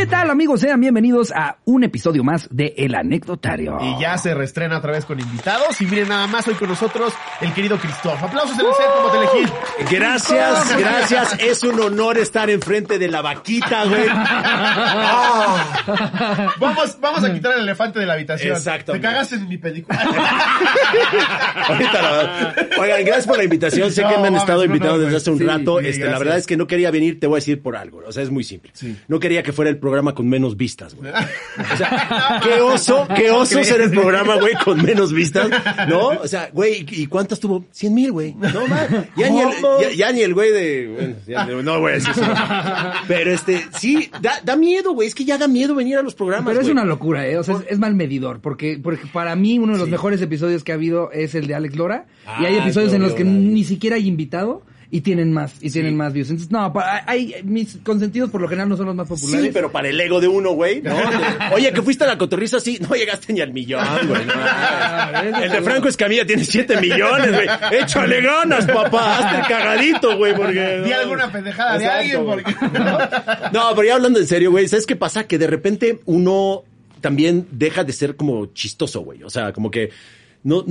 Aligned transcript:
¿Qué 0.00 0.06
tal 0.06 0.30
amigos? 0.30 0.60
Sean 0.62 0.80
bienvenidos 0.80 1.30
a 1.30 1.58
un 1.66 1.84
episodio 1.84 2.24
más 2.24 2.48
de 2.50 2.72
El 2.78 2.94
Anecdotario. 2.94 3.76
Y 3.82 4.00
ya 4.00 4.16
se 4.16 4.32
reestrena 4.32 4.78
otra 4.78 4.92
vez 4.92 5.04
con 5.04 5.20
invitados. 5.20 5.78
Y 5.82 5.84
miren 5.84 6.08
nada 6.08 6.26
más 6.26 6.48
hoy 6.48 6.54
con 6.54 6.70
nosotros 6.70 7.12
el 7.42 7.52
querido 7.52 7.76
Cristóbal. 7.76 8.16
Aplausos 8.24 8.58
en 8.58 8.64
el 8.64 8.72
set 8.72 8.86
como 8.96 9.10
te 9.10 9.18
elegí. 9.18 9.52
Gracias, 9.94 10.78
gracias. 10.78 11.36
Es 11.40 11.62
un 11.64 11.78
honor 11.80 12.16
estar 12.16 12.48
enfrente 12.48 12.98
de 12.98 13.08
la 13.08 13.20
vaquita, 13.20 13.84
güey. 13.84 14.06
Ah. 15.02 16.48
Vamos, 16.58 16.98
vamos 17.00 17.24
a 17.24 17.32
quitar 17.32 17.54
el 17.54 17.60
elefante 17.62 17.98
de 17.98 18.06
la 18.06 18.14
habitación. 18.14 18.56
Exacto. 18.56 18.92
Te 18.92 19.00
cagaste 19.00 19.34
en 19.36 19.48
mi 19.48 19.58
película. 19.58 19.98
Ahorita 21.68 22.02
la- 22.02 22.54
Oigan, 22.78 23.04
gracias 23.04 23.26
por 23.26 23.36
la 23.36 23.44
invitación. 23.44 23.90
Sé 23.92 24.02
No, 24.02 24.08
que 24.08 24.14
me 24.14 24.26
han 24.26 24.32
mames, 24.32 24.42
estado 24.42 24.58
no, 24.60 24.64
invitando 24.66 24.96
no, 24.96 25.02
desde 25.04 25.16
hace 25.16 25.30
un. 25.30 25.38
Sí, 25.38 25.44
rato. 25.44 25.80
sí, 25.80 25.86
este, 25.88 26.04
la 26.06 26.18
verdad 26.18 26.36
es 26.38 26.46
que 26.46 26.56
no 26.56 26.66
quería 26.66 26.90
venir, 26.90 27.18
te 27.20 27.26
voy 27.26 27.36
a 27.36 27.40
decir 27.40 27.60
por 27.62 27.76
algo. 27.76 28.02
O 28.06 28.12
sea, 28.12 28.22
es 28.22 28.30
muy 28.30 28.44
simple. 28.44 28.70
Sí. 28.74 28.96
No 29.08 29.18
quería 29.20 29.42
que 29.42 29.52
fuera 29.52 29.70
el 29.70 29.76
programa 29.78 29.89
con 30.14 30.28
menos 30.28 30.56
vistas, 30.56 30.94
güey. 30.94 31.10
O 31.12 31.76
sea, 31.76 32.40
qué 32.44 32.60
oso, 32.60 33.06
qué 33.14 33.30
oso 33.30 33.62
ser 33.64 33.80
el 33.80 33.90
programa, 33.90 34.36
güey, 34.36 34.54
con 34.64 34.82
menos 34.82 35.12
vistas, 35.12 35.48
¿no? 35.88 36.08
O 36.08 36.26
sea, 36.28 36.50
güey, 36.52 36.86
¿y 36.90 37.06
cuántas 37.06 37.40
tuvo? 37.40 37.64
Cien 37.70 37.94
mil, 37.94 38.12
güey. 38.12 38.34
No, 38.34 38.66
man. 38.66 39.08
Ya 39.16 39.30
ni 39.30 39.40
el, 39.40 39.48
¿Cómo? 39.60 39.80
ya, 39.80 39.90
ya 39.92 40.12
ni 40.12 40.20
el 40.22 40.34
güey 40.34 40.50
de, 40.52 40.88
bueno, 40.94 41.14
ya 41.26 41.44
no- 41.62 41.86
a 41.86 41.90
decir 41.90 42.10
eso. 42.10 42.22
Pero 43.08 43.32
este, 43.32 43.64
sí, 43.78 44.10
da, 44.20 44.40
da 44.44 44.56
miedo, 44.56 44.92
güey. 44.92 45.08
Es 45.08 45.14
que 45.14 45.24
ya 45.24 45.38
da 45.38 45.48
miedo 45.48 45.74
venir 45.74 45.96
a 45.98 46.02
los 46.02 46.14
programas, 46.14 46.46
Pero 46.48 46.60
es 46.60 46.66
güey. 46.66 46.72
una 46.72 46.84
locura, 46.84 47.26
¿eh? 47.26 47.38
O 47.38 47.42
sea, 47.44 47.56
es, 47.56 47.62
es 47.68 47.78
mal 47.78 47.94
medidor. 47.94 48.40
Porque, 48.40 48.78
porque 48.82 49.06
para 49.12 49.34
mí 49.36 49.58
uno 49.58 49.72
de 49.74 49.78
los 49.78 49.88
mejores 49.88 50.20
episodios 50.22 50.64
que 50.64 50.72
ha 50.72 50.76
habido 50.76 51.10
es 51.12 51.34
el 51.34 51.46
de 51.46 51.54
Alex 51.54 51.76
Lora. 51.76 52.06
y 52.40 52.44
hay 52.44 52.56
Ah, 52.56 52.62
episodios 52.62 52.92
en 52.92 53.02
los 53.02 53.12
que 53.14 53.24
ni 53.24 53.64
siquiera 53.64 53.96
hay 53.96 54.06
invitado 54.06 54.62
y 54.92 55.02
tienen 55.02 55.32
más, 55.32 55.54
y 55.60 55.70
tienen 55.70 55.96
más 55.96 56.12
views. 56.12 56.30
Entonces, 56.30 56.50
no, 56.50 56.72
hay, 57.06 57.36
mis 57.44 57.78
consentidos 57.84 58.28
por 58.30 58.40
lo 58.40 58.48
general 58.48 58.68
no 58.68 58.76
son 58.76 58.86
los 58.86 58.94
más 58.94 59.06
populares. 59.06 59.46
Sí, 59.46 59.50
pero 59.52 59.70
para 59.70 59.88
el 59.88 60.00
ego 60.00 60.20
de 60.20 60.26
uno, 60.26 60.50
güey, 60.52 60.82
¿no? 60.82 60.96
Oye, 61.52 61.72
que 61.72 61.80
fuiste 61.82 62.04
a 62.04 62.08
la 62.08 62.18
cotorriza, 62.18 62.58
sí, 62.58 62.78
no 62.80 62.96
llegaste 62.96 63.32
ni 63.32 63.40
al 63.40 63.52
millón, 63.52 63.84
güey. 64.08 64.24
no. 64.26 64.32
Ah, 64.36 65.22
El 65.42 65.50
de 65.52 65.62
Franco 65.62 65.88
Escamilla 65.88 66.26
tiene 66.26 66.44
siete 66.44 66.80
millones, 66.80 67.30
güey. 67.32 67.48
Échale 67.80 68.20
ganas, 68.20 68.66
papá, 68.66 69.18
hazte 69.18 69.36
el 69.40 69.46
cagadito, 69.46 70.16
güey, 70.16 70.34
porque... 70.34 70.82
Di 70.84 70.92
alguna 70.92 71.30
pendejada 71.30 71.78
de 71.78 71.86
alguien. 71.86 72.24
güey. 72.24 72.42
Porque... 72.42 72.78
No, 73.52 73.70
pero 73.74 73.84
ya 73.84 73.94
hablando 73.94 74.18
en 74.18 74.26
serio, 74.26 74.50
güey, 74.50 74.66
¿sabes 74.66 74.86
qué 74.86 74.96
pasa? 74.96 75.24
Que 75.28 75.38
de 75.38 75.46
repente 75.46 76.00
uno 76.06 76.64
también 77.00 77.46
deja 77.52 77.84
de 77.84 77.92
ser 77.92 78.16
como 78.16 78.46
chistoso, 78.46 79.00
güey. 79.02 79.22
O 79.22 79.30
sea, 79.30 79.52
como 79.52 79.70
que 79.70 79.90
no 80.42 80.64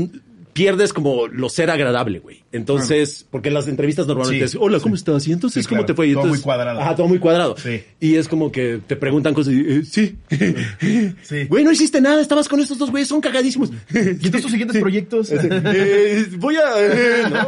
pierdes 0.60 0.92
como 0.94 1.28
lo 1.28 1.48
ser 1.50 1.70
agradable, 1.70 2.20
güey. 2.20 2.44
Entonces, 2.52 3.26
porque 3.32 3.48
en 3.48 3.54
las 3.54 3.68
entrevistas 3.70 4.08
normalmente 4.08 4.48
Sí, 4.48 4.58
es, 4.58 4.62
hola, 4.62 4.80
¿cómo 4.80 4.96
sí. 4.96 5.00
estás? 5.00 5.26
Y 5.28 5.32
entonces, 5.32 5.64
Sí, 5.64 5.70
¿cómo 5.70 5.80
claro. 5.80 5.86
te 5.88 5.94
fue? 5.94 6.08
Y 6.08 6.14
Todo 6.14 6.24
entonces- 6.24 6.40
muy 6.40 6.44
cuadrado. 6.44 6.82
Ajá, 6.82 6.96
todo 6.96 7.08
muy 7.08 7.20
cuadrado. 7.20 7.56
Sí. 7.58 7.82
Y 8.02 8.16
es 8.16 8.28
como 8.28 8.52
que 8.52 8.82
te 8.86 8.96
preguntan 8.98 9.34
cosas 9.34 9.54
y, 9.54 9.60
eh, 9.62 9.82
sí. 9.86 10.18
Sí. 11.22 11.46
Güey, 11.46 11.64
no 11.64 11.72
hiciste 11.72 12.02
nada, 12.02 12.22
estabas 12.22 12.50
con 12.50 12.60
estos 12.60 12.78
dos 12.78 12.92
güeyes, 12.92 13.08
son 13.08 13.22
cagadísimos. 13.22 13.70
¿Y 13.94 13.98
entonces 13.98 14.42
tus 14.42 14.52
siguientes 14.52 14.80
proyectos? 14.82 15.32
Eh, 15.42 16.26
voy 16.38 16.56
a... 16.58 16.62
eh, 16.78 17.24
¿no? 17.30 17.46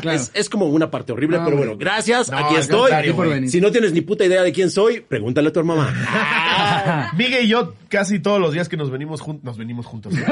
Claro. 0.00 0.16
es, 0.18 0.30
es 0.34 0.48
como 0.50 0.66
una 0.66 0.90
parte 0.90 1.12
horrible, 1.12 1.38
No, 1.38 1.44
pero 1.44 1.56
bueno, 1.56 1.76
gracias, 1.78 2.30
No, 2.30 2.38
aquí 2.38 2.56
estoy. 2.56 3.48
Si 3.48 3.60
no 3.60 3.70
tienes 3.70 3.92
ni 3.92 4.00
puta 4.02 4.24
idea 4.24 4.42
de 4.42 4.52
quién 4.52 4.70
soy, 4.70 5.00
pregúntale 5.00 5.48
a 5.48 5.52
tu 5.52 5.64
mamá. 5.64 7.10
Miguel 7.16 7.44
y 7.44 7.48
yo 7.48 7.74
casi 7.88 8.18
todos 8.18 8.40
los 8.40 8.52
días 8.52 8.68
que 8.68 8.76
nos 8.76 8.90
venimos 8.90 9.20
juntos, 9.20 9.44
nos 9.44 9.56
venimos 9.56 9.86
juntos. 9.86 10.12
¿eh? 10.14 10.24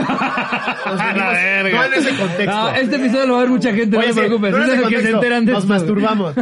Nos 0.86 0.98
venimos, 0.98 2.01
contexto. 2.10 2.44
No, 2.56 2.68
este 2.74 2.96
episodio 2.96 3.26
lo 3.26 3.32
va 3.34 3.38
a 3.38 3.42
ver 3.42 3.50
mucha 3.50 3.72
gente, 3.74 3.96
Oye, 3.96 4.08
no 4.08 4.14
te 4.14 4.20
preocupes. 4.20 4.50
no 4.52 4.56
en 4.58 4.62
es 4.62 4.68
ese 4.70 4.82
el 4.82 4.88
que 4.88 5.02
se 5.02 5.10
enteran 5.10 5.44
de 5.44 5.52
Nos 5.52 5.62
esto. 5.64 5.74
masturbamos. 5.74 6.34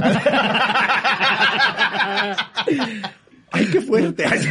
Ay, 3.52 3.66
qué 3.66 3.80
fuerte. 3.80 4.24
Sí, 4.38 4.48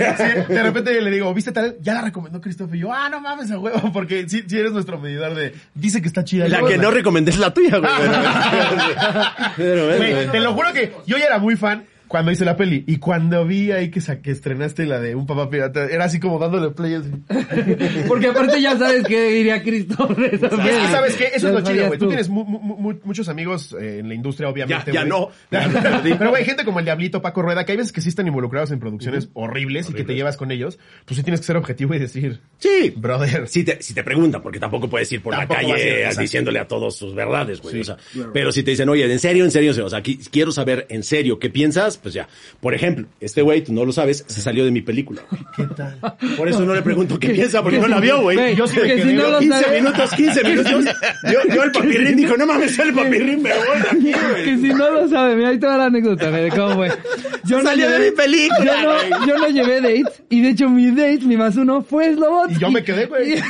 de 0.53 0.63
repente 0.63 1.02
le 1.02 1.09
digo, 1.09 1.33
¿viste 1.33 1.52
tal? 1.53 1.77
Ya 1.80 1.93
la 1.93 2.02
recomendó 2.02 2.41
Christopher. 2.41 2.75
Y 2.75 2.80
yo, 2.80 2.93
ah, 2.93 3.08
no 3.09 3.21
mames 3.21 3.49
a 3.49 3.58
huevo, 3.58 3.92
porque 3.93 4.27
sí, 4.27 4.43
sí 4.45 4.58
eres 4.59 4.73
nuestro 4.73 4.99
medidor 4.99 5.36
de. 5.36 5.53
Dice 5.73 6.02
que 6.02 6.08
está 6.09 6.23
chida. 6.25 6.47
La 6.49 6.64
que 6.64 6.77
no 6.77 6.92
recomendé 6.92 7.31
es 7.31 7.39
la 7.39 7.53
tuya, 7.53 7.77
güey. 7.77 7.91
Pero, 9.55 10.31
te 10.31 10.39
lo 10.41 10.53
juro 10.53 10.73
que 10.73 10.93
yo 11.05 11.17
ya 11.17 11.26
era 11.26 11.37
muy 11.39 11.55
fan 11.55 11.86
cuando 12.09 12.31
hice 12.31 12.43
la 12.43 12.58
peli. 12.58 12.83
Y 12.87 12.97
cuando 12.97 13.45
vi 13.45 13.71
ahí 13.71 13.89
que, 13.89 14.02
sa- 14.02 14.21
que 14.21 14.31
estrenaste 14.31 14.86
la 14.86 14.99
de 14.99 15.15
Un 15.15 15.25
Papá 15.25 15.49
Pirata, 15.49 15.86
era 15.86 16.03
así 16.03 16.20
como 16.20 16.37
dándole 16.39 16.71
play. 16.71 16.95
Así. 16.95 17.09
Porque 18.09 18.27
aparte 18.27 18.61
ya 18.61 18.77
sabes 18.77 19.05
qué 19.08 19.30
diría 19.30 19.64
Y 19.64 19.70
es 19.70 19.86
que, 19.86 20.47
¿sabes 20.92 21.15
qué? 21.15 21.25
Eso 21.33 21.47
Ya 21.47 21.49
es 21.49 21.53
lo 21.53 21.61
chido, 21.61 21.87
güey. 21.87 21.99
Tú 21.99 22.05
tú. 22.05 22.09
tienes 22.09 22.27
mu- 22.27 22.43
mu- 22.43 22.59
mu- 22.59 22.99
muchos 23.03 23.30
amigos 23.30 23.75
eh, 23.80 23.99
en 23.99 24.09
la 24.09 24.15
industria, 24.15 24.49
obviamente. 24.49 24.92
Ya- 24.92 25.03
ya 25.03 25.05
no. 25.05 25.30
Pero, 25.49 26.31
güey, 26.31 26.43
gente 26.43 26.65
como 26.65 26.80
el 26.80 26.86
Diablito, 26.86 27.21
Paco 27.21 27.42
Rueda, 27.42 27.64
que 27.65 27.71
hay 27.73 27.77
veces 27.77 27.93
que 27.93 28.02
sí 28.02 28.09
están 28.09 28.27
involucrados 28.27 28.71
en 28.71 28.80
producciones 28.80 29.30
horribles 29.33 29.89
y 29.89 29.93
que 29.93 30.03
te 30.03 30.15
llevas 30.15 30.36
con 30.37 30.52
ellos, 30.52 30.80
pues 31.05 31.17
sí 31.17 31.23
tienes 31.23 31.39
que 31.41 31.45
ser 31.45 31.58
objetivo 31.58 31.93
y 31.93 31.99
decir, 31.99 32.39
Sí, 32.58 32.93
brother. 32.95 33.47
Si 33.47 33.64
te, 33.64 33.81
si 33.81 33.93
te 33.93 34.03
preguntan, 34.03 34.41
porque 34.41 34.59
tampoco 34.59 34.89
puedes 34.89 35.11
ir 35.11 35.21
por 35.21 35.33
Tampoco 35.36 35.61
la 35.61 35.67
vas 35.67 35.77
a 35.77 35.86
ir, 35.86 36.03
calle 36.03 36.21
diciéndole 36.21 36.59
a 36.59 36.67
todos 36.67 36.95
sus 36.97 37.14
verdades, 37.14 37.61
güey. 37.61 37.76
Sí, 37.76 37.81
o 37.81 37.83
sea, 37.83 37.97
pero 38.33 38.52
si 38.52 38.64
te 38.64 38.71
dicen, 38.71 38.89
oye, 38.89 39.09
en 39.11 39.20
serio, 39.20 39.45
en 39.45 39.52
serio, 39.52 39.70
en 39.71 39.76
serio, 39.76 39.86
o 39.87 39.89
sea, 39.89 40.02
qui- 40.03 40.27
quiero 40.31 40.52
saber 40.52 40.86
en 40.89 41.03
serio 41.03 41.39
qué 41.39 41.49
piensas, 41.49 41.98
pues 42.02 42.14
ya. 42.14 42.27
Por 42.60 42.73
ejemplo, 42.73 43.05
este 43.20 43.42
güey, 43.42 43.64
tú 43.64 43.73
no 43.73 43.86
lo 43.86 43.92
sabes, 43.92 44.23
se 44.27 44.42
salió 44.42 44.65
de 44.65 44.71
mi 44.71 44.82
película. 44.82 45.21
¿Qué 45.55 45.64
tal? 45.76 45.99
Por 46.37 46.48
eso 46.48 46.61
no 46.61 46.73
le 46.73 46.82
pregunto 46.82 47.20
qué 47.20 47.30
piensa, 47.32 47.61
porque 47.64 47.80
no 47.80 47.87
la 47.87 47.99
vio, 47.99 48.21
güey. 48.21 48.55
Yo 48.55 48.67
sí 48.67 48.76
que 48.76 48.82
quedé, 48.83 49.04
si 49.04 49.14
no 49.14 49.21
güey, 49.21 49.32
lo 49.33 49.39
15 49.39 49.61
sabes- 49.64 49.82
minutos, 49.82 50.11
15 50.11 50.43
minutos. 50.43 50.71
Yo, 51.32 51.55
yo 51.55 51.64
el 51.64 51.71
papirrín 51.73 52.15
dijo, 52.15 52.38
no 52.38 52.45
mames, 52.45 52.77
el 52.80 52.93
papirrín, 52.93 53.42
me 53.42 53.52
voy 53.54 53.80
de 53.82 53.89
aquí, 53.89 54.20
güey. 54.30 54.45
Que 54.45 54.55
si 54.58 54.73
no 54.73 54.89
lo 54.92 55.08
sabe, 55.09 55.36
mira, 55.36 55.49
ahí 55.49 55.59
te 55.59 55.67
va 55.67 55.77
la 55.77 55.86
anécdota 55.86 56.30
güey, 56.30 56.43
de 56.43 56.49
cómo 56.49 56.76
fue. 56.76 56.89
Yo 57.45 57.58
no 57.58 57.64
Salió 57.70 57.89
de 57.89 57.99
mi 57.99 58.15
película, 58.15 58.76
Yo 58.83 59.09
no, 59.20 59.26
yo 59.27 59.38
no 59.38 59.48
llevé 59.48 59.82
dates, 59.82 60.21
y 60.30 60.42
de 60.42 60.49
hecho 60.49 60.70
mi 60.70 60.89
date, 60.92 61.20
mi 61.23 61.38
más 61.38 61.55
uno, 61.55 61.82
fue 61.83 62.14
Slobotsky. 62.14 62.55
Y 62.55 62.59
yo 62.59 62.71
me 62.71 62.83
quedé, 62.83 63.05
güey. 63.05 63.36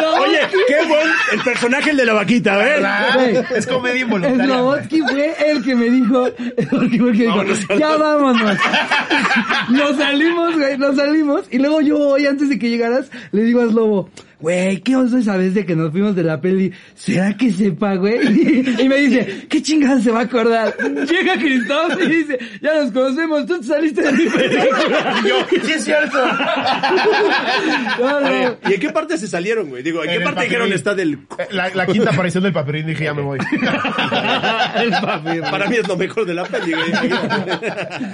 No, 0.00 0.22
Oye, 0.22 0.40
qué 0.68 0.86
buen 0.88 1.08
el 1.32 1.40
personaje 1.42 1.90
el 1.90 1.96
de 1.96 2.04
la 2.06 2.12
vaquita. 2.14 2.56
Güey. 2.56 3.44
Es 3.56 3.66
comedia 3.66 4.00
involuntaria. 4.02 4.44
Slobotsky 4.44 5.00
fue 5.02 5.34
el 5.50 5.62
que 5.64 5.74
me 5.74 5.90
dijo, 5.90 6.30
Slobotsky 6.58 6.98
fue 6.98 7.10
el 7.10 7.16
que 7.16 7.22
dijo, 7.24 7.36
Vámonos. 7.36 7.58
ya 7.78 7.96
vámonos. 7.96 8.58
Nos 9.70 9.96
salimos, 9.96 10.54
güey, 10.56 10.78
nos 10.78 10.96
salimos. 10.96 11.44
Y 11.50 11.58
luego 11.58 11.80
yo 11.80 11.98
hoy, 11.98 12.26
antes 12.26 12.48
de 12.48 12.58
que 12.58 12.68
llegaras, 12.68 13.10
le 13.32 13.42
digo 13.42 13.60
a 13.60 13.66
Slobo, 13.68 14.10
güey, 14.44 14.76
¿qué 14.82 14.94
oso 14.94 15.16
esa 15.16 15.38
vez 15.38 15.54
de 15.54 15.64
que 15.64 15.74
nos 15.74 15.90
fuimos 15.90 16.14
de 16.14 16.22
la 16.22 16.38
peli? 16.38 16.70
¿Será 16.94 17.34
que 17.34 17.50
sepa, 17.50 17.94
güey? 17.94 18.18
Y, 18.84 18.88
me 18.88 18.96
dice, 18.96 19.46
¿qué 19.48 19.62
chingada 19.62 19.98
se 20.00 20.10
va 20.10 20.20
a 20.20 20.22
acordar? 20.24 20.76
Llega 20.78 21.38
Cristóbal 21.38 22.02
y 22.02 22.16
dice, 22.16 22.38
ya 22.60 22.74
nos 22.74 22.92
conocemos, 22.92 23.46
tú 23.46 23.58
te 23.58 23.66
saliste 23.66 24.02
de 24.02 24.12
mi 24.12 24.28
película. 24.28 25.14
Y 25.24 25.28
yo, 25.28 25.36
sí 25.64 25.72
es 25.72 25.84
cierto. 25.84 26.18
No, 27.98 28.20
no. 28.20 28.26
Oye, 28.26 28.56
¿Y 28.68 28.74
en 28.74 28.80
qué 28.80 28.90
parte 28.90 29.16
se 29.16 29.28
salieron, 29.28 29.70
güey? 29.70 29.82
Digo, 29.82 30.04
¿en, 30.04 30.10
En 30.10 30.18
qué 30.18 30.24
parte 30.24 30.42
dijeron 30.42 30.68
papirrín. 30.68 30.76
está 30.76 30.94
del... 30.94 31.14
Eh, 31.38 31.48
La, 31.50 31.70
la 31.74 31.86
quinta 31.86 32.10
aparición 32.10 32.42
del 32.44 32.52
paperín 32.52 32.86
dije, 32.86 33.04
ya 33.04 33.14
me 33.14 33.22
voy. 33.22 33.38
El 34.76 34.90
Para 35.40 35.68
mí 35.70 35.76
es 35.76 35.88
lo 35.88 35.96
mejor 35.96 36.26
de 36.26 36.34
la 36.34 36.44
peli, 36.44 36.72
güey. 36.72 36.92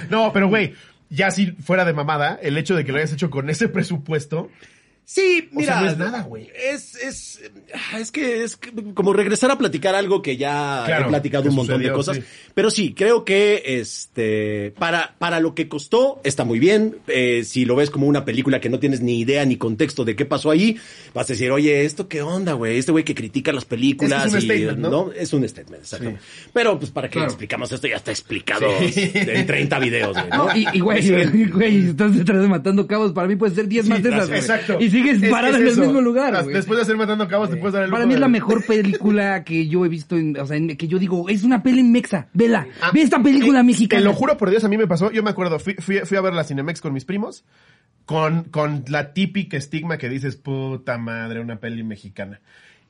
No, 0.09 0.31
pero 0.31 0.47
güey, 0.47 0.73
ya 1.09 1.29
si 1.29 1.51
fuera 1.51 1.83
de 1.83 1.91
mamada, 1.91 2.39
el 2.41 2.57
hecho 2.57 2.75
de 2.75 2.85
que 2.85 2.93
lo 2.93 2.99
hayas 2.99 3.11
hecho 3.11 3.29
con 3.29 3.49
ese 3.49 3.67
presupuesto, 3.67 4.49
Sí, 5.13 5.49
O 5.53 5.59
mira. 5.59 5.73
sea, 5.73 5.81
no 5.81 5.89
es 5.91 5.97
nada, 5.97 6.21
güey. 6.23 6.49
Es, 6.55 6.95
es, 6.95 7.41
es 7.99 8.11
que 8.11 8.43
es 8.45 8.57
como 8.93 9.11
regresar 9.11 9.51
a 9.51 9.57
platicar 9.57 9.93
algo 9.93 10.21
que 10.21 10.37
ya 10.37 10.83
Claro, 10.85 11.05
he 11.05 11.09
platicado 11.09 11.49
un 11.49 11.55
montón 11.55 11.75
sucedió, 11.75 11.89
de 11.91 11.95
cosas. 11.97 12.15
sí. 12.15 12.23
Pero 12.53 12.71
sí, 12.71 12.93
creo 12.93 13.25
que 13.25 13.61
este, 13.65 14.73
para, 14.79 15.15
para 15.19 15.41
lo 15.41 15.53
que 15.53 15.67
costó, 15.67 16.21
está 16.23 16.45
muy 16.45 16.59
bien. 16.59 16.95
Eh, 17.07 17.43
si 17.43 17.65
lo 17.65 17.75
ves 17.75 17.89
como 17.89 18.07
una 18.07 18.23
película 18.23 18.61
que 18.61 18.69
no 18.69 18.79
tienes 18.79 19.01
ni 19.01 19.19
idea 19.19 19.43
ni 19.45 19.57
contexto 19.57 20.05
de 20.05 20.15
qué 20.15 20.23
pasó 20.25 20.49
ahí, 20.49 20.77
vas 21.13 21.29
a 21.29 21.33
decir, 21.33 21.51
oye, 21.51 21.83
¿esto 21.83 22.07
qué 22.07 22.21
onda, 22.21 22.53
güey? 22.53 22.77
Este 22.77 22.93
güey 22.93 23.03
que 23.03 23.13
critica 23.15 23.51
las 23.51 23.65
películas. 23.65 24.27
Es 24.27 24.31
que 24.31 24.37
es 24.37 24.43
un 24.45 24.51
y, 24.51 24.53
statement, 24.59 24.79
¿no? 24.79 25.11
Es 25.11 25.33
un 25.33 25.47
statement, 25.49 25.83
exacto. 25.83 26.13
Pero 26.53 26.79
pues 26.79 26.89
para 26.91 27.09
qué 27.09 27.13
Claro. 27.15 27.27
explicamos 27.27 27.69
esto, 27.71 27.85
ya 27.87 27.97
está 27.97 28.11
explicado 28.11 28.67
Sí. 28.93 29.11
en 29.13 29.45
30 29.45 29.77
videos, 29.79 30.13
güey, 30.17 30.29
¿no? 30.29 30.55
Y, 30.55 30.67
y 30.73 30.79
güey, 30.79 31.45
güey, 31.49 31.89
estás 31.89 32.15
detrás 32.17 32.41
de 32.41 32.47
matando 32.47 32.87
cabos, 32.87 33.11
para 33.11 33.27
mí 33.27 33.35
puede 33.35 33.53
ser 33.55 33.67
10 33.67 33.89
más 33.89 34.01
de 34.01 34.09
esas, 34.09 34.27
güey. 34.29 34.39
Exacto. 34.39 34.77
Y 34.79 35.00
sigues 35.01 35.23
Es- 35.23 35.29
parado 35.31 35.55
es 35.55 35.61
en 35.61 35.67
el 35.67 35.77
mismo 35.77 36.01
lugar. 36.01 36.45
Después 36.45 36.77
de 36.77 36.81
hacer 36.83 36.97
Matando 36.97 37.27
Cabos, 37.27 37.49
te 37.49 37.57
puedes 37.57 37.73
dar 37.73 37.83
el 37.83 37.91
Para 37.91 38.05
mí 38.05 38.13
es 38.13 38.19
la 38.19 38.27
mejor 38.27 38.65
película 38.65 39.43
que 39.43 39.67
yo 39.67 39.85
he 39.85 39.89
visto, 39.89 40.17
en, 40.17 40.37
o 40.39 40.45
sea, 40.45 40.57
en- 40.57 40.75
que 40.77 40.87
yo 40.87 40.99
digo, 40.99 41.27
es 41.29 41.43
una 41.43 41.63
peli 41.63 41.83
mexa, 41.83 42.27
vela, 42.33 42.67
Ah, 42.81 42.91
ve 42.93 43.01
esta 43.01 43.21
película 43.21 43.59
eh, 43.59 43.63
mexicana. 43.63 44.01
Te 44.01 44.05
lo 44.05 44.13
juro 44.13 44.37
por 44.37 44.49
Dios, 44.49 44.63
a 44.63 44.67
mí 44.67 44.77
me 44.77 44.87
pasó. 44.87 45.11
Yo 45.11 45.23
me 45.23 45.29
acuerdo, 45.31 45.59
fui, 45.59 45.75
fui, 45.79 45.99
fui 46.05 46.17
a 46.17 46.21
ver 46.21 46.33
la 46.33 46.43
Cinemex 46.43 46.81
con 46.81 46.93
mis 46.93 47.05
primos, 47.05 47.43
con, 48.05 48.43
con 48.45 48.83
la 48.87 49.13
típica 49.13 49.57
estigma 49.57 49.97
que 49.97 50.09
dices, 50.09 50.35
puta 50.35 50.97
madre, 50.97 51.39
una 51.39 51.59
peli 51.59 51.83
mexicana. 51.83 52.41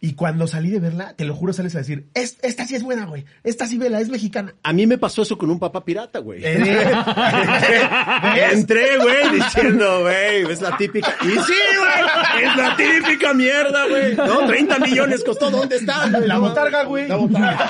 Y 0.03 0.13
cuando 0.15 0.47
salí 0.47 0.71
de 0.71 0.79
verla, 0.79 1.13
te 1.15 1.25
lo 1.25 1.35
juro, 1.35 1.53
sales 1.53 1.75
a 1.75 1.77
decir, 1.77 2.07
"Es- 2.15 2.37
esta 2.41 2.65
sí 2.65 2.73
es 2.73 2.81
buena, 2.81 3.05
güey. 3.05 3.23
Esta 3.43 3.67
sí 3.67 3.77
vela, 3.77 3.99
es 4.01 4.09
mexicana. 4.09 4.55
A 4.63 4.73
mí 4.73 4.87
me 4.87 4.97
pasó 4.97 5.21
eso 5.21 5.37
con 5.37 5.51
un 5.51 5.59
papá 5.59 5.85
pirata, 5.85 6.17
güey. 6.17 6.41
Eh, 6.43 6.57
Entré, 8.51 8.97
güey, 8.97 9.29
diciendo, 9.35 10.01
güey, 10.01 10.51
es 10.51 10.59
la 10.59 10.75
típica. 10.75 11.15
Y 11.21 11.27
sí, 11.29 11.35
güey, 11.37 12.43
es 12.43 12.55
la 12.57 12.75
típica 12.75 13.33
mierda, 13.35 13.87
güey. 13.87 14.15
No, 14.15 14.47
30 14.47 14.79
millones 14.79 15.23
costó, 15.23 15.51
¿dónde 15.51 15.75
está? 15.75 16.07
La 16.07 16.39
botarga, 16.39 16.83
güey. 16.83 17.07
La 17.07 17.15
botarga. 17.17 17.67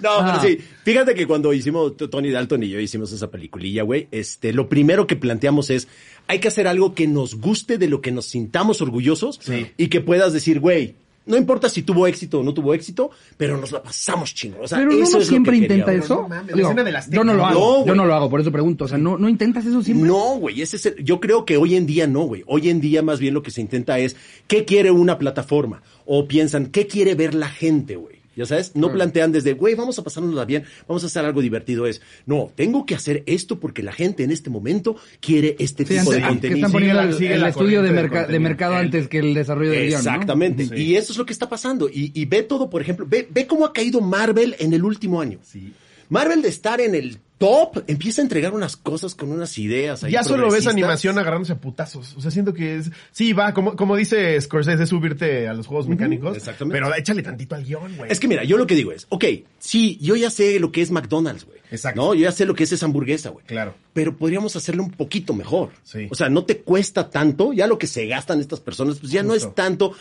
No, 0.00 0.10
Ah. 0.10 0.38
pero 0.40 0.48
sí. 0.48 0.58
Fíjate 0.84 1.14
que 1.14 1.26
cuando 1.26 1.52
hicimos, 1.52 1.96
Tony 1.96 2.30
Dalton 2.30 2.62
y 2.62 2.70
yo 2.70 2.80
hicimos 2.80 3.12
esa 3.12 3.30
peliculilla, 3.30 3.82
güey, 3.82 4.08
este, 4.10 4.52
lo 4.52 4.68
primero 4.68 5.06
que 5.06 5.16
planteamos 5.16 5.70
es, 5.70 5.86
hay 6.28 6.38
que 6.38 6.48
hacer 6.48 6.68
algo 6.68 6.94
que 6.94 7.06
nos 7.08 7.34
guste, 7.34 7.78
de 7.78 7.88
lo 7.88 8.00
que 8.00 8.12
nos 8.12 8.26
sintamos 8.26 8.80
orgullosos 8.80 9.40
Sí. 9.42 9.66
y 9.76 9.88
que 9.88 10.00
puedas 10.00 10.32
decir, 10.32 10.60
güey, 10.60 10.94
no 11.26 11.36
importa 11.36 11.68
si 11.68 11.82
tuvo 11.82 12.06
éxito 12.06 12.40
o 12.40 12.42
no 12.42 12.54
tuvo 12.54 12.72
éxito, 12.72 13.10
pero 13.36 13.58
nos 13.58 13.70
la 13.70 13.82
pasamos 13.82 14.34
chingo. 14.34 14.60
O 14.62 14.68
sea, 14.68 14.78
Pero 14.78 14.92
eso 14.92 14.98
uno 14.98 15.06
es 15.06 15.12
lo 15.12 15.20
siempre 15.24 15.52
que 15.52 15.58
intenta 15.58 15.92
eso. 15.92 16.22
no 16.22 16.28
mames, 16.28 16.54
Digo, 16.56 16.72
yo 17.10 17.22
no 17.24 17.34
lo 17.34 17.38
No, 17.42 17.46
hago, 17.46 17.86
yo 17.86 17.94
no 17.94 18.06
lo 18.06 18.14
hago, 18.14 18.30
por 18.30 18.40
eso 18.40 18.50
pregunto. 18.50 18.84
O 18.86 18.88
sea, 18.88 18.96
no, 18.96 19.18
no 19.18 19.28
intentas 19.28 19.66
eso 19.66 19.82
siempre. 19.82 20.08
No, 20.08 20.36
güey, 20.38 20.62
ese 20.62 20.76
es 20.76 20.86
el- 20.86 21.04
yo 21.04 21.20
creo 21.20 21.44
que 21.44 21.58
hoy 21.58 21.74
en 21.74 21.84
día 21.86 22.06
no, 22.06 22.22
güey. 22.22 22.44
Hoy 22.46 22.70
en 22.70 22.80
día 22.80 23.02
más 23.02 23.20
bien 23.20 23.34
lo 23.34 23.42
que 23.42 23.50
se 23.50 23.60
intenta 23.60 23.98
es 23.98 24.16
qué 24.46 24.64
quiere 24.64 24.90
una 24.90 25.18
plataforma 25.18 25.82
o 26.06 26.26
piensan 26.26 26.66
qué 26.68 26.86
quiere 26.86 27.14
ver 27.14 27.34
la 27.34 27.48
gente, 27.50 27.96
güey. 27.96 28.17
Ya 28.38 28.46
sabes, 28.46 28.72
no 28.76 28.92
plantean 28.92 29.32
desde, 29.32 29.52
güey, 29.54 29.74
vamos 29.74 29.98
a 29.98 30.04
pasárnosla 30.04 30.44
bien, 30.44 30.62
vamos 30.86 31.02
a 31.02 31.08
hacer 31.08 31.24
algo 31.24 31.40
divertido. 31.42 31.86
Es, 31.86 32.00
no, 32.24 32.50
tengo 32.54 32.86
que 32.86 32.94
hacer 32.94 33.24
esto 33.26 33.58
porque 33.58 33.82
la 33.82 33.92
gente 33.92 34.22
en 34.22 34.30
este 34.30 34.48
momento 34.48 34.96
quiere 35.20 35.56
este 35.58 35.84
Sí, 35.84 35.98
tipo 35.98 36.12
antes- 36.12 36.14
de 36.14 36.20
que 36.20 36.28
contenido. 36.28 36.56
están 36.56 36.70
Sigue 36.70 36.92
poniendo 36.92 37.16
el, 37.18 37.32
el 37.42 37.44
estudio 37.48 37.82
de, 37.82 37.90
merca- 37.90 38.26
mercado 38.38 38.74
El- 38.74 38.80
antes 38.86 39.08
que 39.08 39.18
el 39.18 39.34
desarrollo 39.34 39.70
del 39.72 39.88
guion, 39.88 40.04
¿no? 40.04 40.10
Exactamente. 40.10 40.66
Sí. 40.66 40.74
Y 40.76 40.94
eso 40.96 41.12
es 41.12 41.18
lo 41.18 41.26
que 41.26 41.32
está 41.32 41.48
pasando. 41.48 41.88
Y, 41.88 42.12
y 42.14 42.24
ve 42.26 42.44
todo, 42.44 42.70
por 42.70 42.80
ejemplo, 42.80 43.06
ve, 43.08 43.26
ve 43.28 43.46
cómo 43.46 43.66
ha 43.66 43.72
caído 43.72 44.00
Marvel 44.00 44.54
en 44.60 44.72
el 44.72 44.84
último 44.84 45.20
año. 45.20 45.40
Sí. 45.42 45.72
Marvel 46.08 46.40
de 46.40 46.48
estar 46.48 46.80
en 46.80 46.94
el 46.94 47.18
top 47.38 47.84
empieza 47.86 48.20
a 48.20 48.24
entregar 48.24 48.52
unas 48.52 48.76
cosas 48.76 49.14
con 49.14 49.30
unas 49.30 49.56
ideas. 49.58 50.04
ahí 50.04 50.12
Ya 50.12 50.24
solo 50.24 50.50
ves 50.50 50.66
animación 50.66 51.18
agarrándose 51.18 51.52
a 51.52 51.56
putazos. 51.56 52.14
O 52.16 52.20
sea, 52.20 52.30
siento 52.30 52.52
que 52.52 52.76
es. 52.76 52.90
Sí, 53.12 53.32
va, 53.32 53.54
como, 53.54 53.76
como 53.76 53.96
dice 53.96 54.40
Scorsese, 54.40 54.82
es 54.82 54.88
subirte 54.88 55.48
a 55.48 55.54
los 55.54 55.66
juegos 55.66 55.88
mecánicos. 55.88 56.36
exactamente. 56.36 56.80
Pero 56.80 56.94
échale 56.94 57.22
tantito 57.22 57.54
al 57.54 57.64
guion, 57.64 57.96
güey. 57.96 58.10
Es 58.10 58.20
que 58.20 58.28
mira, 58.28 58.44
yo 58.44 58.58
lo 58.58 58.66
que 58.66 58.74
digo 58.74 58.92
es, 58.92 59.06
ok, 59.08 59.24
sí, 59.58 59.98
yo 60.00 60.16
ya 60.16 60.30
sé 60.30 60.58
lo 60.60 60.72
que 60.72 60.82
es 60.82 60.90
McDonald's, 60.90 61.44
güey. 61.44 61.58
Exacto. 61.70 62.00
No, 62.00 62.14
yo 62.14 62.22
ya 62.22 62.32
sé 62.32 62.46
lo 62.46 62.54
que 62.54 62.64
es 62.64 62.72
esa 62.72 62.86
hamburguesa, 62.86 63.30
güey. 63.30 63.44
Claro. 63.46 63.74
Pero 63.92 64.16
podríamos 64.16 64.56
hacerlo 64.56 64.82
un 64.82 64.90
poquito 64.90 65.34
mejor. 65.34 65.70
Sí. 65.84 66.08
O 66.10 66.14
sea, 66.14 66.28
no 66.28 66.44
te 66.44 66.58
cuesta 66.58 67.10
tanto, 67.10 67.52
ya 67.52 67.66
lo 67.66 67.78
que 67.78 67.86
se 67.86 68.06
gastan 68.06 68.40
estas 68.40 68.60
personas, 68.60 68.98
pues 68.98 69.12
ya 69.12 69.22
no 69.22 69.34
es 69.34 69.54
tanto 69.54 69.94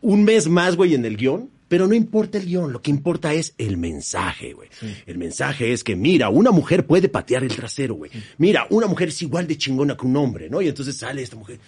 un 0.00 0.24
mes 0.24 0.48
más, 0.48 0.76
güey, 0.76 0.94
en 0.94 1.04
el 1.04 1.16
guion. 1.16 1.50
Pero 1.74 1.88
no 1.88 1.94
importa 1.94 2.38
el 2.38 2.46
guion, 2.46 2.72
lo 2.72 2.80
que 2.80 2.92
importa 2.92 3.32
es 3.32 3.52
el 3.58 3.76
mensaje, 3.78 4.52
güey. 4.52 4.68
El 5.06 5.18
mensaje 5.18 5.72
es 5.72 5.82
que, 5.82 5.96
mira, 5.96 6.28
una 6.28 6.52
mujer 6.52 6.86
puede 6.86 7.08
patear 7.08 7.42
el 7.42 7.50
trasero, 7.52 7.94
güey. 7.94 8.12
Mira, 8.38 8.68
una 8.70 8.86
mujer 8.86 9.08
es 9.08 9.20
igual 9.22 9.48
de 9.48 9.58
chingona 9.58 9.96
que 9.96 10.06
un 10.06 10.16
hombre, 10.16 10.48
¿no? 10.48 10.62
Y 10.62 10.68
entonces 10.68 10.96
sale 10.96 11.20
esta 11.20 11.34
mujer, 11.34 11.58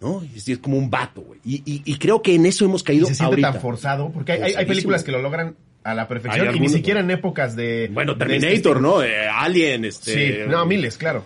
¿no? 0.00 0.24
Y 0.24 0.38
es, 0.38 0.48
es 0.48 0.56
como 0.56 0.78
un 0.78 0.88
vato, 0.88 1.20
güey. 1.20 1.38
Y, 1.44 1.56
y- 1.70 1.82
y 1.84 1.96
creo 1.96 2.22
que 2.22 2.34
en 2.34 2.46
eso 2.46 2.64
hemos 2.64 2.80
Y 2.80 2.84
caído 2.84 3.06
se 3.08 3.14
siente 3.14 3.26
ahorita. 3.34 3.52
tan 3.52 3.60
forzado. 3.60 4.10
Porque 4.10 4.32
hay, 4.32 4.54
hay- 4.54 4.64
películas 4.64 5.04
que 5.04 5.12
lo 5.12 5.20
logran 5.20 5.54
a 5.84 5.92
la 5.94 6.08
perfección. 6.08 6.32
Hay 6.34 6.40
y 6.40 6.42
ni 6.44 6.48
algunos, 6.60 6.72
siquiera 6.72 7.00
en 7.00 7.10
épocas 7.10 7.54
de. 7.54 7.90
Bueno, 7.92 8.14
de 8.14 8.24
este 8.24 8.38
Terminator, 8.40 8.76
estilo. 8.76 8.80
¿no? 8.80 9.02
Eh, 9.02 9.26
Alien, 9.28 9.84
este... 9.84 10.44
Sí, 10.44 10.50
no, 10.50 10.64
miles, 10.64 10.96
claro. 10.96 11.24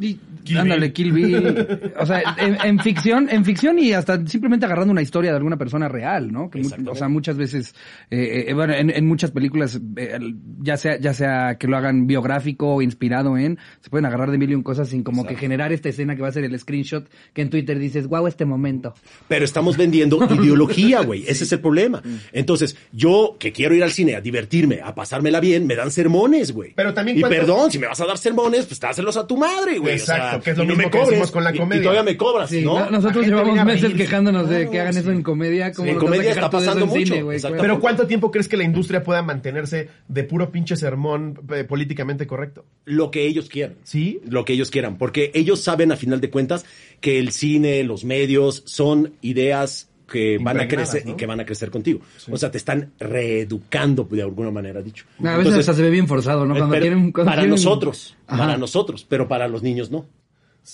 Y- 0.00 0.18
Kill 0.44 0.58
ándale, 0.58 0.80
Bill. 0.86 0.92
Kill 0.92 1.12
Bill. 1.12 1.92
O 1.98 2.06
sea, 2.06 2.22
en, 2.38 2.56
en 2.64 2.78
ficción, 2.80 3.28
en 3.30 3.44
ficción 3.44 3.78
y 3.78 3.92
hasta 3.92 4.24
simplemente 4.26 4.66
agarrando 4.66 4.92
una 4.92 5.02
historia 5.02 5.30
de 5.30 5.36
alguna 5.36 5.56
persona 5.56 5.88
real, 5.88 6.32
¿no? 6.32 6.50
Que 6.50 6.60
mu- 6.60 6.90
o 6.90 6.94
sea, 6.94 7.08
muchas 7.08 7.36
veces, 7.36 7.74
eh, 8.10 8.46
eh, 8.48 8.54
bueno, 8.54 8.74
en, 8.74 8.90
en 8.90 9.06
muchas 9.06 9.30
películas, 9.30 9.80
eh, 9.96 10.18
ya 10.60 10.76
sea, 10.76 10.98
ya 10.98 11.14
sea 11.14 11.56
que 11.58 11.66
lo 11.66 11.76
hagan 11.76 12.06
biográfico 12.06 12.74
o 12.74 12.82
inspirado 12.82 13.36
en, 13.38 13.58
se 13.80 13.90
pueden 13.90 14.06
agarrar 14.06 14.30
de 14.30 14.38
mil 14.38 14.50
y 14.50 14.54
un 14.54 14.62
cosas 14.62 14.88
sin 14.88 15.02
como 15.02 15.24
que 15.26 15.36
generar 15.36 15.72
esta 15.72 15.88
escena 15.88 16.16
que 16.16 16.22
va 16.22 16.28
a 16.28 16.32
ser 16.32 16.44
el 16.44 16.58
screenshot 16.58 17.08
que 17.32 17.42
en 17.42 17.50
Twitter 17.50 17.78
dices, 17.78 18.06
wow, 18.06 18.26
este 18.26 18.44
momento. 18.44 18.94
Pero 19.28 19.44
estamos 19.44 19.76
vendiendo 19.76 20.18
ideología, 20.34 21.02
güey. 21.02 21.22
Ese 21.26 21.44
es 21.44 21.52
el 21.52 21.60
problema. 21.60 22.02
Entonces, 22.32 22.76
yo 22.92 23.36
que 23.38 23.52
quiero 23.52 23.74
ir 23.74 23.82
al 23.82 23.90
cine 23.92 24.14
a 24.16 24.20
divertirme, 24.20 24.80
a 24.82 24.94
pasármela 24.94 25.40
bien, 25.40 25.66
me 25.66 25.76
dan 25.76 25.90
sermones, 25.90 26.52
güey. 26.52 26.72
Pero 26.74 26.92
también 26.94 27.18
Y 27.18 27.20
cuánto- 27.20 27.38
perdón, 27.38 27.70
si 27.70 27.78
me 27.78 27.86
vas 27.86 28.00
a 28.00 28.06
dar 28.06 28.18
sermones, 28.18 28.66
pues 28.66 28.80
dáselos 28.80 29.16
a 29.16 29.26
tu 29.26 29.36
madre, 29.36 29.78
güey. 29.78 29.92
O 29.94 29.96
Exacto, 29.96 30.31
sea, 30.32 30.40
que 30.40 30.50
es 30.50 30.56
lo 30.58 30.64
y 30.64 30.66
no 30.66 30.72
mismo 30.74 30.84
me 30.84 30.90
que 30.90 30.98
cobres, 30.98 31.08
decimos 31.10 31.30
con 31.30 31.44
la 31.44 31.52
comedia. 31.52 31.80
Y, 31.80 31.82
todavía 31.82 32.02
me 32.02 32.16
cobras, 32.16 32.50
Sí, 32.50 32.62
¿no? 32.64 32.78
no- 32.80 32.90
nosotros 32.90 33.26
llevamos 33.26 33.64
meses 33.64 33.94
quejándonos 33.94 34.48
de 34.48 34.68
que 34.70 34.80
hagan 34.80 34.92
sí. 34.94 35.00
eso 35.00 35.10
en 35.12 35.22
comedia, 35.22 35.72
como 35.72 35.90
En 35.90 35.96
comedia 35.98 36.30
está 36.30 36.50
pasando 36.50 36.84
en 36.84 36.90
mucho, 36.90 37.14
cine. 37.40 37.56
Pero 37.60 37.80
¿cuánto 37.80 38.06
tiempo 38.06 38.30
crees 38.30 38.48
que 38.48 38.56
la 38.56 38.64
industria 38.64 39.02
pueda 39.02 39.22
mantenerse 39.22 39.88
de 40.08 40.24
puro 40.24 40.50
pinche 40.50 40.76
sermón 40.76 41.38
eh, 41.54 41.64
políticamente 41.64 42.26
correcto? 42.26 42.64
Lo 42.84 43.10
que 43.10 43.26
ellos 43.26 43.48
quieran. 43.48 43.76
¿Sí? 43.84 44.20
Lo 44.28 44.44
que 44.44 44.52
ellos 44.54 44.70
quieran. 44.70 44.98
Porque 44.98 45.30
ellos 45.34 45.60
saben, 45.60 45.92
a 45.92 45.96
final 45.96 46.20
de 46.20 46.30
cuentas, 46.30 46.64
que 47.00 47.18
el 47.18 47.32
cine, 47.32 47.82
los 47.84 48.04
medios, 48.04 48.62
son 48.66 49.12
ideas 49.22 49.88
que 50.10 50.36
van 50.38 50.60
a 50.60 50.68
crecer 50.68 51.06
¿no? 51.06 51.12
y 51.12 51.14
que 51.16 51.24
van 51.24 51.40
a 51.40 51.46
crecer 51.46 51.70
contigo. 51.70 52.00
O 52.30 52.36
sea, 52.36 52.50
te 52.50 52.58
están 52.58 52.92
reeducando, 53.00 54.04
de 54.10 54.20
alguna 54.22 54.50
manera 54.50 54.82
dicho. 54.82 55.06
A 55.20 55.22
veces 55.22 55.38
Entonces, 55.38 55.60
hasta 55.60 55.74
se 55.74 55.82
ve 55.82 55.90
bien 55.90 56.06
forzado, 56.06 56.44
¿no? 56.44 56.54
Eh, 56.54 56.58
Cuando 56.58 56.78
quieren, 56.78 57.12
cuando 57.12 57.30
para 57.30 57.42
quieren- 57.42 57.50
nosotros, 57.50 58.14
Ajá. 58.26 58.38
para 58.38 58.56
nosotros, 58.58 59.06
pero 59.08 59.26
para 59.26 59.48
los 59.48 59.62
niños 59.62 59.90
no. 59.90 60.06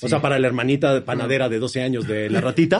O 0.02 0.08
sea, 0.08 0.20
para 0.20 0.38
la 0.38 0.46
hermanita 0.46 1.04
panadera 1.04 1.48
de 1.48 1.58
12 1.58 1.82
años 1.82 2.06
de 2.06 2.28
la 2.28 2.40
ratita, 2.40 2.78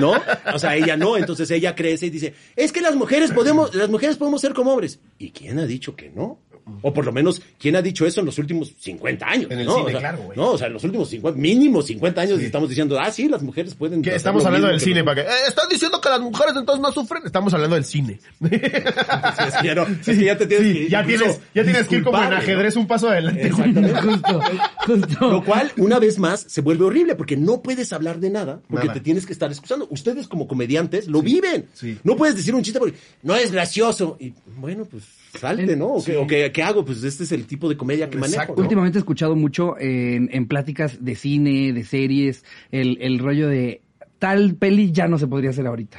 ¿no? 0.00 0.12
O 0.52 0.58
sea, 0.58 0.76
ella 0.76 0.96
no, 0.96 1.16
entonces 1.16 1.50
ella 1.50 1.74
crece 1.74 2.06
y 2.06 2.10
dice, 2.10 2.34
es 2.54 2.70
que 2.70 2.80
las 2.80 2.94
mujeres 2.94 3.32
podemos, 3.32 3.74
las 3.74 3.88
mujeres 3.88 4.16
podemos 4.16 4.40
ser 4.40 4.52
como 4.52 4.72
hombres. 4.72 5.00
¿Y 5.18 5.30
quién 5.30 5.58
ha 5.58 5.66
dicho 5.66 5.96
que 5.96 6.10
no? 6.10 6.38
O 6.82 6.92
por 6.92 7.04
lo 7.04 7.12
menos, 7.12 7.40
¿quién 7.58 7.76
ha 7.76 7.82
dicho 7.82 8.06
eso 8.06 8.20
en 8.20 8.26
los 8.26 8.38
últimos 8.38 8.72
50 8.78 9.26
años? 9.26 9.50
En 9.50 9.60
el 9.60 9.66
¿no? 9.66 9.74
cine, 9.76 9.86
O 9.86 9.90
sea, 9.90 10.00
claro, 10.00 10.18
güey. 10.22 10.36
No, 10.38 10.50
o 10.52 10.58
sea, 10.58 10.66
en 10.68 10.72
los 10.74 10.84
últimos 10.84 11.08
50, 11.10 11.38
mínimo 11.40 11.82
50 11.82 12.20
años 12.20 12.38
Sí. 12.38 12.44
estamos 12.46 12.68
diciendo, 12.68 12.98
ah, 13.00 13.10
sí, 13.10 13.28
las 13.28 13.42
mujeres 13.42 13.74
pueden. 13.74 14.02
Que 14.02 14.14
estamos 14.14 14.44
hablando 14.44 14.68
del 14.68 14.80
cine, 14.80 15.02
para 15.04 15.22
que, 15.24 15.30
eh, 15.30 15.34
están 15.48 15.68
diciendo 15.68 16.00
que 16.00 16.08
las 16.08 16.20
mujeres 16.20 16.54
entonces 16.56 16.80
no 16.82 16.92
sufren. 16.92 17.22
Estamos 17.26 17.52
hablando 17.54 17.74
del 17.76 17.84
cine. 17.84 18.18
Sí, 18.40 19.46
es 19.48 19.54
que 19.60 19.66
ya 19.66 19.74
no, 19.74 19.82
es 19.86 20.04
que 20.06 20.24
ya 20.24 20.36
te 20.38 20.46
tienes 20.46 20.66
Sí, 20.66 20.72
que 20.84 20.88
ya 20.88 21.04
tienes, 21.04 21.40
ya 21.54 21.62
tienes 21.64 21.86
que 21.88 21.96
ir 21.96 22.02
como 22.04 22.22
en 22.22 22.32
ajedrez 22.32 22.76
un 22.76 22.86
paso 22.86 23.08
adelante. 23.08 23.50
güey. 23.50 23.72
Justo, 23.74 24.40
justo. 24.86 25.30
Lo 25.30 25.44
cual, 25.44 25.72
una 25.76 25.98
vez 25.98 26.18
más, 26.18 26.44
se 26.48 26.60
vuelve 26.60 26.84
horrible 26.84 27.14
porque 27.14 27.36
no 27.36 27.62
puedes 27.62 27.92
hablar 27.92 28.18
de 28.20 28.30
nada 28.30 28.60
porque 28.68 28.86
Nada. 28.86 28.94
te 28.94 29.00
tienes 29.00 29.26
que 29.26 29.32
estar 29.32 29.50
excusando. 29.50 29.86
Ustedes 29.90 30.28
como 30.28 30.46
comediantes 30.48 31.06
lo 31.08 31.22
viven. 31.22 31.66
sí. 31.74 31.98
No 32.04 32.16
puedes 32.16 32.36
decir 32.36 32.54
un 32.54 32.62
chiste 32.62 32.78
porque 32.78 32.96
no 33.22 33.34
es 33.36 33.52
gracioso. 33.52 34.16
Y 34.20 34.32
bueno, 34.56 34.84
pues 34.84 35.04
salte, 35.38 35.76
¿no? 35.76 35.86
¿O, 35.94 36.04
qué, 36.04 36.16
o 36.16 36.26
qué- 36.26 36.50
qué 36.52 36.62
hago? 36.62 36.84
Pues 36.84 37.02
este 37.04 37.24
es 37.24 37.32
el 37.32 37.46
tipo 37.46 37.68
de 37.68 37.76
comedia 37.76 38.08
que 38.10 38.18
manejo. 38.18 38.34
Exacto. 38.34 38.54
¿no? 38.56 38.62
Últimamente 38.62 38.98
he 38.98 39.00
escuchado 39.00 39.36
mucho 39.36 39.78
en, 39.78 40.28
en 40.32 40.46
pláticas 40.46 41.04
de 41.04 41.14
cine, 41.14 41.72
de 41.72 41.84
series, 41.84 42.44
el, 42.70 42.98
el 43.00 43.18
rollo 43.18 43.48
de 43.48 43.80
tal 44.18 44.54
peli 44.54 44.92
ya 44.92 45.08
no 45.08 45.18
se 45.18 45.26
podría 45.26 45.50
hacer 45.50 45.66
ahorita. 45.66 45.98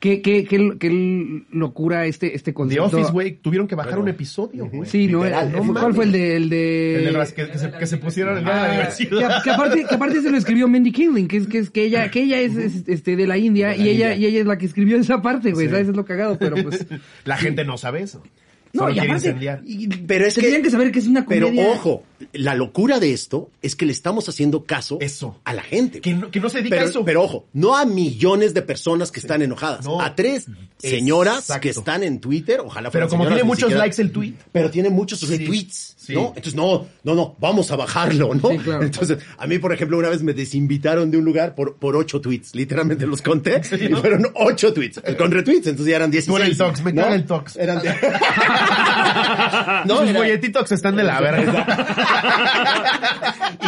¿Qué, 0.00 0.20
qué, 0.20 0.42
qué, 0.44 0.72
qué 0.80 1.44
locura 1.52 2.06
este, 2.06 2.34
este 2.34 2.50
The 2.50 2.54
concepto? 2.54 2.86
Office, 2.86 3.12
güey, 3.12 3.36
tuvieron 3.36 3.68
que 3.68 3.76
bajar 3.76 3.92
Bueno. 3.92 4.02
un 4.02 4.08
episodio, 4.08 4.66
güey. 4.66 4.90
Sí, 4.90 5.06
¿no? 5.06 5.18
Literal, 5.22 5.52
no 5.52 5.72
¿Cuál 5.74 5.94
fue 5.94 6.06
el 6.06 6.10
de...? 6.10 6.34
El 6.36 6.42
El 6.42 6.50
de... 6.50 7.02
de 7.04 7.12
las 7.12 7.32
que, 7.32 7.48
que 7.48 7.56
se, 7.56 7.70
que 7.70 7.86
se 7.86 7.98
pusieron 7.98 8.36
el 8.36 8.44
día 8.44 8.52
de 8.52 8.58
la 8.58 8.64
Ah, 8.64 8.68
que, 8.68 9.04
diversidad. 9.04 9.42
que 9.44 9.50
aparte, 9.50 9.84
que 9.88 9.94
aparte 9.94 10.20
se 10.20 10.28
lo 10.32 10.36
escribió 10.36 10.66
Mandy 10.66 10.90
Killing, 10.90 11.28
que 11.28 11.36
es 11.36 11.46
que, 11.46 11.58
es 11.58 11.70
que 11.70 11.84
ella, 11.84 12.10
que 12.10 12.24
ella 12.24 12.40
es, 12.40 12.56
es, 12.56 12.82
este 12.88 13.14
de 13.14 13.28
la 13.28 13.38
India 13.38 13.68
De 13.68 13.76
la 13.78 13.84
y 13.84 13.88
ella, 13.90 14.16
y 14.16 14.26
ella 14.26 14.40
es 14.40 14.46
la 14.46 14.58
que 14.58 14.66
escribió 14.66 14.96
esa 14.98 15.22
parte, 15.22 15.52
güey, 15.52 15.66
Sí. 15.68 15.72
¿sabes? 15.72 15.86
Es 15.88 15.94
lo 15.94 16.04
cagado, 16.04 16.36
pero 16.36 16.56
pues. 16.64 16.84
La 17.24 17.36
gente 17.36 17.64
no 17.64 17.78
sabe 17.78 18.02
eso. 18.02 18.24
No, 18.72 18.82
Solo 18.84 18.94
y 18.94 18.98
aparte, 19.00 19.14
incendiar. 19.14 19.60
y- 19.66 19.86
Pero 19.88 20.26
es 20.26 20.34
que- 20.34 20.40
tendrían 20.40 20.62
que 20.62 20.70
saber 20.70 20.90
que 20.92 20.98
es 21.00 21.06
una 21.06 21.26
Pero 21.26 21.48
comedia. 21.48 21.70
ojo, 21.72 22.04
la 22.32 22.54
locura 22.54 22.98
de 23.00 23.12
esto 23.12 23.50
es 23.62 23.76
que 23.76 23.86
le 23.86 23.92
estamos 23.92 24.28
haciendo 24.28 24.64
caso 24.64 24.98
Eso. 25.00 25.38
a 25.44 25.52
la 25.54 25.62
gente. 25.62 26.00
Que 26.00 26.14
no, 26.14 26.30
que 26.30 26.40
no 26.40 26.48
se 26.48 26.58
dedica 26.58 26.76
Pero, 26.76 26.86
a 26.86 26.90
eso. 26.90 27.04
pero 27.04 27.22
ojo, 27.22 27.46
no 27.52 27.76
a 27.76 27.84
millones 27.84 28.54
de 28.54 28.62
personas 28.62 29.10
que 29.12 29.20
están 29.20 29.42
enojadas, 29.42 29.84
No. 29.84 30.00
a 30.00 30.14
tres 30.14 30.46
señoras 30.78 31.38
Exacto. 31.40 31.60
que 31.60 31.68
están 31.70 32.02
en 32.02 32.20
Twitter, 32.20 32.60
ojalá 32.60 32.90
Pero 32.90 33.08
como 33.08 33.26
tiene 33.26 33.44
muchos 33.44 33.68
siquiera- 33.68 33.80
likes 33.84 34.00
el 34.02 34.10
tweet. 34.12 34.34
pero 34.52 34.70
tiene 34.70 34.90
muchos 34.90 35.20
Sí, 35.20 35.26
retweets, 35.26 35.94
sí. 35.96 36.14
¿no? 36.14 36.28
Entonces, 36.28 36.54
no, 36.54 36.86
no, 37.04 37.14
no, 37.14 37.36
vamos 37.38 37.70
a 37.70 37.76
bajarlo, 37.76 38.34
¿no? 38.34 38.50
Sí, 38.50 38.58
claro. 38.58 38.82
Entonces, 38.82 39.18
a 39.38 39.46
mí, 39.46 39.58
por 39.58 39.72
ejemplo, 39.72 39.96
una 39.98 40.08
vez 40.08 40.22
me 40.22 40.32
desinvitaron 40.32 41.10
de 41.10 41.18
un 41.18 41.24
lugar 41.24 41.54
por, 41.54 41.76
por 41.76 41.94
ocho 41.96 42.20
tweets, 42.20 42.54
literalmente 42.54 43.06
los 43.06 43.22
conté, 43.22 43.60
y 43.80 43.88
fueron 43.94 44.26
ocho 44.34 44.72
tweets, 44.72 45.00
con 45.16 45.30
retweets, 45.30 45.66
entonces 45.68 45.90
ya 45.90 45.96
eran 45.96 46.10
16. 46.10 46.36
Tú 46.38 46.42
el 46.50 46.56
Tox, 46.56 46.82
me 46.82 46.90
el 47.14 47.24
Tox. 47.26 47.56
Eran 47.56 47.80
de... 47.82 47.90
No, 49.84 49.98
Sus 50.00 50.08
era- 50.10 50.18
folletitos 50.20 50.72
están 50.72 50.96
de 50.96 51.04
la 51.04 51.20
verga. 51.20 51.66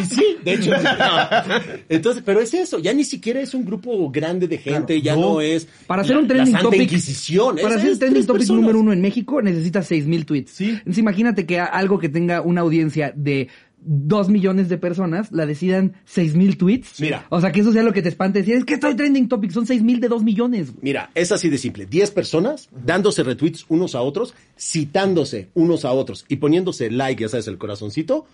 Y 0.01 0.05
sí, 0.05 0.37
de 0.45 0.55
hecho. 0.55 0.71
No. 0.71 1.71
Entonces, 1.89 2.23
pero 2.25 2.41
es 2.41 2.55
eso, 2.55 2.79
ya 2.79 2.93
ni 2.93 3.05
siquiera 3.05 3.41
es 3.41 3.55
un 3.55 3.65
grupo 3.65 4.11
grande 4.11 4.49
de 4.49 4.59
gente, 4.59 5.01
ya 5.01 5.15
no, 5.15 5.35
no. 5.35 5.41
es 5.41 5.67
Para 5.87 6.03
hacer 6.03 6.17
un 6.17 6.27
trending 6.27 6.57
topic. 6.57 6.83
Inquisición. 6.83 7.57
Para 7.57 7.77
hacer 7.77 7.91
es 7.91 7.99
trending 7.99 8.27
topic 8.27 8.41
personas. 8.41 8.61
número 8.63 8.81
uno 8.81 8.93
en 8.93 9.01
México 9.01 9.41
necesitas 9.43 9.87
seis 9.87 10.07
mil 10.07 10.27
tweets. 10.27 10.51
Sí. 10.53 10.71
Entonces 10.71 10.99
imagínate 10.99 11.47
que 11.47 11.61
algo 11.61 11.99
que 11.99 12.09
tenga 12.09 12.41
una 12.41 12.61
audiencia 12.63 13.13
de 13.15 13.49
dos 13.85 14.29
millones 14.29 14.69
de 14.69 14.79
personas 14.79 15.31
la 15.33 15.47
decidan 15.47 15.95
seis 16.05 16.35
mil 16.35 16.57
tweets. 16.57 17.01
Mira. 17.01 17.27
O 17.31 17.41
sea 17.41 17.53
que 17.53 17.61
eso 17.61 17.73
sea 17.73 17.83
lo 17.83 17.93
que 17.93 18.03
te 18.03 18.09
espante. 18.09 18.41
Decir, 18.41 18.57
es 18.57 18.65
que 18.65 18.75
estoy 18.75 18.95
trending 18.95 19.29
topic, 19.29 19.51
son 19.51 19.67
seis 19.67 19.83
mil 19.83 20.01
de 20.01 20.09
dos 20.09 20.23
millones. 20.23 20.73
Mira, 20.81 21.11
es 21.15 21.33
así 21.33 21.49
de 21.49 21.59
simple. 21.59 21.87
10 21.87 22.11
personas 22.13 22.69
dándose 22.85 23.23
retweets 23.23 23.67
unos 23.69 23.95
a 23.95 24.01
otros, 24.01 24.35
citándose 24.59 25.49
unos 25.55 25.85
a 25.85 25.93
otros 25.93 26.25
y 26.29 26.37
poniéndose 26.37 26.91
like, 26.91 27.23
ya 27.23 27.29
sabes, 27.29 27.49
el 27.49 27.59
corazoncito. 27.59 28.27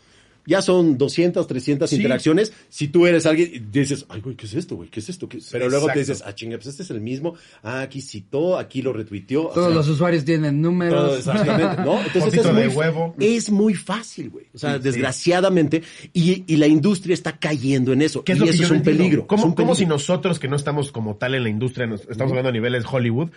Ya 0.50 0.60
son 0.60 0.98
200, 0.98 1.46
300 1.46 1.88
Sí. 1.88 1.96
interacciones. 1.96 2.52
Si 2.68 2.88
tú 2.88 3.06
eres 3.06 3.24
alguien, 3.24 3.50
y 3.54 3.58
dices, 3.60 4.04
ay, 4.10 4.20
güey, 4.20 4.36
¿qué 4.36 4.44
es 4.46 4.54
esto, 4.54 4.76
güey? 4.76 4.90
¿Qué 4.90 5.00
es 5.00 5.08
esto? 5.08 5.28
¿Qué-?" 5.28 5.38
Pero 5.50 5.70
luego 5.70 5.86
te 5.86 6.00
dices, 6.00 6.22
ah, 6.26 6.34
chinga, 6.34 6.56
pues 6.58 6.66
este 6.66 6.82
es 6.82 6.90
el 6.90 7.00
mismo. 7.00 7.34
Ah, 7.62 7.80
aquí 7.82 8.02
citó, 8.02 8.58
aquí 8.58 8.82
lo 8.82 8.92
retuiteó. 8.92 9.46
O 9.48 9.52
Todos 9.54 9.66
sea, 9.68 9.74
los 9.76 9.88
usuarios 9.88 10.24
tienen 10.24 10.60
todo 10.60 10.70
números. 10.72 11.18
exactamente, 11.18 11.82
¿no? 11.82 11.98
Entonces 12.00 12.24
Fotito 12.24 12.42
es 12.48 12.52
muy, 12.52 12.62
de 12.62 12.68
huevo. 12.68 13.14
es 13.18 13.50
muy 13.50 13.74
fácil, 13.74 14.28
güey. 14.30 14.46
O 14.52 14.58
sea, 14.58 14.78
desgraciadamente, 14.78 15.82
y, 16.12 16.44
y 16.52 16.56
la 16.56 16.66
industria 16.66 17.14
está 17.14 17.38
cayendo 17.38 17.92
en 17.92 18.02
eso. 18.02 18.24
¿Qué 18.24 18.32
es 18.32 18.38
y 18.38 18.40
lo 18.40 18.44
que 18.46 18.50
eso 18.52 18.58
yo 18.60 18.64
es 18.66 18.70
un 18.72 18.82
peligro. 18.82 19.26
¿Cómo, 19.26 19.42
es 19.42 19.48
un 19.48 19.54
cómo 19.54 19.74
si 19.74 19.86
nosotros 19.86 20.38
que 20.38 20.48
no 20.48 20.56
estamos 20.56 20.92
como 20.92 21.16
tal 21.16 21.34
en 21.34 21.42
la 21.44 21.48
industria, 21.48 21.86
nos- 21.86 22.02
estamos 22.02 22.30
hablando 22.32 22.48
a 22.48 22.52
niveles 22.52 22.84
Hollywood, 22.90 23.30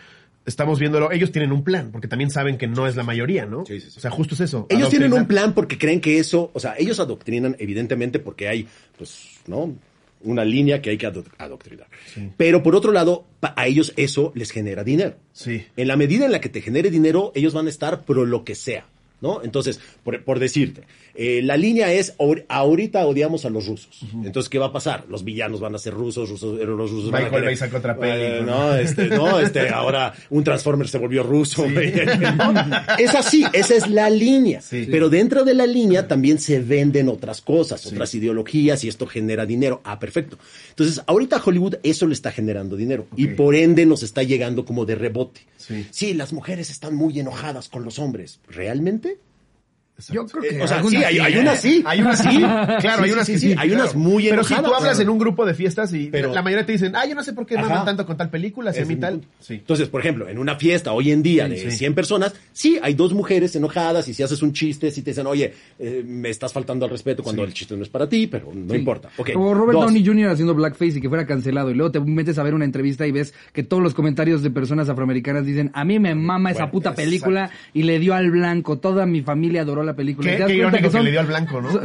estamos 0.45 0.79
viéndolo, 0.79 1.11
ellos 1.11 1.31
tienen 1.31 1.51
un 1.51 1.63
plan, 1.63 1.89
porque 1.91 2.07
también 2.07 2.29
saben 2.31 2.57
que 2.57 2.67
no 2.67 2.87
es 2.87 2.95
la 2.95 3.03
mayoría, 3.03 3.45
¿no? 3.45 3.65
Sí, 3.65 3.79
sí, 3.79 3.89
sí. 3.89 3.97
O 3.97 4.01
sea, 4.01 4.11
justo 4.11 4.35
es 4.35 4.41
eso. 4.41 4.67
Ellos 4.69 4.89
tienen 4.89 5.13
un 5.13 5.25
plan 5.27 5.53
porque 5.53 5.77
creen 5.77 6.01
que 6.01 6.19
eso, 6.19 6.51
o 6.53 6.59
sea, 6.59 6.75
ellos 6.77 6.99
adoctrinan 6.99 7.55
evidentemente 7.59 8.19
porque 8.19 8.47
hay, 8.47 8.67
pues, 8.97 9.39
¿no? 9.47 9.73
Una 10.25 10.45
línea 10.45 10.81
que 10.81 10.89
hay 10.89 10.97
que 10.97 11.05
ado- 11.05 11.25
adoctrinar. 11.37 11.87
Pero 12.37 12.63
por 12.63 12.75
otro 12.75 12.91
lado, 12.93 13.25
a 13.41 13.67
ellos 13.67 13.91
eso 13.97 14.31
les 14.35 14.51
genera 14.51 14.83
dinero. 14.83 15.15
Sí. 15.33 15.65
En 15.75 15.87
la 15.89 15.97
medida 15.97 16.25
en 16.25 16.31
la 16.31 16.39
que 16.39 16.47
te 16.49 16.61
genere 16.61 16.89
dinero, 16.91 17.31
ellos 17.35 17.53
van 17.53 17.67
a 17.67 17.69
estar 17.69 18.03
pro 18.05 18.25
lo 18.25 18.45
que 18.45 18.55
sea, 18.55 18.85
¿no? 19.23 19.41
Entonces, 19.43 19.79
por, 20.03 20.23
por 20.23 20.37
decirte, 20.37 20.81
eh, 21.15 21.41
la 21.43 21.57
línea 21.57 21.91
es, 21.93 22.15
ahor- 22.17 22.45
ahorita 22.49 23.07
odiamos 23.07 23.45
a 23.45 23.49
los 23.49 23.65
rusos. 23.67 24.01
Entonces, 24.23 24.49
¿qué 24.49 24.59
va 24.59 24.67
a 24.67 24.71
pasar? 24.71 25.05
Los 25.09 25.23
villanos 25.23 25.59
van 25.61 25.73
a 25.73 25.77
ser 25.79 25.93
rusos, 25.95 26.29
rusos 26.29 26.59
eh, 26.59 26.65
los 26.65 26.91
rusos 26.91 27.09
van 27.09 27.21
a 27.21 27.25
Michael 27.25 27.31
querer- 27.43 27.45
Bay 27.45 27.55
sacó 27.57 27.77
otra 27.77 27.97
peli, 27.97 28.11
Eh, 28.21 28.41
¿no? 28.45 28.75
este, 28.75 29.07
no, 29.07 29.39
este, 29.39 29.69
ahora 29.69 30.13
un 30.29 30.43
Transformer 30.43 30.87
se 30.87 30.97
volvió 30.99 31.23
ruso. 31.23 31.63
güey. 31.63 31.93
es 32.99 33.15
así, 33.15 33.43
esa 33.53 33.75
es 33.75 33.89
la 33.89 34.09
línea. 34.09 34.61
Sí. 34.61 34.87
Pero 34.91 35.09
dentro 35.09 35.43
de 35.45 35.53
la 35.53 35.65
línea 35.65 36.07
también 36.07 36.37
se 36.39 36.59
venden 36.59 37.09
otras 37.09 37.41
cosas, 37.41 37.85
otras 37.85 38.13
ideologías 38.15 38.83
y 38.83 38.87
esto 38.89 39.07
genera 39.07 39.45
dinero. 39.45 39.81
Ah, 39.83 39.99
perfecto. 39.99 40.37
Entonces, 40.69 41.01
ahorita 41.07 41.41
Hollywood 41.43 41.75
eso 41.83 42.07
le 42.07 42.13
está 42.13 42.31
generando 42.31 42.75
dinero 42.75 43.07
y 43.15 43.27
por 43.27 43.55
ende 43.55 43.85
nos 43.85 44.03
está 44.03 44.23
llegando 44.23 44.65
como 44.65 44.85
de 44.85 44.95
rebote. 44.95 45.41
Sí. 45.91 46.13
las 46.13 46.33
mujeres 46.33 46.69
están 46.69 46.93
muy 46.93 47.17
enojadas 47.19 47.69
con 47.69 47.85
los 47.85 47.97
hombres. 47.99 48.39
¿Realmente? 48.49 49.12
Yo 50.11 50.25
creo 50.25 50.41
que 50.43 50.57
Eh, 50.57 50.63
o 50.63 50.67
sea, 50.67 50.83
sí, 50.83 50.95
hay, 50.97 51.19
hay 51.19 51.33
¿eh? 51.35 51.39
unas 51.39 51.61
sí. 51.61 51.83
Hay 51.85 52.01
unas 52.01 52.19
sí, 52.19 52.37
claro, 52.81 53.03
hay 53.03 53.11
unas 53.11 53.25
sí, 53.27 53.33
que 53.33 53.39
sí, 53.39 53.47
sí. 53.51 53.55
hay 53.57 53.69
claro. 53.69 53.83
unas 53.83 53.95
muy 53.95 54.27
Pero 54.29 54.43
si 54.43 54.53
tú 54.55 54.59
hablas 54.65 54.81
Claro. 54.81 55.01
en 55.01 55.09
un 55.09 55.17
grupo 55.19 55.45
de 55.45 55.53
fiestas 55.53 55.93
y 55.93 56.07
Pero- 56.07 56.33
la 56.33 56.41
mayoría 56.41 56.65
te 56.65 56.71
dicen, 56.73 56.93
ah, 56.95 57.05
yo 57.05 57.15
no 57.15 57.23
sé 57.23 57.33
por 57.33 57.45
qué 57.45 57.55
maman 57.57 57.85
tanto 57.85 58.05
con 58.05 58.17
tal 58.17 58.29
película, 58.29 58.73
si 58.73 58.79
a 58.79 58.81
Es 58.81 58.87
mí 58.87 58.95
mi 58.95 59.01
tal. 59.01 59.21
Sí. 59.39 59.53
Entonces, 59.55 59.87
por 59.89 60.01
ejemplo, 60.01 60.27
en 60.27 60.37
una 60.39 60.55
fiesta 60.55 60.91
hoy 60.91 61.11
en 61.11 61.23
día 61.23 61.45
Sí, 61.47 61.51
de 61.65 61.71
sí. 61.71 61.77
100 61.77 61.93
personas, 61.95 62.33
sí, 62.51 62.79
hay 62.81 62.93
dos 62.95 63.13
mujeres 63.13 63.55
enojadas 63.55 64.07
y 64.07 64.13
si 64.13 64.23
haces 64.23 64.41
un 64.41 64.53
chiste, 64.53 64.91
si 64.91 65.01
te 65.01 65.11
dicen, 65.11 65.27
oye, 65.27 65.53
eh, 65.79 66.03
me 66.05 66.29
estás 66.29 66.51
faltando 66.53 66.85
al 66.85 66.91
respeto 66.91 67.23
cuando 67.23 67.43
el 67.43 67.53
chiste 67.53 67.75
no 67.77 67.83
es 67.83 67.89
para 67.89 68.07
ti, 68.09 68.27
pero 68.27 68.51
no 68.53 68.75
importa. 68.75 69.09
Ok. 69.17 69.29
O 69.35 69.53
Robert 69.53 69.73
Dos. 69.79 69.85
Downey 69.85 70.05
Jr. 70.05 70.29
haciendo 70.29 70.53
blackface 70.55 70.97
y 70.97 71.01
que 71.01 71.09
fuera 71.09 71.25
cancelado. 71.25 71.69
Y 71.71 71.73
luego 71.75 71.91
te 71.91 71.99
metes 71.99 72.37
a 72.37 72.43
ver 72.43 72.53
una 72.53 72.65
entrevista 72.65 73.05
y 73.07 73.11
ves 73.11 73.33
que 73.53 73.63
todos 73.63 73.81
los 73.83 73.93
comentarios 73.93 74.41
de 74.43 74.49
personas 74.51 74.89
afroamericanas 74.89 75.45
dicen, 75.45 75.71
a 75.73 75.83
mí 75.85 75.99
me 75.99 76.15
mama 76.15 76.51
esa 76.51 76.61
Bueno, 76.63 76.71
puta 76.71 76.89
exacto. 76.89 77.03
película 77.09 77.49
y 77.73 77.83
le 77.83 77.99
dio 77.99 78.13
al 78.13 78.31
blanco. 78.31 78.77
Toda 78.79 79.05
mi 79.05 79.21
familia 79.21 79.61
adoró 79.61 79.83
la 79.83 79.92
película. 79.95 80.29
Qué, 80.29 80.35
¿Te 80.35 80.41
das 80.41 80.47
qué 80.49 80.55
irónico 80.55 80.83
que, 80.83 80.91
son- 80.91 81.05
le 81.05 81.11
dio 81.11 81.19
al 81.19 81.27
blanco, 81.27 81.61
¿no? 81.61 81.69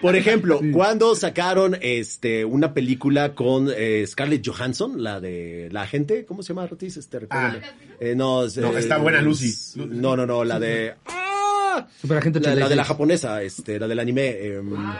Por 0.00 0.16
ejemplo, 0.16 0.60
cuando 0.72 1.14
sacaron 1.14 1.76
este 1.82 2.44
una 2.46 2.72
película 2.72 3.34
con 3.34 3.68
eh, 3.76 4.04
Scarlett 4.06 4.46
Johansson, 4.48 5.02
la 5.02 5.20
de 5.20 5.68
la 5.72 5.86
gente, 5.86 6.24
¿cómo 6.24 6.42
se 6.42 6.48
llama 6.54 6.62
Ortiz? 6.64 6.96
Este, 6.96 7.18
recuérdame. 7.20 7.60
Eh, 8.00 8.14
no, 8.16 8.44
es, 8.44 8.56
No, 8.56 8.74
eh, 8.74 8.78
está 8.80 8.96
buena 8.96 9.20
Lucy. 9.20 9.48
es- 9.48 9.76
No, 9.76 10.16
no, 10.16 10.24
no, 10.24 10.42
la 10.44 10.58
de 10.58 10.94
¡Ah! 11.76 11.86
Superagente 12.00 12.40
la, 12.40 12.48
la 12.48 12.54
de 12.54 12.60
86. 12.64 12.76
la 12.76 12.84
japonesa, 12.84 13.42
este, 13.42 13.78
la 13.78 13.86
del 13.88 13.98
anime. 14.00 14.28
eh, 14.30 14.60
Ah, 14.76 14.98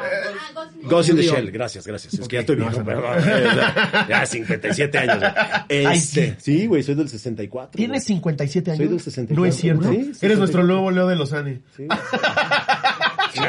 Ghost 0.83 1.11
in 1.11 1.17
the. 1.17 1.23
Shell, 1.23 1.51
gracias, 1.51 1.87
gracias. 1.87 2.15
Es 2.15 2.29
que 2.29 2.37
ya 2.37 2.41
estoy 2.41 2.57
no 2.57 2.69
viejo, 2.69 2.85
perdón. 2.85 3.19
Eh, 3.19 3.45
ya, 3.57 4.07
ya 4.09 4.27
57 4.27 4.99
años. 4.99 5.19
güey. 5.19 5.87
Ay, 5.87 5.99
Este, 5.99 6.37
sí, 6.41 6.67
güey, 6.67 6.83
soy 6.83 6.95
del 6.95 7.09
64. 7.09 7.77
Tienes 7.77 8.03
güey. 8.05 8.07
57 8.17 8.71
años. 8.71 8.79
Soy 8.79 8.89
del 8.89 9.01
64. 9.01 9.37
No 9.43 9.47
es 9.49 9.57
cierto. 9.57 9.89
Sí, 9.91 9.97
Eres 9.97 10.07
64. 10.21 10.39
nuestro 10.39 10.65
nuevo 10.65 10.91
Leo 10.91 11.07
de 11.09 11.17
Lozane. 11.17 11.61
Sí. 13.33 13.41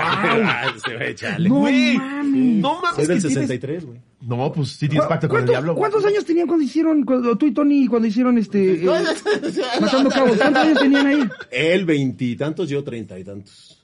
Güey, 0.96 1.16
chale. 1.16 1.50
No 1.50 1.56
Güey, 1.56 1.98
mames. 1.98 2.62
No 2.62 2.82
mames. 2.82 2.96
Soy 2.96 3.06
del 3.08 3.18
que 3.22 3.28
tienes- 3.28 3.48
63, 3.48 3.86
güey. 3.86 4.00
No, 4.22 4.52
pues 4.54 4.70
sí 4.70 4.88
tienes 4.88 5.04
¿Cu- 5.06 5.10
pacto 5.10 5.28
con 5.28 5.38
el 5.40 5.46
¿Cuántos, 5.46 5.52
diablo. 5.54 5.74
güey. 5.74 5.80
cuántos 5.82 6.06
años 6.06 6.26
tenían 6.26 6.48
cuando 6.48 6.64
hicieron, 6.64 7.04
cuando, 7.04 7.38
tú 7.38 7.48
y 7.48 7.54
Tony, 7.54 7.88
cuando 7.88 8.08
hicieron 8.08 8.38
este, 8.38 8.84
eh, 8.84 8.86
Matando 9.82 10.10
Cabos? 10.10 10.38
¿Cuántos 10.38 10.64
años 10.64 10.80
tenían 10.80 11.08
ahí? 11.08 11.20
Él 11.52 11.86
veintitantos, 11.86 12.70
yo 12.70 12.84
treinta 12.84 13.18
y 13.18 13.24
tantos. 13.24 13.78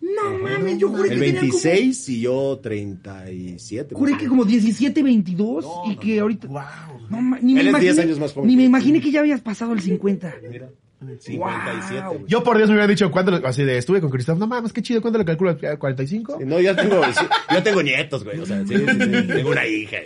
No 0.00 0.38
mames, 0.38 0.78
yo 0.78 0.88
juré 0.88 1.08
que 1.08 1.14
El 1.14 1.20
tenían 1.20 1.42
26 1.42 2.08
y 2.10 2.20
yo 2.20 2.58
37. 2.62 3.92
como, 3.94 3.98
juré 4.06 4.16
que 4.18 4.28
como 4.28 4.44
17, 4.44 5.02
22 5.02 5.66
y 5.90 5.96
que 5.96 6.20
ahorita... 6.20 6.46
Wow. 6.46 6.62
No, 7.10 7.20
ma- 7.20 7.38
ni 7.42 7.54
me 7.54 7.60
Él 7.60 7.66
es 7.68 7.72
10 7.80 7.84
imaginé, 7.84 8.02
años 8.02 8.18
más 8.20 8.32
joven 8.32 8.46
ni 8.46 8.52
que 8.54 8.56
me 8.58 8.62
yo. 8.62 8.68
imaginé 8.68 9.00
que 9.00 9.10
ya 9.10 9.20
habías 9.20 9.40
pasado 9.40 9.72
el 9.72 9.80
50. 9.80 10.34
Mira, 10.50 10.70
57. 11.18 12.02
Wow. 12.06 12.26
Yo 12.26 12.42
por 12.42 12.56
Dios 12.56 12.68
me 12.68 12.74
hubiera 12.76 12.86
dicho, 12.88 13.10
¿cuándo? 13.10 13.30
lo- 13.32 13.46
Así 13.46 13.62
de, 13.64 13.78
estuve 13.78 14.00
con 14.00 14.10
Cristóbal. 14.10 14.38
No 14.40 14.46
mames, 14.46 14.72
qué 14.72 14.82
chido. 14.82 15.00
¿Cuándo 15.00 15.18
lo 15.18 15.24
calculas? 15.24 15.56
¿45? 15.56 16.44
No, 16.44 16.60
ya 16.60 16.74
tengo, 16.76 17.02
sí, 17.04 17.24
ya 17.50 17.62
tengo 17.62 17.82
nietos, 17.82 18.24
güey. 18.24 18.38
O 18.40 18.46
sea, 18.46 18.58
sí, 18.66 18.76
sí, 18.76 18.84
sí, 18.86 19.22
tengo 19.26 19.50
una 19.50 19.66
hija. 19.66 19.96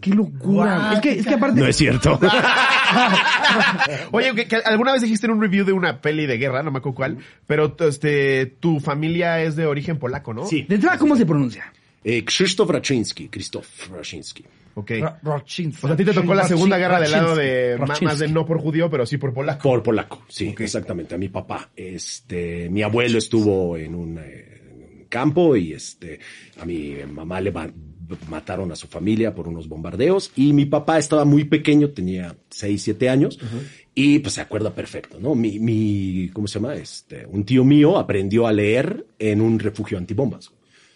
Qué 0.00 0.10
locura. 0.10 0.78
Guau, 0.78 0.92
es 0.94 1.00
que, 1.00 1.10
es 1.18 1.26
que 1.26 1.34
aparte... 1.34 1.72
cierto. 1.72 2.18
Oye, 4.12 4.34
que, 4.34 4.46
que 4.46 4.56
alguna 4.56 4.92
vez 4.92 5.02
dijiste 5.02 5.26
en 5.26 5.32
un 5.32 5.40
review 5.40 5.64
de 5.64 5.72
una 5.72 6.00
peli 6.00 6.26
de 6.26 6.38
guerra, 6.38 6.62
no 6.62 6.70
me 6.70 6.78
acuerdo 6.78 6.96
cuál, 6.96 7.18
pero 7.46 7.74
este, 7.80 8.46
tu 8.46 8.80
familia 8.80 9.40
es 9.42 9.56
de 9.56 9.66
origen 9.66 9.98
polaco, 9.98 10.32
¿no? 10.34 10.46
Sí. 10.46 10.64
De 10.68 10.76
entrada, 10.76 10.98
¿cómo 10.98 11.16
se 11.16 11.26
pronuncia? 11.26 11.72
Eh, 12.04 12.24
Krzysztof 12.24 12.70
Raczynski, 12.70 13.28
Krzysztof 13.28 13.90
Raczynski. 13.90 14.44
Ok. 14.74 14.90
Ra- 15.00 15.18
Rochinski. 15.22 15.84
O 15.84 15.88
sea, 15.88 15.94
a 15.94 15.96
ti 15.96 16.04
te 16.04 16.12
tocó 16.12 16.34
la 16.34 16.46
segunda 16.46 16.78
guerra 16.78 17.00
del 17.00 17.10
lado 17.10 17.34
de, 17.34 17.76
más 18.04 18.18
de 18.20 18.28
no 18.28 18.46
por 18.46 18.60
judío, 18.60 18.88
pero 18.88 19.04
sí 19.06 19.16
por 19.18 19.34
polaco. 19.34 19.68
Por 19.68 19.82
polaco, 19.82 20.22
sí, 20.28 20.54
exactamente. 20.58 21.16
A 21.16 21.18
mi 21.18 21.28
papá. 21.28 21.70
Este, 21.74 22.68
mi 22.70 22.82
abuelo 22.82 23.18
estuvo 23.18 23.76
en 23.76 23.94
un 23.96 24.18
eh, 24.22 25.06
campo 25.08 25.56
y 25.56 25.72
este, 25.72 26.20
a 26.60 26.64
mi 26.64 26.94
mamá 27.10 27.40
le 27.40 27.50
ma- 27.50 27.68
mataron 28.30 28.70
a 28.72 28.76
su 28.76 28.86
familia 28.86 29.34
por 29.34 29.48
unos 29.48 29.68
bombardeos 29.68 30.30
y 30.36 30.52
mi 30.52 30.64
papá 30.64 30.98
estaba 30.98 31.24
muy 31.24 31.44
pequeño, 31.44 31.90
tenía 31.90 32.36
6, 32.48 32.80
7 32.82 33.08
años 33.08 33.38
y 33.94 34.20
pues 34.20 34.34
se 34.34 34.40
acuerda 34.40 34.72
perfecto, 34.74 35.18
¿no? 35.20 35.34
Mi, 35.34 35.58
mi, 35.58 36.30
¿cómo 36.32 36.46
se 36.46 36.60
llama? 36.60 36.74
Este, 36.76 37.26
un 37.26 37.44
tío 37.44 37.64
mío 37.64 37.98
aprendió 37.98 38.46
a 38.46 38.52
leer 38.52 39.06
en 39.18 39.40
un 39.40 39.58
refugio 39.58 39.98
antibombas. 39.98 40.52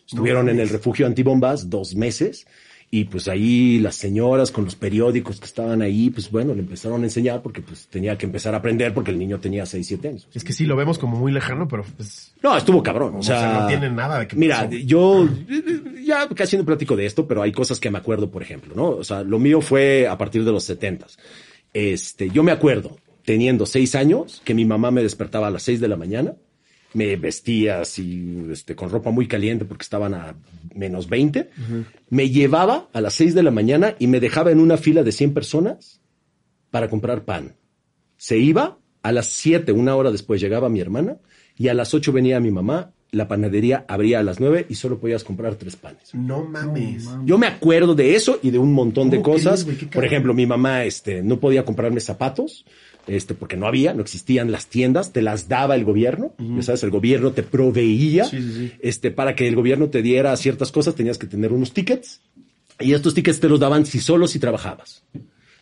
Estuvieron 0.06 0.48
en 0.48 0.60
el 0.60 0.68
refugio 0.68 1.06
antibombas 1.06 1.70
dos 1.70 1.94
meses 1.94 2.46
y 2.90 3.04
pues 3.04 3.26
ahí 3.26 3.78
las 3.78 3.94
señoras 3.94 4.50
con 4.50 4.66
los 4.66 4.74
periódicos 4.74 5.40
que 5.40 5.46
estaban 5.46 5.80
ahí, 5.80 6.10
pues 6.10 6.30
bueno, 6.30 6.52
le 6.52 6.60
empezaron 6.60 7.00
a 7.00 7.04
enseñar 7.04 7.40
porque 7.40 7.62
pues 7.62 7.86
tenía 7.86 8.18
que 8.18 8.26
empezar 8.26 8.52
a 8.52 8.58
aprender 8.58 8.92
porque 8.92 9.10
el 9.12 9.18
niño 9.18 9.40
tenía 9.40 9.64
6, 9.64 9.86
7 9.86 10.08
años. 10.08 10.28
Es 10.34 10.44
que 10.44 10.52
sí, 10.52 10.66
lo 10.66 10.76
vemos 10.76 10.98
como 10.98 11.16
muy 11.16 11.32
lejano, 11.32 11.66
pero 11.68 11.84
pues, 11.96 12.34
No, 12.42 12.54
estuvo 12.54 12.82
cabrón. 12.82 13.14
O 13.14 13.18
O 13.20 13.22
sea, 13.22 13.40
sea, 13.40 13.60
no 13.62 13.66
tiene 13.68 13.88
nada 13.90 14.18
de 14.18 14.26
que 14.28 14.36
Mira, 14.36 14.64
pasó. 14.68 14.76
yo 14.76 15.26
ya 16.04 16.28
casi 16.28 16.58
no 16.58 16.66
platico 16.66 16.94
de 16.94 17.06
esto, 17.06 17.26
pero 17.26 17.40
hay 17.40 17.52
cosas 17.52 17.80
que 17.80 17.90
me 17.90 17.96
acuerdo, 17.96 18.30
por 18.30 18.42
ejemplo, 18.42 18.74
¿no? 18.76 18.90
O 18.90 19.04
sea, 19.04 19.22
lo 19.22 19.38
mío 19.38 19.62
fue 19.62 20.06
a 20.06 20.18
partir 20.18 20.44
de 20.44 20.52
los 20.52 20.64
setentas. 20.64 21.16
Este, 21.72 22.28
yo 22.28 22.42
me 22.42 22.52
acuerdo, 22.52 22.98
teniendo 23.24 23.64
seis 23.64 23.94
años, 23.94 24.42
que 24.44 24.52
mi 24.52 24.66
mamá 24.66 24.90
me 24.90 25.02
despertaba 25.02 25.46
a 25.46 25.50
las 25.50 25.62
seis 25.62 25.80
de 25.80 25.88
la 25.88 25.96
mañana, 25.96 26.34
me 26.94 27.16
vestía 27.16 27.80
así, 27.80 28.46
este, 28.50 28.74
con 28.74 28.90
ropa 28.90 29.10
muy 29.10 29.26
caliente 29.26 29.64
porque 29.64 29.82
estaban 29.82 30.14
a 30.14 30.34
menos 30.74 31.08
20, 31.08 31.50
me 32.10 32.30
llevaba 32.30 32.88
a 32.92 33.00
las 33.00 33.14
seis 33.14 33.34
de 33.34 33.42
la 33.42 33.50
mañana 33.50 33.94
y 33.98 34.06
me 34.06 34.20
dejaba 34.20 34.50
en 34.52 34.60
una 34.60 34.76
fila 34.76 35.02
de 35.02 35.12
100 35.12 35.34
personas 35.34 36.00
para 36.70 36.88
comprar 36.88 37.24
pan. 37.24 37.54
Se 38.16 38.38
iba, 38.38 38.78
a 39.02 39.12
las 39.12 39.26
7, 39.26 39.72
una 39.72 39.96
hora 39.96 40.10
después 40.10 40.40
llegaba 40.40 40.68
mi 40.68 40.80
hermana 40.80 41.16
y 41.56 41.68
a 41.68 41.74
las 41.74 41.92
8 41.92 42.12
venía 42.12 42.40
mi 42.40 42.50
mamá, 42.50 42.92
la 43.10 43.28
panadería 43.28 43.84
abría 43.88 44.20
a 44.20 44.22
las 44.22 44.40
9 44.40 44.66
y 44.68 44.74
solo 44.76 44.98
podías 44.98 45.22
comprar 45.22 45.56
tres 45.56 45.76
panes. 45.76 46.14
no 46.14 46.44
mames. 46.44 47.08
Yo 47.24 47.36
me 47.36 47.46
acuerdo 47.46 47.94
de 47.94 48.14
eso 48.14 48.38
y 48.42 48.50
de 48.50 48.58
un 48.58 48.72
montón 48.72 49.10
de 49.10 49.20
¿Cómo 49.20 49.34
cosas. 49.34 49.64
crees, 49.64 49.84
Por 49.86 50.04
ejemplo, 50.04 50.32
mi 50.32 50.46
mamá 50.46 50.84
este, 50.84 51.22
no 51.22 51.38
podía 51.38 51.64
comprarme 51.64 52.00
zapatos. 52.00 52.64
Este, 53.08 53.34
porque 53.34 53.56
no 53.56 53.66
había, 53.66 53.94
no 53.94 54.00
existían 54.02 54.52
las 54.52 54.66
tiendas, 54.68 55.12
te 55.12 55.22
las 55.22 55.48
daba 55.48 55.74
el 55.74 55.84
gobierno, 55.84 56.34
ya 56.38 56.62
sabes, 56.62 56.84
el 56.84 56.90
gobierno 56.90 57.32
te 57.32 57.42
proveía, 57.42 58.24
Sí, 58.26 58.40
sí, 58.40 58.52
sí. 58.52 58.72
este, 58.80 59.10
para 59.10 59.34
que 59.34 59.48
el 59.48 59.56
gobierno 59.56 59.88
te 59.88 60.02
diera 60.02 60.36
ciertas 60.36 60.70
cosas, 60.70 60.94
tenías 60.94 61.18
que 61.18 61.26
tener 61.26 61.52
unos 61.52 61.72
tickets, 61.72 62.20
y 62.78 62.92
estos 62.92 63.14
tickets 63.14 63.40
te 63.40 63.48
los 63.48 63.58
daban 63.58 63.86
si 63.86 63.98
solo 64.00 64.26
si 64.28 64.38
trabajabas. 64.38 65.02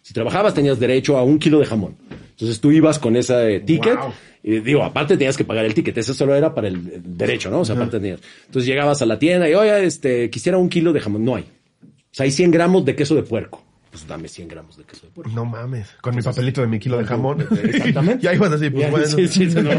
Si 0.03 0.13
trabajabas 0.15 0.53
tenías 0.55 0.79
derecho 0.79 1.17
a 1.19 1.23
un 1.25 1.39
kilo 1.39 1.59
de 1.59 1.67
jamón. 1.67 1.97
Entonces 2.31 2.61
tú 2.61 2.73
ibas 2.73 2.99
con 2.99 3.17
ese 3.17 3.57
eh, 3.57 3.61
ticket, 3.61 3.97
Wow. 3.99 4.13
y 4.43 4.61
digo, 4.61 4.83
aparte 4.83 5.17
tenías 5.17 5.37
que 5.37 5.45
pagar 5.45 5.65
el 5.65 5.73
ticket, 5.75 5.97
eso 5.99 6.13
solo 6.15 6.35
era 6.35 6.55
para 6.55 6.69
el, 6.69 6.77
el 6.77 7.17
derecho, 7.19 7.51
¿no? 7.51 7.61
O 7.61 7.65
sea, 7.65 7.75
aparte 7.75 8.01
tenías. 8.01 8.21
Entonces 8.47 8.67
llegabas 8.67 9.01
a 9.03 9.07
la 9.07 9.19
tienda 9.19 9.49
y, 9.49 9.55
oye, 9.55 9.85
este, 9.85 10.29
quisiera 10.31 10.57
un 10.59 10.69
kilo 10.69 10.93
de 10.93 11.01
jamón. 11.01 11.25
No 11.25 11.37
hay. 11.37 11.45
O 11.83 12.13
sea, 12.13 12.25
hay 12.25 12.31
100 12.33 12.51
gramos 12.51 12.85
de 12.85 12.95
queso 12.97 13.15
de 13.15 13.23
puerco. 13.23 13.63
Pues 13.91 14.07
dame 14.07 14.29
100 14.29 14.49
gramos 14.49 14.77
de 14.77 14.85
queso 14.85 15.07
de 15.07 15.13
puerco. 15.13 15.33
No 15.35 15.45
mames. 15.45 15.89
Con 16.01 16.15
mi 16.15 16.23
papelito 16.23 16.61
de 16.61 16.69
mi 16.69 16.79
kilo 16.79 16.99
de 16.99 17.05
jamón. 17.05 17.41
Exactamente. 17.65 18.23
ya 18.23 18.35
ibas 18.35 18.53
así, 18.53 18.71
pues 18.71 18.85
Ya, 18.85 18.91
bueno. 18.91 19.07
sí, 19.07 19.27
sí, 19.27 19.51
sí, 19.51 19.61
no. 19.61 19.71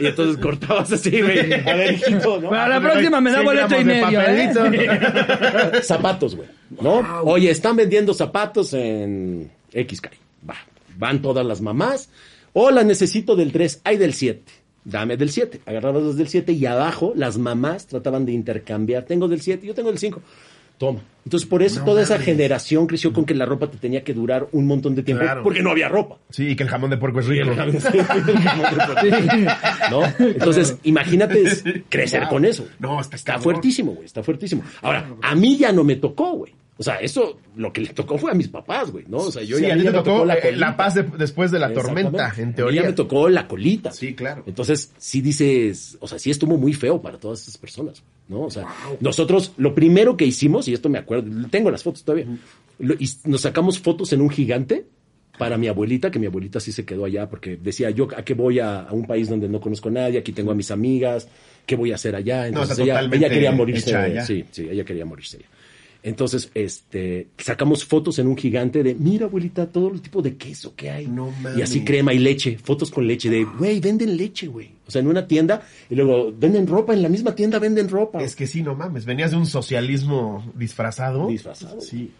Y 0.00 0.06
entonces 0.06 0.36
cortabas 0.38 0.90
así, 0.92 1.20
güey. 1.20 1.52
A 1.52 1.74
ver, 1.74 1.94
hijito, 1.94 2.40
¿no? 2.40 2.50
Para 2.50 2.80
la 2.80 2.80
próxima 2.80 3.20
me 3.20 3.30
da 3.30 3.42
boleto 3.42 3.80
y 3.80 3.84
medio, 3.84 4.20
¿eh? 4.20 4.50
papelito. 4.54 5.82
zapatos, 5.82 6.34
güey. 6.36 6.48
¿No? 6.80 7.22
Oye, 7.22 7.50
están 7.50 7.76
vendiendo 7.76 8.12
zapatos 8.12 8.72
en 8.74 9.50
XK. 9.72 10.08
Va. 10.48 10.56
Van 10.98 11.22
todas 11.22 11.46
las 11.46 11.60
mamás. 11.60 12.10
Hola, 12.52 12.82
necesito 12.82 13.36
del 13.36 13.52
3. 13.52 13.82
Hay 13.84 13.96
del 13.96 14.14
7. 14.14 14.42
Dame 14.84 15.16
del 15.16 15.30
7. 15.30 15.60
Agarrabas 15.66 16.02
los 16.02 16.16
del 16.16 16.28
7 16.28 16.52
y 16.52 16.66
abajo 16.66 17.12
las 17.14 17.38
mamás 17.38 17.86
trataban 17.86 18.26
de 18.26 18.32
intercambiar. 18.32 19.04
Tengo 19.04 19.28
del 19.28 19.40
7, 19.40 19.66
yo 19.66 19.74
tengo 19.74 19.90
del 19.90 19.98
5. 19.98 20.20
Toma. 20.80 21.00
Entonces, 21.26 21.46
por 21.46 21.62
eso 21.62 21.84
toda 21.84 22.00
esa 22.02 22.18
generación 22.18 22.86
creció 22.86 23.12
con 23.12 23.26
que 23.26 23.34
la 23.34 23.44
ropa 23.44 23.70
te 23.70 23.76
tenía 23.76 24.02
que 24.02 24.14
durar 24.14 24.48
un 24.52 24.66
montón 24.66 24.94
de 24.94 25.02
tiempo 25.02 25.22
Claro. 25.22 25.42
porque 25.42 25.62
no 25.62 25.70
había 25.70 25.86
ropa. 25.90 26.16
Sí, 26.30 26.48
y 26.48 26.56
que 26.56 26.62
el 26.62 26.70
jamón 26.70 26.88
de 26.88 26.96
puerco 26.96 27.20
es 27.20 27.26
rico. 27.28 27.50
¿No? 29.90 30.02
Entonces, 30.18 30.76
imagínate 30.84 31.82
crecer 31.88 32.26
con 32.28 32.44
eso. 32.44 32.66
No, 32.78 33.00
está 33.00 33.16
está 33.16 33.38
fuertísimo, 33.38 33.92
güey, 33.92 34.06
está 34.06 34.22
fuertísimo. 34.22 34.62
Ahora, 34.82 35.06
a 35.22 35.34
mí 35.34 35.56
ya 35.58 35.72
no 35.72 35.84
me 35.84 35.96
tocó, 35.96 36.32
güey. 36.32 36.54
O 36.78 36.82
sea, 36.82 36.94
eso, 36.96 37.38
lo 37.56 37.70
que 37.74 37.82
le 37.82 37.88
tocó 37.90 38.16
fue 38.16 38.30
a 38.30 38.34
mis 38.34 38.48
papás, 38.48 38.90
güey, 38.90 39.04
¿no? 39.06 39.18
O 39.18 39.30
sea, 39.30 39.42
yo 39.42 39.58
sí, 39.58 39.66
ya 39.66 39.74
a 39.74 39.76
me 39.76 39.84
tocó 39.92 40.24
eh, 40.24 40.38
colita. 40.40 40.50
la 40.56 40.76
paz 40.78 40.94
de- 40.94 41.02
después 41.02 41.50
de 41.50 41.58
la 41.58 41.74
tormenta, 41.74 42.32
en 42.38 42.42
A 42.42 42.46
mí 42.46 42.52
teoría. 42.54 42.80
Ya 42.82 42.88
me 42.88 42.94
tocó 42.94 43.28
la 43.28 43.46
colita. 43.46 43.92
Sí, 43.92 44.14
claro. 44.14 44.42
Entonces, 44.46 44.90
sí 44.96 45.20
dices, 45.20 45.98
o 46.00 46.08
sea, 46.08 46.18
sí 46.18 46.30
estuvo 46.30 46.56
muy 46.56 46.72
feo 46.72 47.02
para 47.02 47.18
todas 47.18 47.40
estas 47.40 47.58
personas, 47.58 48.02
¿no? 48.30 48.42
O 48.42 48.50
sea, 48.50 48.66
nosotros, 49.00 49.52
lo 49.58 49.74
primero 49.74 50.16
que 50.16 50.24
hicimos, 50.24 50.66
y 50.68 50.72
esto 50.72 50.88
me 50.88 50.98
acuerdo, 50.98 51.28
tengo 51.50 51.70
las 51.70 51.82
fotos 51.82 52.02
todavía, 52.04 52.26
lo- 52.78 52.94
y 52.94 53.10
nos 53.24 53.42
sacamos 53.42 53.78
fotos 53.78 54.12
en 54.14 54.22
un 54.22 54.30
gigante 54.30 54.86
para 55.38 55.58
mi 55.58 55.68
abuelita, 55.68 56.10
que 56.10 56.18
mi 56.18 56.26
abuelita 56.26 56.60
sí 56.60 56.70
se 56.70 56.84
quedó 56.84 57.04
allá, 57.04 57.28
porque 57.28 57.56
decía, 57.56 57.90
yo 57.90 58.08
a 58.16 58.22
qué 58.24 58.34
voy 58.34 58.58
a, 58.60 58.80
a 58.82 58.92
un 58.92 59.06
país 59.06 59.28
donde 59.28 59.48
no 59.48 59.60
conozco 59.60 59.88
a 59.88 59.92
nadie, 59.92 60.18
aquí 60.18 60.32
tengo 60.32 60.50
a 60.52 60.54
mis 60.54 60.70
amigas, 60.70 61.28
¿qué 61.66 61.76
voy 61.76 61.92
a 61.92 61.96
hacer 61.96 62.14
allá? 62.14 62.46
Entonces 62.46 62.76
ella, 62.84 62.94
ella 63.16 63.28
quería 63.34 63.50
morirse, 63.56 63.90
allá. 63.96 64.24
sí, 64.26 64.44
sí, 64.50 64.68
ella 64.70 64.84
quería 64.84 65.04
morirse 65.04 65.38
allá. 65.38 65.46
Entonces, 66.02 66.50
este, 66.54 67.28
sacamos 67.36 67.84
fotos 67.84 68.18
en 68.18 68.26
un 68.26 68.36
gigante 68.36 68.82
de, 68.82 68.94
mira, 68.94 69.26
abuelita, 69.26 69.66
todo 69.66 69.92
el 69.92 70.00
tipo 70.00 70.22
de 70.22 70.36
queso 70.36 70.74
que 70.74 70.90
hay. 70.90 71.06
No 71.06 71.32
y 71.56 71.60
así 71.60 71.84
crema 71.84 72.14
y 72.14 72.18
leche, 72.18 72.58
fotos 72.58 72.90
con 72.90 73.06
leche 73.06 73.28
de, 73.28 73.44
güey, 73.44 73.80
venden 73.80 74.16
leche, 74.16 74.46
güey. 74.46 74.70
O 74.86 74.90
sea, 74.90 75.00
en 75.00 75.08
una 75.08 75.26
tienda, 75.26 75.62
y 75.88 75.94
luego 75.94 76.32
venden 76.36 76.66
ropa, 76.66 76.94
en 76.94 77.02
la 77.02 77.08
misma 77.08 77.34
tienda 77.34 77.58
venden 77.58 77.88
ropa. 77.88 78.22
Es 78.22 78.34
que 78.34 78.46
sí, 78.46 78.62
no 78.62 78.74
mames. 78.74 79.04
Venías 79.04 79.30
de 79.30 79.36
un 79.36 79.46
socialismo 79.46 80.50
disfrazado. 80.54 81.28
disfrazado. 81.28 81.80
Sí. 81.80 82.10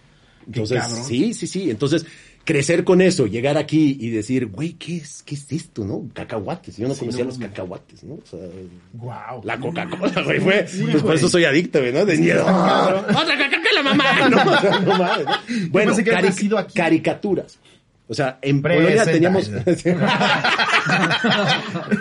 Entonces, 0.47 0.83
sí, 1.07 1.35
sí, 1.35 1.47
sí. 1.47 1.71
Entonces, 1.71 2.07
crecer 2.45 2.85
con 2.85 3.01
eso, 3.01 3.27
llegar 3.27 3.57
aquí 3.57 3.97
y 4.01 4.11
decir, 4.11 4.47
güey, 4.47 4.73
¿qué 4.73 4.97
es, 4.97 5.23
qué 5.23 5.35
es 5.37 5.53
esto, 5.53 5.85
no? 5.85 6.09
Cacahuates. 6.15 6.77
Yo 6.77 6.89
no 6.89 6.95
conocía 6.95 7.25
no 7.25 7.31
los 7.31 7.39
cacahuates, 7.39 8.03
¿no? 8.05 8.15
O 8.15 8.23
sea, 8.29 8.41
Wow. 8.95 9.43
la 9.45 9.59
Coca-Cola, 9.61 10.23
güey, 10.23 10.41
fue. 10.41 10.67
Pues 10.91 11.03
por 11.03 11.15
eso 11.15 11.29
soy 11.29 11.45
adicto, 11.45 11.79
güey, 11.81 11.93
¿no? 11.93 12.05
De 12.05 12.17
miedo. 12.17 12.43
Otra 12.45 13.37
Coca-Cola, 13.37 13.83
mamá. 13.85 14.05
No, 14.31 14.37
o 14.53 14.61
sea, 14.61 14.81
no 14.81 14.99
mames, 14.99 15.27
¿no? 15.27 15.33
Bueno, 15.71 15.95
que 15.97 16.11
había 16.15 16.31
cari- 16.31 16.59
aquí. 16.59 16.75
caricaturas. 16.75 17.59
O 18.09 18.15
sea, 18.15 18.39
en. 18.43 18.61
Polonia 18.61 19.05
teníamos, 19.05 19.49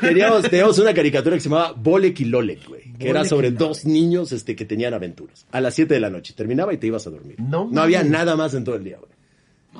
teníamos, 0.01 0.43
teníamos 0.50 0.79
una 0.79 0.93
caricatura 0.93 1.36
que 1.36 1.41
se 1.41 1.50
llamaba 1.50 1.74
Bolek 1.74 2.19
y 2.22 2.25
Lolek, 2.25 2.67
güey. 2.67 2.81
Que 2.98 3.10
era 3.10 3.19
Bolek 3.19 3.29
sobre 3.29 3.51
dos 3.51 3.86
niños 3.86 4.31
este, 4.31 4.55
que 4.55 4.65
tenían 4.65 4.93
aventuras. 4.93 5.46
A 5.51 5.62
las 5.62 5.75
7 5.75 5.93
de 5.93 6.00
la 6.00 6.10
noche. 6.10 6.34
Terminaba 6.36 6.74
y 6.74 6.77
te 6.77 6.88
ibas 6.88 7.05
a 7.08 7.10
dormir. 7.12 7.36
No 7.39 7.69
había 7.81 8.00
mames. 8.00 8.12
nada 8.12 8.36
más 8.36 8.53
en 8.53 8.63
todo 8.63 8.75
el 8.75 8.84
día, 8.84 8.98
güey. 8.98 9.12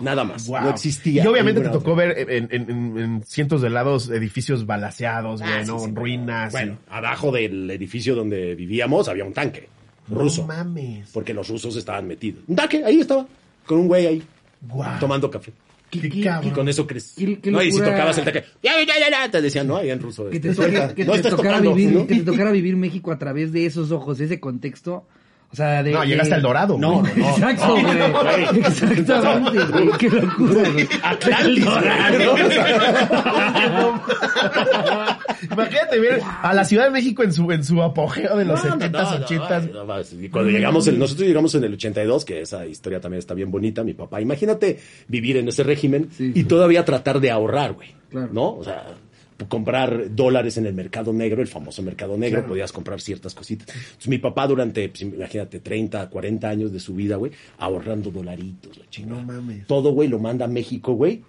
Nada 0.02 0.24
más. 0.24 0.48
Wow. 0.48 0.62
No 0.62 0.70
existía. 0.72 1.24
Y 1.24 1.28
obviamente 1.28 1.62
te 1.62 1.70
tocó 1.70 1.94
otra. 1.94 2.06
ver 2.08 2.30
en, 2.30 2.48
en- 2.52 2.70
en- 2.70 2.98
en 2.98 3.24
cientos 3.24 3.62
de 3.62 3.70
lados 3.70 4.10
edificios 4.10 4.66
balaseados, 4.66 5.42
güey, 5.42 5.54
Ah, 5.54 5.64
¿no? 5.66 5.80
sí, 5.80 5.86
sí. 5.88 5.92
Ruinas. 5.96 6.52
Bueno, 6.52 6.78
abajo 6.90 7.32
del 7.32 7.70
edificio 7.72 8.16
donde 8.16 8.56
vivíamos 8.56 9.08
había 9.08 9.26
un 9.26 9.34
tanque 9.34 9.68
ruso. 10.10 10.42
No 10.42 10.48
mames. 10.48 11.10
porque 11.14 11.34
los 11.34 11.48
rusos 11.50 11.76
estaban 11.76 12.08
metidos. 12.08 12.42
Un 12.48 12.56
tanque, 12.56 12.84
ahí 12.84 13.00
estaba. 13.00 13.28
Con 13.66 13.80
un 13.80 13.88
güey 13.88 14.08
ahí. 14.08 14.24
Tomando 15.00 15.30
café. 15.30 15.52
Qué 15.90 16.08
¿Qué- 16.10 16.22
cabrón. 16.22 16.52
Y 16.52 16.54
con 16.54 16.70
eso 16.70 16.86
crees. 16.86 17.16
Qué- 17.18 17.40
qué 17.40 17.50
no, 17.52 17.64
y 17.64 17.72
si 17.72 17.80
tocabas 17.80 18.16
el 18.20 18.24
tanque, 18.24 18.44
ya, 18.62 18.74
ya, 18.86 18.94
ya, 19.00 19.10
ya, 19.10 19.32
te 19.32 19.42
decían, 19.42 19.66
no, 19.68 19.78
ahí 19.78 19.90
en 19.90 20.00
ruso. 20.00 20.30
Que 20.30 20.40
te, 20.40 20.50
este, 20.50 20.64
toque- 20.64 20.94
que 20.94 21.06
no 21.06 21.14
te 21.14 21.24
tocara 21.24 21.58
tocando, 21.58 21.74
vivir, 21.74 21.94
¿no? 21.96 22.06
que 22.08 22.16
te 22.16 22.22
tocara 22.22 22.52
vivir 22.52 22.76
México 22.76 23.12
a 23.12 23.18
través 23.18 23.52
de 23.52 23.66
esos 23.66 23.92
ojos, 23.92 24.20
ese 24.20 24.40
contexto. 24.40 25.06
O 25.52 25.56
sea, 25.56 25.82
de. 25.82 25.92
No, 25.92 26.04
llegaste 26.04 26.30
de- 26.30 26.36
al 26.36 26.42
Dorado. 26.44 26.78
No, 26.78 27.02
no, 27.02 27.10
no. 27.16 27.30
Exacto, 27.30 27.76
no, 27.82 28.22
güey. 28.22 28.60
Exactamente, 29.00 29.66
güey. 29.66 29.90
Qué 29.98 30.10
locura, 30.10 30.62
güey. 30.72 30.88
Atlantis, 31.02 31.66
Imagínate 35.52 36.00
ver 36.00 36.22
a 36.42 36.54
la 36.54 36.66
Ciudad 36.66 36.86
de 36.86 36.92
México 36.92 37.24
en 37.24 37.34
su, 37.34 37.52
en 37.52 37.64
su 37.64 37.82
apogeo 37.82 38.38
de 38.38 38.46
los 38.46 38.64
No, 38.64 38.76
70s, 38.76 38.92
no, 38.92 39.02
no, 39.02 39.26
80s. 39.26 39.72
no, 39.72 39.84
no, 39.86 40.24
y 40.24 40.30
cuando 40.30 40.52
llegamos, 40.52 40.88
en- 40.88 41.00
nosotros 41.00 41.28
llegamos 41.28 41.56
en 41.56 41.64
el 41.64 41.74
82, 41.74 42.26
que 42.26 42.42
esa 42.42 42.66
historia 42.66 43.00
también 43.00 43.20
está 43.20 43.34
bien 43.34 43.52
bonita, 43.52 43.84
mi 43.84 43.94
papá. 43.94 44.22
Imagínate 44.22 44.80
vivir 45.08 45.38
en 45.38 45.48
ese 45.48 45.64
régimen 45.64 46.10
Sí, 46.16 46.32
y 46.36 46.42
sí. 46.42 46.44
todavía 46.44 46.86
tratar 46.86 47.20
de 47.20 47.32
ahorrar, 47.32 47.74
güey. 47.74 47.90
Claro. 48.10 48.30
¿No? 48.32 48.56
O 48.56 48.64
sea, 48.64 48.86
comprar 49.48 50.14
dólares 50.16 50.58
en 50.58 50.66
el 50.66 50.74
mercado 50.74 51.14
negro, 51.14 51.42
el 51.42 51.48
famoso 51.48 51.82
mercado 51.82 52.18
negro, 52.18 52.40
Claro. 52.40 52.50
podías 52.50 52.72
comprar 52.72 53.00
ciertas 53.00 53.34
cositas. 53.34 53.68
Entonces 53.74 54.08
mi 54.08 54.18
papá 54.18 54.48
durante, 54.48 54.90
pues, 54.90 55.02
imagínate, 55.02 55.60
30, 55.60 56.10
40 56.10 56.50
años 56.50 56.72
de 56.74 56.80
su 56.80 56.94
vida, 56.96 57.16
güey, 57.16 57.32
ahorrando 57.58 58.12
dolaritos, 58.12 58.78
la 58.78 58.90
chingada. 58.90 59.22
No 59.22 59.34
mames. 59.34 59.66
Todo, 59.68 59.92
güey, 59.94 60.10
lo 60.10 60.20
manda 60.20 60.46
a 60.46 60.48
México, 60.50 60.94
güey, 60.94 61.22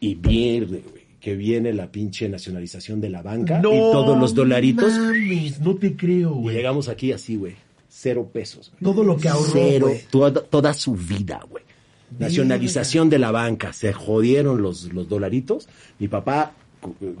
y 0.00 0.14
pierde, 0.16 0.82
güey. 0.90 1.02
Que 1.20 1.36
viene 1.36 1.72
la 1.72 1.86
pinche 1.92 2.28
nacionalización 2.28 3.00
de 3.00 3.08
la 3.08 3.22
banca 3.22 3.60
y 3.60 3.62
todos 3.62 4.18
los 4.18 4.34
dolaritos. 4.34 4.92
mames, 4.92 5.60
no 5.60 5.76
te 5.76 5.94
creo, 5.94 6.36
Y 6.36 6.40
güey. 6.42 6.56
llegamos 6.56 6.88
aquí 6.88 7.12
así, 7.12 7.36
güey. 7.36 7.54
Cero 7.88 8.28
pesos. 8.32 8.72
Todo 8.82 9.04
lo 9.04 9.16
que 9.16 9.28
ahorró, 9.28 9.50
Cero. 9.52 9.90
Toda, 10.10 10.32
toda 10.42 10.74
su 10.74 10.94
vida, 10.94 11.40
güey. 11.48 11.62
Nacionalización 12.18 13.08
de 13.08 13.18
la 13.18 13.30
banca. 13.30 13.72
Se 13.72 13.92
jodieron 13.92 14.62
los, 14.62 14.92
los 14.92 15.08
dolaritos. 15.08 15.68
Mi 15.98 16.08
papá, 16.08 16.52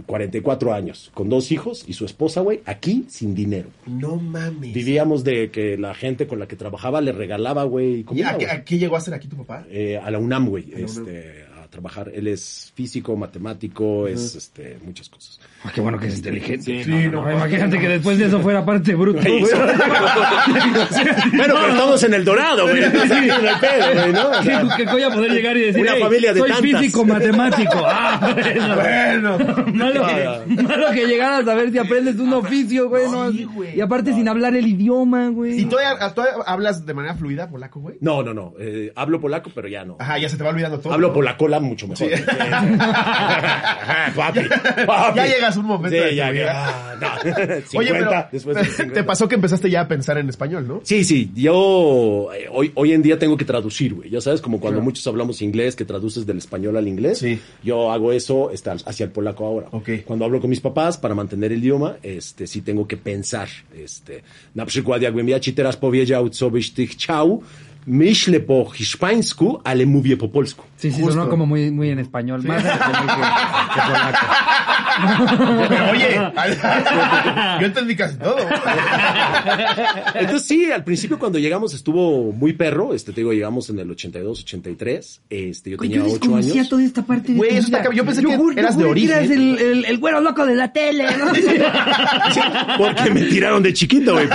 44 0.06 0.72
años, 0.72 1.10
con 1.14 1.28
dos 1.28 1.52
hijos 1.52 1.84
y 1.86 1.92
su 1.92 2.04
esposa, 2.04 2.40
güey, 2.40 2.60
aquí 2.64 3.04
sin 3.08 3.34
dinero. 3.34 3.68
No 3.86 4.16
mames. 4.16 4.72
Vivíamos 4.72 5.24
de 5.24 5.50
que 5.50 5.76
la 5.76 5.94
gente 5.94 6.26
con 6.26 6.38
la 6.38 6.46
que 6.46 6.56
trabajaba 6.56 7.00
le 7.00 7.12
regalaba, 7.12 7.64
güey, 7.64 8.04
¿Y 8.12 8.22
a, 8.22 8.36
qué, 8.38 8.46
a 8.46 8.64
qué 8.64 8.78
llegó 8.78 8.96
a 8.96 8.98
hacer 8.98 9.14
aquí 9.14 9.28
tu 9.28 9.36
papá? 9.36 9.64
Eh, 9.70 9.98
a 9.98 10.10
la 10.10 10.18
UNAM, 10.18 10.48
güey, 10.48 10.72
este, 10.76 11.44
trabajar. 11.72 12.12
Él 12.14 12.28
es 12.28 12.70
físico, 12.76 13.16
matemático, 13.16 14.06
es 14.06 14.36
este, 14.36 14.78
muchas 14.84 15.08
cosas. 15.08 15.40
Ah, 15.64 15.72
Qué 15.74 15.80
bueno 15.80 15.98
que 15.98 16.06
es 16.06 16.16
inteligente. 16.16 16.84
Sí, 16.84 16.90
no, 17.10 17.22
No, 17.24 17.32
imagínate 17.32 17.80
que 17.80 17.88
después 17.88 18.18
de 18.18 18.26
eso 18.26 18.40
fuera 18.40 18.64
parte 18.64 18.94
bruto. 18.94 19.20
Bueno, 19.22 19.46
pero 21.36 21.66
estamos 21.68 22.02
en 22.04 22.14
el 22.14 22.24
dorado, 22.24 22.68
güey. 22.68 22.82
No 24.12 24.12
¿no? 24.12 24.76
Que, 24.76 24.84
voy 24.86 25.02
a 25.02 25.10
poder 25.10 25.30
llegar 25.32 25.56
y 25.56 25.60
decir, 25.62 25.82
Una 25.82 25.92
"Hey, 25.94 26.02
familia 26.02 26.32
de 26.32 26.40
soy 26.40 26.50
tantas". 26.50 26.80
físico, 26.80 27.04
matemático. 27.04 27.72
Ah, 27.84 28.34
bueno. 28.74 29.38
Malo 29.72 30.06
que, 30.06 30.62
malo 30.62 30.90
que 30.92 31.06
llegaras 31.06 31.46
a 31.48 31.54
ver 31.54 31.70
si 31.72 31.78
aprendes 31.78 32.16
un 32.18 32.32
oficio, 32.32 32.88
güey. 32.88 33.04
No, 33.10 33.30
Sí, 33.32 33.44
güey. 33.44 33.76
y 33.76 33.80
aparte 33.80 34.12
sin 34.14 34.28
hablar 34.28 34.54
el 34.54 34.66
idioma, 34.66 35.28
güey. 35.28 35.60
¿Y 35.60 35.64
todavía, 35.66 35.98
todavía 36.12 36.42
hablas 36.46 36.84
de 36.84 36.94
manera 36.94 37.14
fluida 37.14 37.48
polaco, 37.48 37.80
güey? 37.80 37.96
No, 38.00 38.22
no, 38.22 38.34
no. 38.34 38.54
eh, 38.58 38.92
hablo 38.94 39.20
polaco, 39.20 39.50
pero 39.54 39.68
ya 39.68 39.84
no. 39.84 39.96
Ajá, 39.98 40.18
ya 40.18 40.28
se 40.28 40.36
te 40.36 40.44
va 40.44 40.50
olvidando 40.50 40.78
todo. 40.80 40.92
Hablo 40.92 41.08
¿no? 41.08 41.14
polacola 41.14 41.60
mucho 41.62 41.88
mejor. 41.88 42.08
Sí. 42.08 42.14
Papi, 44.16 44.40
papi. 44.86 45.16
Ya 45.16 45.26
llegas 45.26 45.56
un 45.56 45.66
momento 45.66 45.96
Sí, 45.96 46.04
de 46.04 46.14
ya, 46.14 46.32
ya, 46.32 46.96
no. 47.00 47.08
50, 47.22 47.68
Oye, 47.78 47.90
pero 47.92 48.10
después 48.32 48.56
de 48.56 48.64
50. 48.64 48.94
te 48.94 49.04
pasó 49.04 49.28
que 49.28 49.34
empezaste 49.34 49.70
ya 49.70 49.82
a 49.82 49.88
pensar 49.88 50.18
en 50.18 50.28
español, 50.28 50.66
¿no? 50.68 50.80
Sí, 50.84 51.04
sí, 51.04 51.30
yo 51.34 52.28
eh, 52.34 52.48
hoy, 52.50 52.72
hoy 52.74 52.92
en 52.92 53.02
día 53.02 53.18
tengo 53.18 53.36
que 53.36 53.44
traducir, 53.44 53.94
güey. 53.94 54.10
Ya 54.10 54.20
sabes, 54.20 54.40
como 54.40 54.60
cuando 54.60 54.80
muchos 54.80 55.06
hablamos 55.06 55.42
inglés, 55.42 55.76
que 55.76 55.84
traduces 55.84 56.26
del 56.26 56.38
español 56.38 56.76
al 56.76 56.88
inglés. 56.88 57.18
Sí. 57.18 57.40
Yo 57.62 57.90
hago 57.92 58.12
eso 58.12 58.50
este, 58.50 58.70
hacia 58.70 59.04
el 59.04 59.10
polaco 59.10 59.46
ahora. 59.46 59.68
Ok. 59.70 59.88
Cuando 60.04 60.24
hablo 60.24 60.40
con 60.40 60.50
mis 60.50 60.60
papás 60.60 60.98
para 60.98 61.14
mantener 61.14 61.52
el 61.52 61.58
idioma, 61.58 61.96
este, 62.02 62.46
sí 62.46 62.60
tengo 62.62 62.86
que 62.86 62.96
pensar. 62.96 63.48
Este, 63.74 64.22
na 64.54 64.66
przykład, 64.66 65.02
jakbym 65.02 65.28
ja 65.28 65.40
ci 65.40 65.52
teraz 65.52 65.76
powiedział, 65.76 66.28
co 66.28 66.50
byś 66.50 66.70
ty 66.70 66.86
chciał, 66.86 67.42
myślę 67.86 68.40
po 68.40 68.64
hiszpańsku, 68.70 69.60
ale 69.64 69.86
mówię 69.86 70.16
po 70.16 70.28
polsku. 70.28 70.64
Sí, 70.82 70.90
sí, 70.90 71.00
Justo. 71.00 71.12
sonó 71.14 71.28
como 71.30 71.46
muy, 71.46 71.70
muy 71.70 71.90
en 71.90 72.00
español. 72.00 72.42
Más 72.42 72.60
que, 72.60 72.68
que 72.68 72.76
polaco. 73.86 74.26
Pero 75.68 75.90
oye, 75.92 76.08
yo 77.60 77.66
entendí 77.66 77.94
casi 77.96 78.16
todo. 78.16 78.36
Entonces 80.14 80.42
sí, 80.48 80.70
al 80.72 80.84
principio 80.84 81.18
cuando 81.18 81.38
llegamos 81.38 81.72
estuvo 81.74 82.32
muy 82.32 82.52
perro, 82.52 82.94
este 82.94 83.12
te 83.12 83.20
digo, 83.20 83.32
llegamos 83.32 83.70
en 83.70 83.78
el 83.78 83.90
82, 83.90 84.42
83, 84.42 85.22
este 85.30 85.70
yo 85.70 85.76
tenía 85.78 85.96
yo 85.98 86.02
8 86.04 86.12
desconocía 86.14 86.52
años. 86.54 86.68
toda 86.68 86.82
esta 86.84 87.02
parte 87.02 87.32
de 87.32 87.38
Güey, 87.38 87.56
eso 87.56 87.74
está. 87.76 87.92
Yo 87.94 88.04
pensé 88.04 88.22
que 88.22 88.36
juro- 88.36 88.58
eras 88.58 88.76
de 88.76 88.82
que 88.82 88.90
eras 88.90 88.90
origen. 88.90 89.32
el, 89.32 89.58
el, 89.58 89.84
el 89.84 89.98
güero 89.98 90.20
loco 90.20 90.44
de 90.46 90.54
la 90.56 90.72
tele, 90.72 91.06
¿no? 91.16 91.32
Sí, 92.32 92.40
porque 92.78 93.10
me 93.10 93.22
tiraron 93.22 93.62
de 93.62 93.72
chiquito, 93.72 94.14
güey. 94.14 94.26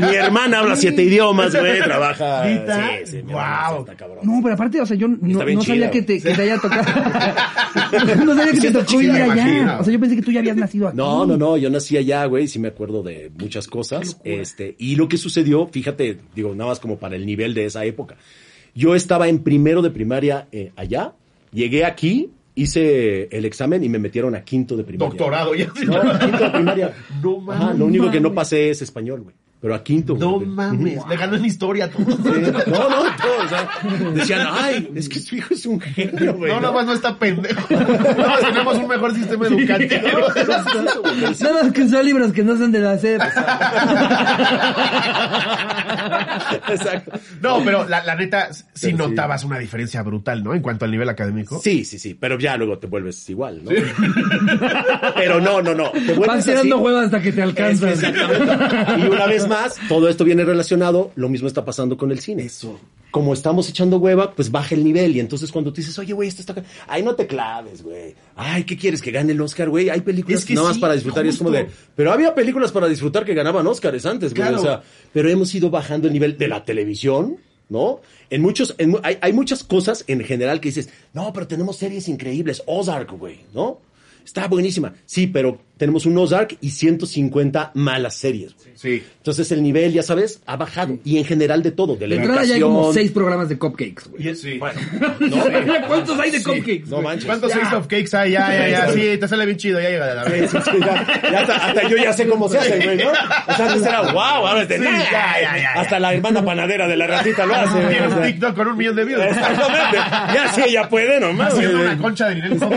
Mi 0.00 0.14
hermana 0.16 0.58
habla 0.60 0.76
siete 0.76 1.02
idiomas, 1.02 1.54
güey, 1.54 1.82
trabaja. 1.82 2.44
Sí, 2.44 3.10
sí, 3.10 3.16
mi 3.22 3.32
Guau. 3.32 3.80
está 3.80 3.94
cabrón. 3.94 4.18
No, 4.22 4.40
pero 4.42 4.54
aparte, 4.54 4.80
o 4.80 4.86
sea, 4.86 4.96
yo 4.96 5.08
no 5.08 5.38
sabía 5.38 5.83
que 5.90 6.02
te, 6.02 6.20
que 6.20 6.34
te 6.34 6.42
haya 6.42 6.58
tocado. 6.58 6.84
no 8.24 8.34
sabía 8.34 8.52
que 8.52 8.60
Sí 8.60 8.66
te 8.66 8.72
tocó 8.72 9.00
ir 9.00 9.10
allá. 9.10 9.78
O 9.80 9.84
sea, 9.84 9.92
yo 9.92 10.00
pensé 10.00 10.16
que 10.16 10.22
tú 10.22 10.32
ya 10.32 10.40
habías 10.40 10.56
nacido 10.56 10.88
aquí. 10.88 10.96
No, 10.96 11.26
no, 11.26 11.36
no, 11.36 11.56
yo 11.56 11.70
nací 11.70 11.96
allá, 11.96 12.24
güey, 12.26 12.48
sí 12.48 12.58
me 12.58 12.68
acuerdo 12.68 13.02
de 13.02 13.30
muchas 13.38 13.66
cosas. 13.66 14.20
Este, 14.24 14.74
y 14.78 14.96
lo 14.96 15.08
que 15.08 15.16
sucedió, 15.16 15.66
fíjate, 15.66 16.18
digo, 16.34 16.54
nada 16.54 16.70
más 16.70 16.80
como 16.80 16.98
para 16.98 17.16
el 17.16 17.26
nivel 17.26 17.54
de 17.54 17.66
esa 17.66 17.84
época. 17.84 18.16
Yo 18.74 18.94
estaba 18.94 19.28
en 19.28 19.40
primero 19.40 19.82
de 19.82 19.90
primaria 19.90 20.48
eh, 20.50 20.72
allá, 20.76 21.12
llegué 21.52 21.84
aquí, 21.84 22.30
hice 22.56 23.28
el 23.36 23.44
examen 23.44 23.84
y 23.84 23.88
me 23.88 23.98
metieron 23.98 24.34
a 24.34 24.42
quinto 24.44 24.76
de 24.76 24.84
primaria. 24.84 25.08
Doctorado 25.10 25.54
ya. 25.54 25.66
No, 25.66 26.18
quinto 26.18 26.44
de 26.44 26.50
primaria. 26.50 26.94
No 27.22 27.52
Ajá, 27.52 27.60
mames. 27.64 27.78
lo 27.78 27.86
único 27.86 28.10
que 28.10 28.20
no 28.20 28.34
pasé 28.34 28.70
es 28.70 28.82
español, 28.82 29.22
güey. 29.22 29.34
Pero 29.64 29.74
a 29.76 29.82
quinto, 29.82 30.14
No 30.14 30.32
güey. 30.32 30.46
mames. 30.46 30.98
Le 31.08 31.16
ganó 31.16 31.36
en 31.36 31.44
historia 31.46 31.90
todo. 31.90 32.04
Sí, 32.04 32.18
No, 32.22 32.52
no, 32.52 33.02
todo, 33.16 33.44
o 33.44 33.48
sea, 33.48 33.66
decían, 34.12 34.46
ay, 34.50 34.90
es 34.94 35.08
que 35.08 35.18
su 35.20 35.36
hijo 35.36 35.54
es 35.54 35.64
un 35.64 35.80
genio, 35.80 36.34
güey. 36.34 36.52
No, 36.52 36.60
nada 36.60 36.74
más 36.74 36.84
no 36.84 36.92
está 36.92 37.16
pendejo. 37.18 37.66
Más 37.72 38.40
tenemos 38.40 38.76
un 38.76 38.88
mejor 38.88 39.14
sistema 39.14 39.46
educativo. 39.46 40.18
Nada 41.40 41.62
más 41.62 41.72
que 41.72 41.88
son 41.88 42.04
libros 42.04 42.32
que 42.34 42.42
no 42.44 42.58
son 42.58 42.72
de 42.72 42.80
la 42.80 42.98
SEP. 42.98 43.22
Exacto. 46.68 47.12
No, 47.40 47.62
pero 47.64 47.88
la, 47.88 48.04
la 48.04 48.14
neta, 48.16 48.52
sí 48.52 48.64
Pero 48.82 49.04
sí. 49.04 49.10
notabas 49.10 49.44
una 49.44 49.58
diferencia 49.58 50.02
brutal, 50.02 50.42
¿no? 50.44 50.54
En 50.54 50.60
cuanto 50.60 50.84
al 50.84 50.90
nivel 50.90 51.08
académico. 51.08 51.60
Sí, 51.62 51.84
sí, 51.84 51.98
sí, 51.98 52.14
pero 52.14 52.38
ya 52.38 52.56
luego 52.56 52.78
te 52.78 52.86
vuelves 52.86 53.28
igual, 53.30 53.62
¿no? 53.64 53.70
Pero 55.14 55.40
no, 55.40 55.62
no, 55.62 55.74
no. 55.74 55.90
Te 55.90 56.08
Vas 56.12 56.16
vuelves 56.18 56.44
tirando 56.44 56.74
así. 56.76 56.84
huevas 56.84 57.04
hasta 57.06 57.22
que 57.22 57.32
te 57.32 57.42
alcanzan. 57.42 57.88
Exactamente. 57.90 58.54
Y 58.98 59.06
una 59.06 59.26
vez 59.26 59.48
más, 59.48 59.53
todo 59.88 60.08
esto 60.08 60.24
viene 60.24 60.44
relacionado, 60.44 61.12
lo 61.16 61.28
mismo 61.28 61.48
está 61.48 61.64
pasando 61.64 61.96
con 61.96 62.10
el 62.10 62.20
cine. 62.20 62.44
Eso. 62.44 62.78
Como 63.10 63.32
estamos 63.32 63.68
echando 63.68 63.98
hueva, 63.98 64.32
pues 64.32 64.50
baja 64.50 64.74
el 64.74 64.82
nivel. 64.82 65.14
Y 65.16 65.20
entonces 65.20 65.52
cuando 65.52 65.72
tú 65.72 65.76
dices, 65.76 65.96
oye, 65.98 66.12
güey, 66.12 66.28
esto 66.28 66.42
está... 66.42 66.52
acá", 66.52 66.64
Ay, 66.88 67.02
no 67.02 67.14
te 67.14 67.26
claves, 67.26 67.82
güey. 67.82 68.14
Ay, 68.34 68.64
¿qué 68.64 68.76
quieres? 68.76 69.00
¿Que 69.00 69.12
gane 69.12 69.32
el 69.32 69.40
Oscar, 69.40 69.68
güey? 69.68 69.88
Hay 69.88 70.00
películas 70.00 70.40
Es 70.40 70.46
que 70.46 70.54
nada 70.54 70.68
más 70.68 70.76
sí, 70.76 70.80
para 70.80 70.94
disfrutar. 70.94 71.24
Y 71.24 71.28
es 71.28 71.38
como 71.38 71.50
de... 71.50 71.68
Pero 71.94 72.12
había 72.12 72.34
películas 72.34 72.72
para 72.72 72.88
disfrutar 72.88 73.24
que 73.24 73.34
ganaban 73.34 73.66
Oscars 73.66 74.04
antes, 74.06 74.34
güey. 74.34 74.48
Claro. 74.48 74.60
O 74.60 74.64
sea, 74.64 74.82
pero 75.12 75.28
hemos 75.28 75.54
ido 75.54 75.70
bajando 75.70 76.08
el 76.08 76.12
nivel 76.12 76.36
de 76.36 76.48
la 76.48 76.64
televisión, 76.64 77.36
¿no? 77.68 78.00
En 78.30 78.42
muchos... 78.42 78.74
en 78.78 78.96
hay, 79.04 79.18
hay 79.20 79.32
muchas 79.32 79.62
cosas 79.62 80.04
en 80.08 80.24
general 80.24 80.60
que 80.60 80.70
dices, 80.70 80.88
no, 81.12 81.32
pero 81.32 81.46
tenemos 81.46 81.76
series 81.76 82.08
increíbles. 82.08 82.62
Ozark, 82.66 83.12
güey, 83.12 83.40
¿no? 83.54 83.78
Está 84.24 84.48
buenísima. 84.48 84.94
Sí, 85.04 85.26
pero 85.26 85.60
tenemos 85.76 86.06
un 86.06 86.16
Ozark 86.16 86.56
y 86.60 86.70
150 86.70 87.72
malas 87.74 88.14
series, 88.14 88.54
güey. 88.54 88.68
Sí. 88.76 89.02
Entonces 89.18 89.50
el 89.52 89.62
nivel, 89.62 89.92
ya 89.92 90.02
sabes, 90.02 90.40
ha 90.46 90.56
bajado. 90.56 90.98
Y 91.04 91.18
en 91.18 91.24
general 91.24 91.62
de 91.62 91.72
todo, 91.72 91.96
de 91.96 92.06
la 92.06 92.14
entrada 92.16 92.44
ya 92.44 92.54
hay 92.54 92.60
como 92.60 92.92
seis 92.92 93.10
programas 93.10 93.48
de 93.48 93.58
cupcakes, 93.58 94.08
güey. 94.10 94.28
Y 94.28 94.34
sí. 94.36 94.58
¿Cuántos 94.58 96.18
hay 96.20 96.30
de 96.30 96.38
Sí. 96.38 96.44
cupcakes? 96.44 96.84
No 96.88 97.02
manches. 97.02 97.24
¿Cuántos 97.26 97.52
Ace 97.54 97.74
of 97.74 97.86
Cakes 97.88 98.16
hay? 98.16 98.30
Ya, 98.32 98.52
ya, 98.52 98.68
ya. 98.68 98.88
Sí, 98.94 99.18
te 99.18 99.26
sale 99.28 99.46
bien 99.46 99.56
chido. 99.58 99.80
Ya 99.80 99.88
llega 99.90 100.14
la 100.14 100.24
Sí, 100.24 100.30
vez. 100.32 100.50
sí, 100.50 100.58
sí, 100.64 100.70
ya, 100.80 101.06
ya 101.30 101.40
hasta, 101.40 101.56
hasta 101.66 101.88
yo 101.88 101.96
ya 101.96 102.12
sé 102.12 102.26
cómo 102.28 102.48
se 102.48 102.58
hace, 102.58 102.76
güey, 102.84 102.96
¿no? 102.98 103.10
O 103.10 103.54
sea, 103.56 103.66
antes 103.72 103.86
era, 103.86 104.02
wow, 104.12 104.20
ahora 104.20 104.62
es 104.62 104.68
de, 104.68 104.78
Sí, 104.78 104.84
"Nah". 104.84 104.90
ya, 104.98 105.10
ya, 105.10 105.40
ya, 105.42 105.56
ya. 105.58 105.72
Hasta 105.80 105.98
la 105.98 106.14
hermana 106.14 106.44
panadera 106.44 106.86
de 106.86 106.96
la 106.96 107.06
ratita 107.06 107.44
lo 107.46 107.54
hace. 107.54 107.80
Tiene 107.88 108.06
un. 108.08 108.22
TikTok 108.22 108.54
con 108.54 108.68
un 108.68 108.76
millón 108.76 108.96
de 108.96 109.04
views. 109.04 109.22
Exactamente. 109.24 109.96
Ya 110.34 110.52
sí, 110.54 110.62
ella 110.68 110.88
puede 110.88 111.18
nomás. 111.20 111.52
Haciendo 111.54 111.80
una 111.80 111.98
concha 111.98 112.28
de 112.28 112.48
¿no? 112.48 112.70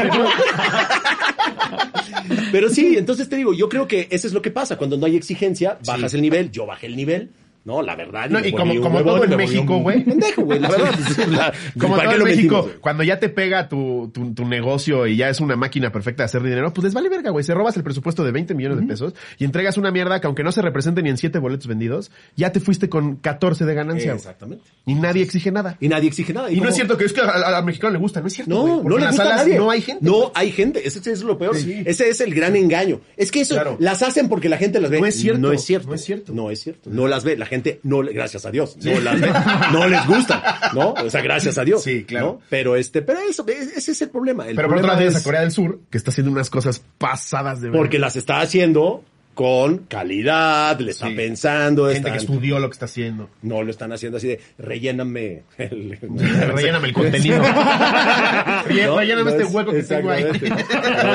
Pero 2.51 2.69
sí, 2.69 2.86
entonces 2.95 3.27
te 3.27 3.35
digo, 3.35 3.53
yo 3.53 3.67
creo 3.67 3.87
que 3.87 4.07
eso 4.11 4.27
es 4.27 4.33
lo 4.33 4.41
que 4.41 4.51
pasa. 4.51 4.77
Cuando 4.77 4.97
no 4.97 5.05
hay 5.05 5.15
exigencia, 5.15 5.77
bajas 5.85 6.13
el 6.13 6.21
nivel, 6.21 6.51
yo 6.51 6.65
bajé 6.65 6.87
el 6.87 6.95
nivel. 6.95 7.31
No, 7.67 7.81
la 7.81 7.97
verdad. 7.97 8.29
No, 8.29 8.39
y 8.39 8.53
como- 8.53 8.71
un 8.71 8.81
como 8.81 9.03
todo 9.03 9.25
en 9.25 9.35
México, 9.35 9.77
güey. 9.79 10.03
Pendejo, 10.05 10.43
güey, 10.43 10.57
la 10.59 10.69
verdad. 10.69 10.95
la- 11.27 11.53
Como 11.77 11.97
¿para 11.97 12.11
todo 12.11 12.19
en 12.21 12.23
México, 12.35 12.69
cuando 12.79 13.03
ya 13.03 13.19
te 13.19 13.27
pega 13.27 13.67
tu, 13.67 14.09
tu, 14.13 14.33
tu 14.33 14.45
negocio 14.45 15.05
y 15.05 15.17
ya 15.17 15.27
es 15.29 15.41
una 15.41 15.57
máquina 15.57 15.91
perfecta 15.91 16.23
de 16.23 16.25
hacer 16.27 16.41
dinero, 16.43 16.71
pues 16.73 16.85
les 16.85 16.93
vale 16.93 17.09
verga, 17.09 17.29
güey. 17.31 17.43
Se 17.43 17.53
robas 17.53 17.75
el 17.75 17.83
presupuesto 17.83 18.23
de 18.23 18.31
20 18.31 18.53
millones 18.53 18.79
de 18.79 18.85
pesos 18.85 19.13
y 19.37 19.43
entregas 19.43 19.77
una 19.77 19.91
mierda 19.91 20.21
que 20.21 20.27
aunque 20.27 20.43
no 20.43 20.53
se 20.53 20.61
represente 20.61 21.03
ni 21.03 21.09
en 21.09 21.17
7 21.17 21.39
boletos 21.39 21.67
vendidos, 21.67 22.09
ya 22.37 22.53
te 22.53 22.61
fuiste 22.61 22.87
con 22.87 23.17
14 23.17 23.65
de 23.65 23.73
ganancia. 23.73 24.13
Exactamente. 24.13 24.63
Y 24.85 24.95
nadie 24.95 25.23
exige 25.23 25.51
nada. 25.51 25.75
Y 25.81 25.89
nadie 25.89 26.07
exige 26.07 26.31
nada. 26.33 26.49
Y 26.49 26.61
no 26.61 26.69
es 26.69 26.75
cierto 26.75 26.97
que 26.97 27.03
es 27.03 27.11
que 27.11 27.19
al, 27.19 27.29
al- 27.43 27.53
al 27.55 27.65
mexicano 27.65 27.91
le 27.91 27.99
gusta, 27.99 28.21
no 28.21 28.27
es 28.27 28.33
cierto. 28.33 28.53
No, 28.53 28.75
porque 28.81 28.89
no 28.89 28.97
le 28.97 29.07
gusta 29.07 29.23
a 29.23 29.35
nadie. 29.35 29.57
no 29.57 29.69
hay 29.69 29.81
gente. 29.81 30.05
No 30.05 30.31
hay 30.35 30.51
gente. 30.51 30.87
Ese 30.87 31.11
es 31.11 31.21
lo 31.21 31.37
peor. 31.37 31.57
Sí. 31.57 31.83
Ese 31.85 32.07
es 32.07 32.21
el 32.21 32.33
gran 32.33 32.55
engaño. 32.55 33.01
Es 33.17 33.29
que 33.29 33.41
eso 33.41 33.55
Claro. 33.55 33.75
las 33.81 34.03
hacen 34.03 34.29
porque 34.29 34.47
la 34.47 34.57
gente 34.57 34.79
las 34.79 34.89
ve. 34.89 35.01
No 35.01 35.05
es 35.05 35.15
cierto. 35.15 35.41
No 35.41 35.51
es 35.51 35.63
cierto. 35.65 35.89
No 35.89 35.95
es 35.95 36.05
cierto. 36.05 36.31
No 36.33 36.49
es 36.49 36.61
cierto. 36.61 36.89
No 36.89 37.07
las 37.07 37.25
ve. 37.25 37.35
La 37.35 37.45
gente 37.45 37.56
no, 37.83 37.99
gracias 37.99 38.45
a 38.45 38.51
Dios, 38.51 38.77
no 38.83 38.99
las 38.99 39.19
ve. 39.21 39.29
No 39.71 39.87
les 39.87 40.05
gusta, 40.07 40.71
¿no? 40.73 40.93
O 40.93 41.09
sea, 41.09 41.21
gracias 41.21 41.57
a 41.57 41.63
Dios. 41.63 41.83
Sí, 41.83 42.03
claro. 42.03 42.25
¿no? 42.25 42.41
Pero 42.49 42.75
este, 42.75 43.01
pero 43.01 43.19
eso, 43.19 43.45
ese 43.47 43.91
es 43.91 44.01
el 44.01 44.09
problema. 44.09 44.47
El 44.47 44.55
Pero 44.55 44.67
por 44.67 44.77
problema 44.77 44.87
lado 44.93 44.99
tienes 44.99 45.15
es 45.15 45.21
a 45.21 45.23
Corea 45.23 45.41
del 45.41 45.51
Sur, 45.51 45.79
que 45.89 45.97
está 45.97 46.11
haciendo 46.11 46.31
unas 46.31 46.49
cosas 46.49 46.83
pasadas 46.97 47.61
de 47.61 47.67
verga. 47.69 47.79
porque 47.79 47.99
las 47.99 48.15
está 48.15 48.41
haciendo 48.41 49.03
con 49.37 49.85
calidad, 49.87 50.79
le 50.79 50.89
está 50.89 51.09
Sí. 51.09 51.13
pensando, 51.13 51.85
gente 51.89 52.09
que 52.09 52.17
están- 52.17 52.33
estudió 52.35 52.57
lo 52.57 52.69
que 52.69 52.73
está 52.73 52.85
haciendo. 52.85 53.29
no 53.43 53.61
lo 53.61 53.69
están 53.69 53.91
haciendo 53.91 54.17
así 54.17 54.29
de 54.29 54.39
relléname 54.57 55.43
el, 55.59 55.91
Relléname 56.55 56.87
el 56.87 56.93
contenido. 56.95 57.37
¿no? 57.43 58.63
Relléname 58.65 59.23
No 59.23 59.29
este 59.29 59.43
es- 59.43 59.53
hueco 59.53 59.71
que 59.73 59.83
tengo 59.83 60.09
ahí. 60.09 60.25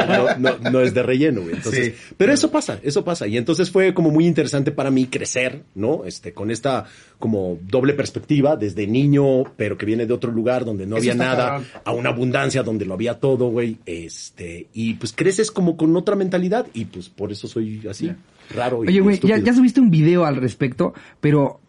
No, 0.08 0.37
no, 0.38 0.70
no, 0.70 0.80
es 0.82 0.94
de 0.94 1.02
relleno, 1.02 1.40
güey. 1.42 1.56
Entonces, 1.56 1.94
Sí. 1.96 2.14
pero 2.16 2.32
eso 2.32 2.48
pasa, 2.52 2.78
eso 2.85 3.04
pasa. 3.04 3.26
Y 3.26 3.37
entonces 3.37 3.72
fue 3.72 3.92
como 3.92 4.11
muy 4.12 4.24
interesante 4.26 4.70
para 4.70 4.92
mí 4.92 5.06
crecer, 5.06 5.62
¿no? 5.74 6.04
Este, 6.04 6.32
con 6.32 6.52
esta 6.52 6.85
como 7.18 7.58
doble 7.68 7.94
perspectiva, 7.94 8.56
desde 8.56 8.87
niño, 8.87 9.44
pero 9.56 9.76
que 9.78 9.87
viene 9.87 10.06
de 10.06 10.12
otro 10.14 10.30
lugar 10.32 10.64
donde 10.64 10.87
no 10.87 10.96
Eso 10.96 11.11
había 11.11 11.14
nada, 11.24 11.62
a 11.85 11.92
una 11.92 12.11
abundancia 12.11 12.62
donde 12.62 12.85
lo 12.85 12.94
había 12.94 13.14
todo, 13.14 13.48
güey. 13.50 13.78
Este, 13.87 14.66
y 14.74 14.94
pues 14.94 15.12
creces 15.12 15.50
como 15.50 15.76
con 15.76 15.96
otra 15.96 16.14
mentalidad 16.16 16.66
y 16.74 16.85
pues 16.85 17.08
por 17.08 17.30
eso 17.32 17.46
soy 17.48 17.82
así, 17.88 18.12
raro. 18.55 18.85
y 18.85 18.88
Oye, 18.88 19.01
güey, 19.01 19.20
ya, 19.20 19.53
subiste 19.55 19.81
un 19.81 19.90
video 19.90 20.25
al 20.25 20.37
respecto, 20.37 20.94
pero 21.20 21.61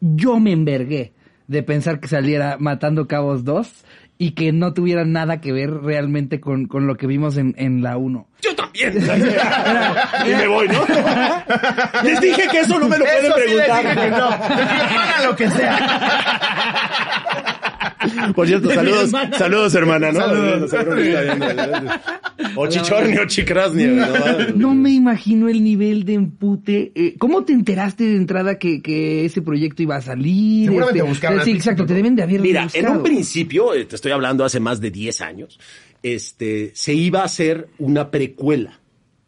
yo 0.00 0.38
me 0.40 0.52
envergué 0.52 1.12
de 1.46 1.62
pensar 1.62 2.00
que 2.00 2.08
saliera 2.08 2.56
Matando 2.58 3.06
Cabos 3.08 3.44
2 3.44 3.84
y 4.20 4.32
que 4.32 4.52
no 4.52 4.74
tuviera 4.74 5.04
nada 5.04 5.40
que 5.40 5.52
ver 5.52 5.70
realmente 5.70 6.40
con, 6.40 6.66
con 6.66 6.86
lo 6.88 6.96
que 6.96 7.06
vimos 7.06 7.36
en, 7.36 7.54
en 7.56 7.82
la 7.82 7.96
1. 7.96 8.26
Yo 8.42 8.54
también. 8.56 8.94
y 10.26 10.28
me 10.28 10.46
voy, 10.48 10.68
¿no? 10.68 10.84
Les 12.02 12.20
dije 12.20 12.48
que 12.50 12.60
eso 12.60 12.78
no 12.80 12.88
me 12.88 12.98
lo 12.98 13.04
pueden 13.04 13.24
Eso 13.26 13.34
sí 13.36 13.40
les 13.54 13.66
preguntar. 13.66 13.82
dije 13.82 13.94
que 13.94 14.10
no. 14.10 14.30
Les 14.30 14.58
dije, 14.58 14.96
"Haga 14.98 15.24
lo 15.24 15.36
que 15.36 15.50
sea. 15.50 17.17
Por 18.34 18.46
cierto, 18.46 18.70
saludos, 18.70 19.04
hermana. 19.04 19.38
saludos, 19.38 19.74
hermana, 19.74 20.12
¿no? 20.12 20.68
Saludos. 20.68 21.92
O 22.54 22.66
Chichorni 22.66 23.16
o 23.18 23.26
Chicrasni. 23.26 23.84
¿no? 23.84 24.06
No 24.54 24.74
me 24.74 24.90
imagino 24.90 25.48
el 25.48 25.62
nivel 25.62 26.04
de 26.04 26.14
empute. 26.14 26.92
Eh, 26.94 27.14
¿Cómo 27.18 27.44
te 27.44 27.52
enteraste 27.52 28.04
de 28.04 28.16
entrada 28.16 28.58
que, 28.58 28.80
que 28.82 29.24
ese 29.24 29.42
proyecto 29.42 29.82
iba 29.82 29.96
a 29.96 30.00
salir? 30.00 30.62
Este, 30.62 30.66
Seguramente 30.66 31.02
buscaron 31.02 31.38
al 31.40 31.44
Sí, 31.44 31.52
exacto, 31.52 31.86
te 31.86 31.94
deben 31.94 32.16
de 32.16 32.22
haber 32.22 32.40
Mira, 32.40 32.68
en 32.72 32.88
un 32.88 33.02
principio, 33.02 33.74
eh, 33.74 33.84
te 33.84 33.96
estoy 33.96 34.12
hablando 34.12 34.44
hace 34.44 34.60
más 34.60 34.80
de 34.80 34.90
10 34.90 35.20
años, 35.20 35.58
este, 36.02 36.70
se 36.74 36.94
iba 36.94 37.20
a 37.22 37.24
hacer 37.24 37.68
una 37.78 38.10
precuela, 38.10 38.80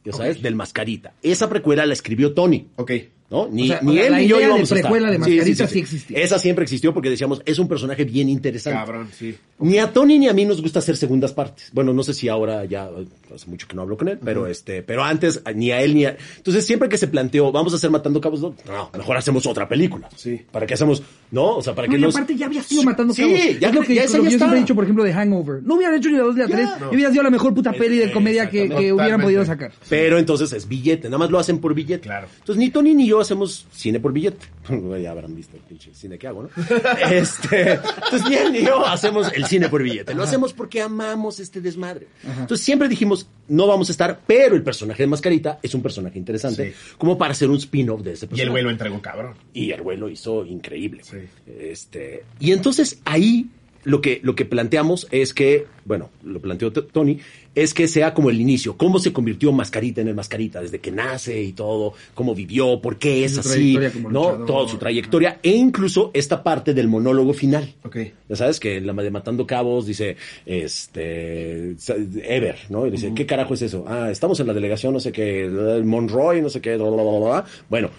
ya 0.04 0.12
sabes, 0.12 0.42
del 0.42 0.54
Mascarita. 0.54 1.12
Esa 1.22 1.48
precuela 1.48 1.86
la 1.86 1.92
escribió 1.92 2.32
Tony. 2.32 2.68
Ok. 2.76 2.92
¿No? 3.30 3.46
Ni, 3.48 3.64
O 3.64 3.66
sea, 3.68 3.80
ni 3.82 3.90
o 3.92 3.94
sea, 3.94 4.06
él 4.06 4.12
la 4.12 4.18
ni 4.18 4.26
yo 4.26 4.36
idea 4.36 4.48
de 4.48 4.50
íbamos 4.54 4.60
a 4.72 4.74
estar. 4.74 4.80
precuela 4.90 5.10
de 5.12 5.18
Mascarita 5.18 5.66
sí 5.68 5.78
existía. 5.78 6.18
Esa 6.18 6.38
siempre 6.40 6.64
existió 6.64 6.92
porque 6.92 7.10
decíamos, 7.10 7.40
es 7.46 7.58
un 7.60 7.68
personaje 7.68 8.04
bien 8.04 8.28
interesante. 8.28 8.78
Cabrón, 8.80 9.08
sí. 9.16 9.36
Ni 9.60 9.78
a 9.78 9.92
Tony 9.92 10.18
ni 10.18 10.26
a 10.28 10.32
mí 10.32 10.44
nos 10.44 10.60
gusta 10.60 10.80
hacer 10.80 10.96
segundas 10.96 11.32
partes. 11.32 11.70
Bueno, 11.72 11.92
no 11.92 12.02
sé 12.02 12.12
si 12.12 12.28
ahora 12.28 12.64
ya 12.64 12.90
hace 13.32 13.46
mucho 13.46 13.68
que 13.68 13.76
no 13.76 13.82
hablo 13.82 13.96
con 13.96 14.08
él, 14.08 14.18
pero 14.24 14.48
este, 14.48 14.82
pero 14.82 15.04
antes 15.04 15.42
ni 15.54 15.70
a 15.70 15.80
él 15.80 15.94
ni 15.94 16.06
a. 16.06 16.16
Entonces 16.38 16.66
siempre 16.66 16.88
que 16.88 16.98
se 16.98 17.06
planteó, 17.06 17.52
vamos 17.52 17.72
a 17.72 17.76
hacer 17.76 17.88
Matando 17.90 18.20
Cabos, 18.20 18.40
no, 18.40 18.54
no, 18.66 18.90
mejor 18.98 19.16
hacemos 19.16 19.46
otra 19.46 19.68
película. 19.68 20.08
Sí. 20.16 20.40
¿Para 20.50 20.66
qué 20.66 20.74
hacemos? 20.74 21.00
No, 21.30 21.56
o 21.58 21.62
sea, 21.62 21.72
para 21.74 21.86
No, 21.86 21.98
nos. 21.98 22.16
aparte 22.16 22.34
ya 22.36 22.46
había 22.46 22.62
sido 22.64 22.82
matando 22.82 23.14
Sí, 23.14 23.22
cabos. 23.22 23.38
ya- 23.60 23.68
es 23.68 23.74
lo 23.76 23.82
que, 23.82 23.94
ya 23.94 24.02
lo 24.06 24.08
ya 24.08 24.22
yo 24.24 24.28
siempre 24.38 24.56
he 24.58 24.60
dicho, 24.62 24.74
por 24.74 24.82
ejemplo, 24.82 25.04
de 25.04 25.12
Hangover. 25.12 25.62
No 25.62 25.76
hubieran 25.76 25.94
hecho 25.94 26.08
ni 26.10 26.16
la 26.16 26.24
2 26.24 26.34
ni 26.34 26.40
la 26.40 26.48
3. 26.48 26.68
no. 26.80 26.90
Y 26.90 26.94
hubiera 26.96 27.10
sido 27.12 27.22
la 27.22 27.30
mejor 27.30 27.54
puta 27.54 27.72
peli 27.72 27.98
de 27.98 28.10
comedia 28.10 28.50
que, 28.50 28.92
hubieran 28.92 29.20
podido 29.20 29.44
sacar. 29.44 29.70
Pero 29.88 30.18
entonces 30.18 30.52
es 30.52 30.66
billete, 30.66 31.08
nada 31.08 31.18
más 31.18 31.30
lo 31.30 31.38
hacen 31.38 31.58
por 31.58 31.74
billete. 31.74 32.00
Claro. 32.08 32.26
Entonces 32.40 32.56
ni 32.56 32.70
Tony 32.70 32.94
ni 32.94 33.06
yo 33.06 33.19
yo 33.20 33.22
hacemos 33.22 33.66
cine 33.72 34.00
por 34.00 34.12
billete. 34.12 34.46
ya 35.02 35.10
habrán 35.10 35.34
visto 35.36 35.56
el 35.56 35.62
pinche 35.62 35.92
cine 35.94 36.18
que 36.18 36.26
hago, 36.26 36.44
¿no? 36.44 36.48
este, 37.10 37.72
entonces 37.72 38.24
Diana 38.28 38.58
y 38.58 38.64
yo 38.64 38.86
hacemos 38.86 39.30
el 39.34 39.44
cine 39.46 39.68
por 39.68 39.82
billete. 39.82 40.14
Lo 40.14 40.22
hacemos 40.22 40.52
porque 40.52 40.80
amamos 40.80 41.40
este 41.40 41.60
desmadre. 41.60 42.06
Entonces 42.24 42.64
siempre 42.64 42.88
dijimos, 42.88 43.26
no 43.48 43.66
vamos 43.66 43.88
a 43.88 43.92
estar, 43.92 44.20
pero 44.26 44.54
el 44.56 44.62
personaje 44.62 45.02
de 45.02 45.06
Mascarita 45.06 45.58
es 45.62 45.74
un 45.74 45.82
personaje 45.82 46.18
interesante, 46.18 46.70
Sí. 46.70 46.94
como 46.98 47.16
para 47.18 47.32
hacer 47.32 47.48
un 47.50 47.56
spin-off 47.56 48.02
de 48.02 48.12
ese 48.12 48.26
Y 48.26 48.28
personaje. 48.28 48.42
el 48.44 48.50
güey 48.50 48.62
lo 48.64 48.70
entregó 48.70 49.00
cabrón. 49.02 49.34
Y 49.52 49.70
el 49.72 49.82
güey 49.82 49.96
lo 49.98 50.08
hizo 50.08 50.44
increíble. 50.46 51.02
Sí. 51.04 51.18
Este, 51.46 52.24
y 52.38 52.52
entonces 52.52 53.00
ahí 53.04 53.48
lo 53.84 54.00
que, 54.00 54.20
lo 54.22 54.34
que 54.34 54.44
planteamos 54.44 55.06
es 55.10 55.32
que, 55.32 55.66
bueno, 55.84 56.10
lo 56.22 56.40
planteó 56.40 56.72
Tony, 56.72 57.18
es 57.54 57.74
que 57.74 57.88
sea 57.88 58.14
como 58.14 58.30
el 58.30 58.40
inicio, 58.40 58.76
cómo 58.76 58.98
se 58.98 59.12
convirtió 59.12 59.52
Mascarita 59.52 60.00
en 60.00 60.08
el 60.08 60.14
Mascarita, 60.14 60.60
desde 60.60 60.78
que 60.78 60.90
nace 60.90 61.42
y 61.42 61.52
todo, 61.52 61.94
cómo 62.14 62.34
vivió, 62.34 62.80
por 62.80 62.98
qué 62.98 63.24
es 63.24 63.34
Su 63.34 63.40
así, 63.40 63.76
¿no? 63.76 64.08
luchador. 64.10 64.46
Toda 64.46 64.68
su 64.68 64.76
trayectoria, 64.78 65.40
e 65.42 65.50
incluso 65.50 66.10
esta 66.14 66.42
parte 66.42 66.74
del 66.74 66.88
monólogo 66.88 67.32
final. 67.32 67.74
Ok. 67.82 67.96
Ya 68.28 68.36
sabes 68.36 68.60
que 68.60 68.76
en 68.76 68.86
la 68.86 68.92
de 68.92 69.10
Matando 69.10 69.46
Cabos 69.46 69.86
dice, 69.86 70.16
este, 70.46 71.74
Ever, 72.22 72.56
¿no? 72.68 72.86
Y 72.86 72.90
dice, 72.90 73.12
¿qué 73.14 73.26
carajo 73.26 73.54
es 73.54 73.62
eso? 73.62 73.84
Ah, 73.88 74.10
estamos 74.10 74.38
en 74.40 74.46
la 74.46 74.54
delegación, 74.54 74.92
no 74.92 75.00
sé 75.00 75.10
qué, 75.10 75.48
Monroy, 75.84 76.42
no 76.42 76.50
sé 76.50 76.60
qué, 76.60 76.76
bla, 76.76 76.90
bla, 76.90 77.02
bla, 77.02 77.18
bla. 77.18 77.44
Bueno, 77.68 77.90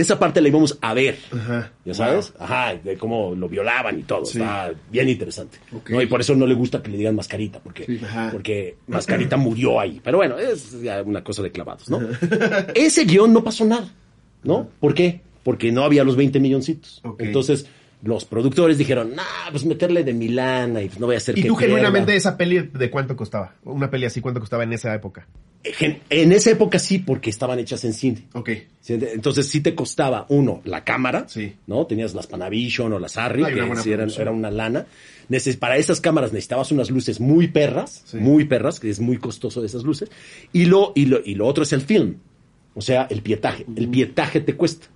esa 0.00 0.18
parte 0.18 0.40
la 0.40 0.48
íbamos 0.48 0.78
a 0.80 0.94
ver, 0.94 1.18
Ajá. 1.32 1.72
¿ya 1.84 1.94
sabes? 1.94 2.32
Ajá, 2.38 2.74
de 2.76 2.96
cómo 2.96 3.34
lo 3.34 3.48
violaban 3.48 3.98
y 3.98 4.02
todo, 4.02 4.24
Sí. 4.24 4.38
está 4.38 4.72
bien 4.90 5.08
interesante. 5.08 5.58
¿no? 5.88 6.00
Y 6.00 6.06
por 6.06 6.20
eso 6.20 6.34
no 6.34 6.46
le 6.46 6.54
gusta 6.54 6.82
que 6.82 6.90
le 6.90 6.98
digan 6.98 7.14
Mascarita, 7.16 7.60
porque, 7.60 8.00
porque 8.32 8.76
Mascarita 8.86 9.36
murió 9.36 9.78
ahí. 9.80 10.00
Pero 10.02 10.18
bueno, 10.18 10.38
es 10.38 10.80
ya 10.82 11.02
una 11.02 11.22
cosa 11.22 11.42
de 11.42 11.50
clavados, 11.50 11.90
¿no? 11.90 12.00
Ese 12.74 13.04
guion 13.04 13.32
no 13.32 13.42
pasó 13.44 13.64
nada, 13.64 13.92
¿no? 14.42 14.68
¿Por 14.80 14.94
qué? 14.94 15.20
Porque 15.42 15.72
no 15.72 15.84
había 15.84 16.04
los 16.04 16.16
20 16.16 16.40
milloncitos. 16.40 17.02
Entonces, 17.18 17.66
los 18.02 18.24
productores 18.24 18.78
dijeron, 18.78 19.14
nah, 19.16 19.50
pues 19.50 19.64
meterle 19.64 20.04
de 20.04 20.12
Milana 20.12 20.80
y 20.82 20.86
pues 20.88 21.00
no 21.00 21.06
voy 21.06 21.16
a 21.16 21.18
hacer 21.18 21.36
¿Y 21.38 21.42
que 21.42 21.48
tú 21.48 21.56
genuinamente 21.56 22.06
pierda". 22.12 22.16
esa 22.18 22.36
peli 22.36 22.58
de 22.72 22.90
cuánto 22.90 23.16
costaba? 23.16 23.54
Una 23.64 23.90
peli 23.90 24.06
así, 24.06 24.20
¿cuánto 24.20 24.38
costaba 24.40 24.62
en 24.62 24.72
esa 24.72 24.94
época? 24.94 25.26
Gen- 25.64 25.98
En 26.08 26.30
esa 26.30 26.50
época 26.50 26.78
sí, 26.78 26.98
porque 27.00 27.28
estaban 27.30 27.58
hechas 27.58 27.84
en 27.84 27.92
cine. 27.92 28.28
Ok. 28.34 28.50
Entonces 28.88 29.48
sí 29.48 29.60
te 29.60 29.74
costaba, 29.74 30.26
uno, 30.28 30.62
la 30.64 30.84
cámara, 30.84 31.24
Sí. 31.28 31.54
¿no? 31.66 31.86
Tenías 31.86 32.14
las 32.14 32.28
Panavision 32.28 32.92
o 32.92 32.98
las 33.00 33.14
que 33.14 33.76
sí 33.82 33.90
eran- 33.92 34.10
era 34.16 34.30
una 34.30 34.50
lana. 34.52 34.86
Neces- 35.28 35.58
para 35.58 35.76
esas 35.76 36.00
cámaras 36.00 36.32
necesitabas 36.32 36.70
unas 36.70 36.90
luces 36.90 37.18
muy 37.20 37.48
perras, 37.48 38.02
Sí. 38.06 38.16
muy 38.18 38.44
perras, 38.44 38.78
que 38.80 38.88
es 38.88 39.00
muy 39.00 39.18
costoso 39.18 39.60
de 39.60 39.66
esas 39.66 39.82
luces. 39.82 40.08
Y 40.52 40.66
lo, 40.66 40.92
y 40.94 41.06
lo, 41.06 41.20
y 41.24 41.34
lo 41.34 41.46
otro 41.48 41.64
es 41.64 41.72
el 41.72 41.80
film, 41.82 42.14
o 42.74 42.80
sea, 42.80 43.08
el 43.10 43.20
pietaje. 43.22 43.66
El 43.76 43.88
pietaje 43.88 44.40
te 44.40 44.54
cuesta, 44.54 44.86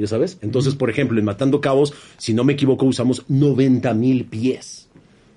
¿ya 0.00 0.06
sabes? 0.06 0.38
Entonces, 0.40 0.74
por 0.74 0.88
ejemplo, 0.88 1.18
en 1.18 1.26
Matando 1.26 1.60
Cabos, 1.60 1.92
si 2.16 2.32
no 2.32 2.42
me 2.42 2.54
equivoco, 2.54 2.86
usamos 2.86 3.24
90 3.28 3.92
mil 3.92 4.24
pies. 4.24 4.88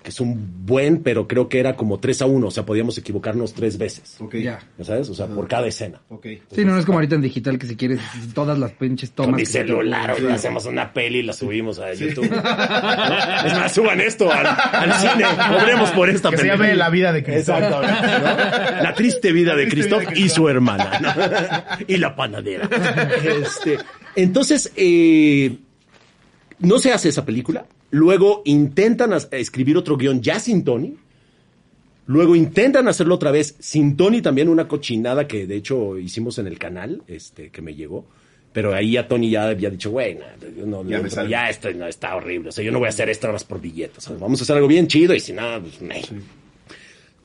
Que 0.04 0.10
es 0.10 0.20
un 0.20 0.66
buen, 0.66 1.02
pero 1.02 1.26
creo 1.26 1.48
que 1.48 1.58
era 1.58 1.76
como 1.76 1.98
3 1.98 2.20
a 2.22 2.26
1, 2.26 2.46
o 2.46 2.50
sea, 2.50 2.66
podíamos 2.66 2.98
equivocarnos 2.98 3.54
tres 3.54 3.78
veces. 3.78 4.16
Ok. 4.20 4.34
Ya. 4.36 4.60
¿Ya 4.76 4.84
sabes? 4.84 5.08
O 5.08 5.14
sea, 5.14 5.26
por 5.28 5.48
cada 5.48 5.66
escena. 5.66 6.02
Ok. 6.10 6.26
Sí, 6.54 6.62
no, 6.66 6.72
no 6.72 6.78
es 6.78 6.84
como 6.84 6.98
ahorita 6.98 7.14
en 7.14 7.22
digital 7.22 7.58
que 7.58 7.66
si 7.66 7.74
quieres 7.74 8.00
todas 8.34 8.58
las 8.58 8.72
pinches 8.72 9.12
tomas. 9.12 9.28
Con 9.30 9.36
mi 9.36 9.42
que- 9.44 9.46
celular, 9.46 10.14
hacemos 10.30 10.66
una 10.66 10.92
peli 10.92 11.20
y 11.20 11.22
la 11.22 11.32
subimos 11.32 11.78
a 11.78 11.94
YouTube. 11.94 12.30
¿No? 12.30 12.36
Es 13.46 13.52
más, 13.58 13.72
suban 13.72 13.98
esto 14.02 14.30
al, 14.30 14.46
al 14.46 14.92
cine. 14.92 15.24
Cobremos 15.58 15.90
por 15.92 16.10
esta 16.10 16.28
Que 16.30 16.36
se 16.36 16.42
película. 16.42 16.66
llame 16.68 16.76
La 16.76 16.90
vida 16.90 17.10
de 17.10 17.24
Cristo. 17.24 17.54
Exactamente. 17.56 18.06
¿no? 18.76 18.82
La 18.82 18.94
triste 18.94 19.32
vida 19.32 19.56
de 19.56 19.66
triste 19.66 19.76
Christoph 19.88 20.00
vida 20.00 20.10
de 20.12 20.20
y 20.20 20.28
su 20.28 20.48
hermana. 20.50 21.00
¿no? 21.00 21.84
Y 21.88 21.96
la 21.96 22.14
panadera. 22.14 22.68
Este, 23.24 23.78
entonces, 24.16 24.70
eh, 24.76 25.56
no 26.58 26.78
se 26.78 26.92
hace 26.92 27.08
esa 27.08 27.24
película. 27.24 27.64
Luego 27.94 28.42
intentan 28.44 29.12
escribir 29.30 29.76
otro 29.76 29.96
guion 29.96 30.20
ya 30.20 30.40
sin 30.40 30.64
Tony. 30.64 30.96
Luego 32.06 32.34
intentan 32.34 32.88
hacerlo 32.88 33.14
otra 33.14 33.30
vez 33.30 33.54
sin 33.60 33.96
Tony 33.96 34.20
también, 34.20 34.48
una 34.48 34.66
cochinada 34.66 35.28
que 35.28 35.46
de 35.46 35.54
hecho 35.54 35.96
hicimos 35.96 36.40
en 36.40 36.48
el 36.48 36.58
canal, 36.58 37.02
este, 37.06 37.50
que 37.50 37.62
me 37.62 37.76
llegó. 37.76 38.04
Pero 38.52 38.74
ahí 38.74 38.92
ya 38.92 39.06
Tony 39.06 39.30
ya 39.30 39.48
había 39.48 39.70
dicho, 39.70 39.92
güey, 39.92 40.16
no, 40.16 40.82
Ya 40.84 40.96
no, 40.96 41.02
me 41.04 41.08
salgo. 41.08 41.30
ya 41.30 41.48
esto 41.48 41.72
no, 41.72 41.86
está 41.86 42.16
horrible. 42.16 42.48
O 42.48 42.52
sea, 42.52 42.64
yo 42.64 42.72
no 42.72 42.80
voy 42.80 42.86
a 42.86 42.88
hacer 42.88 43.08
esto 43.10 43.28
nada 43.28 43.34
más 43.34 43.44
por 43.44 43.60
billetes. 43.60 44.02
¿sabes? 44.02 44.18
Vamos 44.20 44.40
a 44.40 44.42
hacer 44.42 44.56
algo 44.56 44.66
bien 44.66 44.88
chido 44.88 45.14
y 45.14 45.20
si 45.20 45.32
nada, 45.32 45.60
pues, 45.60 45.80
meh. 45.80 46.02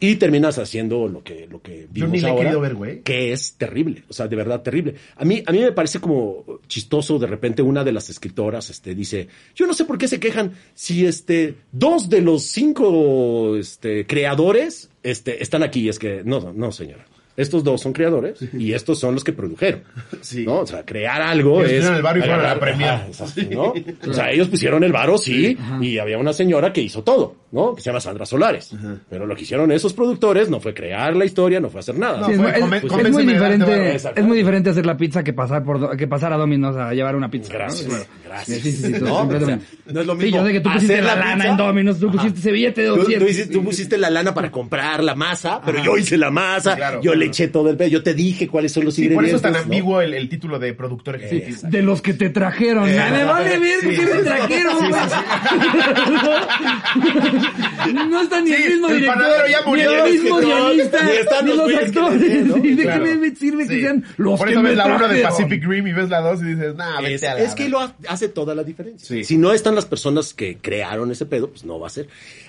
Y 0.01 0.15
terminas 0.15 0.57
haciendo 0.57 1.07
lo 1.09 1.23
que, 1.23 1.47
lo 1.47 1.61
que 1.61 1.81
Yo 1.81 1.87
vimos 1.91 2.11
ni 2.11 2.19
la 2.21 2.27
he 2.29 2.31
ahora, 2.31 2.43
querido 2.43 2.61
ver, 2.61 2.75
güey. 2.75 3.01
Que 3.01 3.33
es 3.33 3.53
terrible. 3.53 4.03
O 4.07 4.13
sea, 4.13 4.27
de 4.27 4.35
verdad 4.35 4.61
terrible. 4.61 4.95
A 5.17 5.25
mí, 5.25 5.43
a 5.45 5.51
mí 5.51 5.59
me 5.59 5.73
parece 5.73 5.99
como 5.99 6.61
chistoso. 6.67 7.19
De 7.19 7.27
repente 7.27 7.61
una 7.61 7.83
de 7.83 7.91
las 7.91 8.09
escritoras, 8.09 8.69
este, 8.69 8.95
dice, 8.95 9.27
yo 9.55 9.67
no 9.67 9.73
sé 9.73 9.83
por 9.83 9.97
qué 9.97 10.07
se 10.07 10.19
quejan 10.19 10.53
si, 10.73 11.05
este, 11.05 11.55
dos 11.71 12.09
de 12.09 12.21
los 12.21 12.43
cinco, 12.43 13.57
este, 13.57 14.05
creadores, 14.05 14.89
este, 15.03 15.43
están 15.43 15.63
aquí. 15.63 15.89
Es 15.89 15.99
que, 15.99 16.21
no, 16.23 16.53
no, 16.53 16.71
señora. 16.71 17.05
Estos 17.39 17.63
dos 17.63 17.81
son 17.81 17.93
creadores 17.93 18.39
y 18.53 18.73
estos 18.73 18.99
son 18.99 19.13
los 19.15 19.23
que 19.23 19.33
produjeron. 19.33 19.81
Sí. 20.21 20.45
¿no? 20.45 20.59
O 20.59 20.65
sea, 20.67 20.83
crear 20.85 21.21
algo 21.21 21.63
Ellos 21.63 21.85
es... 21.85 21.89
el 21.95 22.01
varo 22.01 22.19
y 22.19 22.21
fueron 22.21 22.39
a 22.45 22.55
la 22.55 22.59
exacto, 23.07 23.41
¿no? 23.51 23.73
O 24.09 24.13
sea, 24.13 24.31
ellos 24.31 24.47
pusieron 24.49 24.83
el 24.83 24.91
varo, 24.91 25.17
sí, 25.17 25.57
y 25.81 25.97
había 25.97 26.17
una 26.17 26.33
señora 26.33 26.73
que 26.73 26.81
hizo 26.81 27.03
todo, 27.03 27.35
¿no? 27.51 27.73
Que 27.75 27.81
se 27.81 27.89
llama 27.89 28.01
Sandra 28.01 28.25
Solares. 28.25 28.71
Pero 29.09 29.25
lo 29.25 29.35
que 29.35 29.43
hicieron 29.43 29.71
esos 29.71 29.93
productores 29.93 30.49
no 30.49 30.59
fue 30.59 30.73
crear 30.73 31.15
la 31.15 31.25
historia, 31.25 31.59
no 31.59 31.69
fue 31.69 31.79
hacer 31.79 31.97
nada. 31.97 32.19
No, 32.19 32.25
Sí, 32.27 32.33
es, 32.33 32.37
fue 32.37 32.59
muy- 32.61 32.77
es- 32.77 32.83
es 32.83 33.27
diferente, 33.27 33.95
es 33.95 34.23
muy 34.25 34.37
diferente 34.37 34.69
hacer 34.71 34.85
la 34.85 34.97
pizza 34.97 35.23
que 35.23 35.33
pasar 35.33 35.63
por 35.63 35.79
do- 35.79 35.89
que 35.91 36.07
pasar 36.07 36.33
a 36.33 36.37
Domino's 36.37 36.75
a 36.75 36.93
llevar 36.93 37.15
una 37.15 37.29
pizza. 37.29 37.53
¿no? 37.53 37.59
Gracias, 37.59 37.87
Claro. 37.87 38.03
Gracias. 38.29 38.61
Sí, 38.61 38.71
sí, 38.71 38.77
sí, 38.87 38.93
tú, 38.99 39.05
No, 39.05 39.21
o 39.23 39.39
sea, 39.45 39.59
no 39.87 40.01
es 40.01 40.07
lo 40.07 40.13
Sí, 40.15 40.23
mismo 40.23 40.37
yo 40.37 40.45
sé 40.45 40.51
que 40.53 40.59
tú 40.61 40.71
pusiste 40.71 41.01
la, 41.01 41.15
la 41.15 41.25
lana 41.25 41.45
en 41.47 41.57
Domino's, 41.57 41.99
tú 41.99 42.11
pusiste 42.11 42.39
ese 42.39 42.51
billete 42.51 42.81
de 42.81 42.87
Tú, 42.87 42.93
tú 42.95 42.99
200. 43.01 43.29
hiciste- 43.29 43.53
tú 43.53 43.63
pusiste 43.63 43.97
la 43.97 44.09
lana 44.09 44.33
para 44.33 44.51
comprar 44.51 45.03
la 45.03 45.15
masa, 45.15 45.61
pero 45.65 45.83
yo 45.83 45.97
hice 45.97 46.17
la 46.17 46.31
masa, 46.31 46.75
Claro, 46.75 46.97
yo 46.97 47.01
claro. 47.11 47.19
le 47.19 47.25
eché 47.25 47.47
todo 47.49 47.69
el 47.69 47.77
pedo, 47.77 47.89
yo 47.89 48.03
te 48.03 48.13
dije 48.13 48.47
cuáles 48.47 48.71
son 48.71 48.85
los 48.85 48.93
Sí, 48.95 49.09
por 49.09 49.25
eso 49.25 49.35
ingredientes. 49.35 49.35
es 49.37 49.41
tan 49.41 49.53
¿no? 49.53 49.59
ambiguo 49.59 50.01
el, 50.01 50.13
el 50.13 50.29
título 50.29 50.59
de 50.59 50.73
productor 50.73 51.15
ejecutivo. 51.17 51.57
De 51.69 51.81
los 51.81 52.01
que 52.01 52.13
te 52.13 52.29
trajeron. 52.29 52.87
Ya 52.91 53.09
me 53.09 53.23
vale 53.25 53.59
ver 53.59 53.79
sí, 53.81 53.89
que 53.89 54.01
me 54.05 54.11
sí. 54.13 54.19
trajeron, 54.23 54.77
güey. 54.77 54.91
No 58.09 58.21
está 58.21 58.41
ni 58.41 58.49
Sí, 58.49 58.55
el 58.63 58.71
mismo 58.73 58.87
el 58.89 58.95
director, 58.99 59.23
panadero 59.23 59.47
ya 59.47 59.61
murió, 59.65 59.91
ni 59.91 59.97
el 59.97 60.11
mismo 60.21 60.37
guionista, 60.37 61.03
ni 61.03 61.11
están 61.11 61.45
ni 61.45 61.49
los 61.51 61.57
los 61.57 61.65
güeyes 61.71 61.91
que 61.91 61.99
actores. 61.99 62.21
le- 62.21 62.41
¿no? 62.43 62.57
¿Y 62.57 62.75
¿De 62.75 62.83
qué 62.83 62.99
me 62.99 63.35
sirve 63.35 63.67
que 63.67 63.75
Sí. 63.75 63.81
sean 63.81 64.03
los 64.17 64.37
Por 64.39 64.47
que 64.47 64.53
eso 64.53 64.63
me 64.63 64.69
ves 64.69 64.77
la 64.77 64.95
1 64.95 65.07
de? 65.07 65.21
Pacific 65.21 65.65
Rim 65.67 65.87
y 65.87 65.93
ves 65.93 66.09
la 66.09 66.19
2 66.21 66.41
y 66.41 66.45
dices, 66.45 66.75
nah, 66.75 67.01
vete 67.01 67.13
Es, 67.15 67.23
a 67.23 67.33
la 67.35 67.39
es 67.41 67.55
que 67.55 67.63
verga". 67.63 67.79
lo 67.79 67.85
ha- 67.85 67.95
hace 68.19 68.29
toda 68.29 68.53
la 68.55 68.63
diferencia. 68.63 69.07
Sí. 69.07 69.23
Si 69.23 69.37
no 69.37 69.51
están 69.53 69.75
las 69.75 69.85
personas 69.85 70.33
que 70.33 70.57
crearon 70.57 71.11
ese 71.11 71.25
pedo, 71.25 71.49
pues 71.49 71.63
no 71.65 71.79
va 71.79 71.87
a 71.87 71.89
ser. 71.89 72.07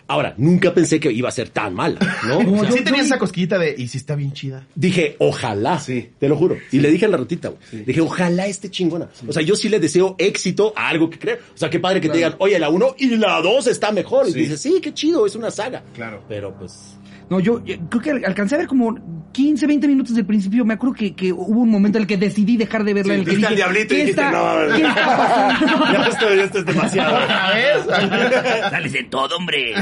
Ahora, 0.09 0.35
nunca 0.37 0.75
pensé 0.75 0.99
que 0.99 1.13
iba 1.13 1.29
a 1.29 1.33
ser 1.33 1.49
tan 1.51 1.75
mala, 1.75 1.99
¿no? 2.27 2.41
No, 2.51 2.61
O 2.61 2.63
sea, 2.63 2.73
sí 2.73 2.79
yo- 2.79 2.85
tenía 2.85 3.03
esa 3.03 3.19
cosquillita 3.19 3.59
de, 3.59 3.75
y 3.79 3.89
si 3.89 3.99
está 3.99 4.15
bien 4.17 4.33
chida. 4.33 4.67
dije, 4.75 5.17
ojalá, 5.19 5.79
Sí. 5.79 6.11
te 6.19 6.29
lo 6.29 6.37
juro. 6.37 6.57
Y 6.73 6.81
le 6.81 6.91
dije 6.91 7.05
a 7.07 7.09
la 7.09 7.17
ratita, 7.17 7.49
güey. 7.51 7.85
Dije, 7.85 8.01
ojalá 8.01 8.47
esté 8.47 8.71
chingona. 8.71 9.09
O 9.29 9.33
sea, 9.33 9.43
yo 9.43 9.55
sí 9.57 9.69
le 9.69 9.79
deseo 9.79 10.17
éxito 10.19 10.73
a 10.77 10.89
algo 10.89 11.09
que 11.09 11.19
creo. 11.19 11.37
O 11.55 11.57
sea, 11.59 11.71
qué 11.71 11.79
padre 11.79 12.01
que 12.01 12.09
te 12.09 12.17
digan, 12.17 12.35
oye, 12.39 12.59
la 12.59 12.69
1 12.69 12.97
y 12.99 13.17
la 13.17 13.41
2 13.41 13.67
está 13.69 13.93
mejor. 13.93 14.29
Y 14.29 14.33
dices, 14.33 14.61
sí, 14.61 14.81
qué 14.83 14.93
chido, 14.93 15.27
es 15.27 15.37
una 15.37 15.51
saga. 15.51 15.83
Claro. 15.95 16.23
Pero 16.29 16.55
pues. 16.59 16.97
No, 17.31 17.39
yo, 17.41 17.65
yo 17.65 17.77
creo 17.89 18.03
que 18.03 18.11
al- 18.11 18.25
alcancé 18.25 18.57
a 18.57 18.59
ver 18.59 18.67
como 18.67 18.99
15, 19.33 19.65
20 19.67 19.87
minutos 19.87 20.17
del 20.17 20.27
principio. 20.27 20.65
Me 20.65 20.75
acuerdo 20.75 20.97
que, 20.97 21.15
que 21.15 21.33
hubo 21.33 21.61
un 21.61 21.71
momento 21.71 21.99
en 21.99 22.03
el 22.03 22.09
que 22.09 22.17
decidí 22.17 22.57
dejar 22.57 22.83
de 22.83 22.93
verla. 22.93 23.15
en 23.15 23.21
el 23.21 23.25
que 23.25 23.31
viste 23.37 23.47
al 23.47 23.55
dije, 23.55 23.63
diablito 23.69 23.95
y 23.95 23.97
¿qué 23.97 24.03
dijiste, 24.05 24.21
está- 24.23 24.67
no, 24.67 24.77
¿qué 24.77 24.83
está 24.83 25.07
pasando? 25.07 25.93
ya 25.93 26.07
esto, 26.09 26.35
ya 26.35 26.43
esto 26.45 26.59
es 26.59 26.67
demasiado. 26.67 27.19
Sales 28.71 28.93
de 28.93 29.05
todo, 29.05 29.37
hombre. 29.37 29.73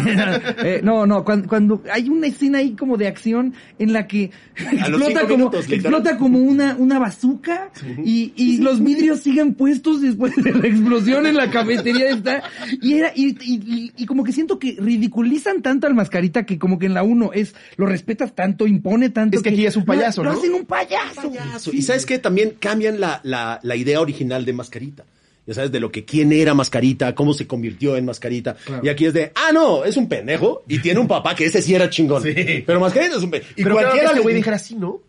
Eh, 0.63 0.81
no, 0.83 1.07
no, 1.07 1.25
cuando, 1.25 1.49
cuando 1.49 1.83
hay 1.93 2.09
una 2.09 2.27
escena 2.27 2.59
ahí 2.59 2.73
como 2.77 2.97
de 2.97 3.07
acción 3.07 3.55
en 3.79 3.93
la 3.93 4.07
que 4.07 4.31
explota 4.57 5.23
como, 5.23 5.37
minutos, 5.37 5.69
explota 5.71 6.19
como 6.19 6.39
una, 6.41 6.77
una 6.79 6.99
bazooka 6.99 7.71
y, 8.05 8.33
y 8.37 8.59
los 8.59 8.83
vidrios 8.83 9.21
siguen 9.21 9.55
puestos 9.55 10.03
después 10.03 10.35
de 10.37 10.53
la 10.53 10.67
explosión 10.67 11.27
en 11.27 11.37
la 11.37 11.51
cafetería 11.51 12.11
esta. 12.11 12.43
Y 12.83 12.95
era, 12.95 13.13
y, 13.15 13.29
y, 13.41 13.55
y- 13.65 13.93
y 13.97 14.07
como 14.07 14.23
que 14.25 14.33
siento 14.33 14.59
que 14.59 14.77
ridiculizan 14.79 15.63
tanto 15.63 15.87
al 15.87 15.95
mascarita 15.95 16.45
que 16.45 16.59
como 16.59 16.79
que 16.79 16.87
en 16.87 16.95
la 16.95 17.03
uno 17.03 17.31
es, 17.41 17.55
lo 17.77 17.87
respetas 17.87 18.35
tanto, 18.35 18.67
impone 18.67 19.11
tanto. 19.11 19.37
Es 19.37 19.43
que 19.43 19.51
aquí 19.51 19.67
es 19.67 19.77
un 19.77 19.85
payaso, 19.85 20.23
lo, 20.23 20.31
¿no? 20.31 20.35
Lo 20.35 20.41
hacen 20.41 20.55
un 20.55 20.65
payaso. 20.67 21.31
payaso. 21.31 21.73
Y 21.73 21.83
sabes 21.83 22.07
que 22.07 22.19
también 22.19 22.57
cambian 22.59 23.01
la, 23.01 23.21
la, 23.25 23.61
la 23.63 23.77
idea 23.77 24.01
original 24.01 24.45
de 24.45 24.53
Mascarita. 24.53 25.05
Ya 25.47 25.55
sabes, 25.55 25.73
de 25.73 25.81
lo 25.81 25.91
que 25.91 26.05
quién 26.05 26.31
era 26.33 26.53
Mascarita, 26.53 27.15
cómo 27.15 27.33
se 27.33 27.47
convirtió 27.47 27.97
en 27.97 28.05
Mascarita. 28.05 28.55
Claro. 28.55 28.83
Y 28.85 28.91
aquí 28.91 29.07
es 29.07 29.15
de, 29.15 29.33
ah, 29.35 29.51
no, 29.53 29.83
es 29.85 29.97
un 29.97 30.07
pendejo 30.07 30.63
y 30.69 30.79
tiene 30.81 31.01
un 31.01 31.09
papá 31.09 31.35
que 31.35 31.47
ese 31.47 31.63
sí 31.63 31.75
era 31.75 31.89
chingón. 31.89 32.23
Sí. 32.23 32.65
Pero 32.67 32.79
Mascarita 32.81 33.17
es 33.17 33.23
un 33.23 33.31
pendejo. 33.31 33.53
Y 33.57 33.63
Pero 33.63 33.77
que 33.77 33.83
cualquiera 33.83 34.07
este 34.09 34.17
le- 34.19 34.23
güey 34.23 34.35
dijera 34.35 34.57
así, 34.57 34.75
¿no? 34.75 35.01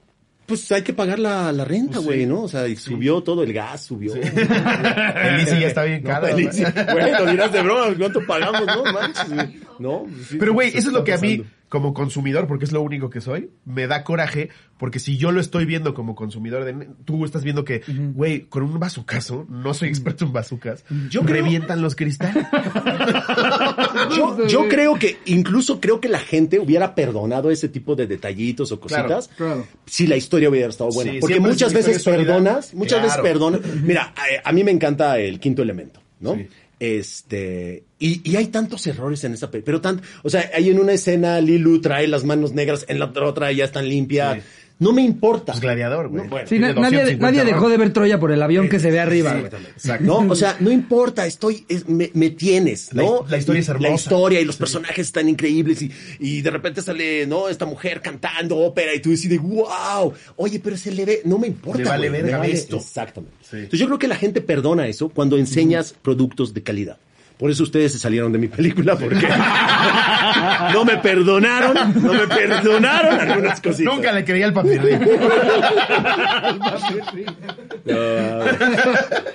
Pues 0.46 0.72
hay 0.72 0.82
que 0.82 0.94
pagar 0.94 1.20
la, 1.20 1.52
la 1.52 1.64
renta, 1.64 1.96
Pues 1.96 2.06
güey, 2.06 2.20
sí. 2.22 2.26
¿no? 2.26 2.42
O 2.44 2.48
sea, 2.48 2.68
y 2.68 2.76
subió 2.76 3.22
todo, 3.22 3.44
el 3.44 3.54
gas 3.54 3.84
subió. 3.84 4.16
El 4.16 5.42
ICI 5.42 5.60
ya 5.60 5.68
está 5.68 5.84
bien 5.84 6.02
No, 6.04 6.10
caro. 6.10 6.28
Bueno, 6.34 7.26
dirás 7.32 7.52
de 7.52 7.62
broma, 7.62 7.96
¿cuánto 7.98 8.26
pagamos, 8.26 8.66
no? 8.66 8.84
Manches. 8.92 9.50
No, 9.78 10.06
Pero 10.40 10.54
güey, 10.54 10.70
eso 10.70 10.88
es 10.88 10.94
lo 10.94 11.04
que 11.04 11.14
a 11.14 11.18
mí, 11.18 11.38
pasando. 11.38 11.59
Como 11.70 11.94
consumidor, 11.94 12.48
porque 12.48 12.66
es 12.66 12.72
lo 12.72 12.82
único 12.82 13.10
que 13.10 13.22
soy, 13.22 13.52
me 13.64 13.86
da 13.88 14.04
coraje, 14.04 14.50
porque 14.78 14.98
si 15.00 15.18
yo 15.18 15.32
lo 15.32 15.40
estoy 15.40 15.66
viendo 15.66 15.94
como 15.94 16.16
consumidor, 16.16 16.66
de, 16.66 16.90
tú 17.06 17.24
estás 17.26 17.44
viendo 17.44 17.64
que, 17.64 17.82
güey, 18.16 18.42
con 18.48 18.64
un 18.64 18.80
bazucazo, 18.80 19.46
no 19.50 19.74
soy 19.76 19.90
experto 19.90 20.26
en 20.26 20.34
bazucas, 20.34 20.84
Yo 21.10 21.22
creo- 21.22 21.36
revientan 21.44 21.82
los 21.82 21.96
cristales. 21.96 22.46
Yo, 24.16 24.48
yo 24.48 24.68
creo 24.68 24.96
que, 24.96 25.18
incluso 25.26 25.80
creo 25.80 26.00
que 26.00 26.10
la 26.10 26.20
gente 26.20 26.60
hubiera 26.60 26.96
perdonado 26.96 27.52
ese 27.52 27.70
tipo 27.70 27.96
de 27.96 28.08
detallitos 28.08 28.72
o 28.72 28.80
cositas 28.80 29.30
Claro. 29.38 29.66
si 29.86 30.08
la 30.08 30.16
historia 30.18 30.50
hubiera 30.50 30.70
estado 30.70 30.90
buena. 30.92 31.12
Sí, 31.14 31.18
Porque 31.20 31.40
muchas 31.40 31.74
veces 31.74 32.04
perdonas, 32.04 32.74
muchas 32.74 33.00
Claro. 33.00 33.22
veces 33.24 33.32
perdonas. 33.32 33.62
Mira, 33.84 34.14
a, 34.16 34.50
a 34.50 34.52
mí 34.52 34.64
me 34.64 34.72
encanta 34.72 35.20
el 35.20 35.40
quinto 35.40 35.62
elemento, 35.62 36.02
¿no? 36.20 36.36
Sí. 36.36 36.48
Este, 36.80 37.84
y, 38.00 38.30
y 38.30 38.38
hay 38.38 38.48
tantos 38.48 38.88
errores 38.88 39.24
en 39.26 39.34
esa 39.34 39.52
película, 39.52 39.66
pero 39.66 39.82
tanto, 39.82 40.04
o 40.24 40.30
sea, 40.30 40.50
hay 40.54 40.70
en 40.70 40.80
una 40.80 40.94
escena 40.94 41.42
Lilu 41.42 41.82
trae 41.82 42.08
las 42.08 42.24
manos 42.24 42.54
negras, 42.54 42.86
en 42.88 43.00
la 43.00 43.12
otra 43.16 43.52
ya 43.52 43.66
están 43.66 43.88
limpias. 43.90 44.44
No 44.80 44.94
me 44.94 45.02
importa. 45.02 45.52
Pues 45.52 45.60
gladiador, 45.62 46.08
güey. 46.08 46.24
No, 46.24 46.30
bueno. 46.30 46.48
Sí, 46.48 46.58
nadie, 46.58 46.74
250 46.74 47.20
nadie 47.32 47.44
dejó 47.44 47.68
de 47.70 47.78
ver 47.78 47.92
Troya 47.92 48.18
por 48.20 48.32
el 48.32 48.42
avión 48.42 48.70
que 48.70 48.80
se 48.80 48.90
ve 48.92 49.00
arriba. 49.02 49.34
güey. 49.34 49.46
Exacto. 49.46 50.06
¿no? 50.06 50.32
O 50.32 50.36
sea, 50.36 50.56
no 50.62 50.72
importa, 50.72 51.26
estoy, 51.26 51.66
es- 51.68 51.88
me, 51.90 52.10
me 52.14 52.30
tienes, 52.30 52.94
La 52.94 53.04
¿no? 53.04 53.26
la 53.28 53.38
historia 53.38 53.60
es 53.60 53.68
hermosa. 53.70 53.90
La 53.90 53.96
historia 53.96 54.40
y 54.42 54.46
los 54.46 54.56
personajes 54.56 55.08
están 55.08 55.28
increíbles 55.28 55.82
y, 55.82 55.92
y 56.20 56.42
de 56.42 56.50
repente 56.50 56.82
sale, 56.82 57.28
¿no? 57.28 57.50
Esta 57.50 57.66
mujer 57.66 58.02
cantando 58.02 58.56
ópera 58.58 58.96
y 58.96 59.02
tú 59.02 59.10
decides, 59.10 59.42
wow, 59.42 60.14
oye, 60.38 60.60
pero 60.64 60.78
se 60.78 60.92
le 60.94 61.04
ve, 61.06 61.22
no 61.26 61.38
me 61.38 61.48
importa. 61.48 61.80
Me 61.84 61.90
vale 61.90 62.10
güey, 62.10 62.22
verga 62.22 62.38
me 62.38 62.44
vale- 62.48 62.54
esto. 62.54 62.78
Exactamente. 62.78 63.36
Sí. 63.42 63.58
Entonces 63.58 63.80
yo 63.82 63.86
creo 63.88 64.00
que 64.00 64.08
la 64.08 64.16
gente 64.16 64.40
perdona 64.40 64.88
eso 64.88 65.10
cuando 65.10 65.38
enseñas 65.38 65.94
productos 66.02 66.54
de 66.54 66.64
calidad. 66.64 66.98
Por 67.40 67.50
eso 67.50 67.64
ustedes 67.64 67.94
se 67.94 68.00
salieron 68.00 68.34
de 68.34 68.38
mi 68.38 68.50
película 68.50 68.98
porque 68.98 69.26
no 70.74 70.84
me 70.84 70.98
perdonaron, 70.98 71.74
no 72.04 72.14
me 72.14 72.28
perdonaron 72.28 73.18
algunas 73.18 73.62
cositas. 73.62 73.96
Nunca 73.96 74.12
le 74.12 74.26
creía 74.26 74.46
al 74.46 74.54
papirrín. 74.54 75.00
No. 77.86 77.96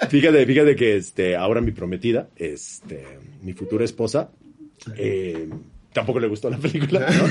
fíjate, 0.09 0.47
fíjate 0.47 0.77
que 0.77 0.97
este, 0.97 1.35
ahora 1.35 1.61
mi 1.61 1.73
prometida, 1.73 2.29
este, 2.37 3.19
mi 3.43 3.53
futura 3.55 3.85
esposa, 3.85 4.31
eh, 4.97 5.49
tampoco 5.93 6.21
le 6.21 6.29
gustó 6.29 6.51
la 6.51 6.59
película, 6.59 7.01
¿no? 7.01 7.25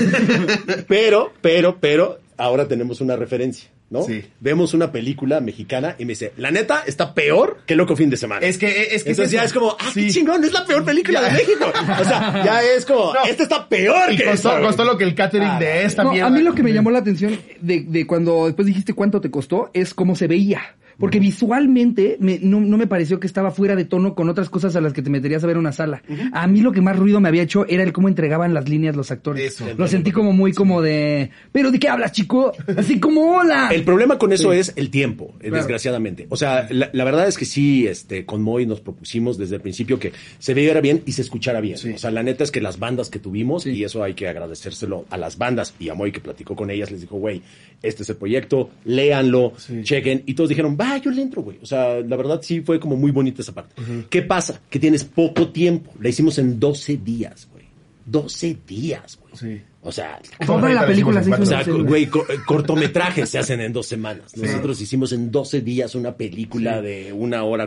Pero, 0.88 1.32
pero, 1.40 1.78
pero, 1.80 2.18
ahora 2.36 2.66
tenemos 2.66 3.00
una 3.00 3.14
referencia, 3.16 3.70
¿no? 3.94 4.02
Sí. 4.02 4.22
Vemos 4.40 4.74
una 4.74 4.92
película 4.92 5.40
mexicana 5.40 5.96
y 5.98 6.04
me 6.04 6.10
dice, 6.10 6.32
la 6.36 6.50
neta 6.50 6.82
está 6.86 7.14
peor 7.14 7.58
que 7.66 7.76
Loco 7.76 7.96
Fin 7.96 8.10
de 8.10 8.16
Semana. 8.18 8.44
Es 8.46 8.58
que, 8.58 8.94
es 8.94 9.04
que 9.04 9.10
Entonces 9.10 9.30
ya 9.30 9.38
eso. 9.44 9.46
es 9.46 9.52
como, 9.54 9.76
ah, 9.80 9.90
qué 9.94 10.08
chingón, 10.10 10.44
es 10.44 10.52
la 10.52 10.66
peor 10.66 10.84
película 10.84 11.20
Ya. 11.22 11.28
de 11.28 11.32
México. 11.32 11.72
O 12.00 12.04
sea, 12.04 12.42
ya 12.44 12.62
es 12.76 12.84
como, 12.84 13.14
No. 13.14 13.24
esta 13.24 13.42
está 13.44 13.68
peor 13.68 14.12
Y 14.12 14.16
que 14.16 14.24
costó, 14.24 14.50
esta, 14.50 14.60
costó 14.60 14.84
lo 14.84 14.98
que 14.98 15.04
el 15.04 15.14
catering 15.14 15.48
Ah, 15.48 15.58
de 15.58 15.84
esta 15.84 16.04
No, 16.04 16.10
mierda. 16.12 16.26
a 16.26 16.30
mí 16.30 16.42
lo 16.42 16.54
que 16.54 16.62
me 16.62 16.72
llamó 16.72 16.90
la 16.90 16.98
atención 16.98 17.38
de, 17.60 17.80
de 17.86 18.06
cuando 18.06 18.46
después 18.46 18.66
dijiste 18.66 18.92
cuánto 18.92 19.20
te 19.20 19.30
costó 19.30 19.70
es 19.72 19.94
cómo 19.94 20.16
se 20.16 20.26
veía. 20.26 20.74
Porque 20.98 21.18
visualmente 21.20 22.16
me- 22.20 22.38
no, 22.40 22.60
no 22.60 22.76
me 22.76 22.86
pareció 22.86 23.20
que 23.20 23.26
estaba 23.26 23.50
fuera 23.50 23.76
de 23.76 23.84
tono 23.84 24.14
con 24.14 24.28
otras 24.28 24.48
cosas 24.48 24.74
a 24.76 24.80
las 24.80 24.92
que 24.92 25.02
te 25.02 25.10
meterías 25.10 25.44
a 25.44 25.46
ver 25.46 25.58
una 25.58 25.72
sala. 25.72 26.02
A 26.32 26.46
mí 26.46 26.60
lo 26.60 26.72
que 26.72 26.80
más 26.80 26.96
ruido 26.96 27.20
me 27.20 27.28
había 27.28 27.42
hecho 27.42 27.66
era 27.68 27.82
el 27.82 27.92
cómo 27.92 28.08
entregaban 28.08 28.54
las 28.54 28.68
líneas 28.68 28.96
los 28.96 29.10
actores. 29.10 29.54
Eso. 29.54 29.66
Lo 29.76 29.86
sentí 29.88 30.10
como 30.12 30.32
muy 30.32 30.52
como 30.52 30.82
de, 30.82 31.30
¿pero 31.52 31.70
de 31.70 31.78
qué 31.78 31.88
hablas, 31.88 32.12
chico? 32.12 32.52
Así 32.76 32.98
como 33.00 33.36
hola. 33.36 33.70
El 33.72 33.82
problema 33.84 34.18
con 34.18 34.32
eso 34.32 34.52
es 34.52 34.72
el 34.76 34.90
tiempo, 34.90 35.34
eh, 35.40 35.48
Claro. 35.48 35.56
desgraciadamente. 35.56 36.26
O 36.30 36.36
sea, 36.36 36.66
la, 36.70 36.90
la 36.92 37.04
verdad 37.04 37.26
es 37.28 37.36
que 37.38 37.44
sí, 37.44 37.86
este, 37.86 38.24
con 38.24 38.42
Moy 38.42 38.66
nos 38.66 38.80
propusimos 38.80 39.38
desde 39.38 39.56
el 39.56 39.60
principio 39.62 39.98
que 39.98 40.12
se 40.38 40.54
viera 40.54 40.80
bien 40.80 41.02
y 41.06 41.12
se 41.12 41.22
escuchara 41.22 41.60
bien. 41.60 41.76
Sí. 41.78 41.90
O 41.92 41.98
sea, 41.98 42.10
la 42.10 42.22
neta 42.22 42.44
es 42.44 42.50
que 42.50 42.60
las 42.60 42.78
bandas 42.78 43.10
que 43.10 43.18
tuvimos, 43.18 43.66
y 43.66 43.84
eso 43.84 44.02
hay 44.02 44.14
que 44.14 44.28
agradecérselo 44.28 45.04
a 45.10 45.16
las 45.16 45.38
bandas 45.38 45.74
y 45.78 45.88
a 45.88 45.94
Moy 45.94 46.12
que 46.12 46.20
platicó 46.20 46.54
con 46.56 46.70
ellas, 46.70 46.90
les 46.90 47.00
dijo, 47.02 47.16
güey, 47.16 47.42
este 47.82 48.02
es 48.02 48.08
el 48.08 48.16
proyecto, 48.16 48.70
léanlo, 48.84 49.52
chequen. 49.82 50.22
Y 50.26 50.34
todos 50.34 50.48
dijeron, 50.48 50.76
va, 50.80 50.83
yo 51.02 51.10
le 51.10 51.22
entro, 51.22 51.42
güey. 51.42 51.58
O 51.62 51.66
sea, 51.66 52.00
la 52.00 52.16
verdad 52.16 52.40
sí 52.42 52.60
fue 52.60 52.78
como 52.80 52.96
muy 52.96 53.10
bonita 53.10 53.42
esa 53.42 53.52
parte. 53.52 53.74
¿Qué 54.10 54.22
pasa? 54.22 54.60
Que 54.70 54.78
tienes 54.78 55.04
poco 55.04 55.48
tiempo. 55.48 55.90
La 56.00 56.08
hicimos 56.08 56.38
en 56.38 56.58
12 56.60 56.96
días, 56.98 57.48
güey. 57.52 57.64
12 58.06 58.58
días, 58.66 59.18
güey. 59.20 59.34
Sí. 59.36 59.62
O 59.82 59.92
sea, 59.92 60.18
Toda 60.46 60.70
la 60.70 60.86
película 60.86 61.22
se 61.22 61.28
hizo 61.30 61.38
o 61.38 61.42
en 61.42 61.46
sea, 61.46 61.58
doce 61.58 61.72
días. 61.72 61.86
güey, 61.86 62.06
co- 62.06 62.24
eh, 62.28 62.36
cortometrajes 62.46 63.28
se 63.28 63.38
hacen 63.38 63.60
en 63.60 63.72
dos 63.72 63.86
semanas. 63.86 64.36
Nosotros 64.36 64.80
hicimos 64.80 65.12
en 65.12 65.30
12 65.30 65.60
días 65.60 65.94
una 65.94 66.14
película 66.16 66.80
de 66.80 67.12
una 67.12 67.44
hora. 67.44 67.66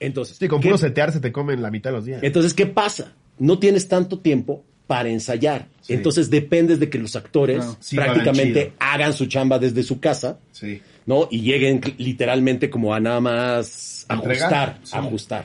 Entonces, 0.00 0.36
Sí, 0.38 0.48
con 0.48 0.60
¿qué- 0.60 0.68
puro 0.68 0.78
setear 0.78 1.12
se 1.12 1.20
te 1.20 1.30
comen 1.32 1.62
la 1.62 1.70
mitad 1.70 1.90
de 1.90 1.96
los 1.96 2.04
días. 2.04 2.22
entonces, 2.22 2.54
¿qué 2.54 2.66
pasa? 2.66 3.12
No 3.38 3.58
tienes 3.58 3.88
tanto 3.88 4.18
tiempo 4.18 4.64
para 4.86 5.08
ensayar. 5.08 5.68
Sí. 5.80 5.92
Entonces, 5.94 6.28
dependes 6.28 6.80
de 6.80 6.90
que 6.90 6.98
los 6.98 7.14
actores. 7.16 7.64
Sí, 7.80 7.96
hagan 7.98 8.14
prácticamente 8.14 8.72
hagan 8.78 9.12
su 9.12 9.26
chamba 9.26 9.58
desde 9.58 9.82
su 9.82 10.00
casa, 10.00 10.38
Sí. 10.52 10.80
¿No? 11.06 11.28
Y 11.30 11.40
lleguen 11.42 11.80
literalmente 11.98 12.70
como 12.70 12.94
a 12.94 13.00
nada 13.00 13.20
más 13.20 14.06
Entregar. 14.08 14.52
ajustar, 14.52 14.78
Sí. 14.82 14.96
ajustar. 14.96 15.44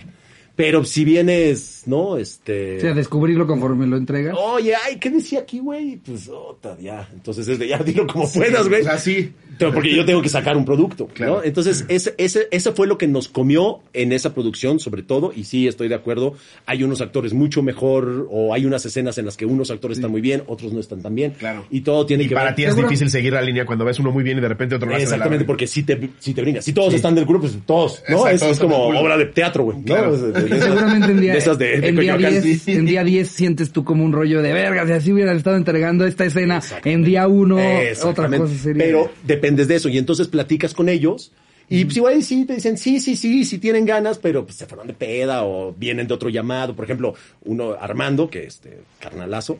Pero 0.58 0.84
si 0.84 1.06
vienes, 1.06 1.84
¿no? 1.86 2.17
Este... 2.17 2.78
O 2.78 2.82
sea, 2.82 2.93
descubrirlo 2.96 3.46
conforme 3.48 3.86
lo 3.88 3.96
entregas. 3.96 4.36
Oye, 4.38 4.74
ay, 4.76 4.98
¿qué 4.98 5.10
decía 5.12 5.39
aquí, 5.41 5.60
güey? 5.60 5.98
Pues, 5.98 6.28
ota, 6.28 6.76
ya. 6.82 7.08
Entonces 7.13 7.48
es 7.48 7.60
de 7.60 7.67
ya, 7.70 7.78
dilo 7.78 8.06
como 8.08 8.30
puedas, 8.30 8.67
güey. 8.67 8.82
O 8.82 8.86
sea, 8.86 8.98
sí. 8.98 9.32
Pero 9.60 9.74
Porque 9.74 9.96
yo 9.96 10.06
tengo 10.06 10.22
que 10.22 10.30
sacar 10.30 10.56
un 10.58 10.65
producto, 10.65 11.08
Claro. 11.08 11.38
¿no? 11.38 11.43
Entonces, 11.43 11.86
ese, 11.88 12.13
ese, 12.20 12.48
ese 12.52 12.72
fue 12.74 12.86
lo 12.86 12.98
que 13.00 13.08
nos 13.08 13.28
comió 13.28 13.80
en 13.93 14.12
esa 14.12 14.34
producción, 14.36 14.80
sobre 14.80 15.02
todo, 15.02 15.32
y 15.36 15.46
sí, 15.46 15.67
estoy 15.67 15.88
de 15.88 15.96
acuerdo. 15.96 16.34
Hay 16.67 16.84
unos 16.84 17.02
actores 17.02 17.34
mucho 17.34 17.63
mejor, 17.63 18.28
o 18.30 18.54
hay 18.54 18.65
unas 18.65 18.86
escenas 18.86 19.17
en 19.17 19.26
las 19.26 19.36
que 19.38 19.46
unos 19.48 19.72
actores 19.72 19.98
están 19.98 20.12
muy 20.12 20.22
bien, 20.22 20.43
otros 20.46 20.74
no 20.74 20.80
están 20.80 21.02
tan 21.02 21.15
bien. 21.15 21.32
Claro. 21.39 21.65
Y 21.72 21.82
todo 21.82 22.06
tiene 22.06 22.24
Y 22.26 22.28
que 22.28 22.36
para 22.36 22.48
ver. 22.48 22.56
ti 22.56 22.63
es 22.65 22.70
Seguro- 22.70 22.88
difícil 22.88 23.10
seguir 23.10 23.34
la 23.34 23.41
línea 23.41 23.65
cuando 23.65 23.84
ves 23.86 23.98
uno 24.00 24.12
muy 24.12 24.24
bien 24.24 24.38
y 24.38 24.41
de 24.41 24.48
repente 24.48 24.76
otro 24.76 24.89
la 24.89 24.98
Exactamente, 25.00 25.43
porque 25.46 25.65
si 25.65 25.82
te, 25.84 26.08
si 26.20 26.34
te 26.36 26.41
brinca. 26.41 26.62
Si 26.62 26.74
todos 26.74 26.93
están 26.93 27.15
del 27.15 27.26
grupo, 27.26 27.41
pues 27.48 27.58
todos, 27.65 28.04
¿no? 28.10 28.28
Exacto, 28.28 28.30
es, 28.36 28.39
todos 28.39 28.52
es 28.52 28.58
están 28.58 28.70
como 28.70 29.00
obra 29.00 29.17
de 29.17 29.26
teatro, 29.26 29.63
güey. 29.63 29.78
¿no? 29.80 29.84
Claro. 29.86 30.15
De- 30.49 30.62
Seguramente 30.62 31.12
en 31.12 31.21
día, 31.21 31.33
de 31.33 31.38
esas 31.39 31.57
de, 31.57 31.79
de 31.79 31.88
en, 31.89 31.95
día 31.97 32.13
Coyoacán. 32.15 32.41
10, 32.43 32.67
en 32.69 32.86
día 32.86 33.03
10 33.03 33.27
sientes 33.27 33.71
tú 33.71 33.83
como 33.83 34.03
un 34.03 34.12
rollo 34.13 34.41
de 34.41 34.53
verga, 34.53 34.86
si 34.86 34.91
así 34.93 35.12
hubieran 35.13 35.38
estado 35.38 35.57
entregando 35.57 36.05
esta 36.05 36.25
escena 36.25 36.62
en 36.83 37.03
día 37.03 37.27
1, 37.27 37.57
otra 38.03 38.27
cosa 38.29 38.55
sería. 38.55 38.83
Pero 38.83 39.12
dependes 39.23 39.67
de 39.67 39.75
eso 39.75 39.89
y 39.89 39.97
entonces 39.97 40.27
platicas 40.27 40.73
con 40.73 40.89
ellos 40.89 41.31
y 41.69 41.83
pues 41.83 41.97
igual 41.97 42.23
sí 42.23 42.45
te 42.45 42.53
dicen 42.55 42.77
sí, 42.77 43.01
sí, 43.01 43.17
sí, 43.17 43.43
sí 43.43 43.57
tienen 43.57 43.86
ganas, 43.86 44.19
pero 44.19 44.45
pues 44.45 44.55
se 44.57 44.65
fueron 44.67 44.88
de 44.88 44.93
peda 44.93 45.43
o 45.43 45.73
vienen 45.77 46.07
de 46.07 46.13
otro 46.13 46.29
llamado. 46.29 46.73
Por 46.75 46.86
ejemplo, 46.86 47.13
uno 47.43 47.75
Armando, 47.77 48.29
que 48.29 48.45
este 48.45 48.77
carnalazo, 49.01 49.60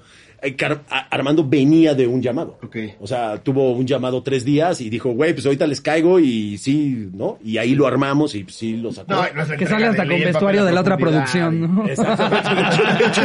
Armando 1.10 1.48
venía 1.48 1.96
de 1.96 2.06
un 2.06 2.22
llamado. 2.22 2.60
Ok. 2.64 2.76
O 3.00 3.08
sea, 3.08 3.38
tuvo 3.42 3.72
un 3.72 3.88
llamado 3.88 4.22
tres 4.22 4.46
días 4.46 4.82
y 4.82 4.90
dijo, 4.90 5.10
güey, 5.12 5.34
pues 5.34 5.46
ahorita 5.46 5.66
les 5.66 5.82
caigo 5.82 6.20
y 6.20 6.58
sí, 6.58 7.10
¿no? 7.14 7.40
Y 7.44 7.58
ahí 7.58 7.74
lo 7.74 7.88
armamos 7.88 8.36
y 8.36 8.46
sí 8.50 8.78
lo 8.78 8.92
sacó. 8.92 9.14
No, 9.14 9.24
que 9.58 9.66
sale 9.66 9.88
hasta 9.88 10.08
con 10.08 10.20
vestuario 10.20 10.64
de 10.64 10.72
la 10.72 10.82
otra 10.82 10.98
producción, 10.98 11.62
¿no? 11.62 11.88
Exactamente. 11.88 12.50
De 12.98 13.06
hecho, 13.08 13.22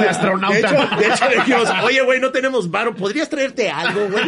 de 0.00 0.08
astronauta. 0.08 0.54
De 0.56 0.58
hecho, 0.60 0.96
de 0.96 1.06
hecho, 1.06 1.28
le 1.28 1.36
dijimos, 1.36 1.68
oye, 1.84 2.02
güey, 2.02 2.20
no 2.20 2.30
tenemos 2.30 2.70
varo, 2.70 2.94
¿podrías 2.94 3.28
traerte 3.28 3.70
algo, 3.70 4.08
güey? 4.10 4.24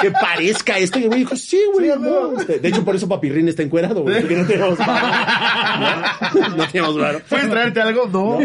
Que 0.00 0.10
parezca 0.10 0.78
esto. 0.78 0.98
Y 0.98 1.02
el 1.02 1.08
güey 1.08 1.20
dijo, 1.20 1.36
sí, 1.36 1.60
güey. 1.74 1.88
no. 1.98 2.38
Este, 2.40 2.58
De 2.58 2.68
hecho, 2.68 2.84
por 2.84 2.96
eso 2.96 3.08
Papirrín 3.08 3.48
está 3.48 3.62
encuerado, 3.62 4.02
güey, 4.02 4.20
porque 4.20 4.36
no 4.36 4.46
tenemos 4.46 4.78
varo. 4.78 5.06
No, 6.38 6.56
no 6.56 6.68
tenemos 6.68 6.98
varo. 6.98 7.20
¿Puedes 7.28 7.48
traerte 7.48 7.80
algo? 7.80 8.06
No. 8.06 8.38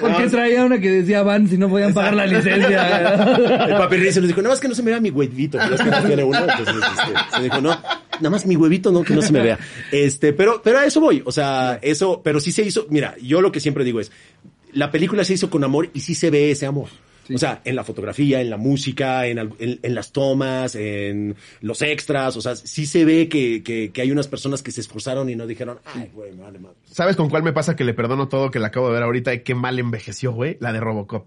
Porque 0.00 0.28
traía 0.28 0.64
una 0.64 0.78
que 0.78 0.90
decía 0.90 1.22
van 1.22 1.48
si 1.48 1.56
no 1.58 1.68
podían 1.92 1.94
pagar 1.94 2.14
la 2.14 2.26
licencia. 2.26 3.66
El 3.68 3.76
Papirrín 3.76 4.12
se 4.12 4.20
nos 4.20 4.28
dijo, 4.28 4.40
nada 4.42 4.52
más 4.54 4.60
que 4.60 4.68
no 4.68 4.74
se 4.74 4.82
me 4.82 4.90
vea 4.90 5.00
mi 5.00 5.10
huevito. 5.10 5.58
Pero 5.58 5.74
es 5.74 5.80
que 5.82 5.90
no 5.90 6.02
tiene 6.04 6.24
uno. 6.24 6.38
Entonces, 6.40 6.74
este, 6.76 7.36
se 7.36 7.42
dijo, 7.42 7.60
no, 7.60 7.70
nada 7.70 8.30
más 8.30 8.46
mi 8.46 8.56
huevito, 8.56 8.90
no, 8.92 9.02
que 9.02 9.14
no 9.14 9.22
se 9.22 9.32
me 9.32 9.40
vea. 9.42 9.58
Este, 9.92 10.32
pero, 10.32 10.60
pero 10.62 10.78
a 10.78 10.84
eso 10.86 11.00
voy. 11.00 11.22
O 11.24 11.32
sea, 11.32 11.78
eso, 11.82 12.20
pero 12.22 12.40
sí 12.40 12.52
se 12.52 12.62
hizo, 12.62 12.86
mira, 12.90 13.14
yo 13.22 13.40
lo 13.40 13.52
que 13.52 13.60
siempre 13.60 13.84
digo 13.84 14.00
es, 14.00 14.10
la 14.72 14.90
película 14.90 15.24
se 15.24 15.34
hizo 15.34 15.50
con 15.50 15.62
amor 15.64 15.90
y 15.94 16.00
sí 16.00 16.14
se 16.14 16.30
ve 16.30 16.50
ese 16.50 16.66
amor. 16.66 16.88
O 17.34 17.38
sea, 17.38 17.62
en 17.64 17.74
la 17.74 17.84
fotografía, 17.84 18.42
en 18.42 18.50
la 18.50 18.58
música, 18.58 19.26
en, 19.26 19.38
en- 19.38 19.78
en 19.82 19.94
las 19.94 20.12
tomas, 20.12 20.74
en 20.74 21.34
los 21.62 21.80
extras, 21.80 22.36
o 22.36 22.42
sea, 22.42 22.54
sí 22.54 22.84
se 22.84 23.06
ve 23.06 23.30
que, 23.30 23.62
que, 23.62 23.92
que 23.92 24.02
hay 24.02 24.10
unas 24.10 24.28
personas 24.28 24.62
que 24.62 24.70
se 24.70 24.82
esforzaron 24.82 25.30
y 25.30 25.34
no 25.34 25.46
dijeron, 25.46 25.78
ay, 25.86 26.10
güey, 26.12 26.32
vale 26.36 26.58
madre. 26.58 26.76
¿Sabes 26.84 27.16
con 27.16 27.30
cuál 27.30 27.42
me 27.42 27.54
pasa 27.54 27.76
que 27.76 27.84
le 27.84 27.94
perdono 27.94 28.28
todo 28.28 28.50
que 28.50 28.58
la 28.58 28.66
acabo 28.66 28.88
de 28.88 28.92
ver 28.94 29.04
ahorita 29.04 29.32
y 29.32 29.40
qué 29.40 29.54
mal 29.54 29.78
envejeció, 29.78 30.32
güey? 30.32 30.58
La 30.60 30.74
de 30.74 30.80
Robocop. 30.80 31.26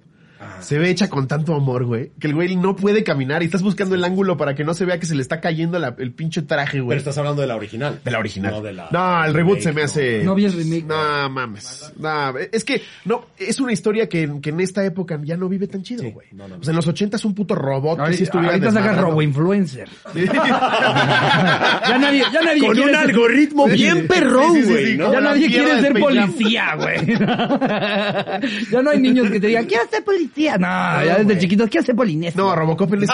Se 0.62 0.78
ve 0.78 0.90
hecha 0.90 1.10
con 1.10 1.28
tanto 1.28 1.54
amor, 1.56 1.86
güey, 1.86 2.12
que 2.20 2.28
el 2.28 2.34
güey 2.36 2.56
no 2.56 2.76
puede 2.76 3.04
caminar 3.04 3.42
y 3.42 3.46
estás 3.46 3.62
buscando 3.64 3.96
el 3.96 4.04
ángulo 4.04 4.38
para 4.38 4.56
que 4.56 4.64
no 4.64 4.74
se 4.74 4.86
vea 4.86 5.00
que 5.00 5.06
se 5.06 5.16
le 5.16 5.22
está 5.22 5.40
cayendo 5.42 5.80
la- 5.80 5.96
el 5.98 6.12
pinche 6.12 6.42
traje, 6.42 6.80
güey. 6.80 6.90
Pero 6.90 7.00
estás 7.00 7.18
hablando 7.18 7.42
de 7.42 7.48
la 7.48 7.56
original. 7.56 8.00
De 8.04 8.12
la 8.12 8.20
original. 8.20 8.52
No, 8.52 8.62
de 8.62 8.74
la 8.74 8.88
No, 8.92 9.26
el 9.26 9.34
reboot 9.34 9.58
remake, 9.60 9.64
se 9.64 9.74
me 9.74 9.82
hace. 9.84 10.24
No 10.24 10.36
vi 10.36 10.46
el 10.46 10.54
remake. 10.54 10.86
No 10.86 11.30
mames. 11.30 11.94
No, 11.98 12.34
es 12.38 12.64
que 12.64 12.82
no, 13.06 13.26
es 13.38 13.60
una 13.60 13.72
historia 13.74 14.08
que, 14.10 14.30
que 14.42 14.50
en 14.50 14.60
esta 14.60 14.84
época 14.86 15.20
ya 15.24 15.38
no 15.38 15.48
vive 15.50 15.68
tan 15.68 15.84
chido, 15.84 16.04
Sí, 16.04 16.12
güey. 16.12 16.28
no, 16.32 16.48
no, 16.48 16.56
no. 16.56 16.62
O 16.62 16.64
sea, 16.64 16.72
en 16.72 16.76
los 16.78 16.88
80 16.88 17.18
es 17.18 17.26
un 17.26 17.34
puto 17.34 17.56
robot 17.56 17.98
que 17.98 18.04
Ahorita, 18.04 18.24
estuviera 18.24 18.50
ahorita 18.54 18.68
sacas 18.72 18.84
desmadrando. 18.84 19.10
robo 19.12 19.22
influencer. 19.22 19.90
Sí. 20.14 20.26
ya 20.26 21.98
nadie, 22.00 22.24
ya 22.32 22.42
nadie 22.42 22.62
Con 22.62 22.72
quiere 22.74 22.92
un 22.92 22.96
ser- 22.98 23.10
algoritmo 23.10 23.68
bien 23.68 24.08
perrón, 24.08 24.54
sí, 24.56 24.64
sí, 24.64 24.70
güey, 24.72 24.86
sí, 24.92 24.98
¿no? 24.98 25.06
como 25.06 25.14
Ya 25.20 25.22
nadie 25.22 25.48
quiere 25.48 25.82
ser 25.82 25.94
policía, 26.00 26.76
güey. 26.76 27.06
ya 28.72 28.82
no 28.82 28.90
hay 28.92 29.00
niños 29.00 29.30
que 29.30 29.40
te 29.40 29.48
digan, 29.48 29.66
quiero 29.66 29.84
ser 29.90 30.04
policía. 30.04 30.27
Existía. 30.28 30.58
No, 30.58 30.68
ya 31.06 31.18
desde 31.24 31.40
chiquitos, 31.40 31.70
¿qué 31.70 31.80
hace 31.80 31.94
Polinesio? 31.96 32.42
No, 32.42 32.56
Robocop 32.56 32.94
en 32.94 33.08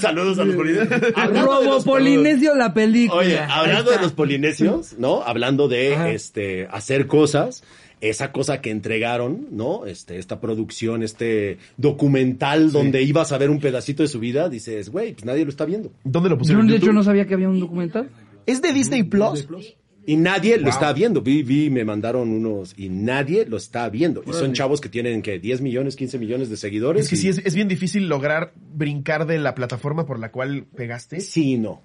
Saludos 0.00 0.38
a 0.38 0.44
los 0.44 0.56
polinesios. 0.56 1.00
De 1.32 1.40
Robo 1.40 1.62
los- 1.62 1.84
Polinesio, 1.84 2.54
la 2.54 2.72
película. 2.74 3.20
Oye, 3.20 3.38
hablando 3.38 3.90
de 3.90 3.98
los 4.00 4.12
polinesios, 4.12 4.94
¿no? 4.98 5.22
Hablando 5.22 5.68
de 5.68 5.94
Ajá. 5.94 6.10
este 6.10 6.66
hacer 6.70 7.06
cosas, 7.06 7.62
esa 8.00 8.32
cosa 8.32 8.60
que 8.60 8.70
entregaron, 8.70 9.46
¿no? 9.52 9.86
Este, 9.86 10.18
esta 10.18 10.40
producción, 10.40 11.02
este 11.02 11.58
documental 11.76 12.72
donde 12.72 13.02
ibas 13.02 13.32
a 13.32 13.38
ver 13.38 13.48
un 13.50 13.60
pedacito 13.60 14.02
de 14.02 14.08
su 14.08 14.18
vida, 14.18 14.48
dices, 14.48 14.90
güey, 14.90 15.12
pues 15.12 15.24
nadie 15.24 15.44
lo 15.44 15.50
está 15.50 15.64
viendo. 15.64 15.90
¿Dónde 16.04 16.28
lo 16.30 16.34
Yo, 16.34 16.38
pusieron? 16.40 16.66
de 16.66 16.76
¿En 16.76 16.82
hecho, 16.82 16.92
no 16.92 17.02
sabía 17.02 17.26
que 17.26 17.34
había 17.34 17.48
un 17.48 17.60
documental. 17.60 18.10
¿Es 18.44 18.60
de 18.62 18.72
Disney 18.72 19.02
Plus? 19.04 19.46
Y 20.06 20.16
nadie 20.16 20.56
lo 20.58 20.68
está 20.70 20.92
viendo. 20.92 21.20
Vi, 21.20 21.42
vi, 21.42 21.68
me 21.68 21.84
mandaron 21.84 22.30
unos 22.30 22.74
y 22.76 22.88
nadie 22.88 23.44
lo 23.44 23.56
está 23.56 23.88
viendo. 23.88 24.22
Y 24.26 24.32
son 24.32 24.52
chavos 24.52 24.80
que 24.80 24.88
tienen 24.88 25.20
que 25.20 25.38
10 25.40 25.60
millones, 25.60 25.96
15 25.96 26.18
millones 26.18 26.48
de 26.48 26.56
seguidores. 26.56 27.02
Es 27.04 27.08
que 27.10 27.16
y- 27.16 27.18
sí, 27.18 27.28
es, 27.28 27.38
es 27.44 27.54
bien 27.56 27.66
difícil 27.68 28.08
lograr 28.08 28.52
brincar 28.74 29.26
de 29.26 29.38
la 29.38 29.54
plataforma 29.54 30.06
por 30.06 30.18
la 30.20 30.30
cual 30.30 30.64
pegaste. 30.76 31.20
Sí 31.20 31.58
no. 31.58 31.82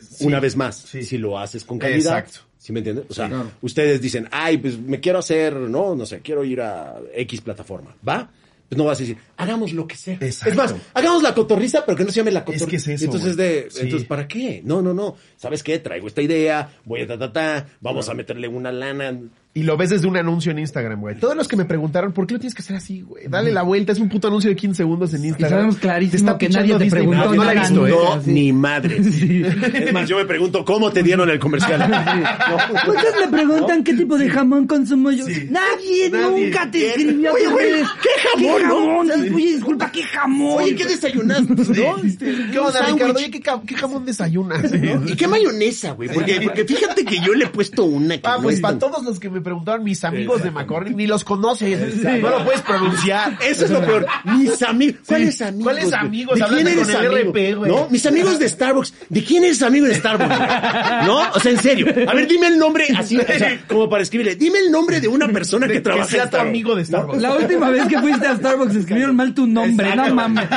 Sí. 0.00 0.26
Una 0.26 0.40
vez 0.40 0.56
más, 0.56 0.76
Sí. 0.76 1.02
si 1.02 1.16
lo 1.18 1.38
haces 1.38 1.64
con 1.64 1.78
calidad. 1.78 2.18
Exacto. 2.18 2.40
¿Sí 2.58 2.72
me 2.72 2.80
entiendes? 2.80 3.04
O 3.08 3.14
sea, 3.14 3.28
claro. 3.28 3.50
ustedes 3.62 4.00
dicen, 4.00 4.28
ay, 4.32 4.58
pues 4.58 4.78
me 4.78 4.98
quiero 5.00 5.18
hacer, 5.18 5.54
no, 5.54 5.94
no 5.94 6.04
sé, 6.04 6.20
quiero 6.20 6.44
ir 6.44 6.60
a 6.60 6.96
X 7.14 7.40
plataforma. 7.40 7.94
¿Va? 8.06 8.30
Pues 8.68 8.76
no 8.76 8.84
vas 8.84 8.98
a 8.98 9.00
decir, 9.00 9.16
hagamos 9.38 9.72
lo 9.72 9.86
que 9.86 9.96
sea. 9.96 10.18
Exacto. 10.20 10.50
Es 10.50 10.56
más, 10.56 10.74
hagamos 10.92 11.22
la 11.22 11.34
cotorriza, 11.34 11.86
pero 11.86 11.96
que 11.96 12.04
no 12.04 12.10
se 12.10 12.16
llame 12.16 12.30
la 12.32 12.40
Es 12.40 12.44
cotorriza. 12.44 12.68
que 12.68 12.76
es 12.76 12.88
eso, 12.88 13.04
Entonces, 13.06 13.36
de, 13.36 13.68
Sí. 13.70 13.80
entonces, 13.82 14.06
¿para 14.06 14.28
qué? 14.28 14.60
No, 14.64 14.82
no, 14.82 14.92
no. 14.92 15.16
¿Sabes 15.36 15.62
qué? 15.62 15.78
Traigo 15.78 16.06
esta 16.06 16.20
idea, 16.20 16.70
voy 16.84 17.00
a 17.00 17.06
ta, 17.06 17.18
ta, 17.18 17.32
ta, 17.32 17.66
vamos 17.80 18.08
a 18.10 18.14
meterle 18.14 18.46
una 18.46 18.70
lana. 18.70 19.18
Y 19.54 19.64
lo 19.64 19.76
ves 19.76 19.90
desde 19.90 20.06
un 20.06 20.16
anuncio 20.16 20.52
en 20.52 20.58
Instagram, 20.60 21.00
güey. 21.00 21.18
Todos 21.18 21.34
los 21.34 21.48
que 21.48 21.56
me 21.56 21.64
preguntaron, 21.64 22.12
¿por 22.12 22.26
qué 22.26 22.34
lo 22.34 22.40
tienes 22.40 22.54
que 22.54 22.62
hacer 22.62 22.76
así, 22.76 23.00
güey? 23.00 23.26
Dale 23.28 23.50
la 23.50 23.62
vuelta, 23.62 23.90
es 23.92 23.98
un 23.98 24.08
puto 24.08 24.28
anuncio 24.28 24.50
de 24.50 24.56
15 24.56 24.76
segundos 24.76 25.14
en 25.14 25.24
Instagram. 25.24 25.50
sabemos 25.50 25.76
clarísimo 25.78 26.10
Te 26.12 26.16
está 26.16 26.38
que 26.38 26.48
nadie 26.48 26.76
te 26.76 26.84
Disney 26.84 26.90
preguntó. 26.90 27.34
No 27.34 27.44
la 27.44 27.52
he 27.54 27.58
visto, 27.58 27.86
¿eh? 27.86 27.90
No, 27.90 28.12
así. 28.12 28.30
ni 28.30 28.52
madre. 28.52 29.02
Sí. 29.08 29.42
Es 29.42 29.92
más, 29.92 30.08
yo 30.08 30.16
me 30.18 30.26
pregunto, 30.26 30.64
¿cómo 30.64 30.92
te 30.92 31.02
dieron 31.02 31.28
el 31.30 31.38
comercial? 31.38 31.80
Muchos 32.86 33.14
me 33.20 33.28
preguntan 33.28 33.82
qué 33.82 33.94
tipo 33.94 34.16
de 34.18 34.28
jamón 34.28 34.66
consumo 34.66 35.10
yo. 35.10 35.24
Sí. 35.26 35.48
Nadie, 35.50 36.10
Nadie. 36.10 36.44
nunca 36.46 36.70
te 36.70 36.88
escribió. 36.90 37.32
Oye, 37.32 37.46
güey. 37.48 37.72
¿qué 38.02 38.08
jamón, 38.28 39.08
no? 39.08 39.14
Oye, 39.34 39.52
disculpa, 39.54 39.90
¿qué 39.90 40.02
jamón? 40.04 40.62
Oye, 40.62 40.74
¿qué 40.76 40.84
desayunaste? 40.84 41.54
¿No? 41.54 41.98
Este, 42.04 42.26
¿Qué 42.52 42.58
onda, 42.58 42.86
Ricardo? 42.86 43.14
Oye, 43.16 43.30
¿qué, 43.30 43.74
jamón 43.74 44.04
desayunas? 44.04 44.72
¿Y 45.06 45.16
qué 45.16 45.26
mayonesa, 45.26 45.92
güey? 45.92 46.10
Porque, 46.10 46.40
porque 46.42 46.64
fíjate 46.64 47.04
que 47.04 47.18
yo 47.20 47.34
le 47.34 47.46
he 47.46 47.48
puesto 47.48 47.84
una 47.84 48.16
que 48.18 48.28
Ah, 48.28 48.36
no 48.36 48.42
pues 48.42 48.56
es 48.56 48.60
para 48.60 48.78
todos 48.78 49.02
los 49.04 49.18
que 49.18 49.30
me 49.30 49.37
preguntaron, 49.40 49.84
mis 49.84 50.02
amigos 50.04 50.42
de 50.42 50.50
McCormick, 50.50 50.96
ni 50.96 51.06
los 51.06 51.24
conoces. 51.24 52.04
No 52.18 52.30
lo 52.30 52.44
puedes 52.44 52.62
pronunciar. 52.62 53.38
Eso 53.42 53.64
es 53.64 53.70
lo 53.70 53.80
peor. 53.80 54.06
Mis 54.24 54.62
amigos. 54.62 55.00
¿Cuáles 55.06 55.40
amigos? 55.42 55.64
¿Cuáles 55.72 55.92
amigos? 55.92 56.38
¿De 56.38 56.44
quién 56.46 56.68
eres 56.68 56.88
con 56.88 57.04
el 57.04 57.06
amigo? 57.12 57.30
RP, 57.30 57.54
güey. 57.56 57.70
¿No? 57.70 57.88
Mis 57.90 58.06
amigos 58.06 58.38
de 58.38 58.48
Starbucks. 58.48 58.94
¿De 59.08 59.24
quién 59.24 59.44
eres 59.44 59.62
amigo 59.62 59.86
de 59.86 59.94
Starbucks? 59.94 60.28
güey? 60.36 61.06
¿No? 61.06 61.30
O 61.34 61.40
sea, 61.40 61.52
en 61.52 61.58
serio. 61.58 61.86
A 62.08 62.14
ver, 62.14 62.26
dime 62.26 62.48
el 62.48 62.58
nombre 62.58 62.86
así, 62.96 63.16
o 63.18 63.22
sea, 63.24 63.60
como 63.68 63.88
para 63.88 64.02
escribirle. 64.02 64.36
Dime 64.36 64.58
el 64.58 64.70
nombre 64.70 65.00
de 65.00 65.08
una 65.08 65.28
persona 65.28 65.66
que 65.66 65.74
Que 65.74 65.80
trabaja 65.80 66.08
sea 66.08 66.22
en 66.24 66.30
tu 66.30 66.36
Starbucks. 66.36 66.48
amigo 66.48 66.74
de 66.74 66.84
Starbucks. 66.84 67.22
La 67.22 67.34
última 67.36 67.70
vez 67.70 67.86
que 67.86 67.98
fuiste 67.98 68.26
a 68.26 68.36
Starbucks 68.36 68.74
escribieron 68.74 69.14
mal 69.16 69.34
tu 69.34 69.46
nombre, 69.46 69.88
Exacto. 69.88 70.08
no 70.10 70.14
mames. 70.16 70.48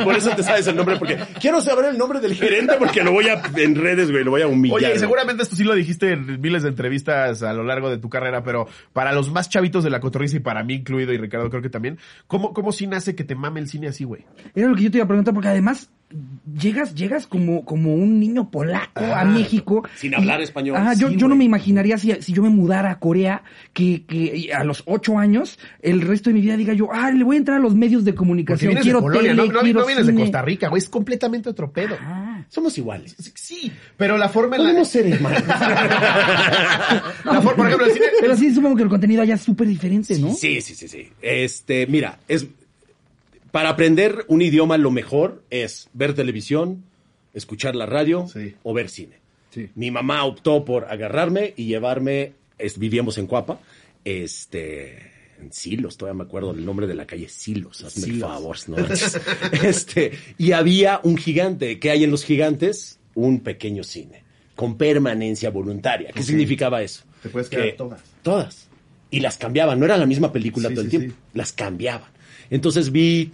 Y 0.00 0.04
por 0.04 0.16
eso 0.16 0.30
te 0.36 0.42
sabes 0.42 0.66
el 0.66 0.76
nombre, 0.76 0.96
porque 0.96 1.18
quiero 1.40 1.60
saber 1.60 1.86
el 1.86 1.98
nombre 1.98 2.20
del 2.20 2.34
gerente 2.34 2.74
porque 2.78 3.02
lo 3.02 3.12
voy 3.12 3.28
a, 3.28 3.40
en 3.56 3.74
redes, 3.76 4.10
güey, 4.10 4.24
lo 4.24 4.30
voy 4.32 4.42
a 4.42 4.46
humillar. 4.46 4.76
Oye, 4.76 4.94
y 4.96 4.98
seguramente 4.98 5.42
esto 5.42 5.56
sí 5.56 5.64
lo 5.64 5.74
dijiste 5.74 6.12
en 6.12 6.40
miles 6.40 6.62
de 6.62 6.68
entrevistas 6.70 7.42
a 7.42 7.52
lo 7.52 7.64
largo 7.64 7.90
de 7.90 7.98
tu 8.02 8.10
carrera, 8.10 8.42
pero 8.44 8.66
para 8.92 9.12
los 9.12 9.30
más 9.32 9.48
chavitos 9.48 9.82
de 9.82 9.88
la 9.88 10.00
cotorriza 10.00 10.36
y 10.36 10.40
para 10.40 10.62
mí 10.62 10.74
incluido 10.74 11.14
y 11.14 11.16
Ricardo 11.16 11.48
creo 11.48 11.62
que 11.62 11.70
también, 11.70 11.96
¿cómo, 12.26 12.52
cómo 12.52 12.70
sí 12.72 12.86
nace 12.86 13.14
que 13.14 13.24
te 13.24 13.34
mame 13.34 13.60
el 13.60 13.68
cine 13.68 13.88
así, 13.88 14.04
güey? 14.04 14.26
Era 14.54 14.68
lo 14.68 14.76
que 14.76 14.82
yo 14.82 14.90
te 14.90 14.98
iba 14.98 15.04
a 15.04 15.08
preguntar, 15.08 15.32
porque 15.32 15.48
además 15.48 15.90
llegas, 16.60 16.94
llegas 16.94 17.26
como, 17.26 17.64
como 17.64 17.94
un 17.94 18.20
niño 18.20 18.50
polaco 18.50 19.00
a 19.02 19.20
Ah, 19.22 19.24
México. 19.24 19.82
sin 19.96 20.14
hablar 20.14 20.42
español. 20.42 20.76
Ajá, 20.76 20.92
yo, 20.94 21.08
Sí, 21.08 21.16
yo 21.16 21.26
no 21.28 21.36
me 21.36 21.44
imaginaría 21.44 21.96
si, 21.96 22.12
si 22.20 22.32
yo 22.34 22.42
me 22.42 22.50
mudara 22.50 22.90
a 22.90 22.98
Corea, 22.98 23.44
que, 23.72 24.04
que 24.04 24.50
a 24.54 24.62
los 24.64 24.82
ocho 24.86 25.18
años, 25.18 25.58
el 25.80 26.02
resto 26.02 26.28
de 26.28 26.34
mi 26.34 26.40
vida 26.42 26.56
diga 26.58 26.74
yo, 26.74 26.88
ah, 26.92 27.10
le 27.10 27.24
voy 27.24 27.36
a 27.36 27.38
entrar 27.38 27.56
a 27.56 27.60
los 27.60 27.74
medios 27.74 28.04
de 28.04 28.14
comunicación, 28.14 28.70
vienes 28.70 28.82
quiero 28.82 28.98
de 28.98 29.02
Polonia, 29.04 29.30
tele, 29.30 29.34
no, 29.36 29.52
no- 29.52 29.60
quiero 29.60 29.80
no 29.80 29.86
vienes 29.86 30.06
de 30.06 30.12
cine". 30.12 30.24
Costa 30.24 30.42
Rica, 30.42 30.68
güey, 30.68 30.78
es 30.80 30.88
completamente 30.90 31.48
otro 31.48 31.72
pedo. 31.72 31.96
Ah. 32.00 32.21
Somos 32.52 32.76
iguales. 32.76 33.16
Sí, 33.34 33.72
pero 33.96 34.18
la 34.18 34.28
forma 34.28 34.56
en 34.56 34.62
la... 34.64 34.68
Podemos 34.68 34.88
ser 34.88 35.06
hermanos. 35.06 35.42
la 35.48 37.40
forma, 37.42 37.54
por 37.56 37.66
ejemplo, 37.66 37.86
el 37.86 37.92
cine... 37.94 38.06
Pero 38.20 38.36
sí 38.36 38.54
supongo 38.54 38.76
que 38.76 38.82
el 38.82 38.88
contenido 38.90 39.22
allá 39.22 39.36
es 39.36 39.40
súper 39.40 39.66
diferente, 39.66 40.18
¿no? 40.18 40.34
Sí, 40.34 40.60
sí, 40.60 40.74
sí, 40.74 40.86
sí. 40.86 41.08
Este, 41.22 41.86
mira, 41.86 42.18
es 42.28 42.46
para 43.52 43.70
aprender 43.70 44.26
un 44.28 44.42
idioma 44.42 44.76
lo 44.76 44.90
mejor 44.90 45.42
es 45.48 45.88
ver 45.94 46.12
televisión, 46.14 46.84
escuchar 47.32 47.74
la 47.74 47.86
radio 47.86 48.26
Sí. 48.28 48.54
o 48.62 48.74
ver 48.74 48.90
cine. 48.90 49.16
Sí. 49.50 49.70
Mi 49.74 49.90
mamá 49.90 50.22
optó 50.24 50.62
por 50.64 50.84
agarrarme 50.90 51.54
y 51.56 51.64
llevarme, 51.64 52.34
es- 52.58 52.78
vivíamos 52.78 53.16
en 53.16 53.26
Cuapa, 53.28 53.60
este, 54.04 55.10
en 55.42 55.52
Silos, 55.52 55.96
todavía 55.96 56.18
me 56.18 56.24
acuerdo 56.24 56.52
del 56.54 56.64
nombre 56.64 56.86
de 56.86 56.94
la 56.94 57.06
calle 57.06 57.28
Silos, 57.28 57.82
hazme 57.84 58.04
Silos. 58.04 58.30
favor, 58.30 58.56
¿no? 58.68 58.76
este, 59.62 60.12
y 60.38 60.52
había 60.52 61.00
un 61.02 61.16
gigante, 61.16 61.78
¿qué 61.78 61.90
hay 61.90 62.04
en 62.04 62.10
los 62.10 62.24
gigantes? 62.24 62.98
Un 63.14 63.40
pequeño 63.40 63.84
cine, 63.84 64.22
con 64.56 64.76
permanencia 64.78 65.50
voluntaria. 65.50 66.10
¿Qué 66.14 66.22
significaba 66.22 66.82
eso? 66.82 67.02
Te 67.22 67.28
puedes 67.28 67.48
quedar 67.48 67.66
Que- 67.66 67.72
todas. 67.72 68.00
Todas. 68.22 68.68
Y 69.10 69.20
las 69.20 69.36
cambiaban, 69.36 69.78
no 69.78 69.84
era 69.84 69.98
la 69.98 70.06
misma 70.06 70.32
película 70.32 70.68
Sí, 70.70 70.74
todo 70.74 70.84
el 70.84 70.90
sí, 70.90 70.96
tiempo, 70.98 71.14
sí. 71.16 71.30
las 71.38 71.52
cambiaban. 71.52 72.08
Entonces 72.48 72.90
vi 72.90 73.32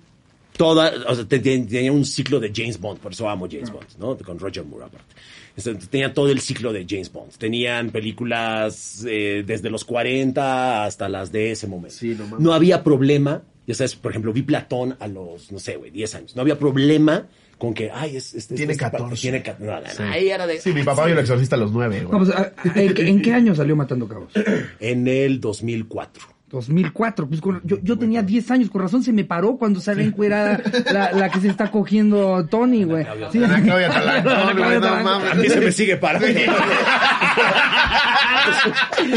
toda, 0.57 0.93
o 1.07 1.15
sea, 1.15 1.25
te- 1.25 1.39
te- 1.39 1.59
tenía 1.61 1.93
un 1.93 2.05
ciclo 2.05 2.41
de 2.41 2.51
James 2.55 2.81
Bond, 2.81 2.99
por 2.99 3.13
eso 3.13 3.29
amo 3.29 3.47
James 3.49 3.71
Bond, 3.71 3.87
¿no? 3.99 4.17
Con 4.19 4.39
Roger 4.41 4.65
Moore 4.65 4.87
aparte. 4.87 5.15
Entonces, 5.59 5.89
tenía 5.91 6.15
todo 6.15 6.29
el 6.31 6.41
ciclo 6.41 6.73
de 6.73 6.87
James 6.89 7.13
Bond. 7.13 7.33
Tenían 7.37 7.91
películas 7.91 9.05
eh, 9.09 9.43
desde 9.47 9.71
los 9.71 9.85
40 9.85 10.85
hasta 10.85 11.09
las 11.09 11.33
de 11.33 11.51
ese 11.51 11.67
momento. 11.67 11.97
Sí, 11.97 12.17
no 12.39 12.53
había 12.55 12.85
problema, 12.85 13.43
ya 13.67 13.75
sabes, 13.75 13.97
por 13.97 14.13
ejemplo, 14.13 14.33
vi 14.33 14.43
Platón 14.43 14.97
a 15.01 15.09
los, 15.09 15.51
no 15.53 15.59
sé, 15.59 15.77
güey, 15.77 15.91
10 15.91 16.15
años. 16.15 16.37
No 16.37 16.43
había 16.43 16.59
problema 16.59 17.27
con 17.59 17.75
que, 17.75 17.91
ay, 17.91 18.17
es, 18.17 18.35
es- 18.35 18.47
Tiene 18.47 18.73
esta 18.73 18.87
parte 18.93 18.99
14. 19.03 19.21
Tiene 19.23 19.43
14. 19.43 19.65
No, 19.67 19.81
no, 19.81 19.81
no, 19.81 19.93
Sí. 19.93 20.03
ahí 20.05 20.29
era 20.29 20.47
de... 20.47 20.61
Sí, 20.61 20.73
mi 20.73 20.85
papá 20.85 21.05
vio 21.07 21.15
el 21.15 21.21
exorcista 21.21 21.57
a 21.57 21.59
los 21.59 21.73
nueve, 21.73 22.03
güey. 22.05 22.13
Vamos, 22.13 22.31
a- 22.31 22.53
¿en, 22.77 22.95
qué- 22.95 23.09
en 23.09 23.21
qué 23.21 23.33
año 23.35 23.55
salió 23.57 23.75
Matando 23.75 24.07
Cabos? 24.07 24.33
En 24.79 25.09
el 25.09 25.41
2004. 25.41 26.23
2004. 26.51 27.29
Pues 27.29 27.41
con- 27.41 27.61
yo, 27.65 27.79
yo 27.83 27.99
tenía 27.99 28.23
10 28.23 28.51
años, 28.51 28.71
con 28.71 28.83
razón 28.83 29.03
se 29.03 29.13
me 29.13 29.25
paró 29.25 29.57
cuando 29.57 29.81
sale 29.81 30.05
encuerada 30.05 30.61
la, 30.93 31.13
la 31.13 31.29
que 31.31 31.41
se 31.41 31.49
está 31.49 31.71
cogiendo 31.71 32.47
Tony, 32.51 32.85
güey. 32.85 33.07
Sí. 33.33 33.43
Ana 33.43 33.63
Claudia 33.63 33.89
Talán, 33.91 34.25
no, 34.25 34.55
no 34.55 34.81
Talán. 34.81 35.05
mames. 35.05 35.33
A 35.33 35.35
mí 35.35 35.49
se 35.49 35.61
me 35.61 35.73
sigue 35.73 35.97
parando. 35.97 36.27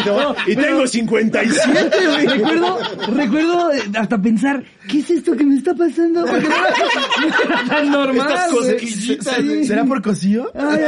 No, 0.05 0.35
y 0.47 0.55
tengo 0.55 0.85
57, 0.87 1.89
güey. 2.07 2.27
Recuerdo, 2.27 2.77
recuerdo 3.15 3.71
eh, 3.73 3.81
hasta 3.97 4.21
pensar, 4.21 4.63
¿qué 4.87 4.99
es 4.99 5.09
esto 5.09 5.35
que 5.35 5.43
me 5.43 5.55
está 5.55 5.73
pasando? 5.73 6.25
Porque 6.25 6.47
no 6.47 6.55
era, 6.55 6.73
no 7.19 7.27
era 7.53 7.65
tan 7.67 7.91
normal. 7.91 8.27
Estas 8.29 8.49
cosquillitas, 8.51 9.35
Sí. 9.35 9.65
¿Será 9.65 9.85
por 9.85 10.01
cosillo? 10.01 10.51
Ay. 10.55 10.79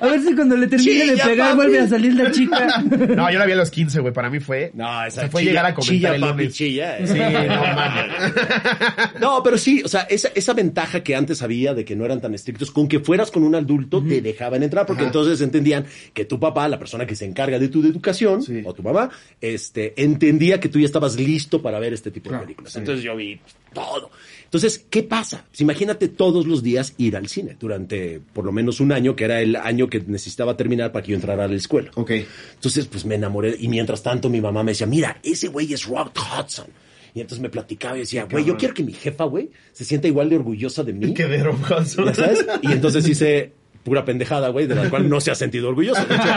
A 0.00 0.06
ver 0.06 0.20
si 0.22 0.34
cuando 0.34 0.56
le 0.56 0.66
termine 0.68 0.92
Chilla, 0.92 1.12
de 1.12 1.18
pegar 1.30 1.46
papi. 1.48 1.56
vuelve 1.56 1.80
a 1.80 1.88
salir 1.88 2.14
la 2.14 2.30
chica. 2.30 2.82
No, 2.82 3.30
yo 3.30 3.38
la 3.38 3.46
vi 3.46 3.52
a 3.52 3.56
los 3.56 3.70
15, 3.70 4.00
güey. 4.00 4.12
Para 4.12 4.30
mí 4.30 4.40
fue... 4.40 4.70
No, 4.74 5.04
esa 5.08 5.22
se 5.22 5.28
fue 5.28 5.42
chilla- 5.42 5.50
llegar 5.50 5.66
a 5.66 5.74
comentar 5.74 5.94
chilla, 5.96 6.14
el 6.14 6.20
papi, 6.20 6.48
chilla, 6.48 6.98
eh. 6.98 7.06
Sí, 7.06 7.18
no 7.18 7.60
mames. 7.74 9.20
No, 9.20 9.42
pero 9.42 9.58
sí, 9.58 9.82
o 9.84 9.88
sea, 9.88 10.02
esa, 10.02 10.28
esa 10.34 10.52
ventaja 10.54 11.02
que 11.02 11.14
antes 11.16 11.42
había 11.42 11.74
de 11.74 11.84
que 11.84 11.96
no 11.96 12.04
eran 12.04 12.20
tan 12.20 12.34
estrictos, 12.34 12.70
con 12.70 12.88
que 12.88 13.00
fueras 13.00 13.30
con 13.30 13.42
un 13.42 13.54
adulto, 13.54 14.02
te 14.02 14.20
dejaban 14.20 14.62
entrar, 14.62 14.86
porque 14.86 15.02
Ajá. 15.02 15.08
entonces 15.08 15.40
entendían 15.40 15.86
que 16.14 16.24
tu 16.24 16.38
papá, 16.38 16.68
la 16.68 16.78
persona 16.78 17.06
que 17.06 17.14
se 17.16 17.24
encarga 17.24 17.58
de 17.58 17.68
tu 17.68 17.80
educación, 17.84 18.42
Sí. 18.42 18.62
o 18.64 18.72
tu 18.74 18.82
mamá, 18.82 19.10
este, 19.40 19.94
entendía 20.02 20.60
que 20.60 20.68
tú 20.68 20.78
ya 20.78 20.86
estabas 20.86 21.16
listo 21.16 21.60
para 21.60 21.78
ver 21.78 21.92
este 21.92 22.10
tipo 22.10 22.30
de 22.30 22.38
películas. 22.38 22.72
sí. 22.72 22.78
Entonces 22.78 23.04
yo 23.04 23.16
vi 23.16 23.40
todo. 23.72 24.10
Entonces, 24.48 24.86
¿qué 24.88 25.02
pasa? 25.02 25.44
Pues 25.50 25.60
imagínate 25.60 26.08
todos 26.08 26.46
los 26.46 26.62
días 26.62 26.94
ir 26.96 27.16
al 27.16 27.28
cine 27.28 27.58
durante 27.60 28.18
por 28.32 28.46
lo 28.46 28.52
menos 28.52 28.80
un 28.80 28.92
año, 28.92 29.14
que 29.14 29.24
era 29.24 29.42
el 29.42 29.56
año 29.56 29.90
que 29.90 30.00
necesitaba 30.00 30.56
terminar 30.56 30.90
para 30.90 31.04
que 31.04 31.10
yo 31.10 31.16
entrara 31.16 31.44
a 31.44 31.48
la 31.48 31.56
escuela. 31.56 31.90
Ok. 31.96 32.12
Entonces, 32.54 32.86
pues 32.86 33.04
me 33.04 33.16
enamoré. 33.16 33.56
Y 33.58 33.68
mientras 33.68 34.02
tanto, 34.02 34.30
mi 34.30 34.40
mamá 34.40 34.62
me 34.62 34.72
decía, 34.72 34.86
mira, 34.86 35.18
ese 35.22 35.48
güey 35.48 35.74
es 35.74 35.84
Rock 35.84 36.18
Hudson. 36.18 36.66
Y 37.14 37.20
entonces 37.20 37.42
me 37.42 37.50
platicaba 37.50 37.96
y 37.96 38.00
decía, 38.00 38.24
güey, 38.30 38.44
yo 38.44 38.56
quiero 38.56 38.72
que 38.72 38.82
mi 38.82 38.92
jefa, 38.92 39.24
güey, 39.24 39.50
se 39.72 39.84
sienta 39.84 40.08
igual 40.08 40.30
de 40.30 40.36
orgullosa 40.36 40.82
de 40.82 40.94
mí. 40.94 41.12
Qué 41.12 41.26
de 41.26 41.42
rojas. 41.42 41.96
¿Ya 41.96 42.14
sabes? 42.14 42.46
Y 42.62 42.72
entonces 42.72 43.06
hice, 43.06 43.52
pura 43.88 44.04
pendejada, 44.04 44.48
güey, 44.50 44.66
de 44.66 44.74
la 44.74 44.88
cual 44.90 45.08
no 45.08 45.20
se 45.20 45.30
ha 45.30 45.34
sentido 45.34 45.68
orgulloso. 45.68 46.04
De 46.04 46.14
hecho, 46.14 46.28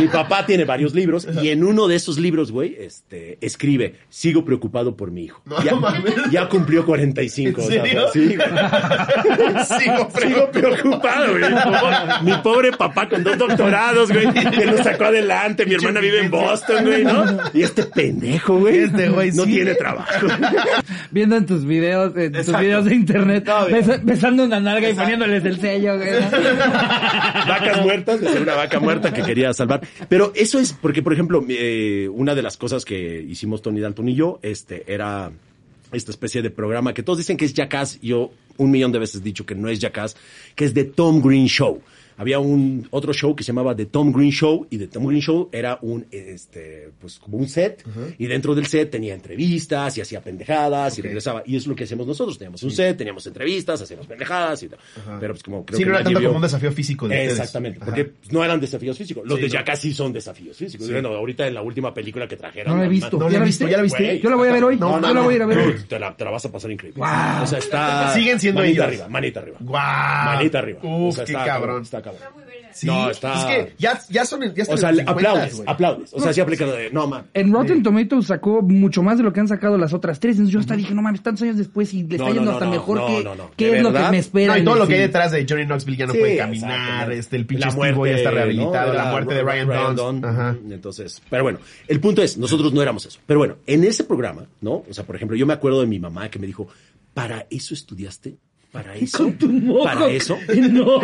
mi 0.00 0.08
papá 0.08 0.46
tiene 0.46 0.64
varios 0.64 0.94
libros 0.94 1.26
y 1.42 1.48
en 1.48 1.64
uno 1.64 1.88
de 1.88 1.96
esos 1.96 2.18
libros, 2.18 2.52
güey, 2.52 2.76
este, 2.78 3.38
escribe, 3.40 3.94
sigo 4.08 4.44
preocupado 4.44 4.96
por 4.96 5.10
mi 5.10 5.24
hijo. 5.24 5.40
No 5.46 5.62
ya, 5.64 5.74
mames. 5.74 6.14
ya 6.30 6.48
cumplió 6.48 6.84
45. 6.86 7.60
¿En 7.62 7.66
serio? 7.66 8.06
sí, 8.12 8.36
güey. 8.36 8.48
Sigo 9.66 10.08
Sigo 10.20 10.50
preocupado, 10.50 11.32
güey. 11.32 11.42
Mi 12.22 12.32
pobre- 12.42 12.72
papá 12.76 13.08
con 13.08 13.24
dos 13.24 13.38
doctorados, 13.38 14.10
güey, 14.12 14.30
que 14.32 14.66
lo 14.66 14.82
sacó 14.82 15.04
adelante. 15.06 15.66
Mi 15.66 15.74
hermana 15.74 16.00
vive 16.00 16.20
en 16.20 16.30
Boston, 16.30 16.84
güey, 16.84 17.04
¿no? 17.04 17.24
Y 17.54 17.62
este 17.62 17.84
pendejo, 17.84 18.58
güey, 18.58 18.78
Este 18.84 19.08
güey 19.08 19.32
no 19.32 19.44
sí. 19.44 19.52
tiene 19.54 19.74
trabajo. 19.74 20.26
Viendo 21.10 21.36
en 21.36 21.46
tus 21.46 21.64
videos, 21.64 22.12
en 22.16 22.32
tus 22.32 22.58
videos 22.58 22.84
de 22.84 22.94
internet, 22.94 23.44
besa- 23.70 24.00
besando 24.02 24.44
una 24.44 24.60
nalga 24.60 24.90
y 24.90 24.94
poniéndoles 24.94 25.44
el 25.44 25.60
sello, 25.60 25.96
güey. 25.96 26.10
vacas 27.48 27.82
muertas, 27.82 28.20
de 28.20 28.28
ser 28.28 28.42
una 28.42 28.54
vaca 28.54 28.80
muerta 28.80 29.12
que 29.12 29.22
quería 29.22 29.52
salvar. 29.52 29.86
Pero 30.08 30.32
eso 30.34 30.58
es 30.58 30.72
porque, 30.72 31.02
por 31.02 31.12
ejemplo, 31.12 31.44
eh, 31.48 32.08
una 32.12 32.34
de 32.34 32.42
las 32.42 32.56
cosas 32.56 32.84
que 32.84 33.20
hicimos 33.22 33.62
Tony 33.62 33.80
Dalton 33.80 34.08
y 34.08 34.14
yo, 34.14 34.38
este, 34.42 34.84
era 34.92 35.30
esta 35.92 36.10
especie 36.10 36.42
de 36.42 36.50
programa 36.50 36.94
que 36.94 37.02
todos 37.02 37.18
dicen 37.18 37.36
que 37.36 37.44
es 37.44 37.54
Jackass. 37.54 38.00
Yo 38.00 38.30
un 38.56 38.70
millón 38.70 38.92
de 38.92 38.98
veces 38.98 39.20
he 39.20 39.24
dicho 39.24 39.46
que 39.46 39.54
no 39.54 39.68
es 39.68 39.78
Jackass, 39.78 40.16
que 40.54 40.64
es 40.64 40.74
The 40.74 40.84
Tom 40.84 41.20
Green 41.20 41.46
Show. 41.46 41.82
Había 42.16 42.38
un 42.38 42.86
otro 42.90 43.12
show 43.12 43.34
que 43.34 43.42
se 43.44 43.48
llamaba 43.48 43.74
The 43.74 43.86
Tom 43.86 44.12
Green 44.12 44.30
Show 44.32 44.66
y 44.70 44.78
The 44.78 44.88
Tom 44.88 45.06
Green 45.06 45.20
Show 45.22 45.48
era 45.52 45.78
un 45.82 46.06
este 46.10 46.90
pues 47.00 47.18
como 47.18 47.38
un 47.38 47.48
set 47.48 47.84
y 48.18 48.26
dentro 48.26 48.54
del 48.54 48.66
set 48.66 48.90
tenía 48.90 49.14
entrevistas 49.14 49.96
y 49.98 50.00
hacía 50.00 50.20
pendejadas 50.20 50.98
y 50.98 51.02
regresaba 51.02 51.42
y 51.46 51.56
es 51.56 51.66
lo 51.66 51.74
que 51.74 51.84
hacemos 51.84 52.06
nosotros 52.06 52.38
teníamos 52.38 52.62
un 52.62 52.70
set 52.70 52.96
teníamos 52.96 53.26
entrevistas 53.26 53.80
hacíamos 53.82 54.06
pendejadas 54.06 54.62
y 54.62 54.68
tal 54.68 54.78
pero 55.20 55.34
pues 55.34 55.42
como 55.42 55.64
creo 55.64 55.78
Sí, 55.78 55.84
que 55.84 55.90
no 55.90 55.96
era 55.96 56.04
nadie 56.04 56.14
tanto 56.14 56.20
vio- 56.20 56.28
como 56.28 56.36
un 56.38 56.42
desafío 56.42 56.72
físico 56.72 57.08
de. 57.08 57.24
Exactamente, 57.26 57.80
porque 57.84 58.04
pues, 58.06 58.32
no 58.32 58.44
eran 58.44 58.60
desafíos 58.60 58.96
físicos. 58.96 59.24
Los 59.26 59.36
Sí, 59.36 59.42
de 59.42 59.48
no. 59.48 59.52
Jackass 59.54 59.80
sí 59.80 59.92
son 59.92 60.12
desafíos 60.12 60.56
físicos. 60.56 60.90
Bueno, 60.90 61.08
ahorita 61.10 61.46
en 61.46 61.54
la 61.54 61.62
última 61.62 61.92
película 61.94 62.26
que 62.28 62.36
trajeron. 62.36 62.74
No 62.74 62.80
la 62.80 62.86
he 62.86 62.88
visto. 62.88 63.18
No 63.18 63.30
¿Ya 63.30 63.38
la 63.38 63.44
viste? 63.44 63.68
¿ya 63.68 63.76
la 63.76 63.82
viste? 63.82 64.20
Yo 64.20 64.30
la 64.30 64.36
voy 64.36 64.48
a 64.48 64.52
ver 64.52 64.64
hoy. 64.64 64.76
No, 64.76 64.94
Yo 64.94 65.00
no, 65.00 65.14
la 65.14 65.20
voy 65.22 65.34
a 65.34 65.36
ir 65.36 65.42
a 65.42 65.46
ver 65.46 65.58
hoy. 65.58 65.74
Te 65.88 65.98
la, 65.98 66.16
te 66.16 66.24
la 66.24 66.30
vas 66.30 66.44
a 66.44 66.52
pasar 66.52 66.70
increíble. 66.70 66.98
Guau. 66.98 67.42
O 67.42 67.46
sea, 67.46 67.58
está. 67.58 68.12
Siguen 68.14 68.38
siendo 68.38 68.60
manita 68.60 68.82
ellos. 68.82 68.86
arriba, 68.88 69.08
manita 69.08 69.40
arriba. 69.40 69.56
Guau. 69.60 70.24
Manita 70.36 70.58
arriba. 70.58 70.80
Uf, 70.82 71.08
O 71.08 71.12
sea, 71.12 71.24
qué 71.24 71.32
cabrón. 71.32 71.82
Está 71.82 72.01
cabrón. 72.02 72.22
Sí, 72.74 72.86
No, 72.86 73.10
está- 73.10 73.34
Es 73.34 73.44
que 73.66 73.74
ya, 73.78 74.00
ya 74.08 74.24
son, 74.24 74.40
ya 74.54 74.62
están 74.62 74.74
O 74.74 74.78
sea, 74.78 74.88
en 74.90 74.96
le 74.96 75.02
los 75.02 75.10
50, 75.12 75.30
aplaudes, 75.30 75.56
güey. 75.56 75.68
aplaudes. 75.68 76.14
O 76.14 76.20
sea, 76.20 76.32
sí 76.32 76.40
aplica 76.40 76.64
lo 76.66 76.72
de, 76.72 76.90
no, 76.90 77.06
man. 77.06 77.26
En 77.34 77.52
Rotten 77.52 77.82
Tomatoes 77.82 78.26
sacó 78.26 78.62
mucho 78.62 79.02
más 79.02 79.18
de 79.18 79.24
lo 79.24 79.32
que 79.32 79.40
han 79.40 79.48
sacado 79.48 79.76
las 79.76 79.92
otras 79.92 80.18
tres. 80.20 80.36
Entonces 80.36 80.52
yo 80.54 80.60
hasta 80.60 80.74
dije, 80.74 80.94
no 80.94 81.02
mames, 81.02 81.22
tantos 81.22 81.42
años 81.42 81.58
después 81.58 81.92
y 81.92 82.04
le 82.04 82.16
está 82.16 82.28
No, 82.28 82.34
yendo 82.34 82.44
no, 82.46 82.50
hasta 82.52 82.64
no, 82.64 82.70
mejor 82.70 82.96
no, 82.98 83.06
que 83.08 83.24
no, 83.24 83.34
no. 83.34 83.50
qué 83.56 83.70
¿De 83.70 83.76
es 83.76 83.82
lo 83.82 83.92
que 83.92 83.98
me 84.10 84.18
espera. 84.18 84.54
No, 84.54 84.58
y 84.62 84.64
todo 84.64 84.76
lo 84.76 84.86
que 84.86 84.94
hay 84.94 85.00
detrás 85.00 85.32
de 85.32 85.46
Johnny 85.48 85.66
Knoxville 85.66 85.96
ya 85.98 86.06
no 86.06 86.12
Sí, 86.14 86.18
puede 86.20 86.36
caminar, 86.38 87.12
este, 87.12 87.36
el 87.36 87.46
pinche 87.46 87.66
La 87.66 87.70
ya 87.72 88.16
está 88.16 88.30
¿no? 88.30 88.36
rehabilitado, 88.36 88.92
la 88.94 89.10
muerte 89.10 89.34
de 89.34 89.42
Ryan, 89.42 89.96
Dunst. 89.96 90.24
Ajá. 90.24 90.56
Entonces, 90.70 91.22
pero 91.28 91.42
bueno, 91.42 91.58
el 91.88 92.00
punto 92.00 92.22
es, 92.22 92.38
nosotros 92.38 92.72
no 92.72 92.80
éramos 92.80 93.04
eso. 93.04 93.20
Pero 93.26 93.38
bueno, 93.38 93.56
en 93.66 93.84
ese 93.84 94.04
programa, 94.04 94.46
¿no? 94.62 94.84
O 94.88 94.92
sea, 94.94 95.04
por 95.04 95.16
ejemplo, 95.16 95.36
yo 95.36 95.44
me 95.46 95.52
acuerdo 95.52 95.80
de 95.82 95.86
mi 95.86 95.98
mamá 95.98 96.30
que 96.30 96.38
me 96.38 96.46
dijo, 96.46 96.68
¿para 97.12 97.46
eso 97.50 97.74
estudiaste? 97.74 98.36
¿Para 98.72 98.96
eso? 98.96 99.18
Con 99.18 99.32
tu 99.34 99.48
moco. 99.48 99.84
¿Para 99.84 100.08
eso? 100.08 100.38
No, 100.56 100.98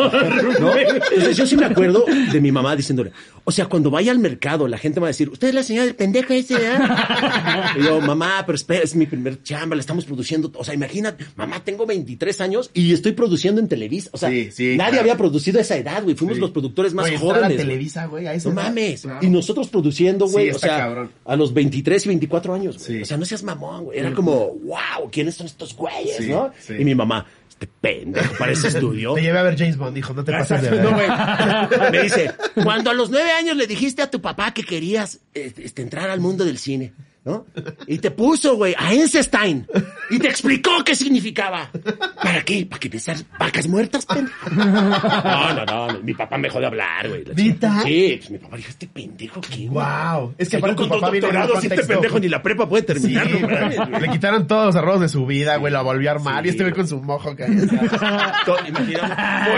¿No? 0.58 0.76
Entonces 0.76 1.36
yo 1.36 1.46
sí 1.46 1.54
me 1.56 1.66
acuerdo 1.66 2.04
de 2.32 2.40
mi 2.40 2.50
mamá 2.50 2.74
diciéndole, 2.74 3.12
o 3.48 3.50
sea, 3.50 3.64
cuando 3.64 3.90
vaya 3.90 4.12
al 4.12 4.18
mercado 4.18 4.68
la 4.68 4.76
gente 4.76 5.00
va 5.00 5.06
a 5.06 5.08
decir, 5.08 5.30
usted 5.30 5.48
es 5.48 5.54
la 5.54 5.62
señora 5.62 5.86
del 5.86 5.94
pendejo 5.94 6.34
ese, 6.34 6.54
¿eh? 6.54 6.78
Y 7.78 7.82
yo, 7.84 8.00
mamá, 8.00 8.42
pero 8.44 8.56
espera, 8.56 8.82
es 8.84 8.94
mi 8.94 9.06
primer 9.06 9.42
chamba, 9.42 9.74
la 9.74 9.80
estamos 9.80 10.04
produciendo. 10.04 10.50
O 10.54 10.64
sea, 10.64 10.74
imagínate, 10.74 11.24
mamá, 11.36 11.64
tengo 11.64 11.86
23 11.86 12.40
años 12.42 12.70
y 12.74 12.92
estoy 12.92 13.12
produciendo 13.12 13.60
en 13.60 13.68
Televisa. 13.68 14.10
O 14.12 14.18
sea, 14.18 14.28
Sí, 14.28 14.50
sí, 14.50 14.64
nadie 14.76 14.90
claro. 14.90 15.00
había 15.00 15.16
producido 15.16 15.58
a 15.58 15.62
esa 15.62 15.76
edad, 15.76 16.02
güey. 16.02 16.14
Fuimos 16.14 16.36
Sí. 16.36 16.40
los 16.42 16.50
productores 16.50 16.92
más 16.92 17.10
jóvenes. 17.12 17.56
Televisa, 17.56 18.04
güey, 18.06 18.26
a 18.26 18.34
esa 18.34 18.48
No 18.50 18.54
mames. 18.56 19.02
Claro. 19.02 19.18
Y 19.26 19.30
nosotros 19.30 19.68
produciendo, 19.68 20.28
güey, 20.28 20.50
o 20.50 20.58
sea, 20.58 20.78
cabrón. 20.78 21.10
a 21.24 21.34
los 21.36 21.54
23 21.54 22.04
y 22.04 22.08
24 22.08 22.52
años, 22.54 22.86
güey. 22.86 23.02
O 23.02 23.04
sea, 23.06 23.16
no 23.16 23.24
seas 23.24 23.42
mamón, 23.42 23.84
güey. 23.86 23.98
Era 23.98 24.12
como, 24.12 24.50
wow, 24.64 25.10
¿quiénes 25.10 25.36
son 25.36 25.46
estos 25.46 25.74
güeyes, 25.74 26.28
no? 26.28 26.50
Y 26.78 26.84
mi 26.84 26.94
mamá, 26.94 27.24
este 27.48 27.66
pendejo, 27.80 28.34
para 28.38 28.52
ese 28.52 28.68
estudio. 28.68 29.14
Te 29.14 29.22
llevé 29.22 29.38
a 29.38 29.42
ver 29.42 29.56
James 29.58 29.76
Bond, 29.76 29.94
dijo, 29.94 30.12
no 30.14 30.22
te 30.22 30.32
pases 30.38 30.62
de 30.62 30.70
ver. 30.70 30.82
no. 30.82 31.90
Me 31.90 32.02
dice, 32.02 32.30
cuando 32.62 32.90
a 32.90 32.94
los 32.94 33.10
nueve 33.10 33.30
años 33.38 33.56
le 33.56 33.66
dijiste 33.66 34.02
a 34.02 34.10
tu 34.10 34.20
papá 34.20 34.52
que 34.52 34.64
querías 34.64 35.20
este, 35.32 35.82
entrar 35.82 36.10
al 36.10 36.20
mundo 36.20 36.44
del 36.44 36.58
cine, 36.58 36.92
¿no? 37.28 37.46
Y 37.86 37.98
te 37.98 38.10
puso, 38.10 38.56
güey, 38.56 38.74
a 38.78 38.92
Einstein. 38.92 39.66
Y 40.10 40.18
te 40.18 40.28
explicó 40.28 40.82
qué 40.84 40.94
significaba. 40.94 41.70
¿Para 42.22 42.42
qué? 42.42 42.64
¿Para 42.66 42.80
que 42.80 42.88
pensar 42.88 43.16
vacas 43.38 43.68
muertas, 43.68 44.06
pendejo? 44.06 44.50
No, 44.50 45.52
no, 45.54 45.64
no, 45.66 45.92
no. 45.92 45.98
Mi 46.02 46.14
papá 46.14 46.38
me 46.38 46.48
dejó 46.48 46.60
de 46.60 46.66
hablar, 46.66 47.08
güey. 47.08 47.24
Sí, 47.36 48.16
pues 48.18 48.30
mi 48.30 48.38
papá 48.38 48.56
dijo, 48.56 48.70
este 48.70 48.86
pendejo, 48.86 49.40
¿qué, 49.42 49.66
güey? 49.68 49.84
Wow. 49.84 50.34
Es 50.38 50.48
O 50.48 50.50
que 50.50 50.50
sea, 50.50 50.60
yo 50.60 50.64
aparte 50.66 50.76
con 50.76 50.88
dos 50.88 51.00
doctorados 51.00 51.64
este 51.64 51.84
pendejo 51.84 52.18
ni 52.18 52.28
la 52.28 52.42
prepa 52.42 52.68
puede 52.68 52.82
Sí, 52.82 52.86
terminar. 52.86 53.88
no 53.90 53.98
le 54.00 54.08
quitaron 54.08 54.46
todos 54.46 54.66
los 54.66 54.76
arrobos 54.76 55.00
de 55.02 55.08
su 55.08 55.26
vida, 55.26 55.56
güey, 55.56 55.72
la 55.72 55.82
volvió 55.82 56.08
a 56.08 56.12
armar 56.14 56.42
Sí, 56.42 56.48
y 56.48 56.50
este 56.50 56.62
güey 56.64 56.74
con 56.74 56.88
su 56.88 57.00
mojo. 57.02 57.34
Por 57.36 57.50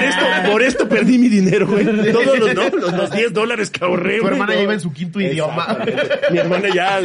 esto, 0.02 0.24
por 0.50 0.62
esto 0.62 0.88
perdí 0.88 1.18
mi 1.18 1.28
dinero, 1.28 1.66
güey. 1.66 1.84
Todos 2.12 2.38
los, 2.38 2.54
¿no? 2.54 2.68
los, 2.70 2.92
los 2.92 3.10
10 3.10 3.32
dólares 3.32 3.70
que 3.70 3.84
ahorré, 3.84 4.16
Tu 4.16 4.22
güey, 4.22 4.32
hermana 4.34 4.52
no. 4.52 4.58
ya 4.58 4.62
iba 4.64 4.74
en 4.74 4.80
su 4.80 4.92
quinto 4.92 5.20
idioma. 5.20 5.78
Mi 6.30 6.38
hermana 6.38 6.68
ya, 6.74 7.00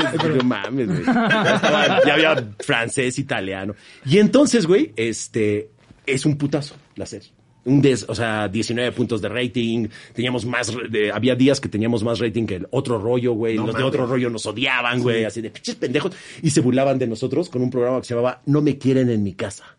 mames, 0.64 0.88
güey. 0.88 1.04
Ya, 1.06 2.14
había 2.14 2.50
francés, 2.60 3.18
italiano. 3.20 3.76
Y 4.06 4.20
entonces, 4.20 4.66
güey, 4.68 4.94
este, 4.96 5.70
es 6.06 6.26
un 6.26 6.38
putazo 6.38 6.76
la 6.96 7.06
serie. 7.06 7.30
Un 7.66 7.82
des, 7.82 8.06
o 8.08 8.14
sea, 8.14 8.48
19 8.48 8.92
puntos 8.92 9.22
de 9.24 9.28
rating, 9.30 9.88
teníamos 10.14 10.46
más, 10.46 10.72
de- 10.92 11.12
había 11.12 11.34
días 11.36 11.60
que 11.60 11.68
teníamos 11.68 12.04
más 12.04 12.20
rating 12.20 12.46
que 12.46 12.58
el 12.58 12.68
otro 12.70 13.00
rollo, 13.00 13.34
güey, 13.34 13.56
No 13.56 13.66
los 13.66 13.76
de 13.76 13.82
otro 13.84 14.06
rollo 14.06 14.30
nos 14.30 14.46
odiaban, 14.46 15.02
güey, 15.02 15.26
así 15.26 15.42
de 15.42 15.50
pinches 15.50 15.74
pendejos, 15.74 16.12
y 16.44 16.52
se 16.52 16.62
burlaban 16.62 17.00
de 17.00 17.08
nosotros 17.08 17.50
con 17.50 17.64
un 17.64 17.72
programa 17.72 18.00
que 18.02 18.06
se 18.06 18.14
llamaba 18.14 18.42
No 18.46 18.62
me 18.62 18.78
quieren 18.78 19.10
en 19.10 19.24
mi 19.24 19.34
casa. 19.34 19.78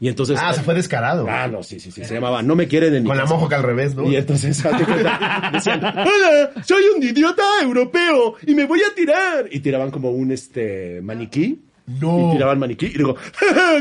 Y 0.00 0.08
entonces... 0.08 0.38
Ah, 0.42 0.52
se 0.52 0.62
fue 0.62 0.74
descarado. 0.74 1.26
Ah, 1.28 1.46
no, 1.48 1.62
sí, 1.62 1.78
sí, 1.80 1.90
sí, 1.90 2.04
se 2.04 2.14
llamaba 2.14 2.42
No 2.42 2.56
me 2.56 2.66
quieren 2.68 2.94
en 2.94 3.02
mi 3.04 3.08
Con 3.08 3.16
la 3.16 3.22
casa. 3.24 3.34
mojo 3.34 3.48
que 3.48 3.54
al 3.54 3.62
revés, 3.62 3.94
¿no? 3.94 4.04
Y 4.10 4.16
entonces 4.16 4.62
decían, 5.52 5.84
hola, 5.84 6.50
soy 6.64 6.82
un 6.96 7.02
idiota 7.02 7.42
europeo 7.62 8.34
y 8.46 8.54
me 8.54 8.64
voy 8.64 8.80
a 8.82 8.94
tirar. 8.94 9.46
Y 9.50 9.60
tiraban 9.60 9.90
como 9.90 10.10
un 10.10 10.32
este 10.32 11.00
maniquí. 11.02 11.62
No. 11.86 12.30
Y 12.30 12.36
tiraban 12.36 12.58
maniquí 12.58 12.86
y 12.86 12.96
digo, 12.96 13.14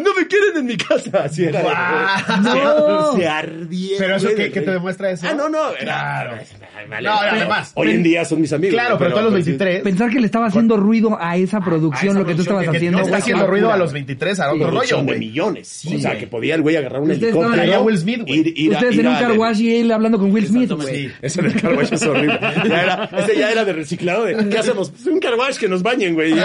no 0.03 0.14
me 0.14 0.28
quieren 0.28 0.57
en 0.57 0.66
mi 0.66 0.76
casa. 0.78 1.24
Así 1.24 1.45
era. 1.45 1.61
Guau. 1.61 2.43
Se, 2.43 2.59
No. 2.64 3.16
se 3.16 3.28
ardía. 3.30 3.95
Pero 3.97 4.16
eso, 4.18 4.28
¿qué, 4.36 4.51
qué 4.51 4.59
te 4.61 4.72
demuestra 4.72 5.09
eso? 5.11 5.26
Ah, 5.30 5.34
no, 5.34 5.47
no. 5.47 5.70
era- 5.72 5.80
Claro. 5.84 6.38
Ay, 6.76 6.86
vale, 6.89 7.07
No, 7.07 7.13
además, 7.13 7.71
Hoy 7.76 7.91
en 7.91 8.01
día 8.03 8.26
son 8.26 8.41
mis 8.41 8.51
amigos. 8.51 8.74
Claro, 8.74 8.97
pero 8.97 9.11
tú 9.13 9.17
a 9.19 9.21
los 9.21 9.32
pues, 9.32 9.45
23. 9.45 9.82
Pensar 9.84 10.09
que 10.09 10.19
le 10.19 10.26
estaba 10.26 10.47
haciendo 10.47 10.76
ruido 10.78 11.17
a 11.21 11.38
esa 11.38 11.59
producción, 11.61 12.09
a 12.09 12.11
esa 12.11 12.19
lo 12.19 12.26
que 12.26 12.36
tú 12.36 12.41
estabas 12.41 12.63
que- 12.69 12.76
haciendo. 12.78 12.97
no 12.99 13.03
está 13.05 13.17
haciendo 13.17 13.45
ruido 13.47 13.71
a 13.71 13.78
los 13.78 13.93
23 13.93 14.39
a 14.39 14.51
otro 14.53 14.71
rollo, 14.71 14.97
de 14.97 15.03
güey. 15.03 15.19
millones. 15.19 15.67
Sí, 15.67 15.95
o 15.95 15.99
sea, 15.99 16.17
que 16.17 16.26
podía 16.28 16.55
el 16.55 16.61
güey 16.61 16.76
agarrar 16.76 17.01
un 17.01 17.11
Ustedes 17.11 17.34
helicóptero. 17.36 17.61
allá 17.63 17.80
Will 17.82 17.97
Smith, 17.97 18.21
güey. 18.26 18.39
ir- 18.43 18.53
ir 18.55 18.74
a- 18.74 18.78
Ustedes 18.80 18.97
en 18.99 19.07
un 19.07 19.13
a- 19.15 19.19
car 19.19 19.32
wash 19.38 19.61
y 19.61 19.76
él 19.76 19.91
hablando 19.91 20.17
con 20.19 20.32
Will 20.32 20.47
Smith, 20.47 20.71
güey. 20.71 20.88
Sí. 21.07 21.11
Ese 21.21 21.41
del 21.41 21.61
car 21.61 21.74
wash 21.76 21.93
es 21.93 22.01
horrible. 22.03 22.39
Ya 22.67 22.82
era, 22.82 23.09
ese 23.19 23.38
ya 23.38 23.51
era 23.51 23.65
de 23.65 23.74
reciclado. 23.74 24.26
De, 24.26 24.49
¿Qué 24.49 24.57
hacemos? 24.57 24.89
Pues 24.89 25.05
un 25.05 25.19
car 25.19 25.36
wash 25.36 25.57
que 25.57 25.67
nos 25.67 25.84
bañen, 25.84 26.13
güey. 26.15 26.34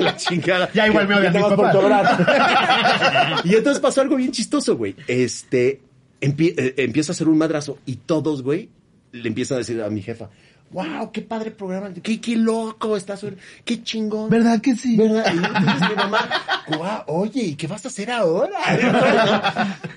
La 0.00 0.14
chingada. 0.16 0.68
Ya 0.74 0.86
igual 0.86 1.06
me 1.08 1.14
odian 1.16 1.32
mis 1.32 1.42
papás. 1.42 1.76
y 3.44 3.54
entonces 3.54 3.80
pasó 3.80 4.00
algo 4.00 4.16
bien 4.16 4.32
chistoso, 4.32 4.76
güey. 4.76 4.94
Este, 5.06 5.80
empie- 6.20 6.54
eh, 6.56 6.74
empieza 6.78 7.12
a 7.12 7.14
hacer 7.14 7.28
un 7.28 7.38
madrazo 7.38 7.78
y 7.86 7.96
todos, 7.96 8.42
güey, 8.42 8.68
le 9.12 9.28
empiezan 9.28 9.56
a 9.56 9.58
decir 9.58 9.80
a 9.82 9.90
mi 9.90 10.02
jefa, 10.02 10.30
wow, 10.70 11.10
qué 11.12 11.20
padre 11.20 11.50
programa, 11.50 11.92
qué, 12.02 12.20
qué 12.20 12.36
loco 12.36 12.96
estás, 12.96 13.24
qué 13.64 13.82
chingón. 13.82 14.30
¿Verdad 14.30 14.60
que 14.60 14.76
sí? 14.76 14.96
¿Verdad? 14.96 15.24
Y 15.32 15.36
entonces 15.38 15.88
mi 15.88 15.96
mamá, 15.96 17.04
oye, 17.08 17.42
¿y 17.42 17.54
qué 17.56 17.66
vas 17.66 17.84
a 17.84 17.88
hacer 17.88 18.10
ahora? 18.10 18.58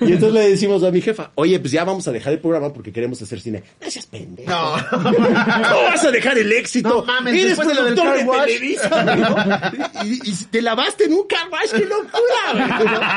Y 0.02 0.14
entonces 0.14 0.34
le 0.34 0.50
decimos 0.50 0.84
a 0.84 0.92
mi 0.92 1.02
jefa, 1.02 1.32
oye, 1.36 1.60
pues 1.60 1.72
ya 1.72 1.84
vamos 1.84 2.08
a 2.08 2.12
dejar 2.12 2.34
el 2.34 2.40
programa 2.40 2.74
porque 2.74 2.92
queremos 2.92 3.22
hacer 3.22 3.40
cine. 3.40 3.64
No 3.82 3.90
seas 3.90 4.06
pendejo. 4.08 4.50
No. 4.50 4.76
¿Cómo 4.92 5.84
vas 5.84 6.04
a 6.04 6.12
dejar 6.12 6.38
el 6.38 6.52
éxito? 6.52 6.90
No 6.90 7.06
mames, 7.06 7.34
Eres 7.34 7.58
después 7.58 7.68
de 7.68 7.74
lo 7.76 7.84
del 7.86 7.94
productor 7.94 8.18
de, 8.18 8.26
car 8.26 8.28
wash. 8.28 8.46
Televisa, 8.46 9.16
¿no? 9.16 10.04
y, 10.06 10.30
y 10.30 10.36
te 10.52 10.62
lavaste 10.62 11.06
en 11.06 11.14
un 11.14 11.28
car 11.28 11.50
wash, 11.52 11.72
qué 11.72 11.86
locura, 11.86 13.10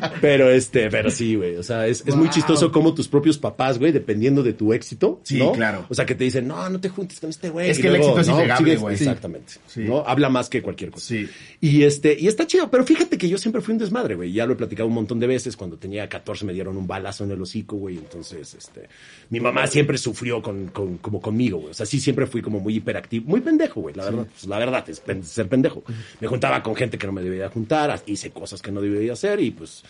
güey. 0.00 0.20
Pero 0.20 0.50
este, 0.50 0.90
pero 0.90 1.10
sí, 1.10 1.34
güey. 1.34 1.56
O 1.56 1.62
sea, 1.62 1.86
es, 1.86 2.04
es 2.06 2.14
muy 2.14 2.28
chistoso 2.30 2.70
como 2.70 2.94
tus 2.94 3.08
propios 3.08 3.38
papás, 3.38 3.78
güey, 3.78 3.92
dependiendo 3.92 4.42
de 4.42 4.52
tu 4.52 4.72
éxito. 4.72 5.20
Sí, 5.22 5.38
¿no? 5.38 5.52
claro. 5.52 5.86
O 5.88 5.94
sea, 5.94 6.06
que 6.06 6.14
te 6.14 6.24
dicen, 6.24 6.46
no, 6.46 6.68
no 6.74 6.80
te 6.80 6.90
juntes 6.90 7.18
con 7.20 7.30
este 7.30 7.48
güey. 7.48 7.70
Es 7.70 7.78
Y 7.78 7.82
que 7.82 7.88
el 7.88 7.96
éxito 7.96 8.20
es 8.20 8.28
¿no? 8.28 8.34
innegable, 8.38 8.72
Sigues- 8.74 8.80
güey. 8.80 8.94
Exactamente. 8.94 9.52
Sí. 9.66 9.80
¿no? 9.80 10.04
Habla 10.06 10.28
más 10.28 10.48
que 10.50 10.60
cualquier 10.60 10.90
cosa. 10.90 11.06
Sí. 11.06 11.28
Y 11.60 11.82
este, 11.84 12.14
y 12.20 12.26
está 12.28 12.46
chido, 12.46 12.70
pero 12.70 12.84
fíjate 12.84 13.16
que 13.16 13.28
yo 13.28 13.38
siempre 13.38 13.62
fui 13.62 13.72
un 13.72 13.78
desmadre, 13.78 14.14
güey. 14.14 14.32
Ya 14.32 14.44
lo 14.46 14.52
he 14.52 14.56
platicado 14.56 14.86
un 14.88 14.94
montón 14.94 15.18
de 15.20 15.26
veces. 15.26 15.56
Cuando 15.56 15.76
tenía 15.78 16.08
14 16.08 16.44
me 16.44 16.52
dieron 16.52 16.76
un 16.76 16.86
balazo 16.86 17.24
en 17.24 17.30
el 17.30 17.40
hocico, 17.40 17.76
güey. 17.76 17.96
Entonces, 17.96 18.52
este, 18.54 18.88
mi 19.30 19.40
mamá 19.40 19.66
siempre 19.66 19.96
sufrió 19.96 20.42
con, 20.42 20.66
con, 20.68 20.98
como 20.98 21.20
conmigo, 21.20 21.58
güey. 21.58 21.70
O 21.70 21.74
sea, 21.74 21.86
sí 21.86 21.98
siempre 22.00 22.26
fui 22.26 22.42
como 22.42 22.60
muy 22.60 22.74
hiperactivo, 22.76 23.26
muy 23.28 23.40
pendejo, 23.40 23.80
güey. 23.80 23.94
La 23.94 24.04
verdad, 24.04 24.26
pues, 24.30 24.46
la 24.46 24.58
verdad 24.58 24.84
es 24.90 25.00
pen- 25.00 25.24
ser 25.24 25.48
pendejo. 25.48 25.82
Me 26.20 26.26
juntaba 26.28 26.62
con 26.62 26.74
gente 26.76 26.98
que 26.98 27.06
no 27.06 27.12
me 27.12 27.22
debía 27.22 27.48
juntar, 27.48 28.02
hice 28.06 28.30
cosas 28.30 28.60
que 28.60 28.70
no 28.72 28.80
debía 28.80 29.12
hacer 29.14 29.40
y 29.40 29.50
pues, 29.52 29.82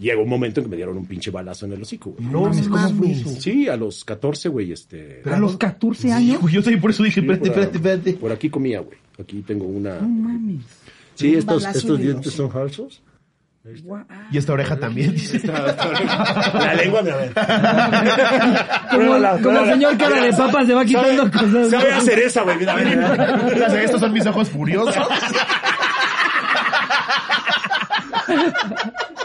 llegó 0.00 0.22
un 0.22 0.28
momento 0.28 0.60
en 0.60 0.64
que 0.64 0.70
me 0.70 0.76
dieron 0.76 0.96
un 0.96 1.06
pinche 1.06 1.30
balazo 1.30 1.66
en 1.66 1.74
el 1.74 1.82
hocico, 1.82 2.10
güey. 2.10 2.26
No 2.26 2.50
mames. 2.68 3.22
Sí, 3.38 3.68
a 3.68 3.76
los 3.76 4.04
14, 4.04 4.48
güey, 4.48 4.72
este... 4.72 5.22
A 5.24 5.38
los 5.38 5.56
14 5.56 6.12
años. 6.12 6.40
Yo 6.50 6.62
también 6.62 6.80
por 6.80 6.90
eso 6.90 7.02
dije, 7.02 7.20
espérate, 7.20 7.50
por, 7.50 7.58
espérate, 7.58 7.76
espérate. 7.76 8.12
por 8.14 8.32
aquí 8.32 8.50
comía, 8.50 8.80
güey. 8.80 8.98
Aquí 9.20 9.42
tengo 9.42 9.66
una... 9.66 10.00
No 10.00 10.08
mames. 10.08 10.62
Sí, 11.14 11.32
Un 11.32 11.38
estos, 11.38 11.66
estos 11.66 11.84
en 11.84 11.90
el 11.90 12.02
dientes 12.02 12.32
son 12.32 12.50
falsos. 12.50 13.02
Y 14.32 14.38
esta 14.38 14.54
oreja 14.54 14.78
también, 14.78 15.14
dice. 15.14 15.46
La 15.46 16.74
lengua, 16.74 17.02
me 17.02 17.10
a 17.10 17.16
ver. 17.16 17.32
Como, 18.90 19.18
pruébala. 19.18 19.72
señor 19.72 19.98
cara 19.98 20.22
de 20.22 20.32
papas 20.32 20.66
se 20.66 20.72
va 20.72 20.82
quitando 20.82 21.30
cosas. 21.30 21.70
Sabe 21.70 21.92
hacer 21.92 22.18
esa, 22.20 22.42
güey. 22.42 22.58
Mira, 22.58 22.74
mira. 22.74 23.82
Estos 23.82 24.00
son 24.00 24.14
mis 24.14 24.24
ojos 24.24 24.48
furiosos. 24.48 24.96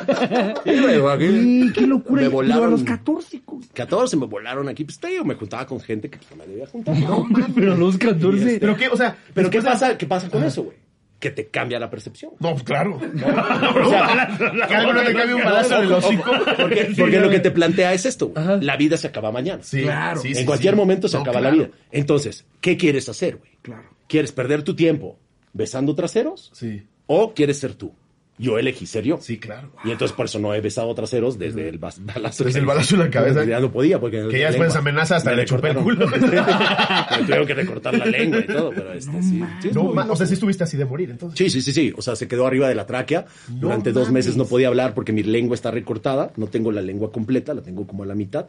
Sí, 0.64 1.72
qué 1.74 1.82
locura. 1.88 2.22
Me 2.24 2.28
Pero 2.28 2.40
a 2.40 2.44
volaron. 2.44 2.72
los 2.72 2.84
14. 2.84 3.42
co- 3.46 3.60
14 3.74 4.18
me 4.18 4.26
volaron 4.26 4.68
aquí. 4.70 4.84
Pues 4.84 5.00
te 5.00 5.08
digo, 5.08 5.26
me 5.26 5.36
juntaba 5.36 5.66
con 5.66 5.80
gente 5.80 6.10
que 6.10 6.18
no 6.32 6.36
me 6.38 6.48
debía 6.48 6.68
juntar. 6.68 6.96
¿no? 6.98 7.28
Pero 7.54 7.74
a 7.74 7.76
los 7.78 7.98
14. 7.98 8.60
Pero 8.60 8.76
qué, 8.78 8.88
o 8.88 8.98
sea, 8.98 9.16
Pero 9.34 9.50
¿qué 9.50 9.60
de- 9.60 9.64
pasa, 9.66 9.98
¿qué 9.98 10.06
pasa 10.06 10.30
con 10.30 10.44
eso, 10.44 10.64
güey? 10.64 10.78
Que 11.20 11.32
te 11.32 11.48
cambia 11.48 11.80
la 11.80 11.90
percepción. 11.90 12.32
No, 12.40 12.52
pues 12.52 12.64
claro. 12.64 13.00
Que 13.00 14.76
algo 14.76 14.94
no 14.94 15.02
te 15.04 15.14
cambie 15.14 15.36
un 15.36 15.44
balazo 15.44 15.78
en 15.78 15.84
el 15.86 15.94
hocico. 15.94 16.32
Porque, 16.60 16.94
porque 16.98 17.20
lo 17.20 17.30
que 17.30 17.40
te 17.40 17.52
plantea 17.52 17.94
es 17.94 18.06
esto, 18.06 18.28
güey. 18.30 18.62
La 18.62 18.76
vida 18.78 18.98
se 18.98 19.08
acaba 19.08 19.32
mañana. 19.32 19.64
Sí, 19.64 19.82
Claro. 19.84 20.22
sí, 20.22 20.30
en 20.30 20.36
sí, 20.36 20.46
cualquier 20.46 20.74
sí. 20.74 20.78
momento 20.80 21.08
se 21.08 21.16
No, 21.18 21.22
acaba 21.24 21.40
claro. 21.40 21.56
la 21.56 21.64
vida. 21.66 21.76
Entonces, 21.92 22.46
¿qué 22.62 22.78
quieres 22.78 23.08
hacer, 23.10 23.38
güey? 23.38 23.52
Claro. 23.62 23.90
¿Quieres 24.08 24.32
perder 24.34 24.64
tu 24.64 24.76
tiempo 24.76 25.18
besando 25.54 25.96
traseros? 25.96 26.52
Sí, 26.54 26.84
¿O 27.08 27.34
quieres 27.34 27.60
ser 27.60 27.76
tú? 27.76 27.94
Yo 28.38 28.60
elegí 28.60 28.86
ser 28.86 29.06
yo. 29.06 29.18
sí, 29.22 29.38
claro. 29.40 29.70
Y 29.86 29.92
entonces 29.92 30.16
por 30.16 30.26
eso 30.26 30.40
no 30.40 30.54
he 30.54 30.60
besado 30.60 30.94
traseros 30.94 31.40
desde 31.40 31.70
el 31.70 31.78
balazo. 31.78 32.02
Desde 32.44 32.52
que- 32.52 32.60
el 32.60 32.66
balazo 32.66 32.96
en 32.96 33.00
la 33.02 33.10
cabeza. 33.12 33.46
Ya 33.46 33.60
no 33.62 33.72
podía 33.72 34.00
porque... 34.00 34.28
Que 34.30 34.40
ya 34.40 34.48
después 34.48 34.76
amenaza 34.76 35.16
hasta 35.16 35.34
le 35.34 35.46
chupé 35.46 35.70
el 35.70 35.78
culo. 35.78 36.06
Tuvieron 37.20 37.48
que 37.48 37.54
recortar 37.54 37.98
la 37.98 38.06
lengua 38.06 38.40
y 38.40 38.46
todo, 38.48 38.72
pero 38.72 38.94
este 38.94 39.22
sí. 39.22 39.42
sí, 39.62 39.70
No, 39.74 39.84
o 39.86 40.16
sea, 40.16 40.26
sí 40.28 40.34
estuviste 40.34 40.64
así 40.64 40.76
de 40.78 40.86
morir, 40.86 41.12
entonces. 41.12 41.38
Sí, 41.38 41.50
sí, 41.50 41.62
sí, 41.62 41.72
sí. 41.72 41.94
O 41.98 42.02
sea, 42.02 42.16
se 42.16 42.28
quedó 42.28 42.46
arriba 42.46 42.68
de 42.68 42.76
la 42.76 42.86
tráquea. 42.86 43.26
Durante 43.48 43.92
dos 43.92 44.12
meses 44.12 44.36
no 44.38 44.46
podía 44.46 44.68
hablar 44.68 44.94
porque 44.94 45.12
mi 45.14 45.24
lengua 45.24 45.56
está 45.56 45.72
recortada. 45.72 46.32
No 46.36 46.48
tengo 46.48 46.72
la 46.72 46.82
lengua 46.82 47.12
completa, 47.12 47.54
la 47.54 47.62
tengo 47.62 47.88
como 47.88 48.04
a 48.04 48.06
la 48.06 48.16
mitad. 48.16 48.48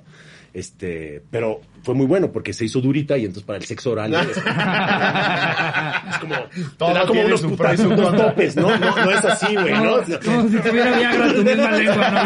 Este, 0.57 1.21
pero 1.31 1.61
fue 1.83 1.95
muy 1.95 2.07
bueno 2.07 2.33
porque 2.33 2.55
se 2.55 2.65
hizo 2.65 2.81
durita 2.81 3.19
y 3.19 3.27
entonces 3.27 3.43
para 3.43 3.59
el 3.59 3.65
sexo 3.67 3.91
oral 3.91 4.15
es, 4.15 4.29
es 4.39 6.19
como, 6.19 6.35
Todo 6.79 6.89
te 6.89 6.95
da 6.99 7.07
como 7.07 7.21
unos, 7.27 7.43
topes, 7.43 8.57
¿no? 8.57 8.77
¿no? 8.79 8.97
No 8.97 9.11
es 9.11 9.23
así, 9.25 9.55
güey, 9.55 9.75
¿no? 9.75 9.97
Como 10.25 10.49
si 10.49 10.57
tuviera 10.57 10.97
Viagra 10.99 11.35
tu 11.35 11.43
misma 11.43 11.71
lengua, 11.73 12.11
¿no? 12.11 12.21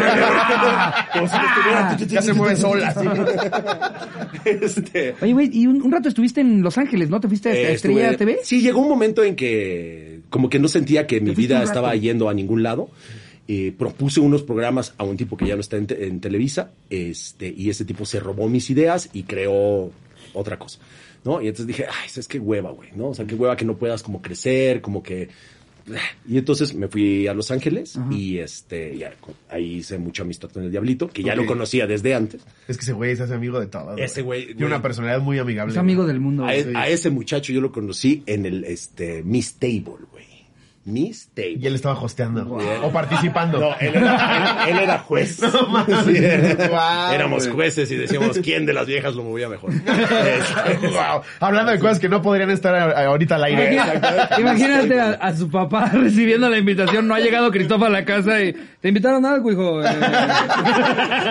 Como 1.13 1.27
si 1.27 1.35
estuviera... 1.35 1.97
Ya 2.07 2.21
se 2.21 2.33
mueve 2.33 2.55
sola. 2.55 2.93
sí. 2.93 3.07
Este, 4.45 5.13
Oye, 5.21 5.33
güey, 5.33 5.49
y 5.53 5.67
un, 5.67 5.81
un 5.81 5.91
rato 5.91 6.07
estuviste 6.09 6.41
en 6.41 6.61
Los 6.63 6.77
Ángeles, 6.77 7.09
¿no? 7.09 7.19
¿Te 7.19 7.27
fuiste 7.27 7.49
a 7.49 7.53
Eh, 7.53 7.73
Estrella 7.73 8.11
estuve- 8.11 8.17
TV? 8.17 8.39
Sí, 8.43 8.61
llegó 8.61 8.79
un 8.81 8.89
momento 8.89 9.23
en 9.23 9.35
que 9.35 10.21
como 10.29 10.49
que 10.49 10.57
no 10.57 10.67
sentía 10.67 11.05
que 11.05 11.19
mi 11.21 11.35
vida 11.35 11.61
estaba 11.61 11.93
yendo 11.95 12.29
a 12.29 12.33
ningún 12.33 12.63
lado. 12.63 12.89
Eh, 13.53 13.73
propuse 13.77 14.19
unos 14.21 14.43
programas 14.43 14.93
a 14.97 15.03
un 15.03 15.17
tipo 15.17 15.35
que 15.35 15.45
ya 15.45 15.55
no 15.55 15.61
está 15.61 15.75
en, 15.75 15.85
te- 15.87 16.07
en 16.07 16.21
Televisa, 16.21 16.71
este, 16.89 17.53
y 17.55 17.69
ese 17.69 17.83
tipo 17.83 18.05
se 18.05 18.19
robó 18.21 18.47
mis 18.47 18.69
ideas 18.69 19.09
y 19.11 19.23
creó 19.23 19.91
otra 20.33 20.57
cosa, 20.57 20.79
¿no? 21.25 21.41
Y 21.41 21.47
entonces 21.47 21.67
dije, 21.67 21.85
ay, 21.89 22.07
es 22.15 22.27
que 22.29 22.39
hueva, 22.39 22.71
güey, 22.71 22.89
¿no? 22.95 23.09
O 23.09 23.13
sea, 23.13 23.25
qué 23.27 23.35
hueva 23.35 23.57
que 23.57 23.65
no 23.65 23.75
puedas 23.75 24.03
como 24.03 24.21
crecer, 24.21 24.79
como 24.79 25.03
que... 25.03 25.27
Y 26.29 26.37
entonces 26.37 26.73
me 26.75 26.87
fui 26.87 27.27
a 27.27 27.33
Los 27.33 27.49
Ángeles 27.51 27.97
y 28.11 28.37
este, 28.37 28.95
ya, 28.97 29.11
con- 29.19 29.33
ahí 29.49 29.77
hice 29.79 29.97
mucha 29.97 30.21
amistad 30.23 30.49
con 30.49 30.63
el 30.63 30.71
Diablito, 30.71 31.09
que 31.09 31.21
ya 31.23 31.35
lo 31.35 31.45
conocía 31.47 31.87
desde 31.87 32.13
antes. 32.15 32.41
Es 32.69 32.77
que 32.77 32.83
ese 32.83 32.93
güey 32.93 33.15
se 33.17 33.23
hace 33.23 33.33
amigo 33.33 33.59
de 33.59 33.65
todos. 33.67 33.99
Ese 33.99 34.21
güey, 34.21 34.45
Tiene 34.45 34.67
una 34.67 34.81
personalidad 34.81 35.19
muy 35.21 35.39
amigable. 35.39 35.73
Es 35.73 35.77
amigo 35.79 36.05
del 36.07 36.19
mundo. 36.21 36.45
A, 36.45 36.55
e- 36.55 36.71
a 36.77 36.87
ese 36.87 37.09
muchacho 37.09 37.51
yo 37.51 37.59
lo 37.59 37.71
conocí 37.73 38.23
en 38.27 38.45
el 38.45 38.63
este 38.63 39.23
Miss 39.23 39.55
Table, 39.55 40.05
güey. 40.11 40.30
Miss 40.83 41.29
Table. 41.35 41.57
Y 41.61 41.67
él 41.67 41.75
estaba 41.75 41.99
hosteando. 41.99 42.57
O 42.83 42.91
participando. 42.91 43.59
No, 43.59 43.75
él 43.79 43.95
era, 43.95 44.65
él, 44.67 44.77
él 44.77 44.83
era 44.83 44.99
juez. 44.99 45.39
Sí, 46.05 46.17
Guau, 46.69 47.13
éramos 47.13 47.47
jueces 47.47 47.91
y 47.91 47.95
decíamos 47.95 48.39
quién 48.39 48.65
de 48.65 48.73
las 48.73 48.87
viejas 48.87 49.15
lo 49.15 49.23
movía 49.23 49.47
mejor. 49.49 49.71
Wow. 50.81 51.21
Hablando 51.39 51.71
de 51.71 51.79
cosas 51.79 51.99
que 51.99 52.09
no 52.09 52.21
podrían 52.21 52.49
estar 52.49 52.75
ahorita 52.75 53.35
al 53.35 53.43
aire. 53.45 53.79
Imagínate 54.39 54.99
a, 54.99 55.11
a 55.11 55.35
su 55.35 55.49
papá 55.49 55.89
recibiendo 55.93 56.49
la 56.49 56.57
invitación. 56.57 57.07
No 57.07 57.15
ha 57.15 57.19
llegado 57.19 57.51
Cristóbal 57.51 57.95
a 57.95 57.99
la 57.99 58.05
casa 58.05 58.41
y 58.41 58.53
te 58.79 58.87
invitaron 58.87 59.25
a 59.25 59.33
algo, 59.33 59.51
hijo. 59.51 59.83
Eh, 59.83 59.87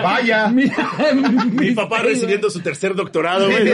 Vaya. 0.03 0.47
Mi 0.47 1.71
papá 1.71 2.01
recibiendo 2.01 2.49
su 2.49 2.61
tercer 2.61 2.95
doctorado, 2.95 3.49
güey. 3.49 3.71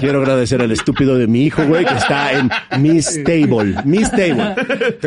Quiero 0.00 0.20
agradecer 0.20 0.60
al 0.62 0.70
estúpido 0.72 1.16
de 1.18 1.26
mi 1.26 1.44
hijo, 1.44 1.64
güey, 1.64 1.84
que 1.84 1.94
está 1.94 2.32
en 2.32 2.50
Miss 2.80 3.22
Table. 3.24 3.74
Miss 3.84 4.10
Table. 4.10 4.54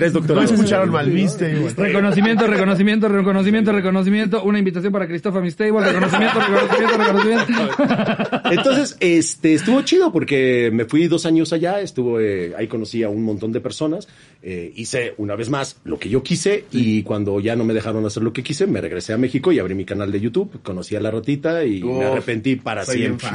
Tres 0.01 0.13
No 0.13 0.19
doctorados. 0.21 0.51
escucharon 0.51 0.89
mal, 0.89 1.09
viste. 1.11 1.53
Reconocimiento, 1.77 2.47
reconocimiento, 2.47 3.07
reconocimiento, 3.07 3.71
reconocimiento. 3.71 4.43
Una 4.43 4.57
invitación 4.57 4.91
para 4.91 5.07
Cristóbal 5.07 5.43
Mistable. 5.43 5.79
Reconocimiento, 5.79 6.39
reconocimiento, 6.39 6.97
reconocimiento. 6.97 8.49
Entonces, 8.51 8.97
este, 8.99 9.53
estuvo 9.53 9.81
chido 9.83 10.11
porque 10.11 10.71
me 10.73 10.85
fui 10.85 11.07
dos 11.07 11.25
años 11.27 11.53
allá, 11.53 11.81
estuvo, 11.81 12.19
eh, 12.19 12.53
ahí 12.57 12.67
conocí 12.67 13.03
a 13.03 13.09
un 13.09 13.23
montón 13.23 13.51
de 13.51 13.61
personas, 13.61 14.07
eh, 14.41 14.71
hice 14.75 15.13
una 15.17 15.35
vez 15.35 15.49
más 15.51 15.77
lo 15.83 15.99
que 15.99 16.09
yo 16.09 16.23
quise 16.23 16.65
y 16.71 17.03
cuando 17.03 17.39
ya 17.39 17.55
no 17.55 17.63
me 17.63 17.73
dejaron 17.75 18.03
hacer 18.05 18.23
lo 18.23 18.33
que 18.33 18.41
quise, 18.43 18.65
me 18.67 18.81
regresé 18.81 19.13
a 19.13 19.17
México 19.17 19.51
y 19.51 19.59
abrí 19.59 19.75
mi 19.75 19.85
canal 19.85 20.11
de 20.11 20.19
YouTube, 20.19 20.61
conocí 20.63 20.95
a 20.95 20.99
la 20.99 21.11
ratita 21.11 21.63
y 21.63 21.83
me 21.83 22.05
arrepentí 22.05 22.55
para 22.55 22.85
siempre. 22.85 23.27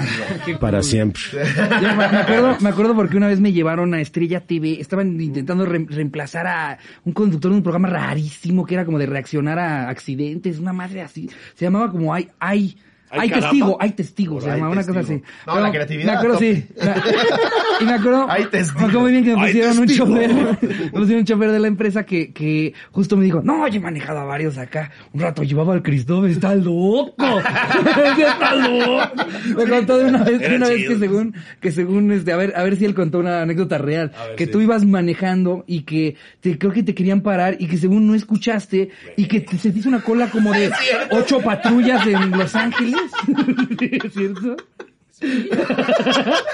Para 0.60 0.82
siempre. 0.82 1.22
Yo 1.80 1.88
me, 1.90 1.96
me 1.96 2.04
acuerdo, 2.18 2.56
me 2.60 2.68
acuerdo 2.68 2.94
porque 2.96 3.16
una 3.16 3.28
vez 3.28 3.38
me 3.40 3.52
llevaron 3.52 3.94
a 3.94 4.00
Estrella 4.00 4.40
TV, 4.40 4.80
estaban 4.80 5.20
intentando 5.20 5.64
re- 5.64 5.86
reemplazar 5.88 6.46
a 6.46 6.55
un 7.04 7.12
conductor 7.12 7.50
de 7.50 7.56
un 7.56 7.62
programa 7.62 7.88
rarísimo 7.88 8.64
que 8.64 8.74
era 8.74 8.84
como 8.84 8.98
de 8.98 9.06
reaccionar 9.06 9.58
a 9.58 9.88
accidentes, 9.88 10.58
una 10.58 10.72
madre 10.72 11.02
así. 11.02 11.30
Se 11.54 11.64
llamaba 11.64 11.90
como 11.90 12.12
hay, 12.12 12.28
Ay, 12.38 12.76
hay 13.20 13.28
caramba. 13.28 13.50
testigo, 13.50 13.76
hay 13.80 13.90
testigo, 13.92 14.40
se 14.40 14.50
Hay 14.50 14.56
llamaba 14.56 14.72
una 14.72 14.86
cosa 14.86 15.00
así. 15.00 15.22
No, 15.46 15.60
la 15.60 15.70
creatividad 15.70 16.12
Me 16.12 16.18
acuerdo, 16.18 16.38
sí. 16.38 16.64
y 17.80 17.84
me 17.84 17.92
acuerdo, 17.92 18.26
Hay 18.30 18.44
me 18.44 18.48
testigo. 18.50 18.78
acuerdo 18.80 19.00
muy 19.00 19.12
bien 19.12 19.24
que 19.24 19.36
me 19.36 19.46
pusieron 19.46 19.78
un 19.78 19.86
chofer, 19.88 20.34
me 20.62 20.90
pusieron 20.90 21.20
un 21.20 21.24
chofer 21.24 21.50
de 21.52 21.58
la 21.60 21.68
empresa 21.68 22.04
que, 22.04 22.32
que 22.32 22.74
justo 22.92 23.16
me 23.16 23.24
dijo, 23.24 23.40
no, 23.42 23.66
yo 23.68 23.76
he 23.76 23.80
manejado 23.80 24.20
a 24.20 24.24
varios 24.24 24.58
acá. 24.58 24.90
Un 25.12 25.20
rato 25.20 25.42
llevaba 25.42 25.72
al 25.74 25.82
Cristóbal, 25.82 26.30
está 26.30 26.54
loco. 26.54 27.14
está 28.18 28.54
loco. 28.54 29.12
Me 29.56 29.64
contó 29.68 29.98
de 29.98 30.04
una 30.06 30.22
vez, 30.24 30.40
de 30.40 30.56
una 30.56 30.68
vez 30.68 30.88
que 30.88 30.98
según, 30.98 31.34
que 31.60 31.72
según 31.72 32.12
este, 32.12 32.32
a 32.32 32.36
ver, 32.36 32.52
a 32.56 32.62
ver 32.62 32.76
si 32.76 32.84
él 32.84 32.94
contó 32.94 33.18
una 33.18 33.42
anécdota 33.42 33.78
real. 33.78 34.12
Ver, 34.28 34.36
que 34.36 34.46
sí. 34.46 34.50
tú 34.52 34.60
ibas 34.60 34.84
manejando 34.84 35.64
y 35.66 35.82
que 35.82 36.16
te, 36.40 36.58
creo 36.58 36.72
que 36.72 36.82
te 36.82 36.94
querían 36.94 37.20
parar 37.20 37.56
y 37.58 37.66
que 37.66 37.76
según 37.78 38.06
no 38.06 38.14
escuchaste 38.14 38.90
y 39.16 39.26
que 39.26 39.40
te, 39.40 39.58
se 39.58 39.70
te 39.70 39.78
hizo 39.78 39.88
una 39.88 40.00
cola 40.02 40.28
como 40.30 40.52
de 40.52 40.70
ocho 41.10 41.40
patrullas 41.40 42.06
en 42.06 42.30
Los 42.30 42.54
Ángeles. 42.54 43.00
¿Es 44.04 44.12
cierto? 44.12 44.56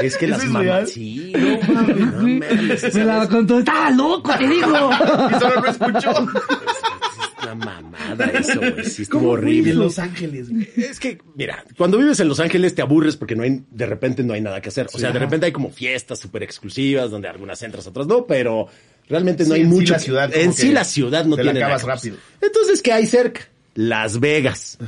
Es 0.01 0.17
que 0.19 0.27
¿Eso 0.27 0.37
las 0.37 0.45
mamás, 0.47 0.91
sí, 0.91 1.33
no 1.35 1.75
mames, 1.75 1.97
no 1.97 2.21
Sí. 2.21 2.41
mames, 2.41 2.95
Me 2.95 3.05
la 3.05 3.29
contó, 3.29 3.59
estaba 3.59 3.91
loco, 3.91 4.33
te 4.39 4.47
digo. 4.49 4.67
Y 5.31 5.41
solo 5.41 5.61
no 5.63 5.67
escuchó. 5.69 6.11
es 6.13 7.43
una 7.43 7.55
mamada 7.57 8.25
eso, 8.27 8.61
güey, 8.61 8.85
sí 8.85 9.03
estuvo 9.03 9.21
En 9.23 9.29
horrible. 9.31 9.75
Los 9.75 9.99
Ángeles. 9.99 10.49
güey. 10.51 10.69
Es 10.77 11.01
que, 11.01 11.19
mira, 11.35 11.65
cuando 11.77 11.99
vives 11.99 12.21
en 12.21 12.29
Los 12.29 12.39
Ángeles 12.39 12.73
te 12.77 12.83
aburres 12.83 13.17
porque 13.17 13.35
no 13.35 13.43
hay, 13.43 13.63
de 13.69 13.87
repente 13.87 14.23
no 14.23 14.33
hay 14.33 14.41
nada 14.41 14.61
que 14.61 14.69
hacer. 14.69 14.87
O 14.95 14.99
sea, 14.99 15.11
de 15.11 15.19
repente 15.19 15.47
hay 15.47 15.53
como 15.53 15.71
fiestas 15.71 16.21
súper 16.21 16.45
exclusivas 16.45 17.11
donde 17.11 17.27
algunas 17.27 17.61
entras, 17.63 17.85
otras 17.89 18.07
no, 18.07 18.27
pero 18.27 18.69
realmente 19.09 19.43
no 19.43 19.55
Sí, 19.57 19.61
hay 19.61 19.67
en 19.67 19.73
sí 19.77 19.87
la 19.87 19.99
ciudad 19.99 20.31
en 20.37 20.53
sí 20.53 20.71
la 20.71 20.85
ciudad 20.85 21.25
no 21.25 21.35
te 21.35 21.43
la 21.43 21.51
tiene 21.51 21.65
acabas 21.65 21.83
nada. 21.83 21.95
rápido. 21.97 22.17
Entonces, 22.41 22.81
¿qué 22.81 22.93
hay 22.93 23.07
cerca? 23.07 23.41
Las 23.75 24.21
Vegas. 24.21 24.79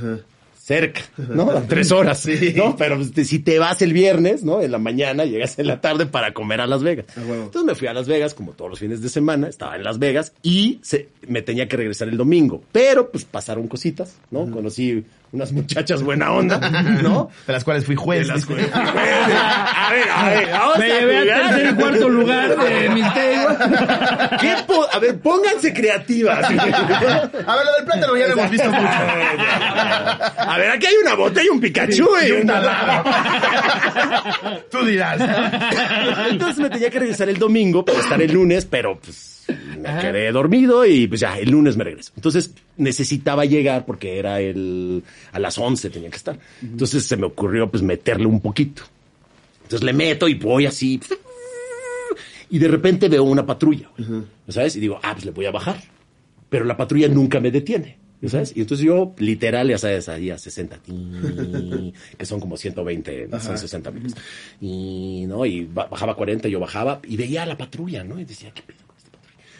Cerca, 0.65 1.03
¿no? 1.19 1.51
A 1.51 1.61
Tres 1.69 1.93
horas, 1.93 2.21
Sí. 2.21 2.55
¿no? 2.57 2.75
Pero 2.75 2.97
pues, 2.97 3.29
si 3.29 3.41
te 3.41 3.59
vas 3.59 3.83
el 3.83 3.93
viernes, 3.93 4.45
¿no? 4.45 4.63
En 4.63 4.73
la 4.73 4.79
mañana, 4.79 5.27
llegas 5.27 5.59
en 5.59 5.67
la 5.67 5.83
tarde 5.83 6.07
para 6.07 6.33
comer 6.33 6.63
a 6.63 6.67
Las 6.67 6.83
Vegas. 6.83 7.05
Entonces 7.19 7.65
me 7.65 7.75
fui 7.75 7.87
a 7.87 7.93
Las 7.93 8.09
Vegas, 8.09 8.33
como 8.33 8.53
todos 8.53 8.71
los 8.71 8.79
fines 8.79 9.03
de 9.03 9.11
semana, 9.11 9.47
estaba 9.49 9.77
en 9.77 9.85
Las 9.85 9.99
Vegas 9.99 10.33
y 10.43 10.79
se, 10.83 11.09
me 11.29 11.43
tenía 11.43 11.69
que 11.69 11.77
regresar 11.77 12.09
el 12.09 12.17
domingo. 12.17 12.63
Pero 12.73 13.11
pues 13.11 13.27
pasaron 13.27 13.69
cositas, 13.69 14.17
¿no? 14.31 14.51
Conocí 14.51 15.05
unas 15.35 15.53
muchachas 15.53 16.03
buena 16.03 16.31
onda, 16.33 16.59
¿no? 16.59 17.29
De 17.47 17.53
las 17.53 17.65
cuales 17.65 17.85
fui 17.85 17.97
juez. 17.97 18.27
De 18.27 18.33
las 18.35 18.47
cuales- 18.47 18.69
a 18.73 19.91
ver, 19.91 20.09
a 20.11 20.29
ver, 20.31 20.49
vamos 20.51 20.79
Me 20.79 20.85
a 20.93 21.01
llevé 21.01 21.33
al 21.33 21.51
tercer 21.51 21.71
y 21.71 21.75
cuarto 21.75 22.09
lugar 22.09 22.57
de 22.57 22.89
Mistable. 22.91 23.57
¿Qué 24.41 24.55
po- 24.67 24.87
a 24.93 24.99
ver, 24.99 25.19
pónganse 25.21 25.73
creativas. 25.75 26.39
A 26.45 27.57
ver, 27.57 27.65
lo 27.67 27.73
del 27.77 27.85
plátano 27.85 28.17
ya 28.17 28.27
lo 28.29 28.33
hemos 28.35 28.51
visto 28.51 28.71
mucho. 28.71 28.89
A 28.89 30.57
ver, 30.59 30.71
aquí 30.71 30.87
hay 30.87 30.95
una 31.03 31.15
bota 31.15 31.43
y 31.43 31.49
un 31.49 31.61
Pikachu, 31.61 31.93
Y 31.93 32.01
güey. 32.01 32.33
un 32.41 32.47
taladro. 32.47 33.11
Tú 34.71 34.85
dirás. 34.85 35.21
Entonces 36.31 36.59
me 36.59 36.71
tenía 36.71 36.91
que 36.91 36.99
regresar 37.01 37.29
el 37.29 37.39
domingo 37.39 37.85
para 37.85 37.99
estar 38.01 38.21
el 38.23 38.33
lunes, 38.33 38.65
pero 38.67 38.99
pues 38.99 39.34
me 39.49 39.89
quedé 40.01 40.33
dormido 40.33 40.85
y 40.87 41.07
pues 41.07 41.21
ya, 41.21 41.39
el 41.39 41.51
lunes 41.51 41.77
me 41.77 41.85
regreso. 41.85 42.13
Entonces 42.17 42.53
necesitaba 42.77 43.45
llegar 43.45 43.85
porque 43.87 44.19
era 44.19 44.41
el, 44.41 45.03
a 45.33 45.39
las 45.39 45.59
11 45.59 45.91
tenía 45.91 46.11
que 46.11 46.17
estar. 46.17 46.39
Entonces 46.63 47.05
se 47.05 47.17
me 47.17 47.27
ocurrió 47.27 47.71
pues 47.71 47.83
meterle 47.83 48.27
un 48.27 48.41
poquito. 48.41 48.83
Entonces 49.65 49.85
le 49.85 49.93
meto 49.93 50.29
y 50.29 50.35
voy 50.35 50.67
así. 50.67 51.01
Y 52.51 52.59
de 52.59 52.69
repente 52.69 53.09
veo 53.09 53.25
una 53.25 53.45
patrulla, 53.45 53.91
¿sabes? 54.49 54.77
Y 54.77 54.81
digo, 54.81 55.01
ah, 55.03 55.13
pues 55.15 55.25
le 55.25 55.31
voy 55.33 55.47
a 55.47 55.51
bajar. 55.51 55.81
Pero 56.51 56.65
la 56.65 56.77
patrulla 56.77 57.09
nunca 57.09 57.41
me 57.41 57.51
detiene. 57.51 57.99
¿ya 58.21 58.29
¿Sabes? 58.31 58.53
Y 58.57 58.61
entonces 58.61 58.87
yo, 58.87 59.13
literal, 59.19 59.69
ya 59.69 59.77
sabes, 59.77 60.09
ahí 60.09 60.31
a 60.31 60.39
60, 60.39 60.79
tin, 60.79 61.93
que 62.17 62.25
son 62.25 62.41
como 62.41 62.57
120, 62.57 63.27
no, 63.29 63.41
son 63.41 63.59
60 63.59 63.91
mil. 63.91 64.15
Y, 64.61 65.25
¿no? 65.27 65.45
Y 65.45 65.65
ba- 65.65 65.87
bajaba 65.89 66.15
40, 66.15 66.49
yo 66.49 66.59
bajaba 66.61 67.01
y 67.07 67.17
veía 67.17 67.43
a 67.43 67.47
la 67.47 67.59
patrulla, 67.59 68.03
¿no? 68.05 68.19
Y 68.21 68.25
decía, 68.25 68.51
¿qué 68.55 68.63
pedo? 68.63 68.79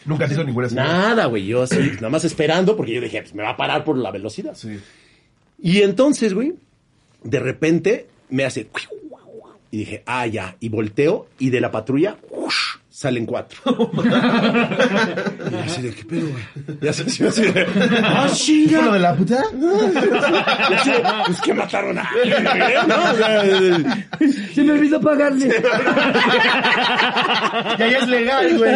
Nunca 0.05 0.27
te 0.27 0.33
hizo 0.33 0.43
ninguna 0.43 0.69
señal. 0.69 0.87
Nada, 0.87 1.25
güey, 1.25 1.45
yo 1.45 1.63
así, 1.63 1.77
nada 1.95 2.09
más 2.09 2.23
esperando 2.23 2.75
porque 2.77 2.93
yo 2.93 3.01
dije, 3.01 3.21
pues 3.21 3.33
me 3.33 3.43
va 3.43 3.51
a 3.51 3.57
parar 3.57 3.83
por 3.83 3.97
la 3.97 4.11
velocidad. 4.11 4.55
Sí. 4.55 4.79
Y 5.61 5.81
entonces, 5.81 6.33
güey, 6.33 6.53
de 7.23 7.39
repente 7.39 8.07
me 8.29 8.45
hace... 8.45 8.67
Y 9.71 9.79
dije, 9.79 10.03
ah, 10.05 10.25
ya. 10.25 10.55
Y 10.61 10.69
volteo 10.69 11.27
y 11.37 11.49
de 11.49 11.59
la 11.59 11.69
patrulla. 11.71 12.17
Salen 13.05 13.25
cuatro. 13.27 13.59
y 13.67 15.51
yo 15.51 15.59
así 15.63 15.81
de, 15.83 15.93
¿qué 15.93 16.05
pedo, 16.05 16.27
güey? 16.27 16.43
Y 16.81 16.87
así, 16.87 17.03
así 17.23 17.41
de, 17.43 17.67
ah, 18.03 18.27
chinga. 18.33 18.77
¿Fue 18.79 18.85
lo 18.85 18.93
de 18.93 18.99
la 18.99 19.15
puta? 19.15 19.43
Y 19.53 20.73
así 20.73 20.89
de, 20.89 21.03
pues 21.27 21.41
que 21.41 21.53
mataron 21.53 21.99
a 21.99 22.01
alguien, 22.09 22.43
güey, 22.43 22.73
¿no? 22.87 22.95
O 23.11 23.15
sea, 23.15 23.43
Se 24.55 24.63
me 24.63 24.71
olvidó 24.73 24.99
pagarle. 24.99 25.49
Ya, 27.77 27.87
ya 27.87 27.97
es 27.99 28.07
legal, 28.07 28.57
güey. 28.57 28.73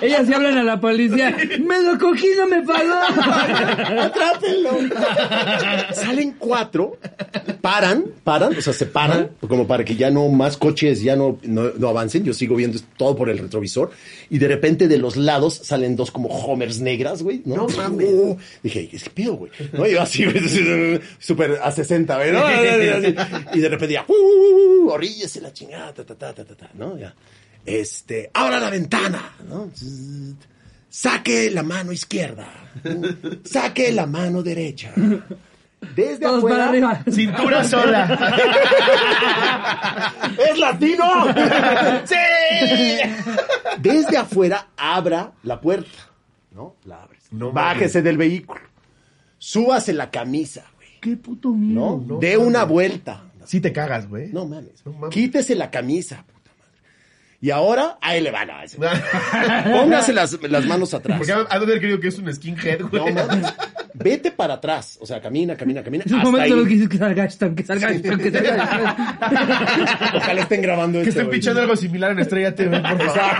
Ellas 0.00 0.26
se 0.26 0.34
hablan 0.34 0.58
a 0.58 0.64
la 0.64 0.80
policía. 0.80 1.36
Me 1.60 1.82
lo 1.82 1.96
cogí, 2.00 2.26
no 2.36 2.48
me 2.48 2.62
pagó. 2.62 2.94
Atrápenlo. 4.02 4.70
Salen 5.92 6.34
cuatro, 6.36 6.98
paran, 7.60 8.04
paran, 8.24 8.56
o 8.56 8.60
sea, 8.60 8.72
se 8.72 8.86
paran, 8.86 9.30
como 9.40 9.66
para 9.66 9.84
que 9.84 9.96
ya 9.96 10.10
no 10.10 10.28
más 10.28 10.56
coches 10.56 11.02
ya 11.02 11.16
no, 11.16 11.38
no, 11.42 11.70
no 11.76 11.88
avancen. 11.88 12.24
Yo 12.24 12.32
sigo 12.32 12.56
viendo 12.56 12.78
todo 12.96 13.16
por 13.16 13.30
el 13.30 13.38
retrovisor. 13.38 13.90
Y 14.28 14.38
de 14.38 14.48
repente 14.48 14.88
de 14.88 14.98
los 14.98 15.16
lados 15.16 15.60
salen 15.62 15.96
dos 15.96 16.10
como 16.10 16.28
Homers 16.28 16.80
negras, 16.80 17.22
güey. 17.22 17.42
No, 17.44 17.56
No 17.56 17.68
mames. 17.68 18.08
Uh, 18.10 18.36
dije, 18.62 18.88
¿qué 18.88 18.98
pedo, 19.10 19.34
güey? 19.34 19.52
No, 19.72 19.86
yo 19.86 20.00
así, 20.02 20.24
güey, 20.24 21.00
súper 21.18 21.58
a 21.62 21.70
60, 21.70 22.16
güey. 22.16 22.32
¿no? 22.32 22.40
Y 23.54 23.60
de 23.60 23.68
repente 23.68 23.94
ya, 23.94 24.04
uh, 24.06 24.12
uh, 24.12 24.86
uh, 24.86 24.90
oríllese 24.90 25.40
la 25.40 25.52
chingada, 25.52 25.92
ta, 25.92 26.04
ta, 26.04 26.14
ta, 26.14 26.32
ta, 26.32 26.44
ta, 26.44 26.54
ta, 26.54 26.70
¿no? 26.74 26.98
Ya. 26.98 27.14
Este, 27.64 28.30
abra 28.32 28.58
la 28.58 28.70
ventana, 28.70 29.32
¿no? 29.48 29.70
Saque 30.88 31.50
la 31.50 31.62
mano 31.62 31.92
izquierda. 31.92 32.48
Saque 33.44 33.92
la 33.92 34.06
mano 34.06 34.42
derecha. 34.42 34.92
Desde 35.94 36.18
Todos 36.20 36.38
afuera. 36.38 36.56
para 36.56 36.68
arriba. 36.68 37.02
Cintura 37.10 37.64
sola. 37.64 38.18
¡Es 40.50 40.58
latino! 40.58 41.04
¡Sí! 42.04 42.16
Desde 43.78 44.16
afuera, 44.18 44.68
abra 44.76 45.32
la 45.42 45.60
puerta. 45.60 45.90
¿No? 46.52 46.76
La 46.84 47.02
abres. 47.02 47.22
No 47.32 47.52
Bájese 47.52 48.02
del 48.02 48.16
vehículo. 48.18 48.60
Súbase 49.38 49.92
la 49.92 50.10
camisa, 50.10 50.64
güey. 50.76 50.88
Qué 51.00 51.16
puto 51.16 51.50
miedo. 51.50 52.02
¿No? 52.06 52.18
Dé 52.18 52.36
una 52.36 52.64
vuelta. 52.64 53.24
Sí 53.44 53.60
te 53.60 53.72
cagas, 53.72 54.08
güey. 54.08 54.28
No 54.32 54.46
mames. 54.46 54.84
No 54.84 54.92
mames. 54.92 55.10
Quítese 55.10 55.54
la 55.54 55.70
camisa. 55.70 56.24
Y 57.42 57.50
ahora, 57.50 57.96
ahí 58.02 58.20
le 58.20 58.30
van 58.30 58.50
a 58.50 58.64
ese. 58.64 58.76
Póngase 59.72 60.12
las, 60.12 60.38
las 60.42 60.66
manos 60.66 60.92
atrás. 60.92 61.16
Porque 61.18 61.32
ha 61.32 61.44
de 61.44 61.64
haber 61.64 61.78
creído 61.78 61.98
que 61.98 62.08
es 62.08 62.18
un 62.18 62.32
skinhead, 62.32 62.82
güey. 62.82 63.14
No 63.14 63.26
mames. 63.26 63.54
Vete 63.94 64.30
para 64.30 64.54
atrás. 64.54 64.98
O 65.00 65.06
sea, 65.06 65.20
camina, 65.22 65.56
camina, 65.56 65.82
camina. 65.82 66.04
Esos 66.04 66.18
Hasta 66.18 66.30
momentos 66.30 66.50
en 66.52 66.58
los 66.58 66.66
que 66.68 66.74
dices 66.74 66.88
que 66.90 66.98
salga 66.98 67.24
Ashton, 67.24 67.54
que 67.54 67.62
salga 67.64 67.88
Ashton, 67.88 68.18
que 68.18 68.30
salga 68.30 68.62
Ashton. 68.62 70.16
Ojalá 70.16 70.40
estén 70.42 70.62
grabando 70.62 70.98
Que 70.98 71.08
esto, 71.08 71.10
estén 71.10 71.26
güey. 71.26 71.38
pichando 71.40 71.60
algo 71.62 71.76
similar 71.76 72.12
en 72.12 72.18
Estrella 72.18 72.54
TV, 72.54 72.78
por 72.80 72.98
favor. 73.10 73.36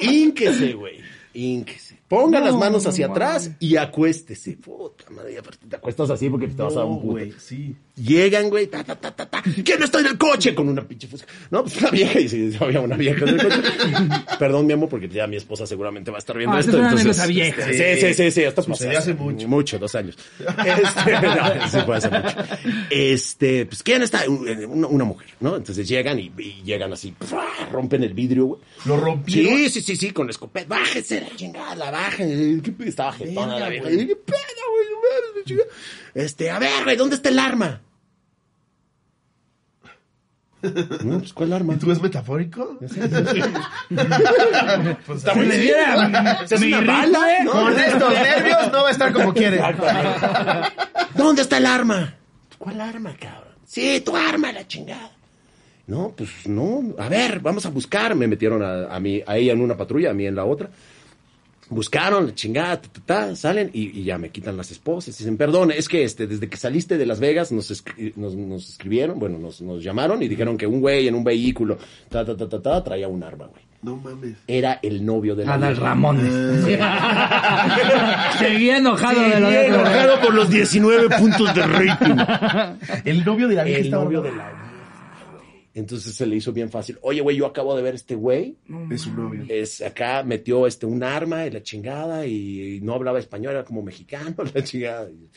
Ínquese, 0.00 0.72
güey. 0.74 1.00
Ínquese. 1.34 1.98
Ponga 2.08 2.38
No, 2.38 2.46
las 2.46 2.54
manos 2.54 2.86
hacia 2.86 3.06
no 3.08 3.12
atrás 3.14 3.50
y 3.58 3.76
acuéstese. 3.76 4.56
Puta 4.56 5.04
madre, 5.10 5.40
te 5.68 5.76
acuestas 5.76 6.10
así 6.10 6.28
porque 6.30 6.46
te 6.48 6.62
vas 6.62 6.74
a 6.76 6.80
dar 6.80 6.86
un 6.86 7.00
güey, 7.00 7.32
sí. 7.38 7.74
Llegan, 7.96 8.50
güey, 8.50 8.66
ta, 8.66 8.82
ta, 8.82 8.96
ta, 8.96 9.12
ta, 9.14 9.24
ta. 9.26 9.40
¿Quién 9.64 9.80
está 9.80 10.00
en 10.00 10.06
el 10.06 10.18
coche? 10.18 10.52
Con 10.52 10.68
una 10.68 10.82
pinche 10.82 11.06
fusca. 11.06 11.32
No, 11.50 11.62
pues 11.62 11.76
una 11.76 11.90
vieja. 11.90 12.18
Y 12.18 12.28
sí, 12.28 12.50
había 12.58 12.80
una 12.80 12.96
vieja 12.96 13.24
en 13.24 13.28
el 13.38 13.42
coche. 13.42 13.62
Perdón, 14.38 14.66
mi 14.66 14.72
amor, 14.72 14.88
porque 14.88 15.08
ya 15.08 15.28
mi 15.28 15.36
esposa 15.36 15.64
seguramente 15.64 16.10
va 16.10 16.16
a 16.16 16.18
estar 16.18 16.36
viendo 16.36 16.56
Ah, 16.56 16.60
esto. 16.60 16.70
esa 16.72 16.78
es 16.78 16.92
una 16.92 17.00
entonces, 17.00 17.20
anécdota 17.22 17.62
vieja. 17.62 17.72
Sí, 17.72 18.00
sí, 18.06 18.14
sí, 18.14 18.30
sí. 18.32 18.42
Esto 18.42 18.62
Sucedió 18.64 18.94
pasó 18.94 18.98
hace 18.98 19.14
mucho. 19.14 19.46
Mucho, 19.48 19.78
dos 19.78 19.94
años. 19.94 20.16
Este, 20.40 21.12
no, 21.22 21.68
sí, 21.70 21.78
fue 21.86 21.96
hace 21.96 22.10
mucho. 22.10 22.36
Este, 22.90 23.66
pues, 23.66 23.82
¿quién 23.84 24.02
está? 24.02 24.28
Una, 24.28 24.86
una 24.88 25.04
mujer, 25.04 25.28
¿no? 25.38 25.54
Entonces 25.56 25.86
llegan 25.88 26.18
y, 26.18 26.32
y 26.36 26.62
llegan 26.64 26.92
así, 26.92 27.14
rompen 27.70 28.02
el 28.02 28.12
vidrio, 28.14 28.46
güey. 28.46 28.60
Lo 28.86 28.96
rompieron. 28.96 29.56
Sí, 29.56 29.70
sí, 29.70 29.82
sí, 29.82 29.96
sí, 29.96 30.10
con 30.10 30.26
la 30.26 30.32
escopeta. 30.32 30.66
Bájese 30.68 31.20
la 31.20 31.36
chingada, 31.36 31.92
bajen. 31.92 32.60
¿Qué 32.60 32.72
pedo? 32.72 32.88
Estaba 32.88 33.12
jetona 33.12 33.58
la 33.60 33.68
vieja. 33.68 33.84
güey. 33.84 34.06
¿Qué 34.08 34.16
pedo, 34.16 34.36
güey? 35.46 35.58
Este, 36.14 36.50
a 36.50 36.58
ver, 36.58 36.84
güey, 36.84 36.96
¿dónde 36.96 37.16
está 37.16 37.28
el 37.28 37.38
arma? 37.38 37.80
No, 41.04 41.18
pues, 41.18 41.32
¿cuál 41.32 41.52
arma? 41.52 41.74
¿Y 41.74 41.76
tú 41.76 41.90
es 41.90 42.00
metafórico? 42.00 42.76
pues, 45.06 45.18
Está 45.18 45.34
muy 45.34 45.46
Le 45.46 45.58
bien. 45.58 45.74
diera 45.74 46.38
Es 46.48 46.60
una 46.60 46.80
bala, 46.80 47.26
¿no? 47.44 47.52
Con 47.52 47.78
estos 47.78 48.12
nervios 48.12 48.72
no 48.72 48.82
va 48.82 48.88
a 48.88 48.90
estar 48.90 49.12
como 49.12 49.32
quiere. 49.34 49.60
¿Dónde 51.14 51.42
está 51.42 51.58
el 51.58 51.66
arma? 51.66 52.14
¿Cuál 52.58 52.80
arma, 52.80 53.14
cabrón? 53.18 53.54
Sí, 53.66 54.00
tu 54.04 54.16
arma, 54.16 54.52
la 54.52 54.66
chingada. 54.66 55.10
No, 55.86 56.14
pues 56.16 56.30
no. 56.46 56.94
A 56.98 57.08
ver, 57.08 57.40
vamos 57.40 57.66
a 57.66 57.70
buscar. 57.70 58.14
Me 58.14 58.26
metieron 58.26 58.62
a, 58.62 58.94
a, 58.94 59.00
mí, 59.00 59.22
a 59.26 59.36
ella 59.36 59.52
en 59.52 59.60
una 59.60 59.76
patrulla, 59.76 60.10
a 60.10 60.14
mí 60.14 60.26
en 60.26 60.34
la 60.34 60.44
otra. 60.44 60.70
Buscaron, 61.70 62.26
la 62.26 62.34
chingada, 62.34 62.80
ta, 62.82 62.88
ta, 62.92 63.00
ta, 63.06 63.36
salen 63.36 63.70
y, 63.72 63.98
y 64.00 64.04
ya 64.04 64.18
me 64.18 64.28
quitan 64.30 64.56
las 64.56 64.70
esposas. 64.70 65.16
Dicen, 65.16 65.36
perdón, 65.38 65.70
es 65.70 65.88
que 65.88 66.04
este, 66.04 66.26
desde 66.26 66.48
que 66.48 66.56
saliste 66.56 66.98
de 66.98 67.06
Las 67.06 67.20
Vegas 67.20 67.52
nos, 67.52 67.70
escri- 67.70 68.12
nos, 68.16 68.34
nos 68.36 68.68
escribieron, 68.68 69.18
bueno, 69.18 69.38
nos, 69.38 69.62
nos 69.62 69.82
llamaron 69.82 70.22
y 70.22 70.28
dijeron 70.28 70.58
que 70.58 70.66
un 70.66 70.80
güey 70.80 71.08
en 71.08 71.14
un 71.14 71.24
vehículo, 71.24 71.78
ta, 72.10 72.24
ta, 72.24 72.36
ta, 72.36 72.48
ta, 72.48 72.60
ta, 72.60 72.84
traía 72.84 73.08
un 73.08 73.22
arma, 73.22 73.46
güey. 73.46 73.62
No 73.82 73.96
mames. 73.96 74.36
Era 74.46 74.78
el 74.82 75.04
novio 75.04 75.34
de 75.36 75.44
la 75.44 75.54
Adal. 75.54 75.76
Ramones. 75.76 76.32
Seguía 78.38 78.78
enojado 78.78 79.20
de 79.20 79.40
lo 79.40 79.50
de 79.50 79.66
enojado 79.66 80.20
por 80.20 80.34
los 80.34 80.48
19 80.50 81.08
puntos 81.18 81.54
de 81.54 81.66
rating. 81.66 82.16
El 83.04 83.24
novio 83.24 83.48
de 83.48 83.54
la 83.56 83.64
vieja 83.64 83.80
El 83.80 83.90
novio 83.90 84.22
de 84.22 84.32
la. 84.34 84.52
Entonces 85.74 86.14
se 86.14 86.24
le 86.26 86.36
hizo 86.36 86.52
bien 86.52 86.70
fácil. 86.70 86.98
Oye, 87.02 87.20
güey, 87.20 87.36
yo 87.36 87.46
acabo 87.46 87.74
de 87.74 87.82
ver 87.82 87.96
este 87.96 88.14
güey. 88.14 88.56
Es 88.90 89.02
su 89.02 89.12
novio. 89.12 89.44
Es, 89.48 89.82
acá 89.82 90.22
metió 90.22 90.68
este 90.68 90.86
un 90.86 91.02
arma 91.02 91.46
y 91.46 91.50
la 91.50 91.62
chingada 91.62 92.26
y, 92.26 92.80
no 92.82 92.94
hablaba 92.94 93.18
español, 93.18 93.54
era 93.54 93.64
como 93.64 93.82
mexicano, 93.82 94.36
la 94.54 94.62
chingada. 94.62 95.10
Y, 95.10 95.28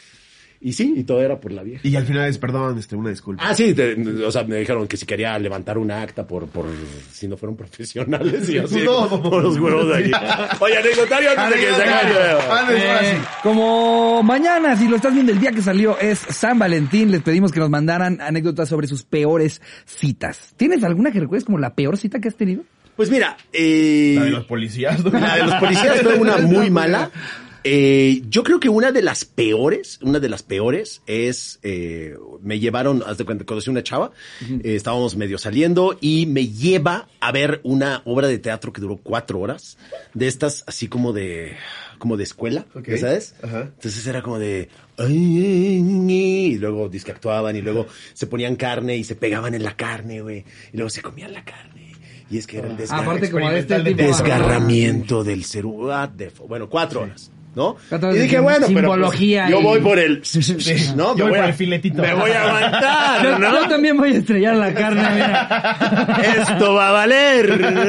y 0.59 0.73
sí, 0.73 0.93
y 0.97 1.03
todo 1.03 1.21
era 1.21 1.39
por 1.39 1.51
la 1.51 1.63
vieja. 1.63 1.87
Y 1.87 1.95
al 1.95 2.05
final 2.05 2.27
es, 2.27 2.37
perdón, 2.37 2.77
este, 2.79 2.95
una 2.95 3.09
disculpa. 3.09 3.43
Ah, 3.45 3.53
sí, 3.53 3.73
te- 3.73 3.93
o 4.23 4.31
sea, 4.31 4.43
me 4.43 4.57
dijeron 4.57 4.87
que 4.87 4.97
si 4.97 5.05
quería 5.05 5.37
levantar 5.39 5.77
un 5.77 5.91
acta 5.91 6.25
por, 6.25 6.47
por 6.47 6.65
si 7.11 7.27
no 7.27 7.37
fueron 7.37 7.55
profesionales 7.55 8.49
y 8.49 8.57
así, 8.57 8.81
No. 8.83 9.07
por 9.21 9.43
los 9.43 9.57
huevos 9.57 9.87
de 9.87 9.95
aquí. 9.95 10.11
Oye, 10.59 10.77
anecdotario 10.77 11.29
antes 11.37 11.59
de 11.61 11.67
que 11.67 11.73
se 11.75 11.81
acabe. 11.83 12.13
Ah, 12.49 12.67
Eh, 13.03 13.17
como 13.43 14.23
mañana, 14.23 14.75
si 14.75 14.87
lo 14.87 14.95
estás 14.95 15.13
viendo 15.13 15.31
el 15.31 15.39
día 15.39 15.51
que 15.51 15.61
salió, 15.61 15.97
es 15.99 16.19
San 16.19 16.57
Valentín, 16.59 17.11
les 17.11 17.21
pedimos 17.21 17.51
que 17.51 17.59
nos 17.59 17.69
mandaran 17.69 18.19
anécdotas 18.21 18.69
sobre 18.69 18.87
sus 18.87 19.03
peores 19.03 19.61
citas. 19.85 20.53
¿Tienes 20.57 20.83
alguna 20.83 21.11
que 21.11 21.19
recuerdes 21.19 21.45
como 21.45 21.57
la 21.59 21.73
peor 21.75 21.97
cita 21.97 22.19
que 22.19 22.27
has 22.29 22.35
tenido? 22.35 22.63
Pues 22.95 23.11
mira, 23.11 23.37
eh, 23.53 24.15
La 24.17 24.23
de 24.25 24.31
los 24.31 24.45
policías. 24.45 25.03
¿no? 25.05 25.11
La 25.11 25.35
de 25.35 25.43
los 25.43 25.53
policías 25.55 26.01
fue 26.01 26.15
una 26.15 26.37
muy 26.37 26.69
mala. 26.71 27.11
Eh, 27.69 28.21
yo 28.29 28.43
creo 28.43 28.61
que 28.61 28.69
una 28.69 28.93
de 28.93 29.01
las 29.01 29.25
peores, 29.25 29.99
una 30.01 30.19
de 30.21 30.29
las 30.29 30.41
peores 30.41 31.01
es, 31.05 31.59
eh, 31.63 32.15
me 32.41 32.59
llevaron, 32.59 33.03
haz 33.05 33.17
de 33.17 33.25
cuenta, 33.25 33.43
conocí 33.45 33.69
una 33.69 33.83
chava, 33.83 34.11
eh, 34.41 34.75
estábamos 34.75 35.17
medio 35.17 35.37
saliendo 35.37 35.97
y 35.99 36.27
me 36.27 36.47
lleva 36.47 37.09
a 37.19 37.31
ver 37.33 37.59
una 37.63 38.01
obra 38.05 38.27
de 38.29 38.39
teatro 38.39 38.71
que 38.71 38.79
duró 38.79 38.95
cuatro 39.03 39.39
horas, 39.41 39.77
de 40.13 40.27
estas 40.27 40.63
así 40.65 40.87
como 40.87 41.11
de, 41.11 41.57
como 41.97 42.15
de 42.15 42.23
escuela, 42.23 42.65
Ok. 42.73 42.87
¿ya 42.87 42.97
¿sabes? 42.99 43.35
Entonces 43.43 44.07
era 44.07 44.21
como 44.21 44.39
de, 44.39 44.69
y 45.09 46.57
luego 46.57 46.87
disque 46.87 47.11
actuaban 47.11 47.55
y 47.57 47.61
luego 47.61 47.85
se 48.13 48.27
ponían 48.27 48.55
carne 48.55 48.95
y 48.95 49.03
se 49.03 49.15
pegaban 49.15 49.53
en 49.55 49.63
la 49.63 49.75
carne, 49.75 50.21
güey, 50.21 50.45
y 50.71 50.77
luego 50.77 50.89
se 50.89 51.01
comían 51.01 51.33
la 51.33 51.43
carne. 51.43 51.91
Y 52.29 52.37
es 52.37 52.47
que 52.47 52.57
era 52.59 52.67
el 52.69 52.75
desgarro 52.77 53.03
Aparte 53.03 53.31
como 53.31 53.49
este 53.51 53.79
tipo. 53.81 54.03
desgarramiento 54.03 55.23
del 55.23 55.43
ser 55.45 55.63
fu- 55.63 56.47
Bueno, 56.47 56.69
cuatro 56.69 57.01
horas. 57.01 57.31
¿No? 57.57 57.75
Y 58.13 58.17
dije, 58.19 58.39
bueno, 58.39 58.59
pero 58.59 58.59
pues, 58.59 58.67
simbología 58.67 59.49
yo 59.49 59.59
y- 59.59 59.63
voy 59.63 59.79
por 59.81 59.97
el, 59.99 60.21
¿no? 60.95 61.17
Yo 61.17 61.23
voy 61.25 61.31
voy 61.31 61.31
por 61.31 61.39
a- 61.39 61.47
el 61.47 61.53
filetito. 61.53 62.01
Me 62.03 62.13
voy 62.13 62.29
a 62.31 62.43
aguantar, 62.47 63.23
Yo, 63.23 63.39
¿no? 63.39 63.51
yo 63.63 63.67
también 63.67 63.97
voy 63.97 64.13
a 64.13 64.17
estrellar 64.19 64.55
la 64.55 64.73
carne, 64.73 65.01
mira. 65.15 66.17
esto 66.41 66.73
va 66.75 66.89
a 66.89 66.91
valer, 66.91 67.59
¿no? 67.59 67.81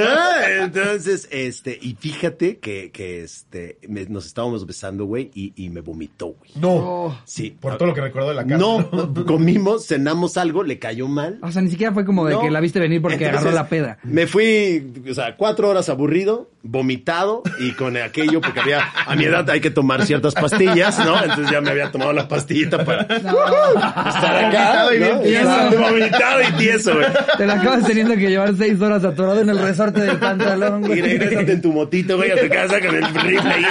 Entonces, 0.64 1.29
este, 1.31 1.79
y 1.81 1.95
fíjate 2.01 2.59
que, 2.59 2.91
que 2.91 3.23
este, 3.23 3.79
me- 3.89 4.07
nos 4.07 4.27
estábamos 4.27 4.66
besando, 4.66 5.05
güey, 5.05 5.31
y, 5.35 5.53
y 5.57 5.69
me 5.69 5.83
vomitó, 5.83 6.29
güey. 6.29 6.51
No. 6.57 7.19
Sí. 7.25 7.55
Por 7.61 7.77
todo 7.77 7.89
lo 7.89 7.95
que 7.95 8.01
recordó 8.01 8.29
de 8.31 8.35
la 8.37 8.43
carne. 8.47 8.59
No, 8.59 8.91
comimos, 9.27 9.87
cenamos 9.87 10.37
algo, 10.39 10.62
le 10.62 10.79
cayó 10.79 11.09
mal. 11.09 11.39
O 11.43 11.53
sea, 11.53 11.61
ni 11.62 11.71
siquiera 11.71 11.93
fue 11.93 12.05
como 12.07 12.25
de 12.27 12.33
No. 12.35 12.41
que 12.41 12.51
la 12.51 12.61
viste 12.61 12.81
venir 12.81 13.03
porque 13.03 13.16
Entonces, 13.16 13.41
agarró 13.43 13.55
la 13.55 13.69
peda. 13.69 13.99
Me 14.03 14.27
fui, 14.27 14.93
o 15.11 15.14
sea, 15.14 15.37
cuatro 15.37 15.69
horas 15.69 15.89
aburrido, 15.89 16.51
vomitado 16.71 17.43
y 17.61 17.73
con 17.73 17.97
aquello, 17.97 18.41
porque 18.43 18.61
había, 18.61 18.83
a 19.07 19.16
mi 19.16 19.25
edad 19.25 19.49
hay 19.49 19.61
que 19.61 19.71
tomar 19.71 20.05
ciertas 20.05 20.35
pastillas, 20.35 20.99
¿no? 20.99 21.19
Entonces 21.23 21.51
ya 21.51 21.61
me 21.62 21.71
había 21.71 21.91
tomado 21.91 22.12
la 22.12 22.29
pastillita 22.29 22.85
para 22.85 23.03
estar 23.03 24.45
acá. 24.45 24.85
Vomitado 24.85 24.95
y 24.95 24.99
bien 24.99 25.14
¿no? 25.16 25.21
tieso. 25.23 25.81
Vomitado 25.81 26.41
y 26.43 26.53
tieso, 26.59 26.95
güey. 26.95 27.07
Te 27.39 27.47
la 27.47 27.55
acabas 27.55 27.85
teniendo 27.87 28.14
que 28.16 28.29
llevar 28.29 28.55
seis 28.57 28.81
horas 28.81 29.03
atorado 29.05 29.41
en 29.41 29.49
el 29.49 29.59
resorte 29.59 30.01
del 30.03 30.19
pantalón, 30.19 30.85
Y 30.85 30.89
güey. 30.89 31.01
regrésate 31.01 31.53
en 31.53 31.62
tu 31.62 31.73
motito, 31.73 32.16
güey, 32.19 32.31
a 32.33 32.37
tu 32.41 32.49
casa 32.49 32.81
con 32.81 32.95
el 32.95 33.05
rifle 33.14 33.51
ahí. 33.51 33.64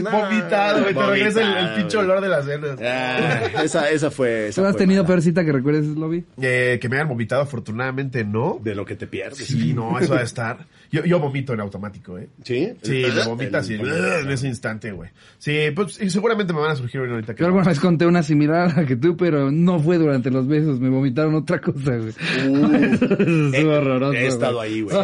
No, 0.00 0.10
Vomitado, 0.10 0.82
güey. 0.82 0.94
Te 0.94 1.06
regresa 1.06 1.40
el, 1.42 1.56
el 1.68 1.74
pinche 1.76 1.96
olor 1.96 2.20
de 2.20 2.28
las 2.28 2.44
venas. 2.46 2.78
Ah, 2.82 3.62
esa, 3.62 3.88
esa 3.90 4.10
fue. 4.10 4.48
Esa 4.48 4.60
¿Tú 4.62 4.66
has 4.66 4.72
fue 4.72 4.80
tenido 4.80 5.02
mala. 5.04 5.08
peor 5.14 5.22
cita 5.22 5.44
que 5.44 5.52
recuerdes, 5.52 5.84
Lobby? 5.86 6.24
Eh, 6.42 6.78
que 6.80 6.88
me 6.88 6.96
hayan 6.96 7.08
vomitado, 7.08 7.42
afortunadamente 7.42 8.24
no. 8.24 8.58
De 8.62 8.74
lo 8.74 8.84
que 8.84 8.96
te 8.96 9.06
pierdes. 9.06 9.46
Sí, 9.46 9.72
no, 9.74 9.98
eso 9.98 10.12
va 10.14 10.20
a 10.20 10.24
estar. 10.24 10.58
Yo, 10.90 11.04
yo 11.04 11.18
vomito 11.18 11.52
en 11.54 11.60
automático, 11.60 12.18
¿eh? 12.18 12.28
¿Sí? 12.44 12.72
Sí, 12.82 13.04
me 13.14 13.24
vomitas 13.24 13.68
y 13.70 13.74
en 13.74 14.30
ese 14.30 14.46
instante, 14.48 14.92
güey. 14.92 15.10
Sí, 15.38 15.58
pues 15.74 16.00
y 16.00 16.10
seguramente 16.10 16.52
me 16.52 16.60
van 16.60 16.70
a 16.72 16.76
surgir 16.76 17.00
ahorita 17.00 17.34
que. 17.34 17.40
Yo 17.40 17.46
alguna 17.46 17.64
vez 17.64 17.80
conté 17.80 18.06
una 18.06 18.22
similar 18.22 18.70
a 18.70 18.80
la 18.82 18.86
que 18.86 18.96
tú, 18.96 19.16
pero 19.16 19.50
no 19.50 19.78
fue 19.80 19.98
durante 19.98 20.30
los 20.30 20.46
besos. 20.46 20.78
Me 20.80 20.88
vomitaron 20.88 21.34
otra 21.34 21.60
cosa, 21.60 21.96
güey. 21.96 22.12
Uh, 22.48 22.74
Estuvo 23.54 23.72
he- 23.72 23.76
horroroso, 23.78 24.12
He 24.14 24.26
estado 24.26 24.56
güey. 24.58 24.72
ahí, 24.74 24.80
güey. 24.82 24.96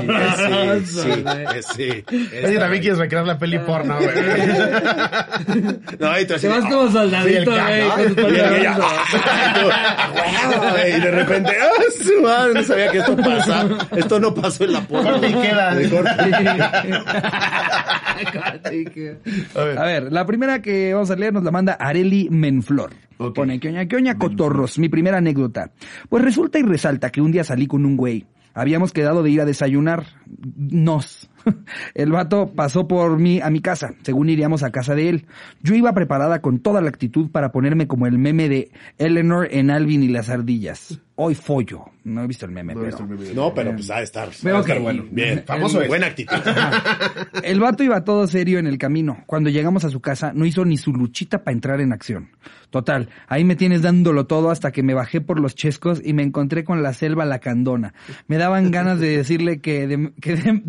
Sí, 0.87 0.87
sí, 0.87 1.11
sí, 1.63 2.05
sí. 2.47 2.55
También 2.59 2.83
quieres 2.83 2.99
recrear 2.99 3.27
la 3.27 3.39
peli 3.39 3.59
porno, 3.59 3.97
güey. 3.99 4.11
No, 5.99 6.19
y 6.19 6.27
tú 6.27 6.35
así 6.35 6.43
Te 6.47 6.49
vas 6.49 6.65
como 6.65 6.91
soldadito, 6.91 7.51
güey. 7.51 7.81
Y 8.31 8.35
ella, 8.61 8.79
¡ah! 8.81 9.55
Tú, 9.55 9.69
¡a 9.71 10.13
huevo, 10.15 10.71
güey! 10.71 10.97
Y 10.97 11.01
de 11.01 11.11
repente, 11.11 11.53
¡ah, 11.61 11.83
su 12.03 12.23
madre! 12.23 12.55
No 12.55 12.63
sabía 12.63 12.91
que 12.91 12.99
esto 12.99 13.17
pasa. 13.17 13.69
Esto 13.97 14.21
no 14.21 14.35
pasó 14.35 14.65
en 14.65 14.73
la 14.75 14.81
porno. 14.83 15.17
Y 15.27 15.33
queda. 15.33 15.70
De 15.75 15.91
corte. 15.91 16.11
A 19.55 19.65
ver. 19.65 19.79
A 19.79 19.85
ver, 19.85 20.13
la 20.13 20.27
primera 20.27 20.61
que 20.61 20.93
vamos 20.93 21.11
a 21.11 21.17
leer 21.17 21.33
nos 21.33 21.45
la 21.45 21.51
manda 21.51 21.73
Areli 21.75 22.29
Menflor. 22.31 22.93
Pone, 23.35 23.61
¿qué 23.61 23.69
oña, 23.69 23.87
qué 23.87 23.97
oña, 23.97 24.17
cotorros? 24.19 24.79
Mi 24.79 24.89
primera 24.89 25.19
anécdota. 25.19 25.73
Pues 26.09 26.25
resulta 26.25 26.59
y 26.59 26.63
resalta 26.63 27.11
que 27.11 27.21
un 27.21 27.33
día 27.33 27.45
salí 27.45 27.67
con 27.67 27.85
un 27.85 27.97
güey. 27.97 28.27
Habíamos 28.55 28.93
quedado 28.93 29.23
de 29.23 29.31
ir 29.31 29.41
a 29.41 29.45
desayunar. 29.45 30.07
Nos. 30.57 31.30
El 31.95 32.13
vato 32.13 32.53
pasó 32.55 32.87
por 32.89 33.19
mí 33.19 33.41
a 33.41 33.51
mi 33.51 33.61
casa, 33.61 33.95
según 34.03 34.29
iríamos 34.29 34.63
a 34.63 34.71
casa 34.71 34.95
de 34.95 35.09
él. 35.09 35.27
Yo 35.63 35.75
iba 35.75 35.93
preparada 35.93 36.41
con 36.41 36.59
toda 36.61 36.81
la 36.81 36.89
actitud 36.89 37.31
para 37.31 37.53
ponerme 37.53 37.87
como 37.87 38.07
el 38.07 38.19
meme 38.19 38.49
de 38.49 38.71
Eleanor 38.99 39.49
en 39.51 39.71
Alvin 39.71 40.03
y 40.03 40.09
las 40.09 40.29
ardillas. 40.31 41.01
Hoy 41.23 41.35
follo. 41.35 41.85
No 42.03 42.23
he 42.25 42.27
visto 42.27 42.47
el 42.47 42.53
meme, 42.53 42.73
No 42.75 42.81
he 42.81 42.85
pero... 42.85 42.97
visto 42.97 43.13
el 43.13 43.19
meme. 43.21 43.35
No, 43.35 43.53
pero 43.53 43.73
pues 43.75 43.91
ha 43.91 43.99
de 43.99 44.05
estar. 44.05 44.31
Pero 44.43 44.57
ha 44.57 44.59
de 44.59 44.63
estar 44.63 44.77
ok. 44.79 44.83
bueno. 44.83 45.05
Bien. 45.11 45.43
Famoso. 45.47 45.83
Buena 45.87 46.07
actitud. 46.07 46.35
El 47.43 47.61
vato 47.61 47.83
iba 47.85 48.05
todo 48.05 48.27
serio 48.27 48.59
en 48.59 48.67
el 48.67 48.79
camino. 48.79 49.23
Cuando 49.27 49.51
llegamos 49.51 49.85
a 49.85 49.91
su 49.91 50.01
casa, 50.01 50.33
no 50.35 50.47
hizo 50.47 50.65
ni 50.65 50.79
su 50.79 50.93
luchita 50.93 51.45
para 51.45 51.53
entrar 51.55 51.81
en 51.83 51.93
acción. 51.93 52.31
Total, 52.71 53.09
ahí 53.27 53.45
me 53.45 53.57
tienes 53.57 53.83
dándolo 53.83 54.27
todo 54.27 54.51
hasta 54.51 54.71
que 54.71 54.83
me 54.85 54.95
bajé 54.95 55.21
por 55.21 55.41
los 55.41 55.55
chescos 55.57 56.01
y 56.05 56.13
me 56.15 56.23
encontré 56.23 56.63
con 56.65 56.83
la 56.83 56.93
selva 56.95 57.25
lacandona. 57.25 57.93
Me 58.29 58.37
daban 58.39 58.71
ganas 58.71 59.01
de 59.01 59.17
decirle 59.17 59.61
que, 59.61 59.89
de- 59.89 60.13
que 60.21 60.63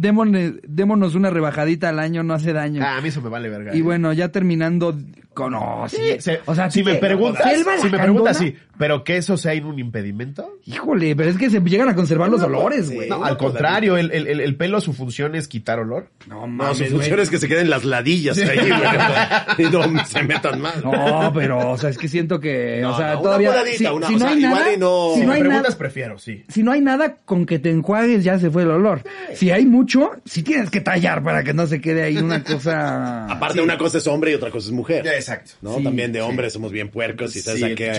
démonos 0.68 1.16
una 1.16 1.30
rebajadita 1.30 1.90
al 1.90 2.00
año, 2.00 2.24
no 2.24 2.34
hace 2.34 2.54
daño. 2.54 2.82
Ah, 2.86 2.98
a 2.98 3.02
mí 3.02 3.10
eso 3.10 3.22
me 3.22 3.30
vale 3.30 3.50
verga. 3.50 3.76
y 3.76 3.80
eh. 3.80 3.82
bueno, 3.82 4.14
ya 4.14 4.30
terminando 4.30 4.98
con... 5.34 5.54
no, 5.54 5.86
sí, 5.88 5.98
Se- 6.20 6.42
o 6.46 6.54
sea, 6.56 6.70
si 6.70 6.84
me 6.84 6.96
preguntas, 6.96 7.44
¿Selva 7.52 7.78
si 7.78 7.90
me 7.90 7.98
preguntas, 8.00 8.38
sí, 8.38 8.56
pero 8.82 9.04
que 9.04 9.16
eso 9.18 9.38
sea 9.38 9.54
un 9.64 9.78
impedimento. 9.78 10.58
Híjole, 10.66 11.16
pero 11.16 11.30
es 11.30 11.38
que 11.38 11.52
se 11.52 11.60
llegan 11.62 11.88
a 11.88 11.94
conservar 11.94 12.30
los 12.32 12.42
olores, 12.42 12.90
güey. 12.92 13.08
No, 13.08 13.24
al 13.24 13.38
contrario, 13.38 13.96
el, 13.96 14.10
el, 14.12 14.26
el- 14.26 14.40
el 14.40 14.56
pelo, 14.56 14.82
su 14.82 14.92
función 14.94 15.36
es 15.36 15.48
quitar 15.48 15.78
olor. 15.78 16.08
No, 16.28 16.48
No, 16.48 16.74
su 16.74 16.86
función 16.86 17.20
es 17.20 17.30
que 17.30 17.38
se 17.38 17.48
queden 17.48 17.70
las 17.70 17.84
ladillas 17.86 18.40
ahí, 18.40 18.58
güey. 18.58 19.68
Y 19.68 19.72
no 19.72 20.06
se 20.06 20.24
metan 20.24 20.60
mal. 20.60 20.82
No, 20.84 21.32
pero, 21.32 21.70
o 21.70 21.78
sea, 21.78 21.92
es 21.92 21.98
que 22.00 22.08
siento 22.08 22.40
que, 22.40 22.80
No, 22.82 22.94
o 22.96 22.98
sea, 22.98 23.08
no, 23.14 23.20
una 23.20 23.22
todavía, 23.24 23.50
voladita, 23.52 23.78
si, 23.78 23.86
una- 23.86 24.08
si 24.08 24.14
o 24.16 24.18
no 24.18 24.26
sea, 24.26 24.30
hay 24.36 24.40
igual 24.44 24.60
nada, 24.60 24.74
y 24.74 24.78
no- 24.80 25.12
si 25.14 25.22
no 25.22 25.28
me 25.28 25.34
hay 25.36 25.40
preguntas, 25.42 25.64
nada, 25.70 25.78
prefiero, 25.78 26.18
sí. 26.18 26.44
si 26.48 26.64
no 26.64 26.72
hay 26.72 26.82
nada 26.82 27.18
con 27.24 27.46
que 27.46 27.60
te 27.60 27.70
enjuagues 27.70 28.24
ya 28.24 28.40
se 28.40 28.50
fue 28.50 28.64
el 28.64 28.72
olor. 28.72 29.04
Si 29.36 29.52
hay 29.52 29.68
mucho, 29.68 30.10
si 30.26 30.42
tienes 30.42 30.72
que 30.72 30.82
tallar 30.82 31.22
para 31.24 31.44
que 31.44 31.54
no 31.54 31.68
se 31.68 31.80
quede 31.82 32.02
ahí 32.02 32.18
una 32.18 32.44
cosa. 32.44 33.28
Aparte, 33.28 33.62
una 33.62 33.78
cosa 33.78 34.00
es 34.00 34.08
hombre 34.08 34.32
y 34.32 34.34
otra 34.34 34.50
cosa 34.50 34.70
es 34.70 34.74
mujer. 34.74 35.06
Ya, 35.06 35.14
exacto. 35.14 35.52
¿No? 35.62 35.78
Sí, 35.78 35.84
También 35.84 36.12
de 36.12 36.20
sí. 36.20 36.26
hombres 36.28 36.54
somos 36.54 36.72
bien 36.72 36.90
puercos 36.90 37.36
y 37.36 37.42
sabes 37.42 37.60
Sí, 37.60 37.66
a 37.66 37.76
qué. 37.76 37.92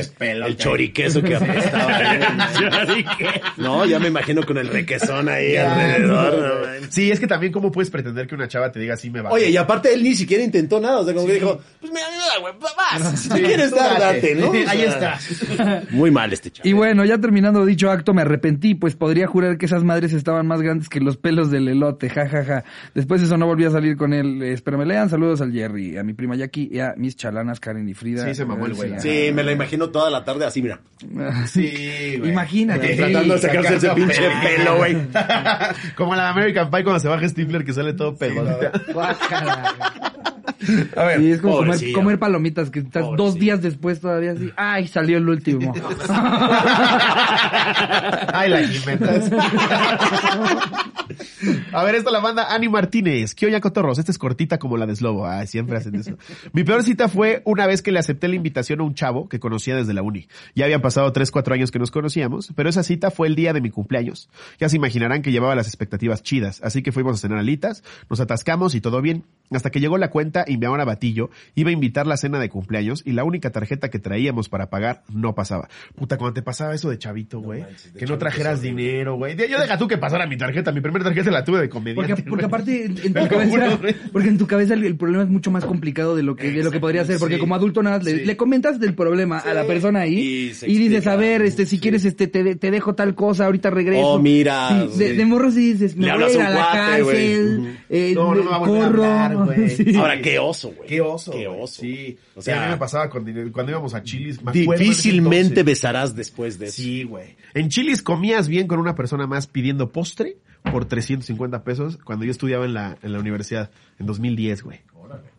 El 0.43 0.57
choriqueso 0.73 1.23
que 1.23 1.37
apestaba. 1.37 1.99
no, 3.57 3.85
ya 3.85 3.99
me 3.99 4.09
imagino 4.09 4.43
con 4.45 4.59
el 4.59 4.69
requesón 4.69 5.29
ahí 5.29 5.57
alrededor. 5.57 6.39
no. 6.81 6.87
Sí, 6.91 7.11
es 7.11 7.21
que 7.21 7.27
también 7.27 7.53
cómo 7.53 7.71
puedes 7.71 7.91
pretender 7.91 8.27
que 8.27 8.35
una 8.35 8.49
chava 8.49 8.73
te 8.73 8.81
diga 8.81 8.95
así 8.95 9.11
me 9.11 9.21
va. 9.21 9.31
Oye, 9.31 9.51
y 9.51 9.57
aparte 9.57 9.93
él 9.93 10.03
ni 10.03 10.15
siquiera 10.15 10.43
intentó 10.43 10.81
nada, 10.81 11.01
o 11.01 11.05
sea, 11.05 11.15
como 11.15 11.27
que 11.27 11.35
dijo, 11.35 11.61
pues 11.81 11.93
me 11.93 12.01
ayuda, 12.01 12.39
güey, 12.41 12.55
vas, 12.61 13.21
si 13.21 13.29
te 13.29 13.43
quieres 13.43 13.71
dar, 13.71 13.99
date. 13.99 14.35
¿no? 14.35 14.51
O 14.51 14.53
Ahí 14.53 14.79
sea, 14.79 15.19
está. 15.19 15.83
Muy 15.91 16.11
mal 16.11 16.33
este 16.33 16.51
chaval. 16.51 16.69
Y 16.69 16.73
bueno, 16.73 17.05
ya 17.05 17.19
terminando 17.19 17.65
dicho 17.65 17.91
acto, 17.91 18.15
me 18.15 18.23
arrepentí, 18.23 18.75
pues 18.75 18.97
podría 18.97 19.27
jurar 19.27 19.59
que 19.59 19.67
esas 19.67 19.85
madres 19.85 20.13
estaban 20.13 20.47
más 20.47 20.63
grandes 20.63 20.89
que 20.89 21.01
los 21.01 21.17
pelos 21.17 21.51
del 21.51 21.69
elote, 21.69 22.09
jajaja. 22.09 22.45
Ja, 22.45 22.63
ja. 22.63 22.65
Después 22.95 23.21
de 23.21 23.27
eso 23.27 23.37
no 23.37 23.47
volví 23.47 23.65
a 23.65 23.71
salir 23.71 23.97
con 23.97 24.13
él. 24.13 24.43
Espero 24.43 24.79
me 24.79 24.87
lean. 24.87 25.11
Saludos 25.11 25.41
al 25.41 25.53
Jerry, 25.53 25.99
a 25.99 26.03
mi 26.03 26.15
prima 26.15 26.37
Jackie 26.37 26.69
y 26.73 26.81
a 26.81 26.95
mis 26.97 27.17
chalanas 27.17 27.61
Karen 27.61 27.89
y 27.89 27.95
Frida. 27.95 28.27
Sí, 28.27 28.35
se 28.35 28.45
mamó 28.45 28.67
el 28.67 28.75
güey. 28.75 28.93
Sí, 28.99 29.31
me 29.35 29.43
lo 29.43 29.51
imagino 29.51 29.91
toda 29.91 30.11
la 30.11 30.25
tarde 30.25 30.45
así, 30.47 30.62
mira. 30.63 30.81
Sí, 31.47 32.17
güey. 32.19 32.31
Imagínate. 32.31 32.97
Tratando 32.97 33.35
de 33.35 33.41
sacarse 33.41 33.77
ese 33.77 33.91
pinche 33.91 34.23
pelo, 34.43 34.77
güey. 34.77 34.97
Como 35.97 36.15
la 36.15 36.25
de 36.25 36.29
American 36.31 36.71
Pie 36.71 36.85
cuando 36.85 37.01
se 37.01 37.09
baja 37.09 37.29
Stifler 37.29 37.65
que 37.65 37.73
sale 37.73 37.93
todo 37.93 38.17
pelón. 38.17 38.49
A 40.97 41.05
ver. 41.05 41.21
Sí, 41.21 41.33
es 41.33 41.41
como 41.41 41.65
comer, 41.95 42.19
palomitas, 42.19 42.71
que 42.71 42.81
estás 42.81 43.05
dos 43.17 43.35
días 43.35 43.63
después 43.63 44.01
todavía 44.01 44.33
así. 44.33 44.51
Ay, 44.57 44.89
salió 44.89 45.19
el 45.19 45.29
último. 45.29 45.73
Ay, 48.33 48.51
la 48.51 48.67
Jiménez. 48.67 49.31
A 51.73 51.85
ver, 51.85 51.95
esta 51.95 52.11
la 52.11 52.21
manda 52.21 52.55
Ani 52.55 52.69
Martínez. 52.69 53.35
¿Qué 53.35 53.47
oye, 53.47 53.61
cotorros? 53.61 53.99
Esta 53.99 54.13
es 54.13 54.19
cortita 54.19 54.59
como 54.59 54.77
la 54.77 54.87
de 54.87 54.97
Slobo. 54.97 55.27
Ay, 55.27 55.47
siempre 55.47 55.77
hacen 55.77 55.95
eso. 55.95 56.17
Mi 56.53 56.65
peor 56.65 56.83
cita 56.83 57.09
fue 57.09 57.43
una 57.45 57.67
vez 57.67 57.83
que 57.83 57.93
le 57.93 57.99
acepté 57.99 58.29
la 58.29 58.37
invitación 58.37 58.81
a 58.81 58.85
un 58.85 58.95
chavo 58.95 59.29
que 59.29 59.41
conocía 59.41 59.77
desde 59.77 59.95
la 59.95 60.03
uni. 60.03 60.29
Ya 60.55 60.65
habían 60.67 60.81
pasado 60.81 61.13
tres, 61.13 61.31
cuatro 61.31 61.55
años 61.55 61.71
que 61.71 61.79
nos 61.79 61.91
conocíamos, 61.91 62.53
pero 62.55 62.69
esa 62.69 62.83
cita 62.83 63.11
fue 63.11 63.29
el 63.29 63.35
día 63.35 63.53
de 63.53 63.61
mi 63.61 63.71
cumpleaños. 63.71 64.29
Ya 64.59 64.69
se 64.69 64.77
imaginarán 64.77 65.23
que 65.23 65.33
llevaba 65.33 65.55
las 65.55 65.67
expectativas 65.67 66.23
chidas, 66.23 66.61
así 66.63 66.83
que 66.83 66.93
fuimos 66.93 67.17
a 67.17 67.19
cenar 67.19 67.39
alitas, 67.39 67.83
nos 68.09 68.21
atascamos 68.21 68.75
y 68.75 68.81
todo 68.81 69.01
bien. 69.01 69.25
Hasta 69.51 69.71
que 69.71 69.81
llegó 69.81 69.99
la 69.99 70.11
cuenta 70.11 70.32
y 70.47 70.57
mi 70.57 70.67
ahora 70.67 70.85
batillo 70.85 71.31
iba 71.55 71.71
a 71.71 71.73
invitar 71.73 72.07
la 72.07 72.17
cena 72.17 72.39
de 72.39 72.49
cumpleaños 72.49 73.03
y 73.05 73.13
la 73.13 73.25
única 73.25 73.51
tarjeta 73.51 73.89
que 73.91 73.99
traíamos 73.99 74.49
para 74.49 74.71
pagar 74.71 75.03
no 75.13 75.35
pasaba. 75.35 75.69
Puta, 75.95 76.17
cuando 76.19 76.35
te 76.35 76.43
pasaba 76.43 76.75
eso 76.75 76.89
de 76.91 76.99
chavito, 76.99 77.41
güey, 77.41 77.65
que 77.99 78.07
no 78.07 78.19
trajeras 78.19 78.61
dinero, 78.63 79.17
güey. 79.17 79.37
Yo 79.37 79.61
deja 79.61 79.79
tú 79.79 79.87
que 79.89 79.99
pasara 79.99 80.27
mi 80.27 80.37
tarjeta, 80.37 80.73
mi 80.73 80.81
primera 80.81 81.05
tarjeta 81.05 81.31
la 81.31 81.45
tuve 81.45 81.61
de 81.61 81.69
comediante. 81.69 82.23
Porque, 82.29 82.45
aparte 82.45 82.85
en, 82.87 82.95
tu 83.15 83.29
cabeza, 83.29 83.79
porque 84.13 84.29
en 84.29 84.39
tu 84.39 84.47
cabeza 84.47 84.75
el, 84.75 84.85
el 84.85 84.97
problema 84.97 85.23
es 85.25 85.29
mucho 85.29 85.51
más 85.51 85.65
complicado 85.65 86.17
de 86.17 86.23
lo 86.23 86.37
que, 86.37 86.51
de 86.51 86.63
lo 86.65 86.71
que 86.71 86.81
podría 86.81 87.05
ser, 87.05 87.19
porque 87.19 87.35
Sí. 87.35 87.41
como 87.41 87.55
adulto 87.55 87.83
nada, 87.83 87.99
le, 87.99 88.19
Sí. 88.21 88.25
le 88.25 88.37
comentas 88.37 88.79
del 88.81 88.95
problema 88.95 89.39
a 89.39 89.53
la 89.55 89.65
persona 89.65 90.01
ahí 90.01 90.53
Y 90.63 90.73
y, 90.73 90.79
dices, 90.79 91.07
a 91.07 91.17
ver, 91.17 91.43
este, 91.43 91.67
si 91.67 91.77
Sí. 91.77 91.81
quieres, 91.83 92.05
este, 92.05 92.27
te, 92.27 92.43
de- 92.43 92.57
te 92.57 92.71
dejo 92.71 92.95
tal 92.95 93.15
cosa, 93.15 93.47
ahorita 93.47 93.71
regreso. 93.71 94.07
Oh, 94.07 94.19
mira, 94.19 94.69
Sí, 94.91 94.99
de, 94.99 95.11
sí. 95.11 95.17
de 95.17 95.25
morro 95.27 95.51
sí 95.51 95.73
dices, 95.73 95.97
me 95.97 96.07
Le 96.07 96.13
voy 96.13 96.23
a 96.23 96.27
hablas 96.27 96.35
ir 96.35 96.41
a 96.43 96.51
la 96.51 96.73
cárcel, 96.73 97.79
eh, 97.91 98.13
No, 98.15 98.35
no 98.35 98.61
corro. 98.61 99.05
Ahora, 99.99 100.21
qué 100.23 100.39
oso, 100.39 100.73
güey. 100.73 100.89
Qué 100.89 101.01
oso. 101.01 101.33
Qué 101.33 101.49
oso. 101.49 101.83
Sí. 101.83 102.19
O 102.35 102.43
sea, 102.43 102.63
a 102.63 102.67
mí 102.67 102.73
me 102.73 102.79
pasaba 102.79 103.11
dinero. 103.21 103.51
Cuando 103.53 103.73
íbamos 103.73 103.95
a 103.95 104.03
Chilis, 104.03 104.41
Difícilmente 104.53 105.63
besarás 105.63 106.15
después 106.15 106.59
de 106.59 106.67
eso. 106.67 106.77
Sí, 106.77 107.05
güey. 107.05 107.37
En 107.55 107.69
Chilis 107.69 108.03
comías 108.03 108.49
bien 108.49 108.67
con 108.67 108.79
una 108.79 108.95
persona 108.95 109.27
más 109.27 109.47
pidiendo 109.47 109.93
postre 109.93 110.39
por 110.71 110.85
350 110.85 111.65
pesos 111.65 111.99
cuando 112.05 112.25
yo 112.25 112.31
estudiaba 112.31 112.65
en 112.65 112.75
la, 112.75 112.97
en 113.03 113.13
la 113.13 113.19
universidad, 113.19 113.71
en 113.99 114.07
2010, 114.07 114.63
güey. 114.63 114.81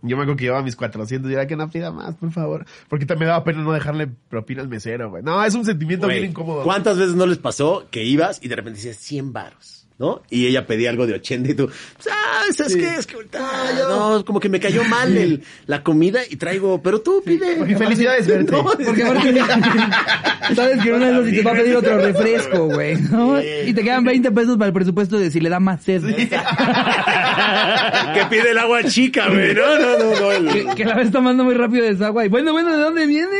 Yo 0.02 0.18
me 0.18 0.24
acuerdo 0.24 0.36
que 0.36 0.44
llevaba 0.44 0.64
mis 0.64 0.76
400 0.76 1.32
y 1.32 1.34
era 1.34 1.48
que 1.48 1.56
no 1.56 1.70
pida 1.70 1.92
más, 1.92 2.16
por 2.16 2.32
favor. 2.32 2.66
Porque 2.90 3.06
también 3.06 3.28
me 3.28 3.32
daba 3.32 3.44
pena 3.44 3.62
no 3.64 3.72
dejarle 3.72 4.08
propina 4.30 4.62
al 4.62 4.68
mesero, 4.68 5.10
güey. 5.10 5.24
No, 5.24 5.44
es 5.44 5.56
un 5.56 5.66
sentimiento 5.66 6.08
Güey, 6.08 6.20
bien 6.20 6.32
incómodo. 6.32 6.64
¿Cuántas 6.64 6.98
veces 6.98 7.16
no 7.16 7.26
les 7.26 7.38
pasó 7.38 7.88
que 7.90 8.04
ibas 8.04 8.40
y 8.44 8.50
de 8.50 8.56
repente 8.56 8.78
decías 8.78 8.98
100 8.98 9.34
varos? 9.34 9.83
¿No? 10.04 10.22
Y 10.30 10.47
ella 10.47 10.68
pedía 10.68 10.89
algo 10.89 11.08
de 11.08 11.14
80 11.14 11.51
y 11.51 11.54
tú, 11.54 11.70
ah, 12.12 12.41
¿sabes 12.54 12.76
qué? 12.76 12.95
Es 12.95 13.08
que 13.08 13.16
ahorita, 13.16 13.39
no, 13.88 14.26
como 14.26 14.41
que 14.41 14.49
me 14.49 14.60
cayó 14.60 14.84
mal 14.84 15.16
el, 15.18 15.43
la 15.66 15.82
comida 15.82 16.20
y 16.30 16.36
traigo, 16.36 16.82
pero 16.82 16.99
tú 16.99 17.24
pide. 17.26 17.56
Porque 17.56 17.78
felicidades 17.78 18.28
verte. 18.28 18.51
No, 18.51 18.64
Porque 18.66 19.04
aparte, 19.04 19.34
sabes 20.56 20.84
que 20.84 20.91
una 20.91 21.20
vez 21.20 21.30
si 21.30 21.36
te 21.38 21.41
va 21.43 21.51
a 21.51 21.56
pedir 21.56 21.76
otro 21.78 21.97
refresco, 21.99 22.66
güey, 22.68 22.97
¿no? 22.97 23.39
Y 23.41 23.74
te 23.74 23.82
quedan 23.82 24.04
20 24.04 24.30
pesos 24.32 24.58
para 24.58 24.68
el 24.68 24.74
presupuesto 24.74 25.18
de 25.18 25.32
si 25.32 25.39
le 25.39 25.49
da 25.49 25.62
más 25.62 25.82
sed. 25.84 26.04
que 28.14 28.26
pide 28.30 28.51
el 28.51 28.58
agua 28.58 28.84
chica, 28.84 29.28
güey. 29.30 29.54
No, 29.56 29.80
no, 29.80 29.97
no, 29.97 30.20
no. 30.20 30.32
el- 30.32 30.47
Que, 30.49 30.66
que 30.76 30.86
la 30.86 30.95
ves 30.95 31.12
tomando 31.12 31.45
muy 31.45 31.56
rápido 31.56 31.86
de 31.86 31.91
esa 31.91 32.08
agua. 32.08 32.26
Y 32.26 32.30
bueno, 32.30 32.51
bueno, 32.51 32.76
¿de 32.76 32.82
dónde 32.84 33.06
viene? 33.06 33.38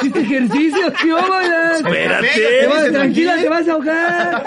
¿Hiciste 0.00 0.20
ejercicio? 0.20 0.92
¿Qué 1.00 1.12
hubo, 1.12 1.40
ya? 1.40 1.70
Te 1.72 1.76
Espérate. 1.78 2.66
vas- 2.68 2.92
tranquila, 2.92 3.36
te 3.36 3.48
vas 3.48 3.68
a 3.68 3.72
ahogar. 3.72 4.44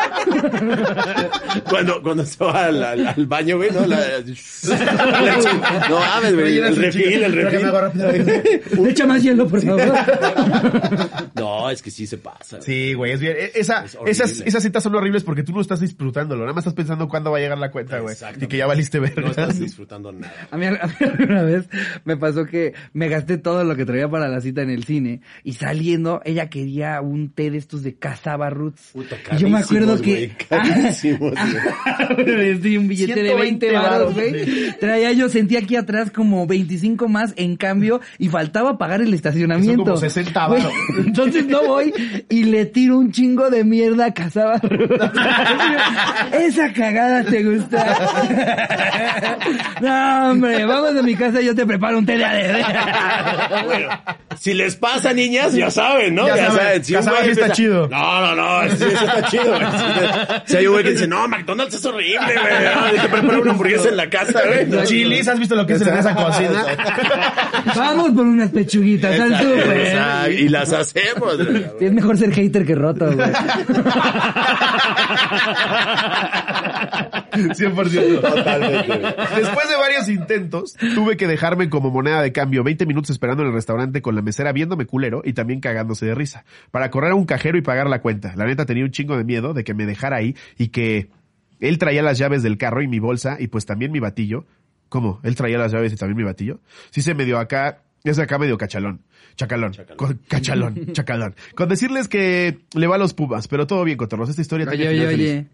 Cuando, 1.70 2.02
cuando 2.02 2.26
se 2.26 2.44
va 2.44 2.66
al, 2.66 2.84
al- 2.84 3.08
al 3.08 3.26
baño, 3.28 3.58
güey, 3.58 3.72
¿no? 3.72 3.86
La, 3.86 3.98
la- 4.00 5.90
no 5.90 6.00
mames, 6.00 6.34
güey. 6.36 6.58
El 6.58 6.76
refil, 6.76 7.24
el 7.24 7.34
refil. 7.34 8.88
Echa 8.90 9.06
más 9.06 9.24
hielo, 9.24 9.48
por 9.48 9.62
favor. 9.62 9.94
No, 11.36 11.70
es 11.70 11.82
que 11.82 11.92
sí 11.92 12.08
se 12.08 12.18
pasa. 12.18 12.62
Sí, 12.62 12.94
güey, 12.94 13.14
es 13.14 13.20
bien. 13.20 13.36
E- 13.38 13.52
Esa, 13.56 13.86
Es 13.86 13.96
horrible. 13.96 14.12
esas, 14.12 14.42
esas 14.42 14.64
citas 14.64 14.84
son 14.84 14.96
horribles 14.96 15.24
porque 15.24 15.44
tú 15.44 15.52
no 15.54 15.62
estás 15.62 15.80
disfrutándolo. 15.80 16.42
Nada 16.42 16.54
más 16.54 16.64
estás 16.64 16.74
pensando 16.74 17.08
cuándo 17.08 17.32
va 17.32 17.38
a 17.38 17.42
llegar 17.42 17.58
la 17.58 17.72
cuenta, 17.72 18.00
güey. 18.00 18.14
Exactamente. 18.14 18.46
Y 18.46 18.48
que 18.50 18.58
ya 18.58 18.68
valiste 18.68 19.00
ver. 19.00 19.18
No 19.20 19.30
estás 19.32 19.60
disfrutando 19.60 20.12
nada. 20.12 20.34
A 20.52 20.58
mí, 20.58 20.66
a 20.68 20.72
mí 20.72 20.94
una 21.28 21.44
vez 21.44 21.66
me 22.04 22.18
pasó 22.18 22.46
que 22.46 22.74
me 22.94 23.10
gasté 23.10 23.38
todo 23.38 23.64
lo 23.64 23.76
que 23.76 23.86
traía 23.86 24.10
para 24.10 24.28
la 24.28 24.42
cita 24.42 24.62
en 24.62 24.70
el 24.70 24.84
cine 24.86 25.22
y 25.44 25.54
saliendo 25.54 26.22
ella 26.26 26.50
quería 26.50 27.02
un 27.02 27.30
té 27.32 27.52
de 27.52 27.58
estos 27.58 27.84
de 27.84 27.96
Casaba 27.96 28.50
Roots. 28.50 28.90
Puta, 28.94 29.16
y 29.32 29.38
yo 29.38 29.50
me 29.50 29.60
acuerdo 29.60 30.02
que... 30.02 30.36
carísimos. 30.58 31.34
Sí, 32.62 32.78
un 32.78 32.88
billete 32.88 33.22
de 33.22 33.36
20 33.36 33.68
120 33.68 33.72
baros, 33.74 34.14
güey. 34.14 34.72
Traía 34.80 35.12
yo, 35.12 35.30
sentía 35.30 35.60
aquí 35.60 35.76
atrás 35.76 36.10
como 36.12 36.48
25 36.48 37.08
más 37.08 37.34
en 37.36 37.56
cambio 37.58 38.02
y 38.18 38.30
faltaba 38.30 38.78
pagar 38.78 39.02
el 39.02 39.14
estacionamiento. 39.14 39.78
Son 39.78 39.86
como 39.86 39.98
60 39.98 40.48
Güey, 40.48 40.62
varos. 40.62 40.76
Entonces 41.06 41.46
no 41.48 41.64
voy 41.66 41.94
y 42.30 42.44
le 42.44 42.66
tiro 42.66 42.98
un 42.98 43.12
chingo 43.12 43.50
de 43.50 43.64
mierda 43.64 44.06
a 44.08 44.14
Casaba. 44.14 44.56
Esa 46.34 46.72
cagada 46.74 47.24
te 47.24 47.44
gusta. 47.44 47.86
No, 49.82 50.32
hombre, 50.32 50.66
vamos 50.66 50.96
a 50.96 51.02
mi 51.02 51.16
casa 51.16 51.42
y 51.42 51.46
yo 51.46 51.56
te 51.56 51.66
preparo 51.66 51.98
un 51.98 52.06
té 52.06 52.18
de 52.18 52.26
ADD. 52.26 53.66
Bueno, 53.66 53.90
si 54.40 54.54
les 54.54 54.76
pasa, 54.76 55.14
niñas, 55.14 55.54
ya 55.54 55.70
saben, 55.70 56.16
¿no? 56.16 56.28
Ya 56.28 56.52
saben, 56.52 56.84
Si 56.84 56.94
Casaba 56.94 57.22
güey 57.22 57.34
sí 57.34 57.42
está 57.42 57.54
chido. 57.54 57.88
No, 57.88 58.22
no, 58.22 58.36
no, 58.36 58.70
sí, 58.70 58.78
sí 58.78 59.06
está 59.06 59.30
chido, 59.30 59.46
güey. 59.46 59.62
Si 60.46 60.56
hay 60.58 60.68
un 60.68 60.74
güey 60.74 60.84
que 60.84 60.92
dice, 60.92 61.08
no, 61.08 61.28
McDonald's 61.28 61.76
es 61.76 61.86
horrible, 61.86 62.18
güey. 62.20 62.66
Hay 62.66 63.00
que 63.00 63.08
preparar 63.10 63.40
una 63.40 63.52
hamburguesa 63.52 63.90
en 63.90 63.98
la 63.98 64.10
casa, 64.10 64.42
güey. 64.46 64.84
Chilis, 64.86 65.28
¿has 65.28 65.40
visto 65.40 65.56
lo 65.56 65.66
que 65.66 65.74
es 65.74 65.82
en 65.82 65.98
esa 65.98 66.16
cocina? 66.16 66.66
Vamos 67.76 68.12
por 68.12 68.26
unas 68.26 68.50
pechuguitas 68.52 69.20
al 69.20 69.38
súper. 69.38 69.78
exacto, 69.80 70.32
Y 70.32 70.50
las 70.50 70.72
hacemos, 70.74 71.38
güey. 71.46 71.66
Es 71.80 71.92
mejor 71.94 72.18
ser 72.18 72.32
hater 72.32 72.66
que 72.66 72.76
roto, 72.76 73.06
güey. 73.12 73.28
100%. 77.32 78.22
Totalmente, 78.22 78.88
güey. 78.98 79.16
Después 79.36 79.70
de 79.70 79.76
varios 79.78 80.10
intentos, 80.10 80.74
tuve 80.94 81.18
que 81.18 81.28
dejarme 81.28 81.70
como 81.70 81.90
moneda 81.92 82.22
de 82.22 82.32
cambio 82.32 82.64
20 82.64 82.86
minutos 82.86 83.10
esperando 83.12 83.44
en 83.44 83.50
el 83.50 83.56
restaurante 83.56 84.02
con 84.02 84.16
la 84.16 84.22
mesera 84.22 84.52
viéndome 84.52 84.86
culero 84.86 85.22
y 85.24 85.34
también 85.34 85.60
cagándose 85.60 86.06
de 86.06 86.16
risa. 86.16 86.46
Para 86.72 86.90
correr 86.90 87.12
a 87.12 87.16
un 87.16 87.26
cajero 87.26 87.58
y 87.58 87.62
pagar 87.62 87.88
la 87.88 88.02
cuenta. 88.02 88.34
La 88.36 88.46
neta 88.46 88.66
tenía 88.66 88.84
un 88.84 88.92
chingo 88.92 89.18
de 89.18 89.24
miedo 89.24 89.54
de 89.54 89.64
que 89.64 89.74
me 89.74 89.86
dejara 89.86 90.18
ahí 90.18 90.35
y 90.58 90.68
que 90.70 91.10
él 91.60 91.78
traía 91.78 92.02
las 92.04 92.18
llaves 92.18 92.44
del 92.44 92.58
carro 92.58 92.82
y 92.82 92.88
mi 92.88 93.00
bolsa 93.00 93.38
y 93.40 93.48
pues 93.48 93.66
también 93.66 93.92
mi 93.92 94.00
batillo. 94.00 94.46
¿Cómo? 94.90 95.20
¿Él 95.24 95.36
traía 95.36 95.58
las 95.58 95.72
llaves 95.72 95.92
y 95.94 95.96
también 95.96 96.18
mi 96.18 96.24
batillo? 96.24 96.60
Sí 96.92 97.02
se 97.02 97.14
me 97.16 97.26
dio 97.26 97.40
acá, 97.40 97.82
es 98.04 98.20
acá 98.20 98.38
medio 98.38 98.58
cachalón. 98.58 99.02
Chacalón. 99.36 99.74
Con- 99.98 100.20
cachalón. 100.30 100.94
Chacalón. 100.94 101.36
Con 101.56 101.68
decirles 101.68 102.08
que 102.08 102.60
le 102.74 102.88
va 102.88 102.96
a 102.96 103.00
los 103.00 103.14
pumas, 103.14 103.48
pero 103.48 103.68
todo 103.68 103.84
bien, 103.84 103.98
cotorros. 103.98 104.30
Esta 104.30 104.42
historia 104.42 104.68
Oye, 104.70 104.78
tiene 104.78 105.06
oye, 105.06 105.08
feliz. 105.08 105.46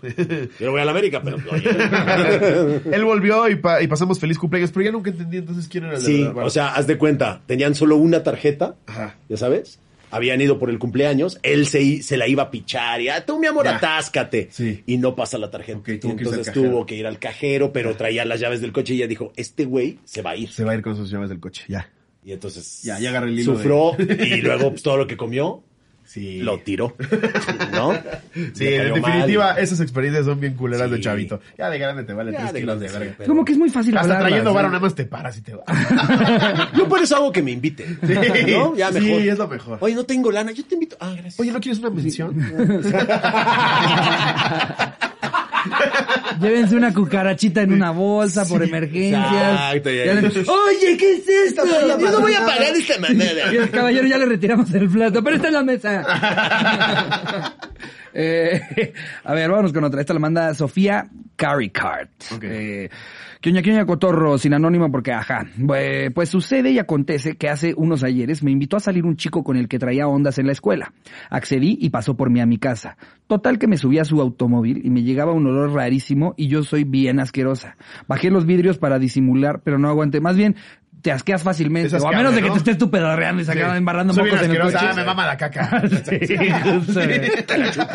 Yo 0.60 0.70
voy 0.70 0.80
a 0.80 0.84
la 0.84 0.92
América, 0.92 1.20
pero 1.22 1.36
oye. 1.50 1.70
Él 2.96 3.04
volvió 3.04 3.48
y, 3.48 3.56
pa- 3.56 3.82
y 3.82 3.86
pasamos 3.88 4.18
feliz 4.18 4.38
cumpleaños, 4.38 4.70
pero 4.70 4.84
ya 4.86 4.92
nunca 4.92 5.10
entendí 5.10 5.38
entonces 5.38 5.68
quién 5.68 5.84
era 5.84 5.94
el 5.96 6.00
de 6.00 6.06
Sí, 6.06 6.18
verdad. 6.18 6.32
Bueno. 6.34 6.46
o 6.46 6.50
sea, 6.50 6.68
haz 6.74 6.86
de 6.86 6.96
cuenta, 6.98 7.42
tenían 7.46 7.74
solo 7.74 7.96
una 7.96 8.22
tarjeta, 8.22 8.76
Ajá. 8.86 9.16
ya 9.28 9.36
sabes, 9.36 9.80
habían 10.10 10.40
ido 10.40 10.58
por 10.58 10.70
el 10.70 10.78
cumpleaños, 10.78 11.38
él 11.42 11.66
se, 11.66 12.02
se 12.02 12.16
la 12.16 12.26
iba 12.28 12.44
a 12.44 12.50
pichar 12.50 13.00
y, 13.00 13.08
ah, 13.08 13.24
tú 13.24 13.38
mi 13.38 13.46
amor, 13.46 13.64
Ya. 13.64 13.76
atáscate. 13.76 14.48
Sí. 14.50 14.82
Y 14.86 14.96
no 14.98 15.14
pasa 15.16 15.38
la 15.38 15.50
tarjeta. 15.50 15.78
Ok, 15.78 15.90
tuvo 16.00 16.16
que 16.16 16.22
Y 16.24 16.26
irse 16.26 16.34
al 16.34 16.38
entonces 16.40 16.52
tuvo 16.54 16.86
que 16.86 16.94
ir 16.96 17.06
al 17.06 17.18
cajero, 17.18 17.72
pero 17.72 17.96
traía 17.96 18.24
las 18.24 18.40
llaves 18.40 18.60
del 18.60 18.72
coche 18.72 18.94
y 18.94 18.98
ella 18.98 19.06
dijo, 19.06 19.32
este 19.36 19.64
güey 19.64 19.98
se 20.04 20.22
va 20.22 20.30
a 20.30 20.36
ir. 20.36 20.50
Se 20.50 20.64
va 20.64 20.72
a 20.72 20.74
ir 20.74 20.82
con 20.82 20.96
sus 20.96 21.10
llaves 21.10 21.28
del 21.28 21.40
coche, 21.40 21.64
ya. 21.68 21.90
Y 22.24 22.32
entonces 22.32 22.82
Ya, 22.82 22.98
ya 22.98 23.10
agarré 23.10 23.28
el 23.30 23.38
hilo 23.38 23.54
sufrió 23.54 23.92
y 23.98 24.40
luego 24.42 24.70
pues, 24.70 24.82
todo 24.82 24.96
lo 24.96 25.06
que 25.06 25.16
comió 25.16 25.62
Sí. 26.08 26.40
lo 26.40 26.58
tiró. 26.60 26.96
¿No? 27.72 27.92
Sí, 28.54 28.66
en 28.66 28.94
definitiva, 28.94 29.52
mal. 29.54 29.58
esas 29.62 29.80
experiencias 29.80 30.24
son 30.24 30.38
bien 30.40 30.54
culeras 30.54 30.90
de 30.90 30.96
Sí. 30.98 31.02
chavito. 31.02 31.40
Ya 31.58 31.68
de 31.70 31.78
grande 31.78 32.04
te 32.04 32.12
vale 32.14 32.32
Ya 32.32 32.38
tres 32.38 32.52
de 32.54 32.60
kilos 32.60 32.78
grande, 32.78 32.86
de 32.86 32.92
sí, 32.92 32.98
verga. 32.98 33.14
pero- 33.18 33.28
Como 33.28 33.44
que 33.44 33.52
es 33.52 33.58
muy 33.58 33.68
fácil 33.68 33.96
Hasta 33.98 34.18
trayendo 34.20 34.50
¿eh? 34.50 34.54
varo 34.54 34.68
nada 34.68 34.80
más 34.80 34.94
te 34.94 35.04
paras 35.04 35.36
y 35.36 35.42
te 35.42 35.54
vas. 35.54 35.64
Yo 36.76 36.88
por 36.88 37.00
eso 37.02 37.16
hago 37.16 37.30
que 37.32 37.42
me 37.42 37.50
inviten. 37.50 37.98
¿No? 38.48 38.74
Ya 38.76 38.92
Sí, 38.92 39.00
mejor. 39.00 39.20
es 39.22 39.38
lo 39.38 39.48
mejor. 39.48 39.78
Oye, 39.80 39.94
no 39.94 40.04
tengo 40.04 40.30
lana, 40.30 40.52
yo 40.52 40.64
te 40.64 40.74
invito. 40.74 40.96
Ah, 41.00 41.10
gracias. 41.12 41.38
Oye, 41.40 41.52
¿no 41.52 41.60
quieres 41.60 41.78
una 41.80 41.90
mención? 41.90 42.34
Llévense 46.40 46.76
una 46.76 46.92
cucarachita 46.92 47.62
en 47.62 47.72
una 47.72 47.90
bolsa 47.90 48.44
por 48.46 48.62
emergencias. 48.62 49.32
Exacto, 49.32 49.90
ya, 49.90 50.04
Ya 50.06 50.14
ya. 50.14 50.20
le- 50.20 50.28
Oye, 50.28 50.96
¿qué 50.96 51.12
es 51.14 51.28
esto? 51.28 51.62
yo 51.66 51.96
no 52.10 52.20
voy 52.20 52.34
a 52.34 52.40
pagar 52.44 52.72
de 52.72 52.78
esta 52.78 52.96
Y 52.96 53.00
manera. 53.00 53.50
el 53.50 53.70
caballero 53.70 54.06
ya 54.06 54.18
le 54.18 54.26
retiramos 54.26 54.72
el 54.74 54.88
plato, 54.88 55.22
pero 55.22 55.36
está 55.36 55.48
en 55.48 55.54
la 55.54 55.62
mesa. 55.64 57.54
Eh, 58.20 58.92
a 59.22 59.34
ver, 59.34 59.48
vámonos 59.50 59.72
con 59.72 59.84
otra. 59.84 60.00
Esta 60.00 60.12
la 60.14 60.18
manda 60.18 60.52
Sofía 60.54 61.06
Caricart. 61.36 62.10
Ok. 62.34 62.42
Eh, 62.42 62.90
Quioña, 63.40 63.62
quioña, 63.62 63.86
cotorro, 63.86 64.36
sin 64.36 64.54
anónimo 64.54 64.90
porque, 64.90 65.12
ajá. 65.12 65.46
Pues 66.14 66.28
sucede 66.28 66.70
y 66.70 66.78
acontece 66.78 67.36
que 67.36 67.48
hace 67.48 67.72
unos 67.76 68.02
ayeres 68.02 68.42
me 68.42 68.50
invitó 68.50 68.76
a 68.76 68.80
salir 68.80 69.04
un 69.04 69.16
chico 69.16 69.44
con 69.44 69.56
el 69.56 69.68
que 69.68 69.78
traía 69.78 70.08
ondas 70.08 70.38
en 70.38 70.46
la 70.46 70.52
escuela. 70.52 70.92
Accedí 71.30 71.78
y 71.80 71.90
pasó 71.90 72.16
por 72.16 72.30
mí 72.30 72.40
a 72.40 72.46
mi 72.46 72.58
casa. 72.58 72.96
Total 73.26 73.58
que 73.58 73.68
me 73.68 73.76
subí 73.76 73.98
a 73.98 74.04
su 74.04 74.20
automóvil 74.20 74.80
y 74.84 74.90
me 74.90 75.02
llegaba 75.02 75.32
un 75.32 75.46
olor 75.46 75.72
rarísimo 75.72 76.34
y 76.36 76.48
yo 76.48 76.62
soy 76.62 76.84
bien 76.84 77.20
asquerosa. 77.20 77.76
Bajé 78.08 78.30
los 78.30 78.44
vidrios 78.44 78.78
para 78.78 78.98
disimular, 78.98 79.60
pero 79.62 79.78
no 79.78 79.88
aguanté. 79.88 80.20
Más 80.20 80.36
bien, 80.36 80.56
te 81.02 81.12
asqueas 81.12 81.42
fácilmente. 81.42 81.96
O 81.96 82.08
a 82.08 82.12
menos 82.12 82.34
de 82.34 82.42
que 82.42 82.50
te 82.50 82.58
estés 82.58 82.78
tú 82.78 82.90
pedorreando 82.90 83.42
y 83.42 83.44
se 83.44 83.52
acaban 83.52 83.76
embarrando 83.76 84.14
Soy 84.14 84.24
mocos 84.24 84.42
en 84.42 84.50
el 84.50 84.60
coche. 84.60 84.78
Ah, 84.80 84.92
me 84.94 85.04
mama 85.04 85.26
la 85.26 85.36
caca. 85.36 85.82
Sí, 85.88 86.36
justo. 86.64 87.00
Te 87.00 87.58
la 87.58 87.70
chupo. 87.70 87.86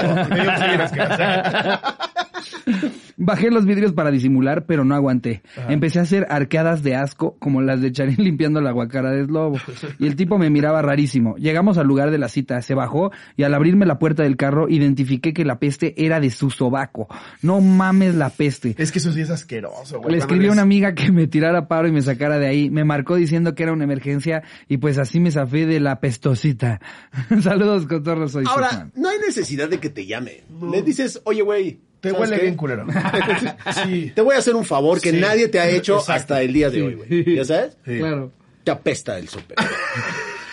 Bajé 3.17 3.51
los 3.51 3.65
vidrios 3.65 3.93
para 3.93 4.11
disimular, 4.11 4.65
pero 4.65 4.83
no 4.83 4.95
aguanté. 4.95 5.43
Empecé 5.69 5.99
a 5.99 6.03
hacer 6.03 6.25
arqueadas 6.29 6.83
de 6.83 6.95
asco, 6.95 7.37
como 7.39 7.61
las 7.61 7.81
de 7.81 7.91
Charín 7.91 8.17
limpiando 8.23 8.61
la 8.61 8.71
guacara 8.71 9.11
de 9.11 9.25
Slobo. 9.25 9.57
Y 9.99 10.07
el 10.07 10.15
tipo 10.15 10.37
me 10.37 10.49
miraba 10.49 10.81
rarísimo. 10.81 11.35
Llegamos 11.37 11.77
al 11.77 11.87
lugar 11.87 12.11
de 12.11 12.17
la 12.17 12.27
cita, 12.27 12.61
se 12.61 12.73
bajó 12.73 13.11
y 13.37 13.43
al 13.43 13.53
abrirme 13.53 13.85
la 13.85 13.99
puerta 13.99 14.23
del 14.23 14.37
carro 14.37 14.67
identifiqué 14.69 15.33
que 15.33 15.45
la 15.45 15.59
peste 15.59 15.93
era 16.05 16.19
de 16.19 16.29
su 16.31 16.49
sobaco. 16.49 17.07
No 17.41 17.61
mames 17.61 18.15
la 18.15 18.29
peste. 18.29 18.75
Es 18.77 18.91
que 18.91 18.99
eso 18.99 19.11
sí 19.11 19.21
es 19.21 19.29
asqueroso, 19.29 19.99
güey. 19.99 20.11
Le 20.11 20.17
escribí 20.17 20.47
a 20.47 20.51
una 20.51 20.61
amiga 20.61 20.93
que 20.93 21.11
me 21.11 21.27
tirara 21.27 21.67
paro 21.67 21.87
y 21.87 21.91
me 21.91 22.01
sacara 22.01 22.39
de 22.39 22.47
ahí. 22.47 22.69
Me 22.69 22.83
marcó 22.83 23.15
diciendo 23.15 23.55
que 23.55 23.63
era 23.63 23.73
una 23.73 23.83
emergencia 23.83 24.43
y 24.67 24.77
pues 24.77 24.97
así 24.97 25.19
me 25.19 25.31
zafé 25.31 25.65
de 25.65 25.79
la 25.79 25.99
pestosita. 25.99 26.81
Saludos, 27.41 27.87
cotorros, 27.87 28.31
soy 28.31 28.45
Ahora, 28.47 28.89
no 28.95 29.09
hay 29.09 29.19
necesidad 29.19 29.69
de 29.69 29.79
que 29.79 29.89
te 29.89 30.05
llame. 30.05 30.43
Le 30.71 30.81
dices, 30.81 31.21
oye, 31.25 31.41
güey. 31.41 31.92
Te 32.03 32.09
¿sabes 32.11 32.21
huele 32.21 32.35
qué? 32.35 32.41
bien 32.43 32.55
culero. 32.57 32.85
Sí. 33.85 34.11
Te 34.13 34.21
voy 34.21 34.35
a 34.35 34.39
hacer 34.39 34.55
un 34.55 34.65
favor 34.65 34.99
que 35.01 35.11
Sí. 35.11 35.17
nadie 35.17 35.47
te 35.47 35.59
ha 35.59 35.69
hecho 35.69 35.93
Exacto. 35.99 36.11
hasta 36.13 36.41
el 36.41 36.51
día 36.53 36.69
de 36.69 36.83
hoy, 36.83 36.95
güey. 36.95 37.35
¿Ya 37.35 37.45
sabes? 37.45 37.77
Sí. 37.85 37.97
Claro. 37.97 38.31
Te 38.63 38.71
apesta 38.71 39.17
el 39.17 39.27
súper. 39.29 39.57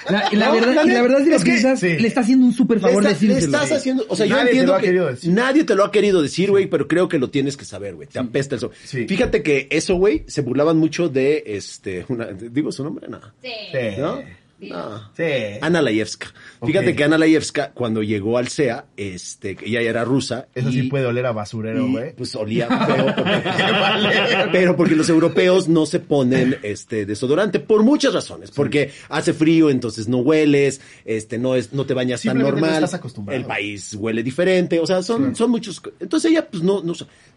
La, 0.08 0.28
y 0.32 0.36
la 0.36 0.46
No, 0.46 0.54
verdad, 0.54 0.84
la 0.86 1.02
verdad, 1.02 1.18
si 1.24 1.30
es 1.32 1.44
que- 1.44 1.50
piensas, 1.50 1.78
sí. 1.78 1.96
le 1.98 2.08
está 2.08 2.20
haciendo 2.20 2.46
un 2.46 2.52
súper 2.52 2.80
favor 2.80 3.02
le, 3.04 3.10
está- 3.10 3.26
le 3.26 3.38
estás 3.38 3.70
haciendo, 3.70 4.04
o 4.08 4.16
sea, 4.16 4.26
yo 4.26 4.34
te 4.36 4.42
entiendo 4.42 4.72
lo 4.72 4.78
ha 4.78 4.80
que 4.80 4.90
decir. 4.92 5.32
nadie 5.32 5.62
te 5.64 5.74
lo 5.76 5.84
ha 5.84 5.90
querido 5.92 6.22
decir, 6.22 6.50
güey, 6.50 6.66
pero 6.66 6.88
creo 6.88 7.08
que 7.08 7.18
lo 7.18 7.30
tienes 7.30 7.56
que 7.56 7.64
saber, 7.64 7.94
güey. 7.94 8.08
Te 8.08 8.18
apesta 8.18 8.54
el 8.56 8.60
súper. 8.60 8.78
Sí. 8.82 9.06
Fíjate 9.06 9.42
que 9.42 9.68
eso, 9.70 9.94
güey, 9.96 10.24
se 10.26 10.40
burlaban 10.40 10.78
mucho 10.78 11.08
de, 11.08 11.44
este, 11.46 12.04
una, 12.08 12.26
digo 12.32 12.72
su 12.72 12.82
nombre, 12.82 13.06
no. 13.08 13.20
Sí. 13.42 13.50
Sí. 13.72 13.78
¿No? 14.00 14.18
No. 14.60 15.10
Sí. 15.16 15.24
Ana 15.62 15.80
Layevska. 15.82 16.32
Fíjate 16.64 16.94
que 16.94 17.04
Ana 17.04 17.16
Layevska, 17.18 17.72
cuando 17.72 18.02
llegó 18.02 18.36
al 18.38 18.48
CEA, 18.48 18.84
este, 18.96 19.56
que 19.56 19.66
ella 19.66 19.80
era 19.80 20.04
rusa. 20.04 20.48
Eso 20.54 20.68
y- 20.68 20.72
sí 20.72 20.82
puede 20.84 21.06
oler 21.06 21.26
a 21.26 21.32
basurero, 21.32 21.88
güey. 21.88 22.14
Pues 22.14 22.34
olía 22.34 22.68
feo 22.68 23.06
porque, 23.16 24.48
pero 24.52 24.76
porque 24.76 24.94
los 24.96 25.08
europeos 25.08 25.68
no 25.68 25.86
se 25.86 26.00
ponen 26.00 26.58
este 26.62 27.06
desodorante 27.06 27.60
por 27.60 27.82
muchas 27.82 28.14
razones, 28.14 28.50
porque 28.50 28.90
hace 29.08 29.32
frío, 29.32 29.70
entonces 29.70 30.08
no 30.08 30.18
hueles, 30.18 30.80
este 31.04 31.38
no 31.38 31.54
es 31.54 31.72
no 31.72 31.86
te 31.86 31.94
bañas 31.94 32.22
tan 32.22 32.38
no 32.38 32.44
normal. 32.44 32.74
estás 32.74 32.94
acostumbrado. 32.94 33.40
El 33.40 33.46
país 33.46 33.94
huele 33.94 34.22
diferente, 34.22 34.78
o 34.78 34.86
sea, 34.86 35.02
son 35.02 35.34
son 35.34 35.50
muchos. 35.50 35.80
Entonces 36.00 36.30
ella 36.30 36.46
pues 36.48 36.62
no 36.62 36.82
no 36.82 36.92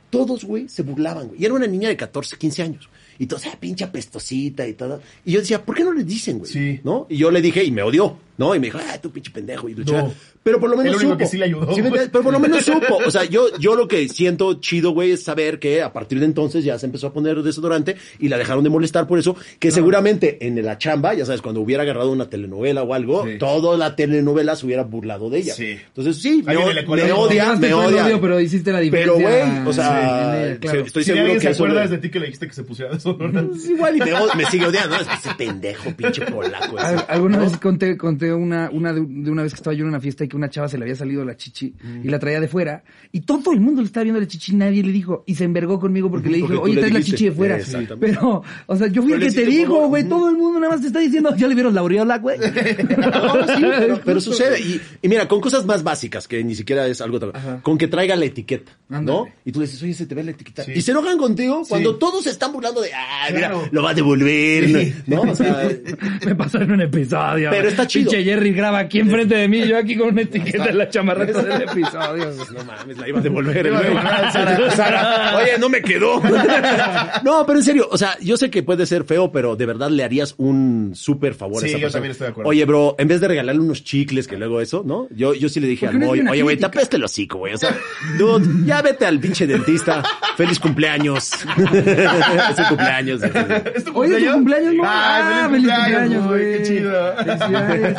todos, 0.09 0.43
güey, 0.43 0.69
se 0.69 0.83
burlaban, 0.83 1.29
güey. 1.29 1.41
Y 1.41 1.45
era 1.45 1.55
una 1.55 1.65
niña 1.65 1.89
de 1.89 1.97
14, 1.97 2.37
15 2.37 2.61
años. 2.61 2.89
Y 3.19 3.27
todos, 3.27 3.45
ah, 3.47 3.57
pinche 3.59 3.83
apestosita 3.83 4.67
y 4.67 4.73
todo. 4.73 5.01
Y 5.25 5.33
yo 5.33 5.39
decía, 5.39 5.63
¿por 5.63 5.75
qué 5.75 5.83
no 5.83 5.93
le 5.93 6.03
dicen, 6.03 6.39
güey? 6.39 6.51
Sí. 6.51 6.79
¿No? 6.83 7.07
Y 7.09 7.17
yo 7.17 7.31
le 7.31 7.41
dije, 7.41 7.63
y 7.63 7.71
me 7.71 7.83
odió, 7.83 8.17
¿no? 8.37 8.55
Y 8.55 8.59
me 8.59 8.67
dijo, 8.67 8.79
ah, 8.79 8.97
tú 9.01 9.11
pinche 9.11 9.31
pendejo. 9.31 9.69
Y 9.69 9.75
luchaba. 9.75 10.11
Pero 10.43 10.59
por 10.59 10.69
lo 10.69 10.75
menos 10.77 10.91
El 10.91 10.97
único 10.97 11.11
supo. 11.13 11.17
que 11.19 11.25
sí 11.27 11.37
le 11.37 11.45
ayudó. 11.45 11.73
¿Sí 11.73 11.81
me 11.81 11.87
entiendes? 11.87 12.09
Pero 12.11 12.23
por 12.23 12.33
lo 12.33 12.39
menos 12.39 12.63
supo. 12.65 12.97
O 13.05 13.09
sea, 13.11 13.23
yo, 13.23 13.45
yo 13.59 13.75
lo 13.75 13.87
que 13.87 14.09
siento 14.09 14.55
chido, 14.55 14.91
güey, 14.91 15.11
es 15.11 15.23
saber 15.23 15.57
que 15.59 15.81
a 15.81 15.93
partir 15.93 16.19
de 16.19 16.25
entonces 16.25 16.63
ya 16.65 16.77
se 16.77 16.85
empezó 16.85 17.07
a 17.07 17.13
poner 17.13 17.41
desodorante 17.43 17.95
y 18.19 18.27
la 18.27 18.37
dejaron 18.37 18.63
de 18.63 18.69
molestar 18.69 19.07
por 19.07 19.19
eso, 19.19 19.35
que 19.59 19.71
seguramente 19.71 20.45
en 20.45 20.63
la 20.63 20.77
chamba, 20.77 21.13
ya 21.13 21.25
sabes, 21.25 21.41
cuando 21.41 21.61
hubiera 21.61 21.83
agarrado 21.83 22.11
una 22.11 22.29
telenovela 22.29 22.83
o 22.83 22.93
algo, 22.93 23.23
Sí. 23.25 23.37
toda 23.37 23.77
la 23.77 23.95
telenovela 23.95 24.55
se 24.55 24.65
hubiera 24.65 24.83
burlado 24.83 25.29
de 25.29 25.39
ella. 25.39 25.53
Sí. 25.53 25.77
Entonces, 25.87 26.17
sí, 26.21 26.43
me, 26.45 26.55
me 26.55 26.83
conoce. 26.85 27.11
odia, 27.13 27.55
me 27.55 27.73
odia. 27.73 28.05
odio, 28.05 28.19
pero 28.21 28.39
hiciste 28.39 28.71
la 28.73 28.79
Pero, 28.79 29.15
diferencia. 29.15 29.53
güey, 29.61 29.67
o 29.69 29.73
sea, 29.73 30.49
Sí, 30.53 30.59
claro. 30.59 30.79
estoy 30.81 31.03
si 31.03 31.11
seguro 31.13 31.33
que 31.33 31.39
se 31.39 31.47
acuerda 31.49 31.81
desde 31.81 31.97
ti 31.99 32.09
que 32.09 32.19
le 32.19 32.25
dijiste 32.25 32.47
que 32.47 32.53
se 32.53 32.63
pusiera 32.63 32.91
desodorante. 32.93 33.41
Pues 33.53 33.69
igual 33.69 33.95
y 33.95 33.99
me, 33.99 34.11
me 34.35 34.45
sigue 34.51 34.65
odiando. 34.67 34.95
Es 34.97 35.07
ese 35.19 35.33
pendejo, 35.37 35.91
pinche 35.91 36.21
polaco. 36.25 36.77
ese. 36.77 36.85
Al- 36.87 37.05
Alguna 37.07 37.37
vez 37.39 37.57
conté, 37.57 37.97
conté 37.97 38.33
una, 38.33 38.69
una 38.71 38.91
de, 38.93 39.05
de 39.07 39.31
una 39.31 39.43
vez 39.43 39.53
que 39.53 39.57
estaba 39.57 39.73
yo 39.73 39.83
en 39.83 39.89
una 39.89 39.99
fiesta 40.01 40.23
y 40.23 40.27
que 40.33 40.37
una 40.37 40.49
chava 40.49 40.67
se 40.67 40.77
le 40.79 40.83
había 40.85 40.95
salido 40.95 41.23
la 41.23 41.37
chichi 41.37 41.75
Mm. 41.83 42.05
y 42.05 42.09
la 42.09 42.17
traía 42.19 42.39
de 42.39 42.47
fuera. 42.47 42.83
Y 43.11 43.21
todo 43.21 43.51
el 43.53 43.59
mundo 43.59 43.81
le 43.81 43.85
estaba 43.87 44.03
viendo 44.03 44.19
la 44.19 44.27
chichi 44.27 44.53
y 44.53 44.55
nadie 44.55 44.81
le 44.83 44.91
dijo. 44.91 45.23
Y 45.27 45.35
se 45.35 45.43
envergó 45.43 45.79
conmigo 45.79 46.09
porque 46.09 46.29
le 46.29 46.37
dije, 46.37 46.53
oye, 46.55 46.77
traes 46.77 46.93
la 46.93 47.01
chichi 47.01 47.25
de 47.25 47.31
fuera. 47.31 47.59
Pero, 47.99 48.41
o 48.65 48.75
sea, 48.75 48.87
yo 48.87 49.03
fui 49.03 49.13
el 49.13 49.19
que 49.19 49.31
te 49.31 49.45
dijo, 49.45 49.87
güey. 49.87 50.03
Ujú. 50.03 50.09
Todo 50.09 50.29
el 50.29 50.37
mundo 50.37 50.59
nada 50.59 50.71
más 50.73 50.81
te 50.81 50.87
está 50.87 50.99
diciendo, 50.99 51.35
¿ya 51.35 51.47
le 51.47 51.53
vieron 51.53 51.73
la 51.75 51.81
aureola, 51.81 52.17
güey? 52.17 52.37
No, 52.97 53.47
sí, 53.55 53.61
pero, 53.79 54.01
pero 54.03 54.21
sucede. 54.21 54.59
Y, 54.59 54.81
y 55.01 55.07
mira, 55.07 55.27
con 55.27 55.39
cosas 55.41 55.65
más 55.65 55.83
básicas, 55.83 56.27
que 56.27 56.43
ni 56.43 56.55
siquiera 56.55 56.87
es 56.87 56.99
algo 57.01 57.19
tan... 57.19 57.59
Con 57.61 57.77
que 57.77 57.87
traiga 57.87 58.15
la 58.15 58.25
etiqueta, 58.25 58.71
¿no? 58.89 59.27
Y 59.45 59.51
tú 59.51 59.59
le 59.59 59.65
dices, 59.67 59.81
oye, 59.83 59.93
se 59.93 60.05
te 60.05 60.15
ve 60.15 60.23
la 60.23 60.31
etiqueta. 60.31 60.63
Sí. 60.63 60.71
Y 60.75 60.81
se 60.81 60.91
enojan 60.91 61.17
contigo 61.17 61.63
cuando 61.67 61.93
Sí. 61.93 61.97
todos 61.99 62.23
se 62.23 62.29
están 62.31 62.51
burlando 62.53 62.81
de, 62.81 62.89
ah, 62.93 63.27
Claro. 63.29 63.57
mira, 63.59 63.69
lo 63.71 63.83
va 63.83 63.91
a 63.91 63.93
devolver, 63.93 64.93
¿no? 65.07 65.21
O 65.21 65.35
sea, 65.35 65.69
Me 66.25 66.35
pasó 66.35 66.59
en 66.61 66.71
un 66.71 66.81
episodio. 66.81 67.49
Pero 67.51 67.67
está 67.69 67.85
chido. 67.87 68.09
Pinche 68.11 68.23
Jerry 68.23 68.51
graba 68.53 68.79
aquí 68.79 68.99
enfrente 68.99 69.35
de 69.35 69.47
mí, 69.47 69.67
yo 69.67 69.77
aquí 69.77 69.95
con 69.95 70.09
una 70.09 70.21
etiqueta 70.23 70.65
en 70.69 70.77
la 70.77 70.89
chamarreta 70.89 71.41
del 71.41 71.61
episodio. 71.63 72.31
no 72.53 72.63
mames, 72.65 72.97
la 72.97 73.07
iba 73.07 73.19
a 73.19 73.21
devolver. 73.21 73.57
el 73.57 73.67
Iba 73.67 73.77
a 73.77 73.81
güey. 73.81 73.93
devolver 73.93 74.13
al 74.13 74.31
Sara. 74.31 74.71
Sara, 74.71 75.37
oye, 75.37 75.57
no 75.59 75.69
me 75.69 75.81
quedó. 75.81 76.21
no, 77.23 77.45
pero 77.45 77.59
en 77.59 77.63
serio, 77.65 77.87
o 77.91 77.97
sea, 77.97 78.17
yo 78.21 78.37
sé 78.37 78.49
que 78.49 78.63
puede 78.63 78.85
ser 78.85 79.03
feo, 79.03 79.31
pero 79.31 79.55
de 79.55 79.65
verdad 79.65 79.89
le 79.89 80.03
harías 80.03 80.35
un 80.37 80.91
súper 80.95 81.33
favor 81.33 81.59
Sí, 81.61 81.65
a 81.65 81.69
esa 81.69 81.77
yo 81.77 81.81
persona. 81.83 81.91
también 81.97 82.11
estoy 82.11 82.25
de 82.25 82.31
acuerdo. 82.31 82.49
Oye, 82.49 82.65
bro, 82.65 82.95
en 82.97 83.07
vez 83.07 83.21
de 83.21 83.27
regalarle 83.27 83.61
unos 83.61 83.83
chicles, 83.83 84.27
que 84.27 84.37
luego 84.37 84.61
eso, 84.61 84.83
¿no? 84.85 85.07
Yo, 85.11 85.33
yo 85.33 85.49
sí 85.49 85.59
le 85.59 85.67
dije 85.67 85.85
¿Por 85.85 85.95
al 85.95 85.99
qué 85.99 85.99
no 85.99 86.05
es 86.05 86.09
Moy, 86.09 86.19
una 86.21 86.31
oye, 86.31 86.41
güey, 86.43 86.55
te 86.55 86.61
crítica? 86.61 86.79
apesta 86.79 86.97
el 86.97 87.03
hocico, 87.03 87.37
güey. 87.39 87.53
O 87.53 87.57
sea, 87.57 87.75
dude, 88.17 88.65
ya 88.65 88.81
vete 88.81 89.05
al 89.05 89.19
pinche 89.19 89.45
dentista. 89.47 90.03
Feliz 90.37 90.59
cumpleaños. 90.59 91.31
es 91.55 92.55
su 92.57 92.63
cumpleaños. 92.69 93.21
¿Es 93.23 93.83
tu 93.83 93.97
Oye, 93.97 94.25
¿tu 94.25 94.31
cumpleaños, 94.33 94.73
no? 94.75 94.83
Ah, 94.85 95.47
feliz 95.51 95.67
cumpleaños, 95.71 96.27
güey. 96.27 96.57
Qué 96.57 96.63
chido. 96.63 97.15
Felicidades. 97.17 97.97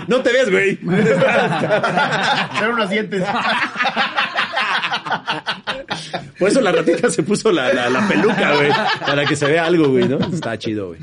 no 0.08 0.20
te 0.20 0.32
ves, 0.32 0.50
güey. 0.50 0.78
Eran 2.58 2.72
unos 2.72 2.90
dientes. 2.90 3.24
Por 6.38 6.48
eso 6.48 6.60
la 6.60 6.72
ratita 6.72 7.10
se 7.10 7.22
puso 7.22 7.52
la, 7.52 7.72
la, 7.72 7.90
la 7.90 8.08
peluca, 8.08 8.54
güey. 8.54 8.70
Para 9.06 9.24
que 9.26 9.36
se 9.36 9.46
vea 9.46 9.66
algo, 9.66 9.88
güey, 9.88 10.08
¿no? 10.08 10.18
Está 10.18 10.58
chido, 10.58 10.88
güey. 10.88 11.00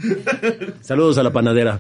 Saludos 0.82 1.18
a 1.18 1.24
la 1.24 1.32
panadera. 1.32 1.80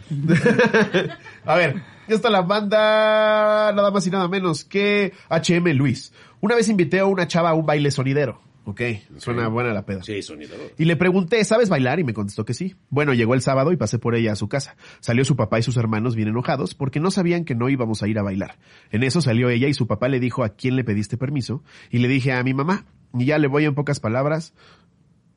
A 1.45 1.55
ver, 1.55 1.81
ya 2.07 2.15
está 2.15 2.29
la 2.29 2.41
banda, 2.41 3.71
nada 3.73 3.91
más 3.91 4.05
y 4.05 4.11
nada 4.11 4.27
menos 4.27 4.63
que 4.63 5.13
HM 5.29 5.73
Luis. 5.73 6.13
Una 6.39 6.55
vez 6.55 6.69
invité 6.69 6.99
a 6.99 7.05
una 7.05 7.27
chava 7.27 7.49
a 7.49 7.53
un 7.53 7.65
baile 7.65 7.89
sonidero. 7.91 8.39
Ok, 8.69 8.81
suena 9.15 9.47
buena 9.47 9.71
la 9.71 9.85
peda. 9.85 10.03
Sí, 10.03 10.21
sonido. 10.21 10.53
Y 10.77 10.83
le 10.83 10.97
pregunté, 10.97 11.41
¿sabes 11.45 11.69
bailar? 11.69 12.01
Y 12.01 12.03
me 12.03 12.13
contestó 12.13 12.43
que 12.43 12.53
sí. 12.53 12.75
Bueno, 12.89 13.13
llegó 13.13 13.33
el 13.33 13.39
sábado 13.39 13.71
y 13.71 13.77
pasé 13.77 13.97
por 13.97 14.13
ella 14.13 14.33
a 14.33 14.35
su 14.35 14.49
casa. 14.49 14.75
Salió 14.99 15.23
su 15.23 15.37
papá 15.37 15.57
y 15.57 15.63
sus 15.63 15.77
hermanos 15.77 16.17
bien 16.17 16.27
enojados 16.27 16.75
porque 16.75 16.99
no 16.99 17.09
sabían 17.09 17.45
que 17.45 17.55
no 17.55 17.69
íbamos 17.69 18.03
a 18.03 18.09
ir 18.09 18.19
a 18.19 18.23
bailar. 18.23 18.59
En 18.91 19.03
eso 19.03 19.21
salió 19.21 19.49
ella 19.49 19.69
y 19.69 19.73
su 19.73 19.87
papá 19.87 20.09
le 20.09 20.19
dijo 20.19 20.43
a 20.43 20.49
quién 20.49 20.75
le 20.75 20.83
pediste 20.83 21.15
permiso. 21.15 21.63
Y 21.91 21.99
le 21.99 22.09
dije 22.09 22.33
a 22.33 22.43
mi 22.43 22.53
mamá. 22.53 22.83
Y 23.17 23.23
ya 23.23 23.37
le 23.37 23.47
voy 23.47 23.63
en 23.63 23.73
pocas 23.73 24.01
palabras. 24.01 24.53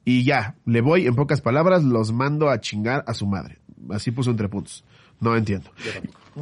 Y 0.04 0.24
ya, 0.24 0.56
le 0.66 0.80
voy 0.80 1.06
en 1.06 1.14
pocas 1.14 1.40
palabras, 1.40 1.84
los 1.84 2.10
mando 2.10 2.50
a 2.50 2.58
chingar 2.58 3.04
a 3.06 3.14
su 3.14 3.28
madre. 3.28 3.60
Así 3.90 4.10
puso 4.10 4.32
entre 4.32 4.48
puntos. 4.48 4.84
No 5.20 5.36
entiendo. 5.36 5.70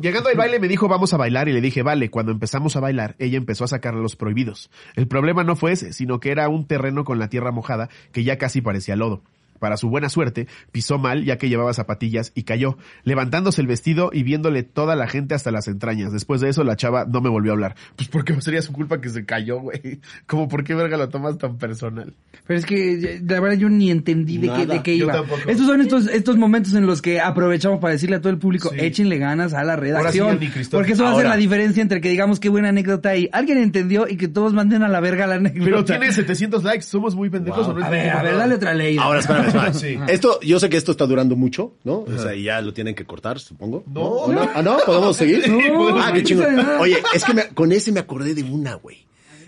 Llegando 0.01 0.29
al 0.29 0.37
baile 0.37 0.61
me 0.61 0.68
dijo 0.68 0.87
vamos 0.87 1.12
a 1.14 1.16
bailar 1.16 1.49
y 1.49 1.53
le 1.53 1.61
dije 1.61 1.83
vale. 1.83 2.11
Cuando 2.11 2.33
empezamos 2.33 2.76
a 2.76 2.81
bailar 2.81 3.16
ella 3.18 3.37
empezó 3.37 3.64
a 3.64 3.68
sacar 3.68 3.95
los 3.95 4.16
prohibidos. 4.16 4.70
El 4.95 5.09
problema 5.09 5.45
no 5.45 5.57
fue 5.57 5.72
ese, 5.72 5.93
sino 5.93 6.20
que 6.20 6.31
era 6.31 6.49
un 6.49 6.66
terreno 6.66 7.05
con 7.05 7.18
la 7.18 7.29
tierra 7.29 7.53
mojada 7.53 7.89
que 8.12 8.24
ya 8.24 8.39
casi 8.39 8.61
parecía 8.61 8.97
lodo. 8.97 9.22
Para 9.59 9.77
su 9.77 9.89
buena 9.91 10.09
suerte, 10.09 10.47
pisó 10.73 10.99
mal 10.99 11.25
ya 11.25 11.37
que 11.39 11.49
llevaba 11.49 11.73
zapatillas 11.75 12.33
y 12.35 12.43
cayó, 12.45 12.79
levantándose 13.05 13.61
el 13.61 13.67
vestido 13.67 14.11
y 14.13 14.23
viéndole 14.23 14.63
toda 14.63 14.97
la 14.97 15.07
gente 15.09 15.35
hasta 15.35 15.51
las 15.51 15.69
entrañas. 15.69 16.13
Después 16.13 16.41
de 16.41 16.49
eso 16.49 16.65
la 16.65 16.77
chava 16.77 17.05
no 17.05 17.21
me 17.21 17.29
volvió 17.29 17.53
a 17.53 17.55
hablar. 17.55 17.75
Pues 17.97 18.09
porque 18.09 18.41
sería 18.41 18.63
su 18.63 18.73
culpa 18.73 19.01
que 19.01 19.09
se 19.09 19.25
cayó, 19.25 19.61
güey. 19.61 20.01
Como 20.27 20.49
por 20.49 20.63
qué 20.65 20.75
verga 20.75 20.97
lo 20.97 21.09
tomas 21.09 21.37
tan 21.39 21.59
personal. 21.59 22.15
Pero 22.47 22.59
es 22.61 22.65
que 22.67 23.21
la 23.27 23.41
verdad 23.41 23.57
yo 23.59 23.69
ni 23.69 23.91
entendí 23.91 24.39
de 24.39 24.49
qué, 24.49 24.67
de 24.67 24.83
qué 24.83 24.97
yo 24.97 25.05
iba. 25.05 25.15
tampoco. 25.15 25.41
Estos 25.49 25.67
son 25.67 25.81
estos, 25.81 26.07
estos 26.09 26.37
momentos 26.37 26.75
en 26.75 26.87
los 26.87 27.03
que 27.03 27.21
aprovechamos 27.21 27.81
para 27.81 27.93
decirle 27.93 28.17
a 28.17 28.21
todo 28.21 28.31
el 28.33 28.39
público, 28.39 28.71
Sí. 28.71 28.77
échenle 28.81 29.19
ganas 29.19 29.53
a 29.55 29.65
la 29.65 29.75
Ahora 29.75 29.83
sí, 30.13 30.19
redacción. 30.21 30.39
Cristóbal. 30.39 30.69
porque 30.85 30.93
eso 30.93 31.03
va 31.03 31.11
a 31.11 31.15
ser 31.15 31.25
Ahora. 31.27 31.37
la 31.37 31.41
diferencia 31.41 31.83
entre 31.83 32.01
que 32.01 32.09
digamos 32.09 32.39
qué 32.41 32.49
buena 32.49 32.69
anécdota 32.71 33.17
y 33.17 33.29
alguien 33.33 33.59
entendió 33.59 34.07
y 34.09 34.17
que 34.17 34.29
todos 34.29 34.53
manden 34.55 34.83
a 34.83 34.89
la 34.89 35.01
verga 35.01 35.27
la 35.27 35.35
anécdota. 35.37 35.65
Pero 35.65 35.85
tiene 35.85 36.13
700 36.13 36.63
likes, 36.65 36.83
somos 36.85 37.15
muy 37.15 37.29
pendejos 37.31 37.67
o 37.69 37.75
no 37.75 37.85
A 37.85 37.89
ver, 37.91 38.11
a 38.11 38.23
ver, 38.23 38.37
dale 38.37 38.55
otra 38.55 38.75
ley. 38.75 38.97
Ahora, 38.99 39.21
espérame, 39.21 39.48
Sí. 39.73 39.99
Esto, 40.09 40.41
yo 40.41 40.59
sé 40.61 40.69
que 40.69 40.77
esto 40.77 40.93
está 40.93 41.07
durando 41.07 41.37
mucho, 41.37 41.75
¿no? 41.85 42.01
O 42.01 42.19
sea, 42.19 42.35
y 42.35 42.45
ya 42.45 42.61
lo 42.61 42.73
tienen 42.73 42.95
que 42.95 43.05
cortar, 43.05 43.39
supongo. 43.41 43.85
No. 43.93 44.01
¿O 44.03 44.33
no? 44.33 44.49
Ah, 44.55 44.63
no, 44.63 44.79
podemos 44.87 45.17
seguir. 45.19 45.43
podemos 45.43 46.01
ah, 46.05 46.13
qué 46.13 46.23
chingón. 46.23 46.59
Oye, 46.81 46.99
es 47.15 47.25
que 47.25 47.35
me- 47.35 47.49
con 47.49 47.73
ese 47.73 47.93
me 47.93 48.01
acordé 48.01 48.35
de 48.35 48.43
una, 48.43 48.75
güey. 48.75 48.99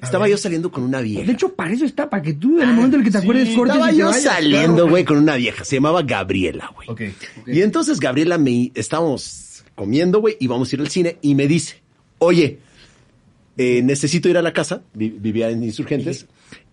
Estaba 0.03 0.27
yo 0.29 0.39
saliendo 0.39 0.71
con 0.73 0.83
una 0.83 1.03
vieja. 1.03 1.27
De 1.27 1.33
hecho, 1.33 1.53
para 1.53 1.73
eso 1.75 1.85
está, 1.85 2.09
para 2.09 2.23
que 2.23 2.33
tú 2.33 2.59
en 2.59 2.71
el 2.71 2.75
momento 2.75 2.97
en 2.97 3.03
el 3.03 3.05
que 3.07 3.11
te 3.13 3.19
sí, 3.19 3.23
acuerdes 3.25 3.55
cortes 3.55 3.75
Estaba 3.77 3.91
y 3.93 3.95
te 3.97 4.01
yo 4.01 4.07
vayas. 4.07 4.23
saliendo, 4.23 4.89
güey, 4.89 5.05
con 5.05 5.19
una 5.19 5.37
vieja. 5.37 5.63
Se 5.65 5.77
llamaba 5.77 6.01
Gabriela, 6.03 6.73
güey. 6.75 6.89
Ok. 6.89 7.03
Y 7.47 7.61
entonces 7.61 8.01
Gabriela 8.01 8.39
me 8.39 8.73
estábamos 8.75 9.63
comiendo, 9.75 10.21
güey, 10.21 10.37
y 10.41 10.47
vamos 10.47 10.73
a 10.73 10.77
ir 10.77 10.81
al 10.81 10.89
cine 10.89 11.19
y 11.21 11.35
me 11.35 11.47
dice, 11.47 11.83
oye, 12.19 12.61
eh, 13.59 13.83
necesito 13.83 14.29
ir 14.31 14.39
a 14.39 14.43
la 14.43 14.53
casa, 14.55 14.81
vi- 14.95 15.11
vivía 15.11 15.51
en 15.51 15.63
Insurgentes, 15.63 16.27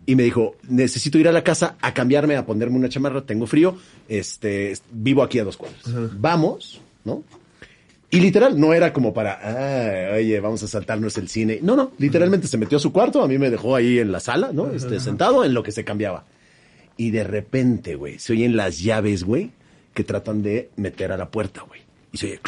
y 0.07 0.15
me 0.15 0.23
dijo, 0.23 0.55
necesito 0.69 1.19
ir 1.19 1.27
a 1.27 1.33
la 1.33 1.43
casa 1.43 1.75
a 1.81 1.93
cambiarme, 1.93 2.37
a 2.37 2.45
ponerme 2.45 2.77
una 2.77 2.87
chamarra, 2.87 3.25
tengo 3.25 3.45
frío, 3.45 3.77
este, 4.07 4.73
vivo 4.89 5.21
aquí 5.21 5.37
a 5.37 5.43
dos 5.43 5.57
cuadras. 5.57 5.83
Vamos, 6.17 6.79
¿no? 7.03 7.23
Y 8.09 8.21
literal, 8.21 8.57
no 8.57 8.73
era 8.73 8.93
como 8.93 9.13
para, 9.13 9.33
ah, 9.43 10.15
oye, 10.15 10.39
vamos 10.39 10.63
a 10.63 10.67
saltarnos 10.67 11.17
el 11.17 11.27
cine. 11.27 11.59
No, 11.61 11.75
no, 11.75 11.91
literalmente 11.97 12.47
se 12.47 12.57
metió 12.57 12.77
a 12.77 12.81
su 12.81 12.93
cuarto, 12.93 13.21
a 13.21 13.27
mí 13.27 13.37
me 13.37 13.49
dejó 13.49 13.75
ahí 13.75 13.99
en 13.99 14.13
la 14.13 14.21
sala, 14.21 14.51
¿no? 14.53 14.71
Este, 14.71 15.01
sentado 15.01 15.43
en 15.43 15.53
lo 15.53 15.61
que 15.61 15.73
se 15.73 15.83
cambiaba. 15.83 16.23
Y 16.95 17.11
de 17.11 17.25
repente, 17.25 17.95
güey, 17.95 18.17
se 18.17 18.31
oyen 18.31 18.55
las 18.55 18.79
llaves, 18.79 19.25
güey, 19.25 19.51
que 19.93 20.05
tratan 20.05 20.41
de 20.41 20.69
meter 20.77 21.11
a 21.11 21.17
la 21.17 21.29
puerta, 21.29 21.63
güey. 21.67 21.81
Y 22.17 22.19
se 22.19 22.25
oye... 22.25 22.39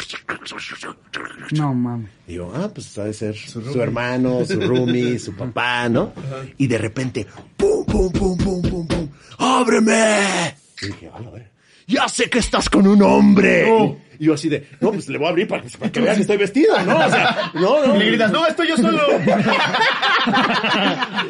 No, 1.52 1.72
mames. 1.74 2.10
Digo, 2.26 2.52
ah, 2.54 2.68
pues 2.74 2.98
ha 2.98 3.04
de 3.04 3.14
ser 3.14 3.36
su, 3.36 3.80
hermano, 3.80 4.44
su 4.44 4.60
roomie, 4.60 5.16
su 5.20 5.32
papá, 5.36 5.88
¿no? 5.88 6.12
Y 6.58 6.66
de 6.66 6.76
repente, 6.76 7.24
pum, 7.56 7.84
pum, 7.84 8.10
pum, 8.10 8.36
pum, 8.36 8.62
pum, 8.62 8.86
pum, 8.88 9.08
¡ábreme! 9.38 10.56
Y 10.82 10.86
dije, 10.86 11.08
a 11.12 11.20
ver, 11.30 11.50
ya 11.86 12.08
sé 12.08 12.30
que 12.30 12.38
estás 12.38 12.68
con 12.68 12.86
un 12.86 13.02
hombre. 13.02 13.66
No. 13.68 14.10
Y 14.20 14.26
yo 14.26 14.34
así 14.34 14.50
de, 14.50 14.68
no, 14.80 14.92
pues 14.92 15.08
le 15.08 15.16
voy 15.16 15.28
a 15.28 15.30
abrir 15.30 15.48
para, 15.48 15.62
para 15.62 15.90
que 15.90 15.98
veas 15.98 16.16
que 16.16 16.20
estoy 16.20 16.36
vestido, 16.36 16.78
¿no? 16.84 17.06
O 17.06 17.08
sea, 17.08 17.50
no, 17.54 17.86
no. 17.86 17.96
Y 17.96 18.00
le 18.00 18.06
gritas, 18.08 18.30
no, 18.30 18.46
estoy 18.46 18.68
yo 18.68 18.76
solo. 18.76 19.00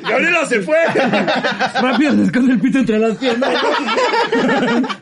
Gabriela 0.03 0.45
se 0.47 0.61
fue. 0.61 0.77
Rápido 1.81 2.17
se 2.17 2.23
esconde 2.25 2.55
el 2.55 2.61
pito 2.61 2.81
entre 2.81 2.99
las 2.99 3.17
piernas. 3.17 3.51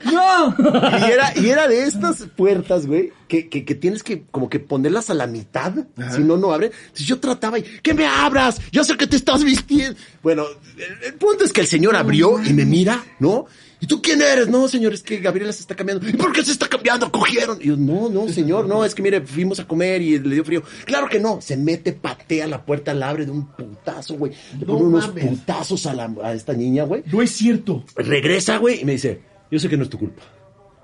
¡No! 0.04 0.54
Y 0.98 1.10
era, 1.10 1.32
y 1.34 1.48
era 1.48 1.66
de 1.66 1.84
estas 1.84 2.26
puertas, 2.36 2.86
güey, 2.86 3.10
que, 3.26 3.48
que, 3.48 3.64
que 3.64 3.74
tienes 3.74 4.02
que 4.02 4.24
como 4.30 4.50
que 4.50 4.58
ponerlas 4.58 5.08
a 5.08 5.14
la 5.14 5.26
mitad, 5.26 5.72
si 6.14 6.20
no, 6.22 6.36
no 6.36 6.52
abre. 6.52 6.66
Entonces 6.66 7.06
yo 7.06 7.18
trataba 7.20 7.58
y, 7.58 7.62
que 7.62 7.94
me 7.94 8.04
abras, 8.04 8.60
yo 8.70 8.84
sé 8.84 8.98
que 8.98 9.06
te 9.06 9.16
estás 9.16 9.42
vistiendo. 9.42 9.98
Bueno, 10.22 10.44
el, 10.76 11.04
el 11.06 11.14
punto 11.14 11.42
es 11.42 11.54
que 11.54 11.62
el 11.62 11.66
señor 11.66 11.96
abrió 11.96 12.38
y 12.44 12.52
me 12.52 12.66
mira, 12.66 13.02
¿no? 13.18 13.46
¿Y 13.80 13.86
tú 13.86 14.02
quién 14.02 14.20
eres? 14.20 14.48
No, 14.48 14.66
señor, 14.66 14.92
es 14.92 15.02
que 15.02 15.18
Gabriela 15.18 15.52
se 15.52 15.60
está 15.60 15.74
cambiando. 15.76 16.08
¿Y 16.08 16.12
por 16.14 16.32
qué 16.32 16.44
se 16.44 16.52
está 16.52 16.68
cambiando? 16.68 17.10
Cogieron. 17.12 17.58
Y 17.60 17.68
yo, 17.68 17.76
no, 17.76 18.08
no, 18.08 18.28
señor, 18.28 18.66
no, 18.66 18.84
es 18.84 18.94
que 18.94 19.02
mire, 19.02 19.20
fuimos 19.20 19.60
a 19.60 19.66
comer 19.66 20.02
y 20.02 20.18
le 20.18 20.34
dio 20.34 20.44
frío. 20.44 20.62
Claro 20.84 21.08
que 21.08 21.20
no. 21.20 21.40
Se 21.40 21.56
mete, 21.56 21.92
patea 21.92 22.46
la 22.46 22.64
puerta, 22.64 22.92
la 22.92 23.08
abre 23.10 23.24
de 23.24 23.30
un 23.30 23.46
putazo, 23.46 24.14
güey. 24.14 24.32
Le 24.58 24.66
No 24.66 24.74
pone 24.74 24.86
unos 24.86 25.08
putazos 25.08 25.86
a, 25.86 25.94
la, 25.94 26.12
a 26.22 26.32
esta 26.32 26.54
niña, 26.54 26.84
güey. 26.84 27.04
No 27.06 27.22
es 27.22 27.30
cierto. 27.30 27.84
Regresa, 27.94 28.58
güey, 28.58 28.80
y 28.80 28.84
me 28.84 28.92
dice, 28.92 29.20
yo 29.50 29.58
sé 29.58 29.68
que 29.68 29.76
no 29.76 29.84
es 29.84 29.90
tu 29.90 29.98
culpa. 29.98 30.22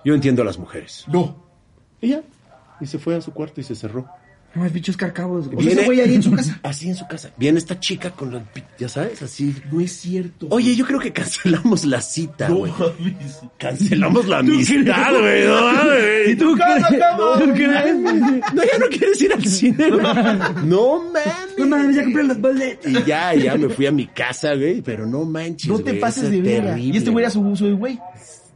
Yo 0.04 0.14
entiendo 0.14 0.42
a 0.42 0.44
las 0.44 0.58
mujeres. 0.58 1.04
No. 1.08 1.42
Ya. 2.00 2.22
Y 2.80 2.86
se 2.86 2.98
fue 2.98 3.16
a 3.16 3.20
su 3.20 3.32
cuarto 3.32 3.60
y 3.60 3.64
se 3.64 3.74
cerró. 3.74 4.08
No, 4.54 4.64
es 4.64 4.72
bichos 4.72 4.96
carcabos, 4.96 5.48
güey. 5.48 5.58
O 5.58 5.62
sea, 5.62 5.72
ese 5.72 5.84
güey 5.84 6.00
ahí 6.00 6.14
en 6.14 6.22
su 6.22 6.30
casa. 6.32 6.60
Así 6.62 6.88
en 6.88 6.94
su 6.94 7.06
casa. 7.08 7.30
Viene 7.36 7.58
esta 7.58 7.80
chica 7.80 8.10
con 8.10 8.30
los... 8.30 8.42
Ya 8.78 8.88
sabes, 8.88 9.20
así. 9.22 9.54
No 9.72 9.80
es 9.80 9.92
cierto. 9.92 10.46
Oye, 10.50 10.76
yo 10.76 10.84
creo 10.86 11.00
que 11.00 11.12
cancelamos 11.12 11.84
la 11.84 12.00
cita, 12.00 12.48
no 12.48 12.56
güey. 12.58 12.72
mames. 12.78 13.40
Cancelamos 13.58 14.26
la 14.28 14.38
amistad, 14.38 15.12
güey. 15.20 15.44
No, 15.46 15.72
mames. 15.72 16.28
¿Y 16.28 16.36
tú 16.36 16.56
cómo? 16.56 17.38
¿Tú 17.44 17.52
crees? 17.52 17.96
No, 17.96 18.62
ya 18.62 18.78
no 18.78 18.86
quieres 18.90 19.20
ir 19.22 19.32
al 19.32 19.44
cine. 19.44 19.90
güey. 19.90 20.02
No 20.64 21.02
mames. 21.04 21.24
No 21.58 21.66
mames, 21.66 21.96
ya 21.96 22.04
compré 22.04 22.22
los 22.24 22.40
boletos. 22.40 22.92
Y 22.92 23.02
ya, 23.04 23.34
ya 23.34 23.56
me 23.56 23.68
fui 23.68 23.86
a 23.86 23.92
mi 23.92 24.06
casa, 24.06 24.54
güey. 24.54 24.82
Pero 24.82 25.06
no 25.06 25.24
manches. 25.24 25.68
No 25.68 25.78
te 25.78 25.90
güey, 25.90 26.00
pases 26.00 26.30
de 26.30 26.40
verga. 26.40 26.78
Y 26.78 26.96
este 26.96 27.10
güey 27.10 27.24
era 27.24 27.34
güey. 27.34 27.56
su, 27.56 27.64
su 27.66 27.76
güey. 27.76 27.98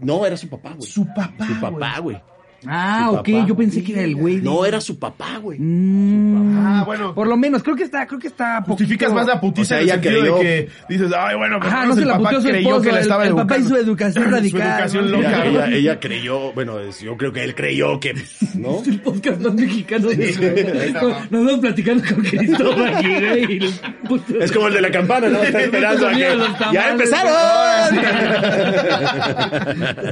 No, 0.00 0.24
era 0.24 0.36
su 0.36 0.48
papá, 0.48 0.74
güey. 0.76 0.88
Su 0.88 1.04
papá. 1.06 1.46
Su 1.46 1.60
papá, 1.60 1.98
güey. 1.98 2.20
Ah, 2.66 3.06
Su 3.10 3.14
ok, 3.18 3.28
papá. 3.32 3.46
yo 3.46 3.56
pensé 3.56 3.84
que 3.84 3.92
era 3.92 4.02
el 4.02 4.16
güey. 4.16 4.36
de- 4.36 4.42
No, 4.42 4.66
era 4.66 4.80
su 4.80 4.98
papá, 4.98 5.38
güey. 5.40 5.58
Mm, 5.60 6.58
Ah, 6.58 6.82
bueno. 6.84 7.14
Por 7.14 7.28
lo 7.28 7.36
menos, 7.36 7.62
creo 7.62 7.76
que 7.76 7.84
está, 7.84 8.06
creo 8.06 8.18
que 8.18 8.26
está. 8.26 8.62
Justificas 8.62 9.10
poquito- 9.10 9.14
más 9.14 9.26
la 9.34 9.40
putiza 9.40 9.62
O 9.62 9.64
sea, 9.64 9.76
en 9.78 9.82
el 9.82 9.88
ella 9.88 9.94
sentido 10.02 10.20
creyó- 10.20 10.36
de 10.38 10.42
que 10.42 10.68
dices, 10.88 11.12
ay, 11.16 11.36
bueno, 11.36 11.58
pues 11.60 11.72
Ajá, 11.72 11.86
no 11.86 11.94
se 11.94 12.00
el 12.02 12.08
la 12.08 12.14
papá 12.14 12.24
puteó 12.30 12.40
su 12.40 12.48
creyó 12.48 12.68
esposo, 12.68 12.82
que 12.82 12.88
la 12.92 12.96
el- 12.96 13.02
estaba 13.02 13.26
el 13.26 13.34
papá 13.34 13.58
y 13.58 13.62
su 13.64 13.76
educación 13.76 14.24
Su 14.24 14.30
radical, 14.30 14.60
educación 14.62 15.10
¿no? 15.10 15.16
loca. 15.18 15.28
Ella, 15.28 15.38
¿no? 15.44 15.50
ella, 15.66 15.76
ella 15.76 16.00
creyó, 16.00 16.52
bueno, 16.52 16.80
es- 16.80 17.00
yo 17.00 17.16
creo 17.16 17.32
que 17.32 17.44
él 17.44 17.54
creyó 17.54 18.00
que, 18.00 18.14
¿no? 18.54 18.82
El 18.86 19.00
podcast 19.02 19.40
más 19.40 19.54
mexicano 19.54 20.08
de 20.08 20.92
Nos 21.30 21.44
vamos 21.44 21.60
platicando 21.60 22.04
con 22.12 22.24
Cristóbal 22.24 22.94
aquí, 22.94 23.06
y 23.08 24.06
puto- 24.08 24.40
Es 24.40 24.50
como 24.52 24.66
el 24.68 24.74
de 24.74 24.80
la 24.80 24.90
campana, 24.90 25.28
¿no? 25.28 25.42
Está 25.42 25.60
esperando 25.62 26.08
a 26.08 26.10
que... 26.14 26.28
¡Ya 26.72 26.90
empezaron! 26.90 27.98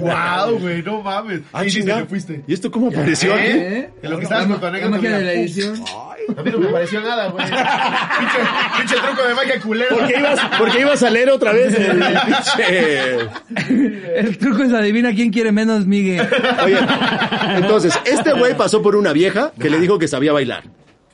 Wow, 0.01 0.59
güey, 0.61 0.83
no 0.83 1.03
mames. 1.03 1.41
Ah. 1.53 1.63
Te 1.63 2.05
fuiste. 2.07 2.36
¿Y 2.47 2.55
esto 2.55 2.71
cómo 2.71 2.89
apareció 2.89 3.35
aquí? 3.35 3.47
¿Eh? 3.47 3.91
En 4.03 4.11
lo 4.11 4.19
que 4.19 4.25
estabas 4.25 4.47
con 4.47 4.91
magia 4.91 5.19
de 5.19 5.25
la 5.25 5.33
edición. 5.33 5.83
A 6.37 6.43
mí 6.43 6.51
no 6.51 6.59
me 6.59 6.67
pareció 6.69 7.01
nada, 7.01 7.29
güey. 7.29 7.45
pinche, 8.19 8.39
pinche 8.79 8.97
truco 8.97 9.29
de 9.29 9.35
magia 9.35 9.61
culero. 9.61 9.97
¿Por 9.97 10.07
qué 10.09 10.19
ibas, 10.19 10.41
ibas 10.79 11.03
a 11.03 11.11
leer 11.11 11.31
otra 11.31 11.53
vez 11.53 11.75
el 11.75 11.99
pinche... 12.27 13.29
El 14.17 14.39
truco 14.39 14.63
es 14.65 14.73
adivina 14.73 15.15
quién 15.15 15.31
quiere 15.31 15.53
menos, 15.53 15.87
Miguel. 15.87 16.27
Oye, 16.65 16.79
entonces, 17.57 17.99
este 18.05 18.33
güey 18.33 18.55
pasó 18.57 18.83
por 18.83 18.97
una 18.97 19.13
vieja 19.13 19.53
que 19.61 19.71
le 19.71 19.79
dijo 19.79 19.99
que 19.99 20.09
sabía 20.09 20.33
bailar. 20.33 20.65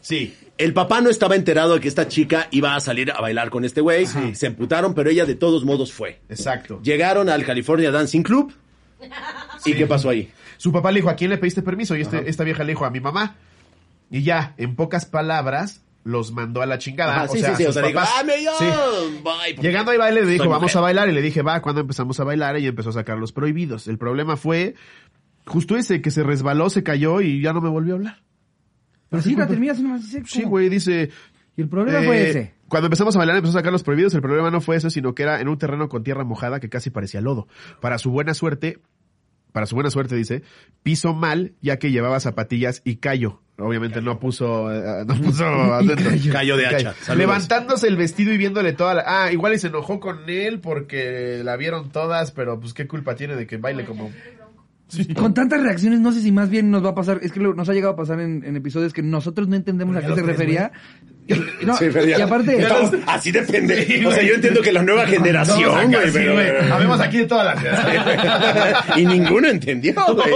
Sí. 0.01 0.35
El 0.59 0.73
papá 0.75 1.01
no 1.01 1.11
estaba 1.11 1.35
enterado 1.35 1.75
de 1.75 1.81
que 1.81 1.89
esta 1.89 2.09
chica 2.09 2.49
iba 2.51 2.75
a 2.75 2.81
salir 2.81 3.11
a 3.11 3.21
bailar 3.21 3.51
con 3.51 3.65
este 3.65 3.81
güey. 3.81 4.07
Se 4.07 4.47
emputaron, 4.47 4.95
pero 4.95 5.11
ella 5.11 5.25
de 5.25 5.35
todos 5.35 5.65
modos 5.65 5.93
fue. 5.93 6.21
Exacto. 6.29 6.81
Llegaron 6.83 7.29
al 7.29 7.45
California 7.45 7.91
Dancing 7.91 8.23
Club. 8.23 8.53
¿Y 9.65 9.75
qué 9.75 9.87
pasó 9.87 10.11
ahí? 10.11 10.31
Su 10.63 10.71
papá 10.71 10.93
le 10.93 11.01
dijo, 11.01 11.11
¿a 11.11 11.17
quién 11.17 11.29
le 11.29 11.39
pediste 11.39 11.61
permiso? 11.61 11.97
Y 11.97 12.03
este, 12.03 12.31
esta 12.31 12.45
vieja 12.45 12.63
le 12.63 12.71
dijo, 12.71 12.85
a 12.85 12.91
mi 12.91 13.01
mamá. 13.01 13.35
Y 14.13 14.23
ya, 14.23 14.55
en 14.59 14.77
pocas 14.77 15.07
palabras, 15.07 15.83
los 16.05 16.31
mandó 16.31 16.63
a 16.63 16.67
la 16.67 16.79
chingada. 16.79 17.17
Ajá, 17.17 17.25
o 17.25 17.33
sí, 17.35 17.41
sea, 17.41 17.57
sí, 17.57 17.57
sí. 17.57 17.63
O 17.65 17.67
sus 17.73 17.75
sea, 17.75 17.83
digo, 17.83 17.99
papás- 17.99 18.13
¡ah! 18.17 18.59
Sí. 18.61 18.67
Bye. 19.25 19.61
Llegando 19.61 19.91
ahí 19.91 19.99
baile 19.99 20.25
le 20.25 20.31
dijo, 20.31 20.45
vamos 20.45 20.63
mujer. 20.63 20.79
a 20.79 20.81
bailar. 20.83 21.09
Y 21.09 21.13
le 21.15 21.21
dije, 21.21 21.43
va, 21.43 21.61
¿cuándo 21.63 21.81
empezamos 21.81 22.21
a 22.21 22.23
bailar? 22.23 22.61
Y 22.61 22.69
empezó 22.69 22.91
a 22.91 22.93
sacar 22.93 23.19
los 23.19 23.33
prohibidos. 23.33 23.89
El 23.89 23.99
problema 23.99 24.37
fue 24.37 24.77
justo 25.47 25.77
ese, 25.77 26.01
que 26.01 26.13
se 26.13 26.23
resbaló, 26.23 26.71
se 26.71 26.85
cayó 26.85 27.21
y 27.21 27.43
ya 27.43 27.53
no 27.53 27.61
me 27.61 27.69
volvió 27.69 27.95
a 27.95 27.97
hablar. 27.97 28.23
Pero 29.09 29.21
sí, 29.21 29.35
la 29.35 29.49
terminas 29.49 29.81
nomás. 29.81 30.03
¿sí? 30.27 30.45
Güey, 30.45 30.69
dice... 30.69 31.11
Y 31.57 31.63
el 31.63 31.69
problema 31.69 32.03
eh, 32.03 32.07
fue 32.07 32.31
ese. 32.31 32.55
Cuando 32.69 32.87
empezamos 32.87 33.17
a 33.17 33.19
bailar 33.19 33.35
empezó 33.37 33.59
a 33.59 33.61
sacar 33.61 33.73
los 33.73 33.83
prohibidos. 33.83 34.15
El 34.15 34.23
problema 34.23 34.53
no 34.53 34.61
fue 34.61 34.77
eso, 34.77 34.91
sino 34.91 35.13
que 35.15 35.25
era 35.25 35.41
en 35.41 35.49
un 35.49 35.59
terreno 35.59 35.89
con 35.89 36.05
tierra 36.05 36.23
mojada 36.25 36.61
que 36.61 36.71
casi 36.71 36.91
parecía 36.91 37.21
lodo. 37.21 37.49
Para 37.81 37.99
su 37.99 38.11
buena 38.13 38.33
suerte, 38.33 38.79
para 39.53 39.67
su 39.67 39.75
buena 39.75 39.91
suerte 39.91 40.17
dice, 40.17 40.43
piso 40.83 41.15
mal 41.15 41.53
ya 41.61 41.79
que 41.79 41.91
llevaba 41.91 42.19
zapatillas 42.21 42.83
y 42.85 42.97
callo. 42.97 43.41
Obviamente 43.59 44.01
no 44.01 44.19
puso, 44.19 44.73
eh, 44.73 45.05
no 45.07 45.15
puso 45.15 45.45
adentro. 45.75 46.11
callo. 46.11 46.33
Callo 46.33 46.57
de 46.57 46.67
hacha. 46.67 46.95
Levantándose 47.15 47.87
el 47.87 47.97
vestido 47.97 48.33
y 48.33 48.39
viéndole 48.39 48.73
toda 48.73 48.95
la... 48.95 49.05
Ah, 49.07 49.31
igual 49.33 49.53
y 49.55 49.59
se 49.59 49.69
enojó 49.69 50.01
con 50.01 50.29
él 50.29 50.59
porque 50.61 51.43
la 51.45 51.57
vieron 51.57 51.91
todas, 51.91 52.33
pero 52.33 52.59
pues 52.59 52.73
qué 52.75 52.87
culpa 52.89 53.15
tiene 53.15 53.37
de 53.37 53.47
que 53.47 53.59
baile 53.59 53.85
como... 53.85 54.11
Con 55.17 55.33
tantas 55.33 55.63
reacciones, 55.63 56.01
no 56.01 56.13
sé 56.13 56.21
si 56.21 56.31
más 56.33 56.51
bien 56.51 56.71
nos 56.71 56.85
va 56.85 56.91
a 56.91 56.95
pasar. 56.95 57.21
Es 57.23 57.33
que 57.33 57.41
lo- 57.41 57.55
nos 57.55 57.67
ha 57.69 57.73
llegado 57.73 57.95
a 57.95 57.97
pasar 57.97 58.21
en, 58.21 58.45
en 58.45 58.57
episodios 58.57 58.93
que 58.93 59.03
nosotros 59.03 59.49
no 59.49 59.57
entendemos 59.57 59.97
a 59.97 60.03
qué 60.03 60.15
se 60.15 60.23
refería. 60.23 60.71
Y, 61.29 61.65
no, 61.65 61.77
Sí, 61.77 61.85
y 62.09 62.13
aparte, 62.21 62.61
Estamos- 62.61 62.91
así 63.07 63.31
depende. 63.31 63.85
Sí, 63.87 64.05
o 64.05 64.11
sea, 64.11 64.23
yo 64.23 64.35
entiendo 64.35 64.61
que 64.61 64.73
la 64.73 64.83
nueva 64.83 65.07
generación, 65.07 65.91
güey, 65.93 66.13
pero... 66.13 66.35
Habemos 66.75 67.01
aquí 67.01 67.19
de 67.19 67.25
todas 67.27 67.55
las 67.63 68.99
y 68.99 69.07
ninguno 69.07 69.49
entendió, 69.49 69.95
güey. 70.15 70.33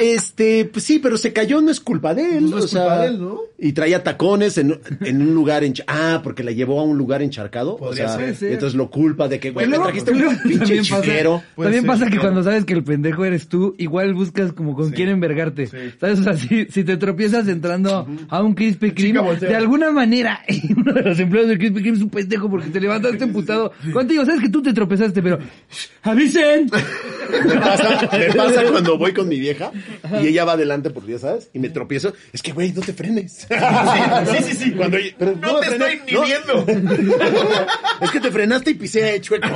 Este, 0.00 0.64
pues 0.66 0.84
sí, 0.84 0.98
pero 0.98 1.16
se 1.16 1.32
cayó, 1.32 1.60
no 1.60 1.70
es 1.70 1.80
culpa 1.80 2.14
de 2.14 2.38
él. 2.38 2.50
No 2.50 2.58
es 2.58 2.64
o 2.64 2.68
sea, 2.68 2.80
culpa 2.82 3.00
de 3.02 3.06
él, 3.08 3.20
¿no? 3.20 3.40
Y 3.58 3.72
traía 3.72 4.02
tacones 4.02 4.58
en, 4.58 4.78
en 5.00 5.22
un 5.22 5.34
lugar 5.34 5.62
ench- 5.62 5.84
Ah, 5.86 6.20
porque 6.22 6.42
la 6.42 6.50
llevó 6.50 6.80
a 6.80 6.82
un 6.84 6.98
lugar 6.98 7.22
encharcado. 7.22 7.76
Podría 7.76 8.06
o 8.06 8.08
sea, 8.08 8.18
ser. 8.18 8.36
Sí. 8.36 8.46
entonces 8.46 8.74
lo 8.76 8.90
culpa 8.90 9.28
de 9.28 9.38
que, 9.40 9.50
güey, 9.52 9.66
luego- 9.66 9.84
trajiste 9.84 10.10
un 10.12 10.18
pinche 10.42 10.58
también 10.58 10.84
pasa- 10.88 11.02
chiquero. 11.02 11.42
Puede 11.54 11.66
También 11.70 11.82
ser, 11.82 11.90
pasa 12.00 12.10
que 12.10 12.18
cuando 12.18 12.42
sabes 12.42 12.64
que 12.64 12.74
el 12.74 12.82
pendejo 12.84 13.24
eres 13.24 13.48
tú, 13.48 13.74
igual 13.78 14.14
buscas 14.14 14.52
como 14.52 14.74
con 14.74 14.88
Sí. 14.90 14.94
quién 14.96 15.08
envergarte. 15.08 15.66
Sí. 15.68 15.76
¿Sabes? 16.00 16.20
O 16.20 16.24
sea, 16.24 16.36
si, 16.36 16.66
si 16.66 16.84
te 16.84 16.96
tropiezas 16.96 17.46
entrando 17.48 18.06
a 18.28 18.42
un 18.42 18.54
Krispy 18.54 18.92
chica 18.92 19.20
Kreme, 19.22 19.36
de 19.36 19.56
alguna 19.56 19.90
manera, 19.92 20.04
uno 20.76 20.92
de 20.92 21.02
los 21.02 21.18
empleados 21.18 21.48
del 21.48 21.58
Krispy 21.58 21.80
Kreme 21.82 21.96
es 21.96 22.02
un 22.02 22.10
pendejo 22.10 22.48
porque 22.50 22.68
te 22.68 22.80
levantaste 22.80 23.24
emputado. 23.24 23.72
Contigo, 23.92 24.24
sabes 24.24 24.40
que 24.42 24.48
tú 24.48 24.62
te 24.62 24.72
tropezaste, 24.72 25.22
pero. 25.22 25.38
¡avisen! 26.02 26.70
Me 27.44 27.56
pasa, 27.56 28.08
me 28.16 28.32
pasa 28.34 28.62
cuando 28.70 28.96
voy 28.96 29.12
con 29.12 29.26
mi 29.28 29.40
vieja 29.40 29.72
y 30.22 30.28
ella 30.28 30.44
va 30.44 30.52
adelante 30.52 30.90
porque 30.90 31.12
ya 31.12 31.18
sabes 31.18 31.50
y 31.52 31.58
me 31.58 31.68
tropiezo. 31.70 32.12
Es 32.32 32.42
que, 32.42 32.52
güey, 32.52 32.70
no 32.72 32.80
te 32.82 32.92
frenes. 32.92 33.46
Sí, 34.26 34.42
sí, 34.44 34.56
sí. 34.56 34.70
Cuando, 34.72 34.98
pero 35.18 35.34
No 35.36 35.56
te 35.60 35.66
frené, 35.66 35.94
estoy 35.94 36.00
ni 36.06 36.12
¿no? 36.12 36.22
viendo. 36.22 36.66
Es 38.00 38.10
que 38.10 38.20
te 38.20 38.30
frenaste 38.30 38.70
y 38.70 38.74
pisé 38.74 39.20
chueco. 39.20 39.48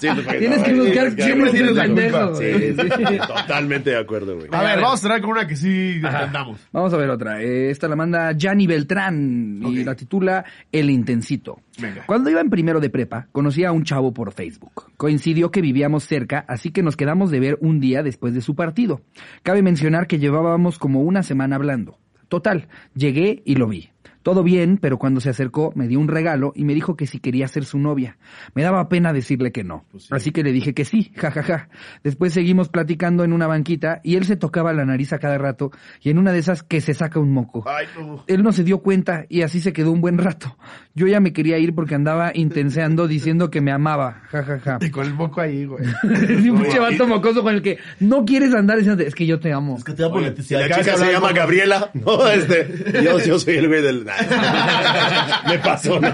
Sí, 0.00 0.08
pues, 0.14 0.38
Tienes 0.38 0.58
no, 0.58 0.64
que 0.64 0.72
buscar 0.74 1.06
es 1.08 1.14
que- 1.14 1.22
siempre 1.22 1.46
es 1.46 1.52
tienes 1.52 1.72
pendejo. 1.72 2.34
Sí, 2.36 2.44
sí, 2.74 3.18
totalmente 3.26 3.90
de 3.90 3.98
acuerdo, 3.98 4.36
güey. 4.36 4.48
A 4.52 4.62
ver, 4.62 4.80
vamos 4.80 4.94
a 5.00 5.02
cerrar 5.02 5.20
con 5.20 5.30
una 5.30 5.46
que 5.46 5.56
sí 5.56 6.00
entendamos. 6.02 6.60
Vamos 6.72 6.92
a 6.92 6.96
ver 6.96 7.10
otra. 7.10 7.42
Esta 7.42 7.88
la 7.88 7.96
manda 7.96 8.32
Gianni 8.36 8.66
Beltrán 8.82 9.60
y 9.64 9.84
la 9.84 9.94
titula 9.94 10.44
El 10.72 10.90
Intensito. 10.90 11.60
Venga. 11.80 12.04
Cuando 12.06 12.30
iba 12.30 12.40
en 12.40 12.50
primero 12.50 12.80
de 12.80 12.90
prepa, 12.90 13.28
conocí 13.32 13.64
a 13.64 13.72
un 13.72 13.84
chavo 13.84 14.12
por 14.12 14.32
Facebook. 14.32 14.92
Coincidió 14.96 15.50
que 15.50 15.60
vivíamos 15.60 16.04
cerca, 16.04 16.44
así 16.48 16.70
que 16.70 16.82
nos 16.82 16.96
quedamos 16.96 17.30
de 17.30 17.40
ver 17.40 17.58
un 17.60 17.80
día 17.80 18.02
después 18.02 18.34
de 18.34 18.40
su 18.40 18.54
partido. 18.54 19.02
Cabe 19.42 19.62
mencionar 19.62 20.06
que 20.06 20.18
llevábamos 20.18 20.78
como 20.78 21.02
una 21.02 21.22
semana 21.22 21.56
hablando. 21.56 21.98
Total, 22.28 22.68
llegué 22.94 23.42
y 23.44 23.54
lo 23.54 23.68
vi. 23.68 23.90
Todo 24.22 24.42
bien, 24.42 24.78
pero 24.78 24.98
cuando 24.98 25.20
se 25.20 25.30
acercó 25.30 25.72
me 25.74 25.88
dio 25.88 25.98
un 26.00 26.08
regalo 26.08 26.52
y 26.54 26.64
me 26.64 26.74
dijo 26.74 26.96
que 26.96 27.06
si 27.06 27.18
quería 27.18 27.48
ser 27.48 27.64
su 27.64 27.78
novia. 27.78 28.16
Me 28.54 28.62
daba 28.62 28.88
pena 28.88 29.12
decirle 29.12 29.52
que 29.52 29.64
no. 29.64 29.84
Así 30.10 30.30
que 30.30 30.42
le 30.42 30.52
dije 30.52 30.74
que 30.74 30.84
sí, 30.84 31.12
jajaja. 31.16 31.68
Después 32.04 32.32
seguimos 32.32 32.68
platicando 32.68 33.24
en 33.24 33.32
una 33.32 33.46
banquita 33.46 34.00
y 34.04 34.16
él 34.16 34.24
se 34.24 34.36
tocaba 34.36 34.72
la 34.72 34.84
nariz 34.84 35.12
a 35.12 35.18
cada 35.18 35.38
rato 35.38 35.70
y 36.00 36.10
en 36.10 36.18
una 36.18 36.32
de 36.32 36.38
esas 36.38 36.62
que 36.62 36.80
se 36.80 36.94
saca 36.94 37.18
un 37.18 37.32
moco. 37.32 37.64
Ay, 37.66 37.86
no. 37.98 38.24
Él 38.26 38.42
no 38.42 38.52
se 38.52 38.64
dio 38.64 38.78
cuenta 38.78 39.26
y 39.28 39.42
así 39.42 39.60
se 39.60 39.72
quedó 39.72 39.92
un 39.92 40.00
buen 40.00 40.18
rato. 40.18 40.56
Yo 40.94 41.06
ya 41.06 41.20
me 41.20 41.32
quería 41.32 41.58
ir 41.58 41.74
porque 41.74 41.94
andaba 41.94 42.32
intenseando 42.34 43.08
diciendo 43.08 43.50
que 43.50 43.60
me 43.60 43.72
amaba, 43.72 44.22
jajaja. 44.30 44.78
Y 44.80 44.90
con 44.90 45.06
el 45.06 45.14
moco 45.14 45.40
ahí, 45.40 45.64
güey. 45.64 45.84
Es 46.02 46.48
un 46.48 46.60
pinche 46.60 46.78
vato 46.78 47.06
mocoso 47.06 47.42
con 47.42 47.54
el 47.54 47.62
que 47.62 47.78
no 48.00 48.24
quieres 48.24 48.54
andar 48.54 48.78
diciendo, 48.78 49.02
es 49.02 49.14
que 49.14 49.26
yo 49.26 49.38
te 49.40 49.52
amo. 49.52 49.82
que 49.82 49.92
te 49.92 50.04
amo 50.04 50.16
Oye, 50.16 50.34
si 50.42 50.54
la 50.54 50.68
chica 50.68 50.96
se 50.96 51.12
llama 51.12 51.32
Gabriela, 51.32 51.90
no, 51.94 52.28
este, 52.28 53.02
yo, 53.04 53.18
yo 53.20 53.38
soy 53.38 53.56
el 53.56 53.68
güey 53.68 53.82
del... 53.82 54.06
Me 55.48 55.58
pasó, 55.58 56.00
¿no? 56.00 56.10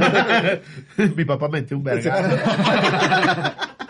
Mi 1.16 1.24
papá 1.24 1.48
metió 1.48 1.76
un 1.76 1.84
verga. 1.84 3.54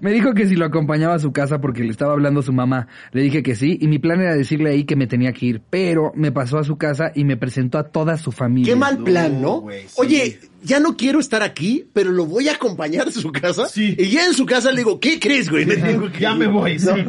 Me 0.00 0.12
dijo 0.12 0.34
que 0.34 0.46
si 0.46 0.56
lo 0.56 0.64
acompañaba 0.66 1.14
a 1.14 1.18
su 1.18 1.32
casa 1.32 1.60
porque 1.60 1.82
le 1.84 1.90
estaba 1.90 2.12
hablando 2.12 2.42
su 2.42 2.52
mamá. 2.52 2.88
Le 3.12 3.22
dije 3.22 3.42
que 3.42 3.54
sí 3.54 3.78
y 3.80 3.88
mi 3.88 3.98
plan 3.98 4.20
era 4.20 4.34
decirle 4.34 4.70
ahí 4.70 4.84
que 4.84 4.96
me 4.96 5.06
tenía 5.06 5.32
que 5.32 5.46
ir. 5.46 5.62
Pero 5.70 6.12
me 6.14 6.32
pasó 6.32 6.58
a 6.58 6.64
su 6.64 6.76
casa 6.78 7.12
y 7.14 7.24
me 7.24 7.36
presentó 7.36 7.78
a 7.78 7.84
toda 7.84 8.16
su 8.16 8.32
familia. 8.32 8.72
Qué 8.72 8.78
mal 8.78 8.98
plan, 8.98 9.40
¿no? 9.40 9.64
sí. 9.70 9.86
Oye, 9.96 10.40
ya 10.62 10.80
no 10.80 10.96
quiero 10.96 11.20
estar 11.20 11.42
aquí, 11.42 11.86
pero 11.92 12.10
lo 12.10 12.26
voy 12.26 12.48
a 12.48 12.54
acompañar 12.54 13.06
a 13.08 13.12
su 13.12 13.30
casa. 13.30 13.66
Sí. 13.66 13.94
Y 13.98 14.08
ya 14.08 14.26
en 14.26 14.32
su 14.34 14.46
casa 14.46 14.70
le 14.72 14.78
digo, 14.78 14.98
¿qué 14.98 15.20
crees, 15.20 15.48
güey? 15.48 15.64
Me 15.64 15.76
tengo 15.76 16.10
que 16.10 16.18
Ya 16.20 16.32
ir". 16.32 16.38
me 16.38 16.46
voy, 16.48 16.78
sí. 16.78 16.86
No, 16.88 17.04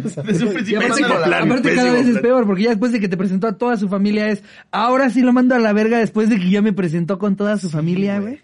principio 0.52 0.80
aparte, 0.80 1.04
a 1.04 1.24
plan. 1.26 1.44
aparte 1.44 1.74
cada 1.76 1.92
vez 1.94 2.08
es 2.08 2.20
peor, 2.20 2.46
porque 2.46 2.64
ya 2.64 2.70
después 2.70 2.92
de 2.92 3.00
que 3.00 3.08
te 3.08 3.18
presentó 3.18 3.48
a 3.48 3.58
toda 3.58 3.76
su 3.78 3.88
familia 3.90 4.28
es, 4.30 4.44
ahora 4.72 5.10
sí 5.10 5.22
lo 5.22 5.34
mando 5.34 5.56
a 5.56 5.60
la 5.60 5.74
verga 5.74 5.98
después 5.98 6.30
de 6.30 6.38
que 6.38 6.50
ya 6.50 6.62
me 6.62 6.74
presentó 6.74 7.18
con 7.18 7.36
toda 7.36 7.58
su 7.58 7.70
familia, 7.70 8.20
güey. 8.20 8.40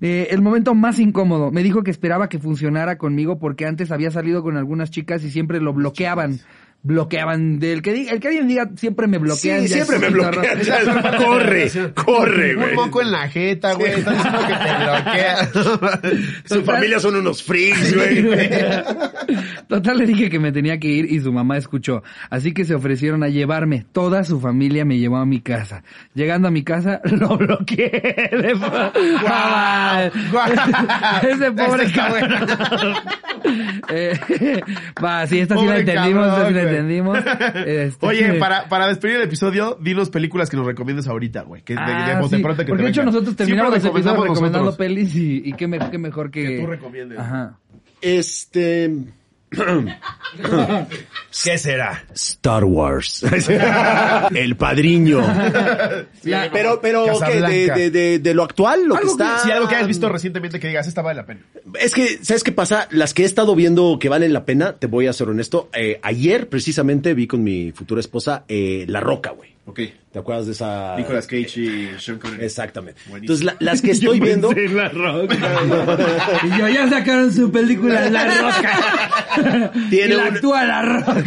Eh, 0.00 0.28
el 0.30 0.42
momento 0.42 0.74
más 0.74 0.98
incómodo. 0.98 1.50
Me 1.50 1.62
dijo 1.62 1.82
que 1.82 1.90
esperaba 1.90 2.28
que 2.28 2.38
funcionara 2.38 2.98
conmigo 2.98 3.38
porque 3.38 3.66
antes 3.66 3.90
había 3.90 4.10
salido 4.10 4.42
con 4.42 4.56
algunas 4.56 4.90
chicas 4.90 5.24
y 5.24 5.30
siempre 5.30 5.60
lo 5.60 5.72
bloqueaban. 5.72 6.40
Bloqueaban. 6.86 7.58
Del 7.58 7.82
que 7.82 7.92
diga, 7.92 8.12
el 8.12 8.20
que 8.20 8.28
alguien 8.28 8.46
diga 8.46 8.70
siempre 8.76 9.08
me 9.08 9.18
bloquean. 9.18 9.62
Sí, 9.62 9.68
siempre 9.74 9.98
me 9.98 10.06
un 10.06 10.12
bloquean. 10.12 10.60
Ya, 10.60 11.16
corre, 11.18 11.68
corre, 11.94 12.54
Un 12.56 12.62
güey. 12.62 12.74
moco 12.76 13.02
en 13.02 13.10
la 13.10 13.28
jeta, 13.28 13.72
güey. 13.72 13.90
Están 13.90 14.14
diciendo 14.14 14.38
que 14.46 14.54
te 14.54 14.74
bloquea. 14.84 16.42
Su 16.44 16.62
familia 16.62 17.00
son 17.00 17.16
unos 17.16 17.42
freaks, 17.42 17.92
güey. 17.94 18.24
Total 19.68 19.98
le 19.98 20.06
dije 20.06 20.30
que 20.30 20.38
me 20.38 20.52
tenía 20.52 20.78
que 20.78 20.86
ir 20.86 21.10
y 21.10 21.18
su 21.20 21.32
mamá 21.32 21.56
escuchó. 21.56 22.04
Así 22.30 22.52
que 22.54 22.64
se 22.64 22.76
ofrecieron 22.76 23.24
a 23.24 23.28
llevarme. 23.28 23.84
Toda 23.90 24.22
su 24.22 24.40
familia 24.40 24.84
me 24.84 24.98
llevó 24.98 25.16
a 25.16 25.26
mi 25.26 25.40
casa. 25.40 25.82
Llegando 26.14 26.46
a 26.46 26.50
mi 26.52 26.62
casa, 26.62 27.00
lo 27.04 27.36
bloqueé. 27.36 28.30
De 28.30 28.54
Guau, 28.54 30.10
guau. 30.30 30.52
Ese 31.28 31.50
pobre 31.50 31.84
Este 31.84 31.98
cabrón. 31.98 32.94
Eh, 33.88 34.18
va, 35.02 35.26
sí, 35.26 35.38
esta 35.40 35.56
sí 35.56 35.66
la 35.66 35.78
entendimos, 35.78 36.26
esta 36.26 36.48
sí 36.48 36.54
la 36.54 36.60
cabrón, 36.60 36.64
güey. 36.64 36.75
Entendimos. 36.78 37.18
Este- 37.66 38.06
Oye, 38.06 38.34
para, 38.34 38.68
para 38.68 38.86
despedir 38.88 39.16
el 39.16 39.22
episodio, 39.22 39.76
dinos 39.80 40.10
películas 40.10 40.48
que 40.50 40.56
nos 40.56 40.66
recomiendes 40.66 41.06
ahorita, 41.08 41.42
güey. 41.42 41.62
Que 41.62 41.74
de, 41.74 41.80
Ah, 41.80 42.20
de 42.22 42.28
sí, 42.28 42.42
pronto 42.42 42.58
que 42.58 42.64
te 42.64 42.68
Porque 42.70 42.82
de 42.84 42.88
hecho 42.90 43.00
vengan. 43.00 43.14
nosotros 43.14 43.36
terminamos 43.36 43.72
los 43.74 43.84
episodios 43.84 44.20
recomendando 44.22 44.58
nosotros. 44.66 44.76
pelis 44.76 45.14
y, 45.16 45.42
y 45.44 45.52
qué, 45.54 45.66
me- 45.66 45.78
qué 45.90 45.98
mejor 45.98 46.30
que... 46.30 46.42
Que 46.46 46.60
tú 46.60 46.66
recomiendes. 46.66 47.18
Ajá. 47.18 47.58
Este. 48.00 48.90
¿Qué 51.44 51.58
será? 51.58 52.04
Star 52.14 52.64
Wars. 52.64 53.22
El 54.34 54.56
padriño. 54.56 55.20
La- 56.24 56.50
Pero, 56.52 56.80
pero. 56.80 57.06
De, 57.18 57.66
de, 57.74 57.90
de, 57.90 58.18
de 58.18 58.34
lo 58.34 58.42
actual, 58.42 58.86
lo 58.86 58.96
que, 58.96 59.06
está. 59.06 59.38
si 59.38 59.50
algo 59.50 59.68
que 59.68 59.74
hayas 59.76 59.88
visto 59.88 60.08
recientemente 60.08 60.58
que 60.60 60.68
digas, 60.68 60.86
esta 60.86 61.02
vale 61.02 61.20
la 61.20 61.26
pena. 61.26 61.40
Es 61.80 61.92
que, 61.94 62.18
¿sabes 62.22 62.42
qué 62.42 62.52
pasa? 62.52 62.88
Las 62.90 63.14
que 63.14 63.22
he 63.22 63.26
estado 63.26 63.54
viendo 63.54 63.98
que 64.00 64.08
valen 64.08 64.32
la 64.32 64.44
pena, 64.44 64.74
te 64.76 64.86
voy 64.86 65.06
a 65.06 65.12
ser 65.12 65.28
honesto. 65.28 65.68
eh, 65.74 65.98
ayer, 66.02 66.48
precisamente, 66.48 67.14
vi 67.14 67.26
con 67.26 67.42
mi 67.42 67.72
futura 67.72 68.00
esposa 68.00 68.44
eh, 68.48 68.84
La 68.88 69.00
Roca, 69.00 69.30
güey. 69.30 69.55
Ok. 69.66 69.80
¿Te 70.12 70.18
acuerdas 70.20 70.46
de 70.46 70.52
esa? 70.52 70.94
Nicolas 70.96 71.26
Cage 71.26 71.60
y 71.60 71.90
Sean 71.98 72.18
Connery. 72.18 72.44
Exactamente. 72.44 73.00
Buenísimo. 73.08 73.34
Entonces, 73.36 73.44
la- 73.44 73.56
las 73.58 73.82
que 73.82 73.90
estoy 73.90 74.20
viendo. 74.20 74.52
La 74.52 74.88
Roca. 74.88 75.36
y 76.44 76.58
yo 76.58 76.68
ya 76.68 76.88
sacaron 76.88 77.32
su 77.32 77.50
película 77.50 78.08
La 78.08 78.26
Roca. 78.26 79.72
Tiene 79.90 80.14
y 80.14 80.16
la 80.16 80.28
un- 80.28 80.34
actúa 80.34 80.64
La 80.64 80.82
Roca. 80.82 81.24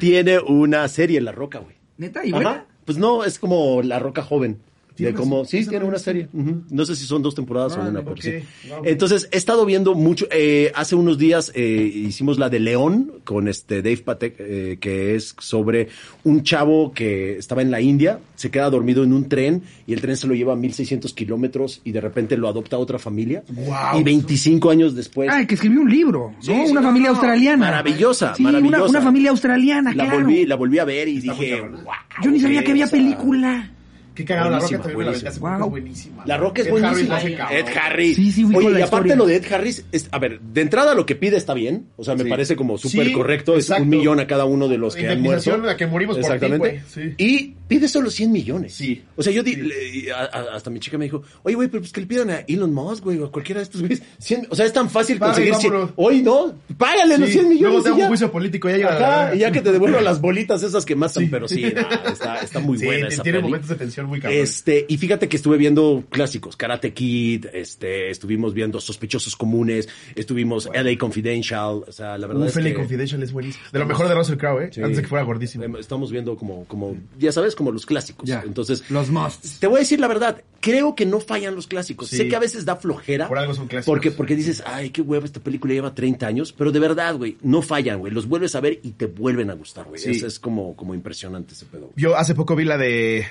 tiene 0.00 0.38
una 0.40 0.88
serie, 0.88 1.20
La 1.20 1.32
Roca, 1.32 1.60
güey. 1.60 1.76
Neta, 1.98 2.24
y 2.24 2.28
Ajá. 2.30 2.36
buena. 2.36 2.64
Pues 2.84 2.98
no, 2.98 3.24
es 3.24 3.38
como 3.38 3.82
La 3.82 3.98
Roca 3.98 4.22
joven. 4.22 4.58
¿Tiene 4.96 5.12
De 5.12 5.18
serie? 5.18 5.44
sí, 5.44 5.66
tiene 5.68 5.84
una 5.84 5.98
serie. 5.98 6.28
No 6.70 6.84
sé 6.84 6.96
si 6.96 7.04
son 7.04 7.22
dos 7.22 7.34
temporadas 7.34 7.76
o 7.76 7.80
una, 7.82 8.00
pero 8.00 8.12
ok. 8.12 8.20
sí. 8.20 8.32
Wow. 8.68 8.82
Entonces, 8.84 9.28
he 9.30 9.36
estado 9.36 9.64
viendo 9.66 9.94
mucho. 9.94 10.26
eh, 10.30 10.72
hace 10.74 10.94
unos 10.96 11.18
días 11.18 11.52
eh, 11.54 11.62
hicimos 11.94 12.38
la 12.38 12.48
de 12.48 12.60
León 12.60 13.12
con 13.24 13.48
este 13.48 13.82
Dave 13.82 13.98
Patek, 13.98 14.36
eh, 14.38 14.78
que 14.80 15.14
es 15.14 15.34
sobre 15.38 15.88
un 16.24 16.42
chavo 16.42 16.92
que 16.92 17.36
estaba 17.38 17.62
en 17.62 17.70
la 17.70 17.80
India, 17.80 18.18
se 18.34 18.50
queda 18.50 18.70
dormido 18.70 19.04
en 19.04 19.12
un 19.12 19.28
tren 19.28 19.62
y 19.86 19.92
el 19.92 20.00
tren 20.00 20.16
se 20.16 20.26
lo 20.26 20.34
lleva 20.34 20.54
a 20.54 20.56
1600 20.56 21.12
kilómetros 21.12 21.80
y 21.84 21.92
de 21.92 22.00
repente 22.00 22.36
lo 22.36 22.48
adopta 22.48 22.78
otra 22.78 22.98
familia. 22.98 23.42
Wow. 23.48 24.00
Y 24.00 24.02
25 24.02 24.70
años 24.70 24.94
después. 24.94 25.28
Ah, 25.32 25.46
que 25.46 25.54
escribió 25.54 25.80
un 25.80 25.90
libro, 25.90 26.32
¿no? 26.34 26.42
Sí, 26.42 26.52
sí, 26.66 26.70
una 26.72 26.80
no, 26.80 26.88
familia 26.88 27.08
no, 27.08 27.14
australiana. 27.14 27.56
maravillosa, 27.66 28.34
Sí, 28.34 28.42
maravillosa. 28.42 28.76
Una, 28.82 28.88
una 28.90 29.00
familia 29.02 29.30
australiana, 29.30 29.90
la, 29.94 30.04
claro. 30.04 30.20
volví, 30.22 30.46
la 30.46 30.54
volví 30.56 30.78
a 30.78 30.84
ver 30.84 31.08
y 31.08 31.18
Está 31.18 31.32
dije, 31.34 31.60
wow. 31.60 31.82
Yo 32.22 32.30
ni 32.30 32.40
sabía 32.40 32.64
que 32.64 32.70
había 32.70 32.86
película. 32.86 33.72
Qué 34.16 34.24
cagado, 34.24 34.50
la 34.50 34.58
roca 34.58 34.66
Buenísima, 34.66 34.82
también 34.82 34.98
me 34.98 35.04
la 35.04 35.10
buenísima. 35.10 35.28
aventaste 35.28 35.40
Wow. 35.40 35.66
es 35.66 35.70
buenísima. 35.70 36.24
La 36.26 36.36
Roca 36.38 36.60
es 36.62 36.66
Ed 36.66 36.72
Harris 36.72 36.82
buenísima. 36.90 37.16
hace 37.16 37.34
cabrón. 37.36 37.56
Ed 37.58 37.66
Harris. 37.78 38.16
Sí, 38.16 38.32
sí, 38.32 38.44
Oye, 38.44 38.70
la 38.70 38.78
y 38.80 38.82
aparte 38.82 39.08
historia. 39.08 39.16
lo 39.16 39.26
de 39.26 39.36
Ed 39.36 39.52
Harris, 39.52 39.84
es, 39.92 40.08
a 40.10 40.18
ver, 40.18 40.40
de 40.40 40.60
entrada 40.62 40.94
lo 40.94 41.06
que 41.06 41.14
pide 41.14 41.36
está 41.36 41.54
bien. 41.54 41.86
O 41.96 42.02
sea, 42.04 42.14
me 42.16 42.24
Sí. 42.24 42.30
parece 42.30 42.56
como 42.56 42.78
súper 42.78 43.06
Sí, 43.06 43.12
correcto. 43.12 43.54
Es 43.56 43.66
exacto. 43.66 43.82
un 43.84 43.88
millón 43.90 44.18
a 44.20 44.26
cada 44.26 44.44
uno 44.46 44.66
de 44.68 44.78
los 44.78 44.94
que 44.96 45.02
han 45.08 45.20
muerto. 45.22 45.50
Indemnización 45.50 45.68
a 45.68 45.76
que 45.76 45.86
morimos 45.86 46.16
por 46.16 46.24
ti, 46.24 46.32
Exactamente. 46.32 46.82
güey. 46.94 47.08
Sí. 47.08 47.14
Y 47.18 47.54
pide 47.68 47.86
solo 47.88 48.10
100 48.10 48.32
millones. 48.32 48.72
Sí. 48.74 49.02
O 49.16 49.22
sea, 49.22 49.32
yo 49.32 49.42
di, 49.42 49.54
Sí. 49.54 49.60
le- 49.60 50.12
a- 50.12 50.24
a- 50.24 50.56
hasta 50.56 50.70
mi 50.70 50.80
chica 50.80 50.96
me 50.98 51.04
dijo, 51.04 51.22
oye, 51.42 51.54
güey, 51.54 51.68
pero 51.68 51.82
pues 51.82 51.92
que 51.92 52.00
le 52.00 52.06
pidan 52.06 52.30
a 52.30 52.38
Elon 52.48 52.72
Musk, 52.72 53.04
güey, 53.04 53.18
o 53.18 53.26
a 53.26 53.30
cualquiera 53.32 53.60
de 53.60 53.64
estos 53.64 53.80
güeyes. 53.82 54.02
100 54.18 54.46
o 54.50 54.54
sea, 54.56 54.64
es 54.66 54.72
tan 54.72 54.88
fácil 54.88 55.16
y 55.16 55.18
conseguir 55.18 55.54
100. 55.56 55.72
vámonos. 55.72 55.94
Hoy 55.96 56.22
no, 56.22 56.54
págale 56.78 57.18
los 57.18 57.28
Sí, 57.28 57.34
100 57.34 57.48
millones. 57.48 57.62
Luego 57.62 57.82
te 57.82 57.88
hago 57.90 57.98
un 57.98 58.06
juicio 58.08 58.32
político, 58.32 58.68
ya 58.70 58.76
llega 58.76 58.98
la 59.28 59.34
y 59.34 59.38
ya 59.40 59.50
que 59.52 59.60
te 59.60 59.72
devuelvo 59.72 60.00
las 60.00 60.20
bolitas 60.20 60.62
esas 60.62 60.84
que 60.84 60.94
matan, 60.96 61.24
Sí. 61.24 61.28
pero 61.30 61.48
sí, 61.48 61.64
está, 61.64 62.36
está 62.40 62.60
muy 62.60 62.78
Sí, 62.78 62.86
buena 62.86 63.08
esa 63.08 63.22
tiene 63.22 63.38
peli. 63.38 63.48
momentos 63.48 63.68
de 63.70 63.74
tensión 63.76 64.05
muy 64.06 64.20
cabrón. 64.20 64.40
Este, 64.40 64.86
y 64.88 64.96
fíjate 64.98 65.28
que 65.28 65.36
estuve 65.36 65.56
viendo 65.56 66.04
clásicos, 66.10 66.56
Karate 66.56 66.92
Kid, 66.92 67.46
este, 67.52 68.10
estuvimos 68.10 68.54
viendo 68.54 68.80
Sospechosos 68.80 69.36
Comunes, 69.36 69.88
estuvimos 70.14 70.68
LA 70.72 70.96
Confidential, 70.98 71.82
o 71.86 71.92
sea, 71.92 72.18
la 72.18 72.26
verdad 72.26 72.42
Un 72.42 72.48
es 72.48 72.54
Feli 72.54 72.70
que 72.70 72.76
Confidential 72.76 73.22
es 73.22 73.32
buenísimo. 73.32 73.64
De 73.72 73.78
lo 73.78 73.86
mejor 73.86 74.08
de 74.08 74.14
Russell 74.14 74.36
Crowe, 74.36 74.60
¿eh? 74.64 74.70
Sí. 74.72 74.80
Antes 74.82 74.96
de 74.96 75.02
que 75.02 75.08
fuera 75.08 75.24
gordísimo. 75.24 75.64
em, 75.64 75.76
estamos 75.76 76.10
viendo 76.10 76.36
como, 76.36 76.64
como, 76.66 76.96
ya 77.18 77.32
sabes, 77.32 77.54
como 77.54 77.72
los 77.72 77.86
clásicos. 77.86 78.28
Ya. 78.28 78.42
Entonces, 78.44 78.88
Los 78.90 79.10
musts. 79.10 79.58
te 79.60 79.66
voy 79.66 79.76
a 79.76 79.80
decir 79.80 80.00
la 80.00 80.08
verdad, 80.08 80.42
creo 80.60 80.94
que 80.94 81.06
no 81.06 81.20
fallan 81.20 81.54
los 81.54 81.66
clásicos. 81.66 82.08
Sí. 82.08 82.16
Sé 82.16 82.28
que 82.28 82.36
a 82.36 82.40
veces 82.40 82.64
da 82.64 82.76
flojera. 82.76 83.28
Por 83.28 83.38
algo 83.38 83.54
son 83.54 83.68
clásicos. 83.68 83.92
Porque, 83.92 84.10
porque 84.10 84.36
dices, 84.36 84.62
ay, 84.66 84.90
qué 84.90 85.02
huevo, 85.02 85.24
esta 85.24 85.40
película 85.40 85.74
lleva 85.74 85.94
30 85.94 86.26
años, 86.26 86.52
pero 86.52 86.72
de 86.72 86.80
verdad, 86.80 87.16
güey, 87.16 87.36
no 87.42 87.62
fallan, 87.62 87.98
güey. 88.00 88.12
Los 88.12 88.26
vuelves 88.26 88.54
a 88.54 88.60
ver 88.60 88.80
y 88.82 88.92
te 88.92 89.06
vuelven 89.06 89.50
a 89.50 89.54
gustar, 89.54 89.86
güey. 89.86 90.00
Sí. 90.00 90.10
Es, 90.10 90.22
es 90.22 90.40
como, 90.40 90.76
como 90.76 90.94
impresionante 90.94 91.54
ese 91.54 91.66
pedo. 91.66 91.90
Yo 91.96 92.16
hace 92.16 92.34
poco 92.34 92.56
vi 92.56 92.64
la 92.64 92.78
de 92.78 93.26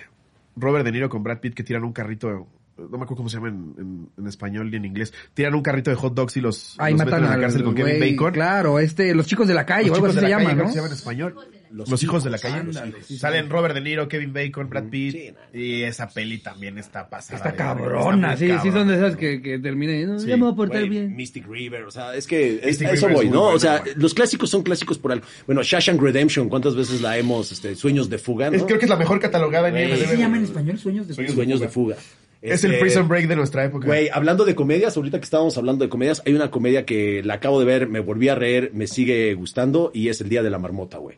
Robert 0.55 0.85
De 0.85 0.91
Niro 0.91 1.09
con 1.09 1.23
Brad 1.23 1.39
Pitt 1.39 1.53
que 1.53 1.63
tiran 1.63 1.83
un 1.83 1.93
carrito, 1.93 2.47
no 2.77 2.89
me 2.89 2.95
acuerdo 3.03 3.15
cómo 3.17 3.29
se 3.29 3.37
llama 3.37 3.49
en, 3.49 3.73
en- 3.77 4.09
en 4.17 4.27
español 4.27 4.73
y 4.73 4.77
en 4.77 4.85
inglés. 4.85 5.13
Tiran 5.33 5.53
un 5.55 5.61
carrito 5.61 5.89
de 5.91 5.95
hot 5.95 6.13
dogs 6.13 6.35
y 6.37 6.41
los, 6.41 6.75
Ahí 6.79 6.93
los 6.93 6.99
meten 6.99 7.11
matan 7.11 7.25
en 7.25 7.29
la 7.35 7.41
cárcel 7.41 7.63
con 7.63 7.75
Kevin 7.75 7.99
Bacon. 7.99 8.33
Claro, 8.33 8.79
este, 8.79 9.13
los 9.15 9.25
chicos 9.25 9.47
de 9.47 9.53
la 9.53 9.65
calle, 9.65 9.87
Los 9.89 9.91
o 9.91 9.95
algo 10.05 10.07
chicos 10.07 10.17
así 10.17 10.25
de 10.25 10.27
se 10.27 10.31
la 10.31 10.37
llama, 10.39 10.49
calle, 10.49 10.55
creo 10.55 10.65
¿no? 10.65 10.67
que 10.67 10.71
se 10.73 10.77
llama 10.77 10.87
en 10.87 10.93
español. 10.93 11.35
Los 11.75 11.89
Los, 11.89 12.01
hijos 12.03 12.23
de 12.23 12.29
la 12.29 12.39
calle. 12.39 12.55
ándale, 12.55 12.95
sí, 13.03 13.17
Salen 13.17 13.45
sí. 13.45 13.49
Robert 13.51 13.75
De 13.75 13.81
Niro, 13.81 14.07
Kevin 14.07 14.31
Bacon, 14.33 14.69
Brad 14.69 14.85
Pitt. 14.85 15.11
Sí, 15.13 15.31
no. 15.53 15.59
Y 15.59 15.83
esa 15.83 16.07
peli 16.09 16.37
también 16.37 16.77
está 16.77 17.09
pasada. 17.09 17.37
Está 17.37 17.53
cabrona, 17.53 18.33
está 18.33 18.45
sí, 18.61 18.63
sí 18.63 18.71
son 18.71 18.87
de 18.87 18.95
esas 18.95 19.15
que, 19.17 19.41
que 19.41 19.59
terminen, 19.59 20.07
no, 20.13 20.19
Sí, 20.19 20.27
ya 20.27 20.37
me 20.37 20.43
voy 20.43 20.53
a 20.53 20.55
portar 20.55 20.87
bien. 20.87 21.15
Mystic 21.15 21.45
River, 21.47 21.83
o 21.83 21.91
sea, 21.91 22.15
es 22.15 22.25
que 22.27 22.55
es- 22.55 22.65
Mystic 22.65 22.87
a 22.87 22.91
eso 22.93 23.09
voy, 23.09 23.25
¿no? 23.29 23.41
bueno, 23.41 23.55
o 23.55 23.59
sea, 23.59 23.83
los 23.97 24.13
clásicos 24.13 24.49
son 24.49 24.63
clásicos 24.63 24.97
por 24.97 25.11
algo. 25.11 25.25
Bueno, 25.45 25.61
Shawshank 25.63 26.01
Redemption, 26.01 26.47
¿cuántas 26.49 26.75
veces 26.75 27.01
la 27.01 27.17
hemos, 27.17 27.51
este, 27.51 27.75
Sueños 27.75 28.09
de 28.09 28.17
Fuga, 28.17 28.49
¿no? 28.49 28.55
Es, 28.57 28.63
creo 28.63 28.79
que 28.79 28.85
es 28.85 28.89
la 28.89 28.95
mejor 28.97 29.19
catalogada 29.19 29.67
en. 29.69 29.77
IMDb. 29.77 29.99
¿Qué 29.99 30.07
se 30.07 30.17
llama 30.17 30.37
en 30.37 30.43
español? 30.45 30.77
Sueños 30.79 31.07
de 31.07 31.13
Sueños 31.13 31.33
Sueños 31.33 31.59
de 31.59 31.67
Fuga. 31.67 31.97
Es 32.41 32.63
el 32.63 32.71
Este, 32.73 32.81
Prison 32.81 33.07
Break 33.07 33.27
de 33.27 33.35
nuestra 33.35 33.65
época. 33.65 33.87
Güey, 33.87 34.07
hablando 34.13 34.45
de 34.45 34.53
comedias, 34.53 34.95
ahorita 34.95 35.17
que 35.17 35.23
estábamos 35.23 35.57
hablando 35.57 35.83
de 35.83 35.89
comedias, 35.89 36.21
hay 36.27 36.33
una 36.35 36.51
comedia 36.51 36.85
que 36.85 37.23
la 37.23 37.35
acabo 37.35 37.59
de 37.59 37.65
ver, 37.65 37.87
me 37.87 38.01
volví 38.01 38.29
a 38.29 38.35
reír, 38.35 38.69
me 38.73 38.85
sigue 38.85 39.33
gustando 39.33 39.89
y 39.95 40.09
es 40.09 40.21
El 40.21 40.29
Día 40.29 40.43
de 40.43 40.51
la 40.51 40.59
Marmota, 40.59 40.99
güey. 40.99 41.17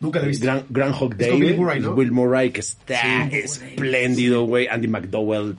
Nunca 0.00 0.18
la 0.18 0.26
he 0.26 0.28
visto. 0.28 0.44
Gran, 0.44 0.64
Groundhog 0.68 1.12
Es 1.12 1.18
Day. 1.18 1.30
güey. 1.40 1.56
Murray, 1.56 1.80
¿no? 1.80 1.94
Bill 1.94 2.12
Murray, 2.12 2.50
que 2.50 2.60
está 2.60 3.26
espléndido, 3.28 4.44
güey. 4.44 4.68
Andy 4.68 4.88
McDowell. 4.88 5.56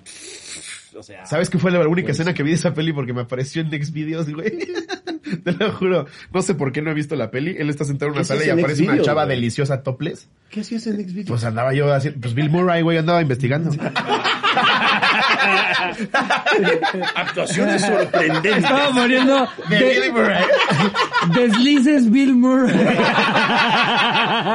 O 0.95 1.03
sea, 1.03 1.25
¿Sabes 1.25 1.49
qué 1.49 1.57
fue 1.59 1.69
la 1.71 1.77
única 1.79 1.89
Buenísimo. 1.89 2.11
escena 2.11 2.33
que 2.33 2.43
vi 2.43 2.49
de 2.51 2.55
esa 2.55 2.73
peli? 2.73 2.93
Porque 2.93 3.13
me 3.13 3.21
apareció 3.21 3.61
en 3.61 3.69
Next 3.69 3.93
Videos, 3.93 4.29
güey. 4.31 4.57
Te 5.43 5.51
lo 5.51 5.71
juro. 5.73 6.05
No 6.33 6.41
sé 6.41 6.55
por 6.55 6.71
qué 6.71 6.81
no 6.81 6.89
he 6.91 6.93
visto 6.93 7.15
la 7.15 7.29
peli. 7.29 7.55
Él 7.59 7.69
está 7.69 7.83
sentado 7.83 8.07
en 8.07 8.13
una 8.13 8.21
¿Qué 8.21 8.25
sala 8.27 8.45
y 8.45 8.49
aparece 8.49 8.83
una 8.83 9.01
chava 9.01 9.25
güey? 9.25 9.35
deliciosa 9.35 9.83
topless. 9.83 10.27
¿Qué 10.49 10.61
hacías 10.61 10.87
en 10.87 10.97
Next 10.97 11.13
Video? 11.13 11.27
Pues 11.27 11.43
andaba 11.43 11.73
yo 11.73 11.93
haciendo... 11.93 12.21
Pues 12.21 12.33
Bill 12.33 12.49
Murray, 12.49 12.81
güey, 12.81 12.97
andaba 12.97 13.21
investigando. 13.21 13.69
Actuaciones 17.15 17.81
sorprendentes. 17.81 18.57
Estaba 18.57 18.89
poniendo 18.91 19.47
De 19.69 19.77
de- 19.77 19.99
Bill 20.01 20.13
Murray. 20.13 20.43
deslices 21.33 22.09
Bill 22.11 22.35
Murray. 22.35 22.73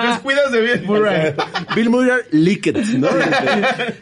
Descuidas 0.08 0.52
de 0.52 0.60
Bill 0.60 0.82
Murray. 0.86 1.34
Bill 1.74 1.90
Murray 1.90 2.20
Licked, 2.30 2.76
¿no? 2.98 3.08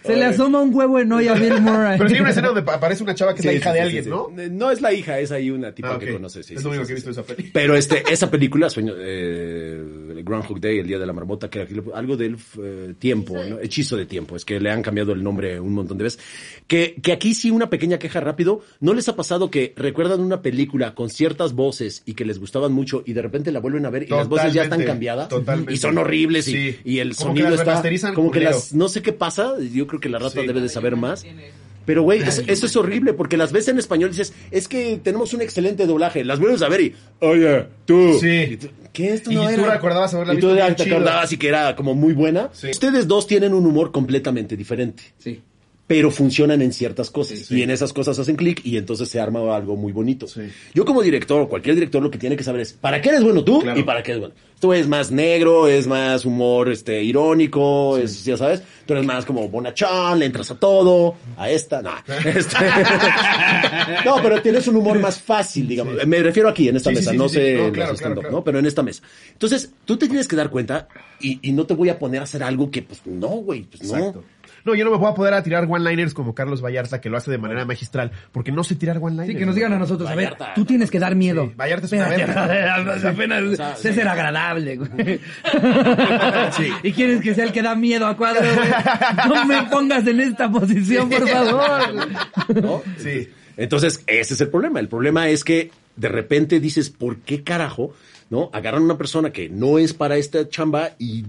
Se 0.04 0.16
le 0.16 0.24
asoma 0.26 0.60
un 0.60 0.74
huevo 0.74 0.98
en 0.98 1.12
olla 1.12 1.32
a 1.32 1.34
Bill 1.34 1.60
Murray. 1.60 1.98
Pero 1.98 2.10
sí 2.10 2.19
hay 2.20 2.22
una 2.22 2.30
escena 2.30 2.48
donde 2.48 2.70
aparece 2.72 3.02
una 3.02 3.14
chava 3.14 3.34
que 3.34 3.40
es 3.40 3.44
la 3.46 3.52
hija 3.52 3.70
sí, 3.70 3.74
de 3.74 3.80
sí, 3.80 3.84
alguien, 3.86 4.04
sí, 4.04 4.10
¿no? 4.10 4.28
No 4.50 4.70
es 4.70 4.80
la 4.80 4.92
hija, 4.92 5.18
es 5.20 5.30
ahí 5.32 5.50
una 5.50 5.74
tipa 5.74 5.90
Ah, 5.90 5.96
ok. 5.96 6.00
que 6.00 6.12
conoce. 6.12 6.42
sí, 6.42 6.54
es 6.54 6.62
lo 6.62 6.70
único 6.70 6.84
sí, 6.84 6.88
que 6.88 6.92
he 6.92 6.94
visto 6.96 7.10
de 7.10 7.20
esa 7.20 7.22
peli. 7.24 7.50
Pero 7.52 7.74
este, 7.76 8.02
esa 8.12 8.30
película, 8.30 8.70
Sueño, 8.70 8.94
eh, 8.98 10.22
Groundhog 10.24 10.60
Day, 10.60 10.78
El 10.78 10.86
Día 10.86 10.98
de 10.98 11.06
la 11.06 11.12
Marmota, 11.12 11.48
que 11.50 11.60
era 11.60 11.68
algo 11.94 12.16
del 12.16 12.36
eh, 12.62 12.94
tiempo, 12.98 13.34
¿no? 13.42 13.58
Hechizo 13.58 13.96
de 13.96 14.06
tiempo, 14.06 14.36
es 14.36 14.44
que 14.44 14.60
le 14.60 14.70
han 14.70 14.82
cambiado 14.82 15.12
el 15.12 15.22
nombre 15.22 15.58
un 15.60 15.72
montón 15.72 15.98
de 15.98 16.04
veces. 16.04 16.20
Que, 16.66 16.96
que 17.02 17.12
aquí 17.12 17.34
sí 17.34 17.50
una 17.50 17.70
pequeña 17.70 17.98
queja 17.98 18.20
rápido, 18.20 18.60
¿no 18.80 18.94
les 18.94 19.08
ha 19.08 19.16
pasado 19.16 19.50
que 19.50 19.72
recuerdan 19.76 20.20
una 20.20 20.42
película 20.42 20.94
con 20.94 21.10
ciertas 21.10 21.52
voces 21.54 22.02
y 22.06 22.14
que 22.14 22.24
les 22.24 22.38
gustaban 22.38 22.72
mucho 22.72 23.02
y 23.06 23.12
de 23.12 23.22
repente 23.22 23.50
la 23.52 23.60
vuelven 23.60 23.86
a 23.86 23.90
ver 23.90 24.04
y 24.04 24.06
las 24.08 24.28
voces 24.28 24.52
ya 24.52 24.64
están 24.64 24.82
cambiadas? 24.84 25.28
totalmente. 25.28 25.72
Y 25.72 25.76
son 25.76 25.98
horribles 25.98 26.48
y, 26.48 26.52
Sí. 26.52 26.76
y 26.84 26.98
el 26.98 27.14
Como 27.16 27.34
que 27.34 27.40
sonido 27.42 27.56
las 27.64 27.90
está... 27.92 28.14
Como 28.14 28.30
que 28.30 28.40
las... 28.40 28.72
No 28.74 28.88
sé 28.88 29.02
qué 29.02 29.12
pasa, 29.12 29.54
yo 29.72 29.86
creo 29.86 30.00
que 30.00 30.08
la 30.08 30.18
rata 30.18 30.40
Sí. 30.40 30.46
debe 30.46 30.60
de 30.60 30.68
saber 30.68 30.96
más. 30.96 31.24
Pero, 31.86 32.02
güey, 32.02 32.20
es- 32.20 32.42
eso 32.46 32.66
es 32.66 32.76
horrible 32.76 33.12
porque 33.14 33.36
las 33.36 33.52
ves 33.52 33.68
en 33.68 33.78
español 33.78 34.10
y 34.10 34.12
dices, 34.12 34.32
es 34.50 34.68
que 34.68 35.00
tenemos 35.02 35.32
un 35.34 35.42
excelente 35.42 35.86
doblaje. 35.86 36.24
Las 36.24 36.38
vuelves 36.38 36.62
a 36.62 36.68
ver 36.68 36.80
y, 36.82 36.94
oye, 37.20 37.66
tú. 37.84 38.18
Sí. 38.20 38.28
Y 38.50 38.56
tú, 38.56 38.68
¿Qué? 38.92 39.14
Esto 39.14 39.30
Y 39.30 39.36
no 39.36 39.42
tú 39.44 39.48
era? 39.50 39.74
recordabas 39.74 40.12
haberla 40.14 40.34
Y 40.34 40.38
tú 40.40 40.48
visto 40.48 40.58
ya 40.58 40.64
bien 40.66 40.76
te 40.76 40.82
acordabas 40.82 41.32
y 41.32 41.36
que 41.36 41.48
era 41.48 41.76
como 41.76 41.94
muy 41.94 42.12
buena. 42.12 42.50
Sí. 42.52 42.70
Ustedes 42.70 43.06
dos 43.06 43.26
tienen 43.26 43.54
un 43.54 43.64
humor 43.64 43.92
completamente 43.92 44.56
diferente. 44.56 45.02
Sí. 45.18 45.40
Pero 45.90 46.12
funcionan 46.12 46.62
en 46.62 46.72
ciertas 46.72 47.10
cosas. 47.10 47.50
Y 47.50 47.64
en 47.64 47.70
esas 47.70 47.92
cosas 47.92 48.16
hacen 48.16 48.36
clic 48.36 48.64
y 48.64 48.76
entonces 48.76 49.08
se 49.08 49.18
arma 49.18 49.40
algo 49.56 49.74
muy 49.74 49.90
bonito. 49.90 50.28
Sí. 50.28 50.42
Yo 50.72 50.84
como 50.84 51.02
director 51.02 51.40
o 51.40 51.48
cualquier 51.48 51.74
director 51.74 52.00
lo 52.00 52.12
que 52.12 52.18
tiene 52.18 52.36
que 52.36 52.44
saber 52.44 52.60
es, 52.60 52.72
¿para 52.74 53.00
qué 53.00 53.08
eres 53.08 53.24
bueno 53.24 53.42
tú 53.42 53.58
Claro. 53.58 53.80
y 53.80 53.82
para 53.82 54.00
qué 54.00 54.12
eres 54.12 54.20
bueno? 54.20 54.34
Esto 54.54 54.72
es 54.72 54.86
más 54.86 55.10
negro, 55.10 55.66
es 55.66 55.88
más 55.88 56.24
humor 56.24 56.70
este 56.70 57.02
irónico, 57.02 57.98
es, 57.98 58.24
ya 58.24 58.36
sabes, 58.36 58.62
tú 58.86 58.92
eres 58.92 59.04
más 59.04 59.24
como 59.24 59.48
bonachón, 59.48 60.20
le 60.20 60.26
entras 60.26 60.52
a 60.52 60.60
todo, 60.60 61.16
a 61.36 61.50
esta, 61.50 61.82
no. 61.82 61.90
Este, 62.24 62.56
no, 64.04 64.22
pero 64.22 64.40
tienes 64.42 64.68
un 64.68 64.76
humor 64.76 65.00
más 65.00 65.20
fácil, 65.20 65.66
digamos. 65.66 65.94
Me 66.06 66.22
refiero 66.22 66.48
aquí, 66.48 66.68
en 66.68 66.76
esta 66.76 66.92
mesa, 66.92 67.12
no 67.12 67.28
sé. 67.28 67.56
No, 67.56 67.72
claro, 67.72 67.96
claro. 67.96 68.30
¿no? 68.30 68.44
Pero 68.44 68.60
en 68.60 68.66
esta 68.66 68.84
mesa. 68.84 69.02
Entonces, 69.32 69.72
tú 69.84 69.96
te 69.96 70.06
tienes 70.06 70.28
que 70.28 70.36
dar 70.36 70.50
cuenta 70.50 70.86
y, 71.20 71.40
y 71.42 71.50
no 71.52 71.66
te 71.66 71.74
voy 71.74 71.88
a 71.88 71.98
poner 71.98 72.20
a 72.20 72.24
hacer 72.24 72.44
algo 72.44 72.70
que, 72.70 72.82
pues, 72.82 73.00
no, 73.06 73.28
güey, 73.28 73.62
pues. 73.62 73.82
Exacto. 73.82 74.18
No, 74.20 74.39
yo 74.64 74.84
no 74.84 74.90
me 74.90 74.96
voy 74.96 75.10
a 75.10 75.14
poder 75.14 75.34
a 75.34 75.42
tirar 75.42 75.66
one-liners 75.68 76.14
como 76.14 76.34
Carlos 76.34 76.62
Vallarta, 76.62 77.00
que 77.00 77.08
lo 77.08 77.16
hace 77.16 77.30
de 77.30 77.38
manera 77.38 77.64
magistral, 77.64 78.12
porque 78.32 78.52
no 78.52 78.64
sé 78.64 78.74
tirar 78.76 78.98
one-liners. 78.98 79.28
Sí, 79.32 79.36
que 79.36 79.46
nos 79.46 79.54
digan 79.54 79.72
a 79.72 79.78
nosotros, 79.78 80.08
a 80.08 80.14
ver, 80.14 80.26
Vallarta. 80.32 80.54
tú 80.54 80.64
tienes 80.64 80.90
que 80.90 80.98
dar 80.98 81.14
miedo. 81.14 81.46
Sí, 81.46 81.54
Vallarta 81.56 81.86
es 81.86 81.92
una 81.92 82.08
verga. 82.08 82.90
apenas 83.10 83.56
sea, 83.56 83.76
sé 83.76 83.88
sí. 83.90 83.94
ser 83.94 84.08
agradable, 84.08 84.76
güey. 84.76 85.20
Y 86.82 86.92
quieres 86.92 87.20
que 87.20 87.34
sea 87.34 87.44
el 87.44 87.52
que 87.52 87.62
da 87.62 87.74
miedo 87.74 88.06
a 88.06 88.16
cuadro, 88.16 88.42
güey. 88.42 88.68
No 89.28 89.44
me 89.44 89.62
pongas 89.64 90.06
en 90.06 90.20
esta 90.20 90.50
posición, 90.50 91.08
por 91.08 91.28
favor. 91.28 92.62
¿no? 92.62 92.82
Sí. 92.98 93.28
Entonces, 93.56 94.02
ese 94.06 94.34
es 94.34 94.40
el 94.40 94.48
problema. 94.48 94.80
El 94.80 94.88
problema 94.88 95.28
es 95.28 95.44
que 95.44 95.70
de 95.96 96.08
repente 96.08 96.60
dices, 96.60 96.90
¿por 96.90 97.18
qué 97.18 97.42
carajo? 97.42 97.94
¿No? 98.30 98.48
Agarran 98.52 98.82
a 98.82 98.84
una 98.86 98.98
persona 98.98 99.30
que 99.32 99.48
no 99.48 99.78
es 99.78 99.92
para 99.92 100.16
esta 100.16 100.48
chamba 100.48 100.90
y. 100.98 101.26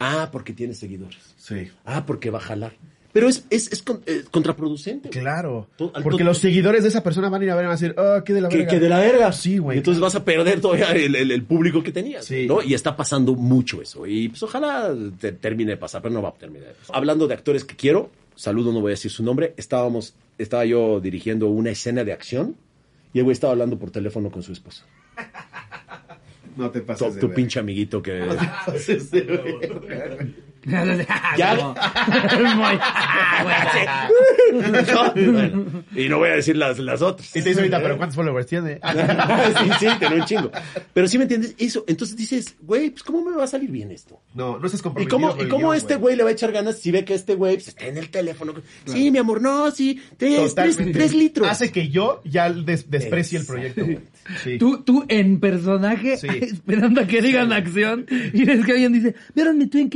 Ah, 0.00 0.28
porque 0.32 0.52
tiene 0.52 0.74
seguidores. 0.74 1.31
Sí. 1.42 1.68
Ah, 1.84 2.06
porque 2.06 2.30
va 2.30 2.38
a 2.38 2.42
jalar. 2.42 2.72
Pero 3.12 3.28
es, 3.28 3.44
es, 3.50 3.70
es 3.72 3.82
con- 3.82 4.00
eh, 4.06 4.22
contraproducente. 4.30 5.08
güey. 5.08 5.20
Claro. 5.20 5.68
Porque 6.02 6.24
los 6.24 6.38
seguidores 6.38 6.82
de 6.82 6.88
esa 6.88 7.02
persona 7.02 7.28
van 7.28 7.42
a 7.42 7.44
ir 7.44 7.50
a 7.50 7.54
ver 7.56 7.64
y 7.64 7.66
van 7.66 7.76
a 7.76 7.78
decir, 7.78 7.94
oh, 7.98 8.22
qué 8.24 8.32
de 8.32 8.40
la 8.40 8.48
verga. 8.48 8.66
que 8.68 8.78
de 8.80 8.88
la 8.88 9.00
verga. 9.00 9.32
Sí, 9.32 9.58
güey. 9.58 9.76
Y 9.76 9.80
entonces 9.80 10.00
vas 10.00 10.14
a 10.14 10.24
perder 10.24 10.60
todavía 10.60 10.92
el, 10.92 11.14
el- 11.16 11.30
el 11.32 11.42
público 11.42 11.82
que 11.82 11.90
tenías. 11.92 12.24
Sí. 12.24 12.46
¿no? 12.46 12.62
Y 12.62 12.72
está 12.74 12.96
pasando 12.96 13.34
mucho 13.34 13.82
eso. 13.82 14.06
Y 14.06 14.28
pues 14.30 14.42
ojalá 14.44 14.94
te- 15.20 15.32
termine 15.32 15.72
de 15.72 15.76
pasar, 15.76 16.00
pero 16.00 16.14
no 16.14 16.22
va 16.22 16.30
a 16.30 16.34
terminar. 16.34 16.68
de 16.68 16.74
pasar. 16.74 16.96
Hablando 16.96 17.26
de 17.26 17.34
actores 17.34 17.64
que 17.64 17.76
quiero, 17.76 18.10
saludo, 18.34 18.72
no 18.72 18.80
voy 18.80 18.92
a 18.92 18.94
decir 18.94 19.10
su 19.10 19.22
nombre. 19.22 19.52
Estábamos, 19.58 20.14
estaba 20.38 20.64
yo 20.64 21.00
dirigiendo 21.00 21.48
una 21.48 21.68
escena 21.70 22.02
de 22.04 22.12
acción 22.14 22.56
y 23.12 23.18
el 23.18 23.24
güey 23.24 23.34
estaba 23.34 23.52
hablando 23.52 23.78
por 23.78 23.90
teléfono 23.90 24.30
con 24.30 24.42
su 24.42 24.52
esposa. 24.52 24.86
No 26.54 26.70
te 26.70 26.80
Tu, 26.80 26.86
pases 26.86 27.14
de 27.14 27.20
tu 27.20 27.28
verga. 27.28 27.36
pinche 27.36 27.58
amiguito 27.60 28.02
que. 28.02 28.12
Ya. 31.36 31.54
No, 31.54 31.74
bueno, 35.14 35.82
y 35.96 36.08
no 36.08 36.18
voy 36.18 36.30
a 36.30 36.34
decir 36.36 36.56
las, 36.56 36.78
las 36.78 37.02
otras. 37.02 37.28
Y 37.34 37.42
te 37.42 37.48
dice 37.50 37.60
ahorita, 37.60 37.80
pero 37.82 37.96
¿cuántos 37.96 38.16
followers 38.16 38.46
tiene? 38.46 38.74
sí, 39.62 39.70
sí, 39.80 39.86
tiene 39.98 40.16
un 40.16 40.24
chingo. 40.24 40.50
Pero 40.92 41.08
sí 41.08 41.18
me 41.18 41.24
entiendes, 41.24 41.54
eso. 41.58 41.84
Entonces 41.86 42.16
dices, 42.16 42.56
güey, 42.60 42.90
pues 42.90 43.02
¿cómo 43.02 43.22
me 43.28 43.36
va 43.36 43.44
a 43.44 43.48
salir 43.48 43.70
bien 43.70 43.90
esto? 43.90 44.20
No, 44.34 44.58
no 44.58 44.66
estás 44.66 44.80
¿Y 44.80 44.82
comprometido 44.82 45.18
cómo, 45.18 45.36
con 45.36 45.46
y 45.46 45.48
cómo 45.48 45.68
guion, 45.68 45.76
este 45.76 45.96
güey 45.96 46.16
le 46.16 46.22
va 46.22 46.30
a 46.30 46.32
echar 46.32 46.52
ganas 46.52 46.78
si 46.78 46.90
ve 46.90 47.04
que 47.04 47.14
este 47.14 47.34
güey 47.34 47.54
pues, 47.56 47.68
está 47.68 47.86
en 47.86 47.96
el 47.98 48.10
teléfono? 48.10 48.54
Sí, 48.86 49.10
mi 49.10 49.18
amor, 49.18 49.40
no, 49.40 49.70
sí, 49.70 50.00
tres, 50.16 50.54
tres, 50.54 50.76
tres 50.76 51.14
litros. 51.14 51.48
Hace 51.48 51.72
que 51.72 51.88
yo 51.88 52.20
ya 52.24 52.50
des- 52.50 52.90
desprecie 52.90 53.38
el 53.38 53.46
proyecto. 53.46 53.84
Sí. 54.44 54.58
Tú, 54.58 54.82
tú 54.82 55.04
en 55.08 55.40
personaje, 55.40 56.16
Sí. 56.16 56.28
esperando 56.40 57.00
a 57.00 57.06
que 57.06 57.20
digan 57.20 57.52
acción, 57.52 58.06
y 58.32 58.48
es 58.48 58.64
que 58.64 58.72
alguien 58.72 58.92
dice, 58.92 59.14
¿vieron 59.34 59.68
tú 59.68 59.78
en 59.78 59.90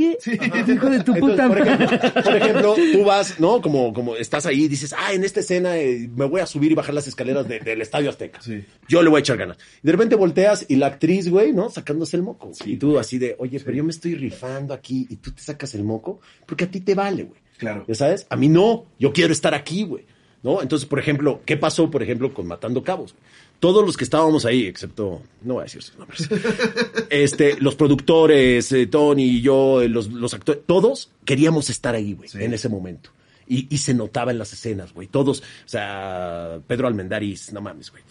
Hijo 0.59 0.89
de 0.89 0.99
tu 1.03 1.13
Entonces, 1.13 1.19
puta 1.19 1.47
por, 1.47 1.57
ejemplo, 1.59 2.23
por 2.23 2.35
ejemplo, 2.35 2.75
tú 2.93 3.03
vas, 3.03 3.39
¿no? 3.39 3.61
Como, 3.61 3.93
como 3.93 4.15
estás 4.15 4.45
ahí 4.45 4.63
y 4.63 4.67
dices, 4.67 4.93
ah, 4.97 5.13
en 5.13 5.23
esta 5.23 5.39
escena 5.39 5.77
eh, 5.77 6.09
me 6.15 6.25
voy 6.25 6.41
a 6.41 6.45
subir 6.45 6.71
y 6.71 6.75
bajar 6.75 6.93
las 6.93 7.07
escaleras 7.07 7.47
de- 7.47 7.59
del 7.59 7.81
Estadio 7.81 8.09
Azteca. 8.09 8.41
Sí. 8.41 8.63
Yo 8.87 9.01
le 9.03 9.09
voy 9.09 9.17
a 9.17 9.21
echar 9.21 9.37
ganas. 9.37 9.57
Y 9.83 9.85
de 9.87 9.91
repente 9.91 10.15
volteas 10.15 10.65
y 10.67 10.75
la 10.75 10.87
actriz, 10.87 11.29
güey, 11.29 11.53
¿no? 11.53 11.69
Sacándose 11.69 12.17
el 12.17 12.23
moco. 12.23 12.51
Y 12.65 12.77
tú 12.77 12.99
así 12.99 13.17
de, 13.17 13.35
oye, 13.39 13.59
pero 13.63 13.77
yo 13.77 13.83
me 13.83 13.91
estoy 13.91 14.15
rifando 14.15 14.73
aquí 14.73 15.07
y 15.09 15.17
tú 15.17 15.31
te 15.31 15.41
sacas 15.41 15.73
el 15.75 15.83
moco 15.83 16.19
porque 16.45 16.65
a 16.65 16.67
ti 16.71 16.81
te 16.81 16.95
vale, 16.95 17.23
güey. 17.23 17.39
Claro. 17.57 17.85
¿Ya 17.87 17.95
sabes? 17.95 18.27
A 18.29 18.35
mí 18.35 18.49
no. 18.49 18.85
Yo 18.99 19.11
quiero 19.13 19.33
estar 19.33 19.53
aquí, 19.53 19.83
güey. 19.83 20.05
¿No? 20.43 20.61
Entonces, 20.61 20.87
por 20.87 20.99
ejemplo, 20.99 21.41
¿qué 21.45 21.57
pasó, 21.57 21.89
por 21.89 22.03
ejemplo, 22.03 22.31
con 22.33 22.45
Matando 22.45 22.83
Cabos? 22.83 23.15
Todos 23.59 23.85
los 23.85 23.97
que 23.97 24.03
estábamos 24.03 24.45
ahí, 24.45 24.65
excepto, 24.67 25.21
no 25.41 25.55
voy 25.55 25.61
a 25.61 25.63
decir 25.63 25.81
sus 25.81 25.97
nombres, 25.97 26.29
este, 27.09 27.59
los 27.59 27.75
productores, 27.75 28.71
eh, 28.71 28.85
Tony 28.87 29.23
y 29.23 29.41
yo, 29.41 29.81
eh, 29.81 29.89
los, 29.89 30.07
los 30.09 30.33
actores, 30.33 30.61
todos 30.67 31.09
queríamos 31.25 31.69
estar 31.69 31.95
ahí, 31.95 32.13
güey, 32.13 32.29
Sí. 32.29 32.37
en 32.43 32.53
ese 32.53 32.69
momento. 32.69 33.09
Y, 33.47 33.73
y 33.73 33.77
se 33.77 33.93
notaba 33.93 34.31
en 34.31 34.39
las 34.39 34.51
escenas, 34.53 34.93
güey. 34.93 35.07
Todos, 35.07 35.39
o 35.39 35.43
sea, 35.69 36.59
Pedro 36.67 36.87
Almendaris, 36.87 37.53
no 37.53 37.61
mames, 37.61 37.89
güey. 37.91 38.03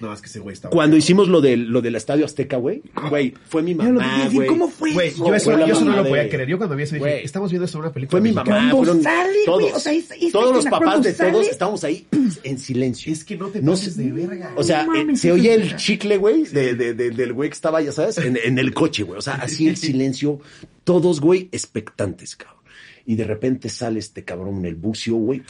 No, 0.00 0.12
es 0.12 0.20
que 0.20 0.26
ese 0.26 0.40
güey 0.40 0.54
estaba... 0.54 0.72
Cuando 0.72 0.96
hicimos 0.96 1.28
lo 1.28 1.40
del, 1.40 1.64
lo 1.68 1.80
del 1.82 1.94
Estadio 1.94 2.24
Azteca, 2.24 2.56
güey, 2.56 2.82
güey, 3.08 3.34
fue 3.48 3.62
mi 3.62 3.72
a 3.72 3.76
mamá, 3.76 4.28
güey. 4.32 4.48
¿Cómo 4.48 4.68
fue 4.68 4.92
Güey, 4.92 5.08
eso? 5.08 5.26
yo 5.26 5.34
eso, 5.34 5.58
yo 5.58 5.66
eso 5.66 5.84
no 5.84 5.96
lo 5.96 6.02
podía 6.08 6.22
de- 6.24 6.28
creer. 6.28 6.48
Yo 6.48 6.56
cuando 6.58 6.74
vi 6.76 6.82
eso 6.84 6.94
dije, 6.96 7.06
Güey. 7.08 7.24
estamos 7.24 7.50
viendo 7.50 7.66
esto 7.66 7.78
en 7.78 7.84
una 7.84 7.92
película 7.92 8.10
Fue 8.10 8.20
mi 8.28 8.32
mamá, 8.34 8.50
Cuando 8.50 8.76
fueron 8.78 9.02
sale, 9.02 9.38
todos, 9.44 9.60
güey, 9.60 9.72
o 9.72 9.78
sea, 9.78 9.92
todos 10.32 10.54
los 10.54 10.64
papás 10.66 11.02
de 11.02 11.12
todos 11.12 11.46
estábamos 11.48 11.84
ahí 11.84 12.06
en 12.42 12.58
silencio. 12.58 13.12
Es 13.12 13.24
que 13.24 13.36
no 13.36 13.48
te 13.48 13.60
No 13.62 13.72
pases 13.72 13.96
de 13.96 14.10
verga. 14.10 14.52
O 14.56 14.62
sea, 14.64 14.84
No 14.86 14.94
eh, 14.96 15.16
se 15.16 15.28
eso 15.28 15.34
oye 15.34 15.54
el 15.54 15.76
chicle, 15.76 16.16
güey, 16.16 16.44
de, 16.44 16.74
de- 16.74 16.94
de- 16.94 17.10
del 17.10 17.32
güey 17.32 17.50
que 17.50 17.54
estaba, 17.54 17.80
ya 17.82 17.92
sabes, 17.92 18.18
en, 18.18 18.38
en 18.42 18.58
el 18.58 18.72
coche, 18.74 19.02
güey. 19.04 19.18
O 19.18 19.22
sea, 19.22 19.34
así 19.34 19.68
el 19.68 19.76
silencio, 19.76 20.40
todos, 20.84 21.20
güey, 21.20 21.48
expectantes, 21.52 22.36
cabrón. 22.36 22.60
Y 23.06 23.16
de 23.16 23.24
repente 23.24 23.68
sale 23.68 23.98
este 23.98 24.24
cabrón 24.24 24.58
en 24.58 24.64
el 24.66 24.74
bucio, 24.76 25.14
güey. 25.16 25.42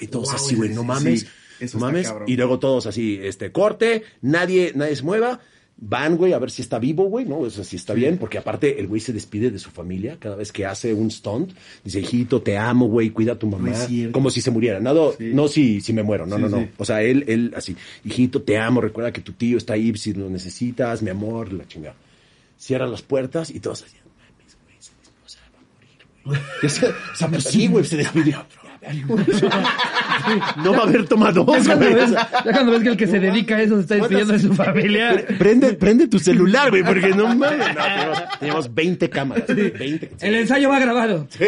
Y 0.00 0.06
todos 0.08 0.26
Wow, 0.28 0.34
así, 0.36 0.54
güey, 0.54 0.70
no 0.70 0.84
mames. 0.84 1.20
sí. 1.20 1.26
Eso 1.60 1.76
está 1.76 1.78
mames. 1.78 2.08
cabrón. 2.08 2.28
Y 2.28 2.36
luego 2.36 2.58
todos 2.58 2.86
así, 2.86 3.18
este, 3.22 3.52
corte, 3.52 4.02
nadie, 4.22 4.72
nadie 4.74 4.96
se 4.96 5.02
mueva. 5.02 5.40
Van, 5.78 6.16
güey, 6.16 6.32
a 6.32 6.38
ver 6.38 6.50
si 6.50 6.62
está 6.62 6.78
vivo, 6.78 7.04
güey, 7.04 7.26
¿no? 7.26 7.40
O 7.40 7.50
sea, 7.50 7.62
si 7.62 7.76
está 7.76 7.92
bien, 7.92 8.16
porque 8.16 8.38
aparte 8.38 8.80
el 8.80 8.86
güey 8.86 8.98
se 8.98 9.12
despide 9.12 9.50
de 9.50 9.58
su 9.58 9.68
familia 9.70 10.16
cada 10.18 10.34
vez 10.34 10.50
que 10.50 10.64
hace 10.64 10.94
un 10.94 11.10
stunt. 11.10 11.52
Dice, 11.84 12.00
hijito, 12.00 12.40
te 12.40 12.56
amo, 12.56 12.86
güey, 12.88 13.10
cuida 13.10 13.32
a 13.32 13.38
tu 13.38 13.46
mamá. 13.46 13.72
Como 14.10 14.30
si 14.30 14.40
se 14.40 14.50
muriera. 14.50 14.80
No, 14.80 15.12
Sí. 15.12 15.32
no 15.34 15.48
si, 15.48 15.82
si 15.82 15.92
me 15.92 16.02
muero, 16.02 16.24
no, 16.26 16.36
Sí, 16.36 16.42
no, 16.44 16.48
no. 16.48 16.68
O 16.78 16.84
sea, 16.86 17.02
él, 17.02 17.24
él 17.28 17.52
así, 17.54 17.76
hijito, 18.06 18.40
te 18.40 18.56
amo, 18.56 18.80
recuerda 18.80 19.12
que 19.12 19.20
tu 19.20 19.32
tío 19.34 19.58
está 19.58 19.74
ahí 19.74 19.94
si 19.98 20.14
lo 20.14 20.30
necesitas, 20.30 21.02
mi 21.02 21.10
amor, 21.10 21.52
la 21.52 21.68
chingada. 21.68 21.96
Cierra 22.56 22.86
las 22.86 23.02
puertas 23.02 23.50
y 23.50 23.60
todos 23.60 23.82
así, 23.82 23.96
mames, 24.18 24.56
güey, 24.64 24.78
esposa 24.78 25.40
va 25.54 25.58
a 25.58 25.74
morir, 25.74 26.06
güey. 26.24 26.40
O 27.12 27.16
sea, 27.16 27.28
pues 27.28 27.44
sí, 27.44 27.66
güey, 27.66 27.84
se 27.84 27.98
despidió. 27.98 28.46
No 30.62 30.72
va 30.72 30.78
a 30.78 30.82
haber 30.82 31.06
tomado 31.06 31.46
Ya 31.46 31.64
cuando, 31.64 31.76
güey. 31.76 31.94
ves, 31.94 32.10
ya 32.10 32.52
cuando 32.52 32.72
ves 32.72 32.82
que 32.82 32.88
el 32.88 32.96
que 32.96 33.06
se 33.06 33.20
dedica 33.20 33.56
a 33.56 33.62
eso 33.62 33.76
se 33.76 33.82
está 33.82 33.94
despidiendo 33.96 34.32
de 34.32 34.38
su 34.38 34.54
familia. 34.54 35.24
Prende, 35.38 35.72
prende 35.74 36.08
tu 36.08 36.18
celular, 36.18 36.70
güey, 36.70 36.82
porque 36.82 37.08
no 37.08 37.26
mames. 37.34 37.58
No, 37.74 37.82
tenemos, 37.84 38.18
tenemos 38.40 38.74
20 38.74 39.10
cámaras. 39.10 39.46
20. 39.48 40.12
El 40.20 40.34
ensayo 40.34 40.68
va 40.70 40.78
grabado. 40.78 41.26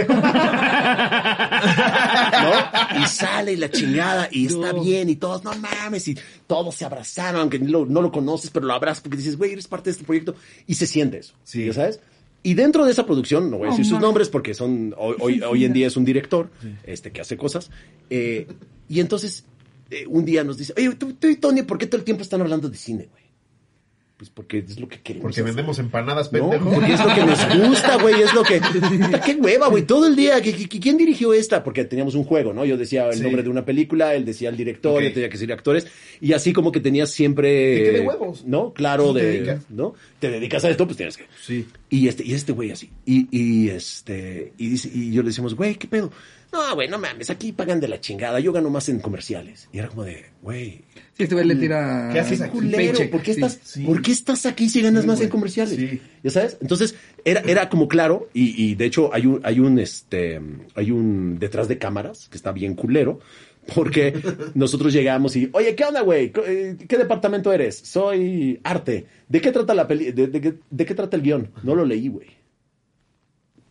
¿no? 2.43 3.03
Y 3.03 3.07
sale 3.07 3.53
y 3.53 3.57
la 3.57 3.71
chingada 3.71 4.29
y 4.31 4.47
está 4.47 4.73
bien 4.73 5.09
y 5.09 5.17
todos, 5.17 5.45
no 5.45 5.53
mames, 5.55 6.09
y 6.09 6.17
todos 6.47 6.75
se 6.75 6.85
abrazaron, 6.85 7.41
aunque 7.41 7.59
no 7.59 7.71
lo, 7.81 7.87
no 7.87 8.03
lo 8.03 8.13
conoces, 8.13 8.51
pero 8.51 8.67
lo 8.67 8.75
abrazas 8.75 9.03
porque 9.03 9.17
dices, 9.17 9.37
güey, 9.37 9.53
eres 9.53 9.67
parte 9.67 9.91
de 9.91 9.93
este 9.93 10.05
proyecto 10.05 10.35
y 10.67 10.75
se 10.75 10.87
siente 10.87 11.19
eso. 11.19 11.35
Sí. 11.45 11.67
¿Ya 11.67 11.73
sabes? 11.73 12.01
Y 12.43 12.55
dentro 12.55 12.85
de 12.85 12.93
esa 12.93 13.05
producción, 13.05 13.51
no 13.51 13.59
voy 13.59 13.67
a 13.67 13.71
Oh, 13.71 13.77
decir 13.77 13.87
sus 13.87 14.01
nombres 14.01 14.29
porque 14.29 14.55
son, 14.55 14.95
hoy, 14.97 15.17
hoy, 15.19 15.41
hoy 15.49 15.65
en 15.65 15.73
día 15.73 15.87
es 15.89 15.97
un 15.97 16.05
director, 16.05 16.51
este, 16.85 17.11
que 17.11 17.21
hace 17.21 17.37
cosas, 17.37 17.71
eh, 18.11 18.47
y 18.89 19.01
entonces, 19.01 19.45
eh, 19.91 20.07
un 20.07 20.25
día 20.25 20.45
nos 20.45 20.57
dice, 20.57 20.73
oye, 20.77 20.95
tú, 20.95 21.15
tú 21.15 21.27
y 21.29 21.37
Tony, 21.37 21.63
¿por 21.63 21.79
qué 21.79 21.87
todo 21.87 21.99
el 21.99 22.05
tiempo 22.05 22.23
están 22.23 22.41
hablando 22.41 22.69
de 22.69 22.77
cine, 22.77 23.09
güey? 23.11 23.18
Pues 24.19 24.31
porque 24.31 24.59
es 24.59 24.81
lo 24.81 24.89
que 24.89 25.01
queremos. 25.01 25.23
Porque 25.23 25.35
hacer. 25.43 25.45
vendemos 25.45 25.79
empanadas, 25.79 26.33
No, 26.33 26.51
pendejo. 26.51 26.73
porque 26.75 26.93
es 26.93 26.99
lo 27.05 27.15
que 27.15 27.25
nos 27.25 27.69
gusta, 27.69 28.03
güey, 28.03 28.21
es 28.21 28.35
lo 28.35 28.43
que... 28.43 28.61
¡Qué 29.25 29.37
hueva, 29.37 29.69
güey! 29.69 29.85
Todo 29.85 30.09
el 30.09 30.17
día, 30.17 30.39
¿qui- 30.41 30.69
qui- 30.69 30.81
¿quién 30.83 30.97
dirigió 30.97 31.33
esta? 31.33 31.63
Porque 31.63 31.85
teníamos 31.85 32.17
un 32.17 32.25
juego, 32.25 32.53
¿no? 32.53 32.65
Yo 32.65 32.77
decía 32.77 33.07
el 33.11 33.15
Sí. 33.19 33.23
nombre 33.23 33.45
de 33.45 33.49
una 33.49 33.65
película, 33.65 34.17
él 34.17 34.25
decía 34.25 34.49
el 34.49 34.57
director, 34.57 34.97
Ok. 34.99 35.03
yo 35.05 35.13
tenía 35.13 35.29
que 35.29 35.35
decir 35.35 35.53
actores, 35.53 35.87
y 36.21 36.33
así 36.33 36.53
como 36.53 36.73
que 36.73 36.81
tenías 36.81 37.11
siempre... 37.13 37.75
¿Y 37.79 37.83
qué 37.85 37.93
de 37.93 38.01
huevos? 38.01 38.45
¿No? 38.45 38.73
Claro, 38.75 39.15
¿Qué 39.15 39.21
te 39.21 39.25
de... 39.27 39.33
dedicas? 39.35 39.61
¿No? 39.71 39.95
Te 40.19 40.31
dedicas 40.31 40.65
a 40.65 40.71
esto, 40.71 40.85
pues 40.85 40.97
tienes 40.97 41.17
que... 41.17 41.25
Sí. 41.41 41.69
Y 41.89 42.09
este, 42.09 42.25
y 42.27 42.35
este 42.35 42.51
güey 42.51 42.73
así. 42.73 42.91
Y, 43.07 43.29
y 43.31 43.69
este, 43.69 44.53
y 44.59 44.69
dice, 44.69 44.91
y 44.93 45.13
yo 45.13 45.23
le 45.23 45.29
decimos, 45.29 45.55
güey, 45.55 45.77
¿qué 45.77 45.87
pedo? 45.87 46.11
No, 46.53 46.75
güey, 46.75 46.89
no 46.89 46.99
mames, 46.99 47.31
aquí 47.31 47.53
pagan 47.53 47.79
de 47.79 47.87
la 47.89 48.01
chingada, 48.01 48.41
yo 48.41 48.53
gano 48.53 48.69
más 48.69 48.89
en 48.89 48.99
comerciales. 48.99 49.69
Y 49.73 49.79
era 49.79 49.87
como 49.89 50.03
de, 50.03 50.25
güey, 50.43 50.81
Sí, 51.19 51.25
este 51.25 51.35
güey 51.35 51.47
le 51.47 51.57
tira. 51.57 52.11
¿Qué 52.13 52.21
haces 52.21 52.41
aquí? 52.41 52.53
culero, 52.53 52.77
paycheck, 52.77 53.11
¿por 53.11 53.23
qué 53.23 53.33
estás, 53.33 53.59
sí. 53.65 53.85
¿por 53.85 54.01
qué 54.01 54.13
estás 54.13 54.47
aquí 54.47 54.69
si 54.71 54.81
ganas 54.83 55.03
Sí, 55.03 55.09
más 55.09 55.21
en 55.21 55.29
comerciales? 55.29 55.75
Sí. 55.75 56.01
¿Ya 56.23 56.31
sabes? 56.31 56.57
Entonces, 56.63 56.95
era, 57.25 57.41
era 57.41 57.69
como 57.69 57.89
claro, 57.89 58.29
y, 58.33 58.55
y 58.71 58.77
de 58.77 58.85
hecho 58.87 59.13
hay 59.13 59.27
un, 59.27 59.41
hay 59.43 59.59
un, 59.59 59.79
este, 59.81 60.41
hay 60.77 60.91
un 60.93 61.39
detrás 61.41 61.67
de 61.69 61.77
cámaras 61.77 62.29
que 62.31 62.37
está 62.37 62.53
bien 62.53 62.75
culero, 62.75 63.19
porque 63.75 64.15
nosotros 64.55 64.93
llegamos 64.93 65.35
y, 65.35 65.51
oye, 65.53 65.75
¿qué 65.75 65.85
onda, 65.85 66.03
güey? 66.03 66.31
¿Qué 66.31 66.97
departamento 66.97 67.53
eres? 67.53 67.77
Soy 67.77 68.61
arte. 68.63 69.07
¿De 69.29 69.41
qué 69.41 69.51
trata 69.51 69.75
la 69.75 69.89
peli, 69.89 70.13
de, 70.13 70.29
de 70.29 70.41
qué- 70.41 70.55
de 70.71 70.87
qué 70.87 70.95
trata 70.95 71.17
el 71.17 71.23
guion? 71.23 71.51
No 71.65 71.75
lo 71.75 71.85
leí, 71.85 72.07
güey. 72.09 72.29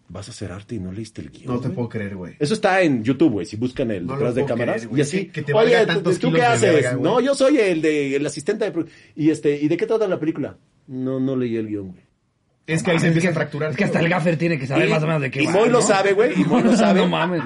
Vas 0.09 0.27
a 0.27 0.31
hacer 0.31 0.51
arte 0.51 0.75
y 0.75 0.79
no 0.79 0.91
leíste 0.91 1.21
el 1.21 1.31
guion. 1.31 1.45
No 1.53 1.59
te 1.59 1.67
güey?" 1.67 1.75
puedo 1.75 1.89
creer, 1.89 2.15
güey. 2.15 2.35
Eso 2.39 2.53
está 2.53 2.81
en 2.81 3.03
YouTube, 3.03 3.31
güey. 3.33 3.45
Si 3.45 3.55
buscan 3.55 3.91
el 3.91 4.05
No 4.05 4.13
detrás 4.13 4.35
de 4.35 4.45
cámaras. 4.45 4.81
creer, 4.85 4.97
y 4.97 5.01
así. 5.01 5.17
Que- 5.25 5.31
que 5.31 5.41
te 5.43 5.53
valga 5.53 5.77
Oye, 5.77 5.85
tantos 5.87 6.19
¿tú, 6.19 6.31
qué 6.31 6.41
haces? 6.43 6.73
verga, 6.73 6.91
güey. 6.93 7.03
no, 7.03 7.19
yo 7.19 7.35
soy 7.35 7.57
el 7.59 7.81
de 7.81 8.15
el 8.15 8.25
asistente 8.25 8.69
de 8.69 8.85
y 9.15 9.29
este, 9.29 9.59
¿y 9.61 9.67
de 9.67 9.77
qué 9.77 9.85
trata 9.85 10.07
la 10.07 10.19
película? 10.19 10.57
No, 10.87 11.19
no 11.19 11.35
leí 11.35 11.55
el 11.57 11.67
guion, 11.67 11.89
güey. 11.91 12.07
Es 12.65 12.83
que 12.83 12.91
ahí 12.91 12.99
se 12.99 13.07
empieza 13.07 13.29
que- 13.29 13.31
a 13.31 13.33
fracturar. 13.35 13.71
Es 13.71 13.77
que 13.77 13.85
hasta 13.85 14.01
el 14.01 14.09
gaffer 14.09 14.35
tiene 14.37 14.59
que 14.59 14.67
saber 14.67 14.89
Y- 14.89 14.91
más 14.91 15.01
o 15.01 15.07
menos 15.07 15.21
de 15.21 15.31
qué 15.31 15.41
y 15.41 15.47
Moy 15.47 15.69
lo 15.69 15.81
sabe, 15.81 16.11
güey, 16.11 16.33
y 16.41 16.43
Moy 16.43 16.63
lo 16.63 16.75
sabe. 16.77 16.99
no 16.99 17.07
mames. 17.07 17.41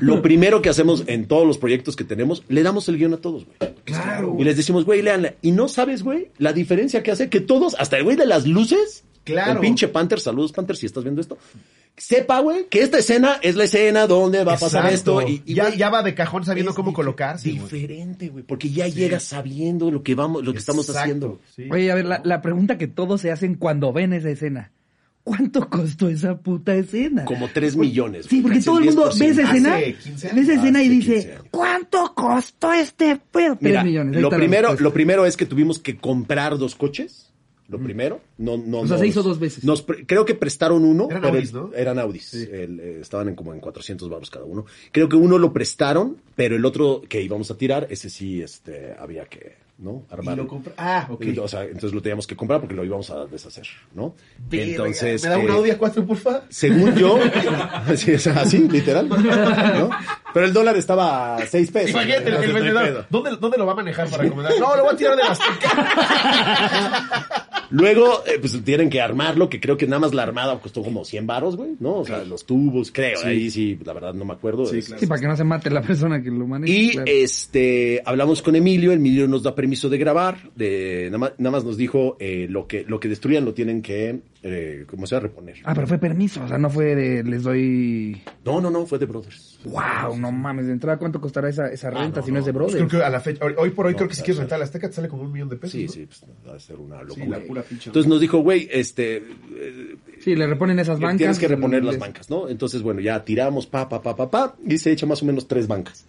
Lo 0.00 0.20
primero 0.20 0.62
que 0.62 0.68
hacemos 0.68 1.04
en 1.06 1.26
todos 1.26 1.46
los 1.46 1.58
proyectos 1.58 1.94
que 1.94 2.02
tenemos, 2.02 2.42
le 2.48 2.60
damos 2.64 2.88
el 2.88 2.98
guion 2.98 3.14
a 3.14 3.18
todos, 3.18 3.44
güey. 3.46 3.56
Claro. 3.84 4.36
Y 4.36 4.42
les 4.42 4.56
decimos, 4.56 4.84
güey, 4.84 5.00
léanla. 5.00 5.34
Y 5.42 5.52
no 5.52 5.68
sabes, 5.68 6.02
güey, 6.02 6.30
la 6.38 6.52
diferencia 6.52 7.04
que 7.04 7.12
hace 7.12 7.28
que 7.28 7.40
todos, 7.40 7.76
hasta 7.78 7.98
el 7.98 8.02
güey 8.02 8.16
de 8.16 8.26
las 8.26 8.48
luces, 8.48 9.04
Claro. 9.22 9.52
el 9.52 9.58
pinche 9.60 9.86
Panther, 9.86 10.18
saludos 10.18 10.50
Panther, 10.50 10.76
si 10.76 10.86
estás 10.86 11.04
viendo 11.04 11.20
esto, 11.20 11.38
sepa, 11.96 12.40
güey, 12.40 12.66
que 12.68 12.82
esta 12.82 12.98
escena 12.98 13.38
es 13.42 13.54
la 13.56 13.64
escena 13.64 14.06
donde 14.06 14.44
va 14.44 14.54
a 14.54 14.58
pasar 14.58 14.84
Exacto. 14.86 15.20
esto. 15.20 15.28
Y, 15.30 15.42
y, 15.46 15.54
ya, 15.54 15.74
ya 15.74 15.90
va 15.90 16.02
de 16.02 16.14
cajón 16.14 16.44
sabiendo 16.44 16.74
cómo 16.74 16.90
dif- 16.90 16.94
colocarse. 16.94 17.48
Diferente, 17.48 18.28
güey, 18.28 18.44
porque 18.44 18.70
ya 18.70 18.88
llegas 18.88 19.22
sabiendo 19.24 19.90
lo 19.90 20.02
que 20.02 20.14
vamos, 20.14 20.44
lo 20.44 20.52
que 20.52 20.58
estamos 20.58 20.88
haciendo. 20.90 21.40
sí. 21.54 21.68
Oye, 21.70 21.90
a 21.90 21.94
ver, 21.94 22.04
la, 22.06 22.20
la 22.24 22.42
pregunta 22.42 22.78
que 22.78 22.88
todos 22.88 23.20
se 23.20 23.30
hacen 23.30 23.54
cuando 23.54 23.92
ven 23.92 24.12
esa 24.12 24.30
escena. 24.30 24.72
¿Cuánto 25.22 25.70
costó 25.70 26.10
esa 26.10 26.36
puta 26.36 26.74
escena? 26.74 27.24
Como 27.24 27.48
3 27.48 27.76
millones. 27.76 28.26
Sí, 28.28 28.42
porque 28.42 28.60
todo 28.60 28.78
el 28.78 28.84
mundo 28.84 29.10
10%. 29.10 29.18
ve 29.20 29.26
esa 29.28 29.42
escena, 29.42 29.76
Hace 29.76 29.94
15 29.94 30.30
ve 30.34 30.40
esa 30.42 30.52
escena 30.54 30.82
y 30.82 30.88
dice, 30.90 31.12
15 31.14 31.32
años. 31.32 31.44
¿cuánto 31.50 32.14
costó 32.14 32.72
este 32.74 33.16
pedo? 33.32 33.56
Tres 33.56 33.70
Mira, 33.72 33.84
millones. 33.84 34.16
ahí 34.16 34.20
lo 34.22 34.28
primero, 34.28 34.74
lo 34.78 34.92
primero 34.92 35.24
es 35.24 35.38
que 35.38 35.46
tuvimos 35.46 35.78
que 35.78 35.96
comprar 35.96 36.58
dos 36.58 36.74
coches. 36.74 37.23
Lo 37.66 37.78
primero, 37.78 38.20
no, 38.36 38.58
no. 38.58 38.80
O 38.80 38.86
sea, 38.86 38.98
se 38.98 39.06
hizo 39.06 39.22
dos 39.22 39.38
veces. 39.40 39.64
Nos 39.64 39.80
pre- 39.80 40.04
creo 40.04 40.26
que 40.26 40.34
prestaron 40.34 40.84
uno. 40.84 41.06
Eran 41.08 41.22
pero 41.22 41.34
Audis, 41.34 41.52
¿no? 41.54 41.70
Eran 41.74 41.98
Audis. 41.98 42.34
El, 42.34 42.78
eh, 42.78 42.98
estaban 43.00 43.28
en 43.28 43.34
como 43.34 43.54
en 43.54 43.60
400 43.60 44.08
baros 44.10 44.28
cada 44.28 44.44
uno. 44.44 44.66
Creo 44.92 45.08
que 45.08 45.16
uno 45.16 45.38
lo 45.38 45.50
prestaron, 45.52 46.18
pero 46.36 46.56
el 46.56 46.64
otro 46.66 47.00
que 47.08 47.22
íbamos 47.22 47.50
a 47.50 47.56
tirar, 47.56 47.86
ese 47.88 48.10
sí, 48.10 48.42
este, 48.42 48.94
había 48.98 49.24
que, 49.24 49.56
¿no? 49.78 50.04
Y 50.10 50.12
Armar. 50.12 50.36
lo 50.36 50.46
compra- 50.46 50.74
Ah, 50.76 51.06
ok. 51.10 51.24
O 51.40 51.48
sea, 51.48 51.62
entonces 51.64 51.94
lo 51.94 52.02
teníamos 52.02 52.26
que 52.26 52.36
comprar 52.36 52.60
porque 52.60 52.74
lo 52.74 52.84
íbamos 52.84 53.08
a 53.10 53.24
deshacer, 53.24 53.66
¿no? 53.94 54.14
Entonces. 54.52 55.22
¿Me 55.24 55.30
da 55.30 55.38
un 55.38 55.48
eh, 55.48 55.52
Audi 55.52 55.70
A4, 55.70 56.06
porfa? 56.06 56.42
según 56.50 56.94
yo, 56.96 57.18
sí, 57.96 58.12
o 58.12 58.18
sea, 58.18 58.42
así, 58.42 58.58
literal, 58.68 59.08
¿no? 59.08 59.90
Pero 60.34 60.46
el 60.46 60.52
dólar 60.52 60.76
estaba 60.76 61.36
a 61.36 61.46
6 61.46 61.70
pesos. 61.70 61.90
Imagínate, 61.92 62.28
el, 62.28 62.52
vendedor. 62.52 63.06
¿Dónde, 63.08 63.36
¿Dónde 63.40 63.56
lo 63.56 63.64
va 63.66 63.72
a 63.72 63.76
manejar 63.76 64.10
para 64.10 64.22
recomendar? 64.24 64.52
No, 64.58 64.76
lo 64.76 64.82
voy 64.84 64.92
a 64.94 64.96
tirar 64.96 65.16
de 65.16 65.22
la 65.22 65.30
Azteca. 65.30 65.70
Luego, 67.74 68.22
eh, 68.26 68.38
pues 68.40 68.56
tienen 68.64 68.88
que 68.88 69.00
armarlo, 69.00 69.48
que 69.48 69.58
creo 69.58 69.76
que 69.76 69.86
nada 69.86 69.98
más 69.98 70.14
la 70.14 70.22
armada 70.22 70.56
costó 70.60 70.82
como 70.82 71.04
100 71.04 71.26
varos, 71.26 71.56
güey, 71.56 71.72
¿no? 71.80 71.96
O 71.96 72.04
sea, 72.04 72.24
los 72.24 72.44
tubos, 72.46 72.92
creo. 72.92 73.18
Ahí 73.24 73.50
sí, 73.50 73.76
la 73.84 73.92
verdad 73.92 74.14
no 74.14 74.24
me 74.24 74.32
acuerdo. 74.32 74.64
Sí, 74.66 74.78
Es- 74.78 74.86
claro. 74.86 75.00
Sí, 75.00 75.06
para 75.06 75.20
que 75.20 75.26
no 75.26 75.36
se 75.36 75.42
mate 75.44 75.70
la 75.70 75.82
persona 75.82 76.22
que 76.22 76.30
lo 76.30 76.46
maneja. 76.46 76.72
Y 76.72 76.90
claro. 76.92 77.10
este 77.10 78.00
hablamos 78.04 78.42
con 78.42 78.54
Emilio, 78.54 78.92
Emilio 78.92 79.26
nos 79.26 79.42
da 79.42 79.54
permiso 79.56 79.88
de 79.88 79.98
grabar, 79.98 80.38
de, 80.54 81.06
nada, 81.06 81.18
más, 81.18 81.32
nada 81.38 81.50
más 81.50 81.64
nos 81.64 81.76
dijo 81.76 82.16
eh, 82.20 82.46
lo 82.48 82.68
que 82.68 82.84
lo 82.86 83.00
que 83.00 83.08
destruyan 83.08 83.44
lo 83.44 83.54
tienen 83.54 83.82
que, 83.82 84.20
eh, 84.46 84.84
¿cómo 84.86 85.06
se 85.06 85.14
llama? 85.16 85.28
Reponer. 85.28 85.56
Ah, 85.64 85.74
pero 85.74 85.86
fue 85.86 85.96
permiso, 85.98 86.44
o 86.44 86.46
sea, 86.48 86.58
no 86.58 86.68
fue 86.68 86.94
de 86.94 87.24
les 87.24 87.42
doy... 87.42 88.20
No, 88.44 88.60
no, 88.60 88.70
no, 88.70 88.84
fue 88.84 88.98
de 88.98 89.06
Brothers. 89.06 89.58
Wow, 89.64 90.18
no 90.18 90.30
mames, 90.30 90.66
de 90.66 90.72
entrada, 90.72 90.98
¿cuánto 90.98 91.18
costará 91.18 91.48
esa, 91.48 91.68
esa 91.68 91.88
renta 91.88 92.20
Ah, 92.20 92.20
no, 92.20 92.26
si 92.26 92.30
no, 92.32 92.38
es 92.40 92.44
de 92.44 92.52
brothers? 92.52 92.76
Creo 92.76 92.88
que 92.88 93.02
a 93.02 93.08
la 93.08 93.20
fecha, 93.20 93.42
hoy, 93.42 93.54
hoy 93.56 93.70
por 93.70 93.86
hoy 93.86 93.92
No, 93.92 93.96
creo 93.96 94.08
que 94.10 94.14
si 94.14 94.22
quieres 94.22 94.38
rentar 94.38 94.58
la 94.58 94.66
Azteca 94.66 94.88
te 94.88 94.94
sale 94.94 95.08
como 95.08 95.22
un 95.22 95.32
millón 95.32 95.48
de 95.48 95.56
pesos. 95.56 95.72
Sí, 95.72 95.86
¿no? 95.86 95.92
sí, 95.92 96.06
pues 96.06 96.22
va 96.46 96.54
a 96.54 96.58
ser 96.60 96.76
una 96.76 96.98
Sí, 97.00 97.20
locura. 97.20 97.38
la 97.38 97.44
pura 97.46 97.62
pinche. 97.62 97.88
Entonces 97.88 98.06
nos 98.10 98.20
dijo, 98.20 98.38
güey, 98.40 98.68
este, 98.70 99.16
eh, 99.16 99.96
Sí, 100.20 100.36
le 100.36 100.46
reponen 100.46 100.78
esas 100.78 101.00
bancas. 101.00 101.16
tienes 101.16 101.38
que 101.38 101.48
reponer 101.48 101.82
las 101.82 101.98
bancas, 101.98 102.28
¿no? 102.28 102.48
Entonces, 102.50 102.82
bueno, 102.82 103.00
ya 103.00 103.24
tiramos, 103.24 103.66
pa, 103.66 103.88
pa, 103.88 104.02
pa, 104.02 104.14
pa, 104.14 104.30
pa, 104.30 104.56
y 104.66 104.76
se 104.76 104.92
echa 104.92 105.06
más 105.06 105.22
o 105.22 105.24
menos 105.26 105.48
tres 105.48 105.66
bancas. 105.66 106.06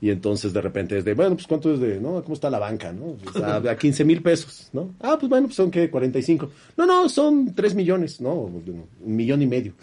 Y 0.00 0.10
entonces 0.10 0.52
de 0.52 0.60
repente 0.60 0.98
es 0.98 1.04
de, 1.04 1.14
bueno, 1.14 1.34
pues 1.34 1.46
cuánto 1.46 1.72
es 1.72 1.80
de, 1.80 2.00
¿no? 2.00 2.22
¿Cómo 2.22 2.34
está 2.34 2.48
la 2.50 2.58
banca, 2.58 2.92
no? 2.92 3.16
A, 3.44 3.56
a 3.56 3.76
15 3.76 4.04
mil 4.04 4.22
pesos, 4.22 4.68
¿no? 4.72 4.94
Ah, 5.00 5.16
pues 5.18 5.28
bueno, 5.28 5.46
pues 5.46 5.56
son 5.56 5.70
que 5.70 5.90
45. 5.90 6.50
No, 6.76 6.86
no, 6.86 7.08
son 7.08 7.54
3 7.54 7.74
millones, 7.74 8.20
¿no? 8.20 8.34
Un 8.34 8.86
millón 9.04 9.42
y 9.42 9.46
medio. 9.46 9.74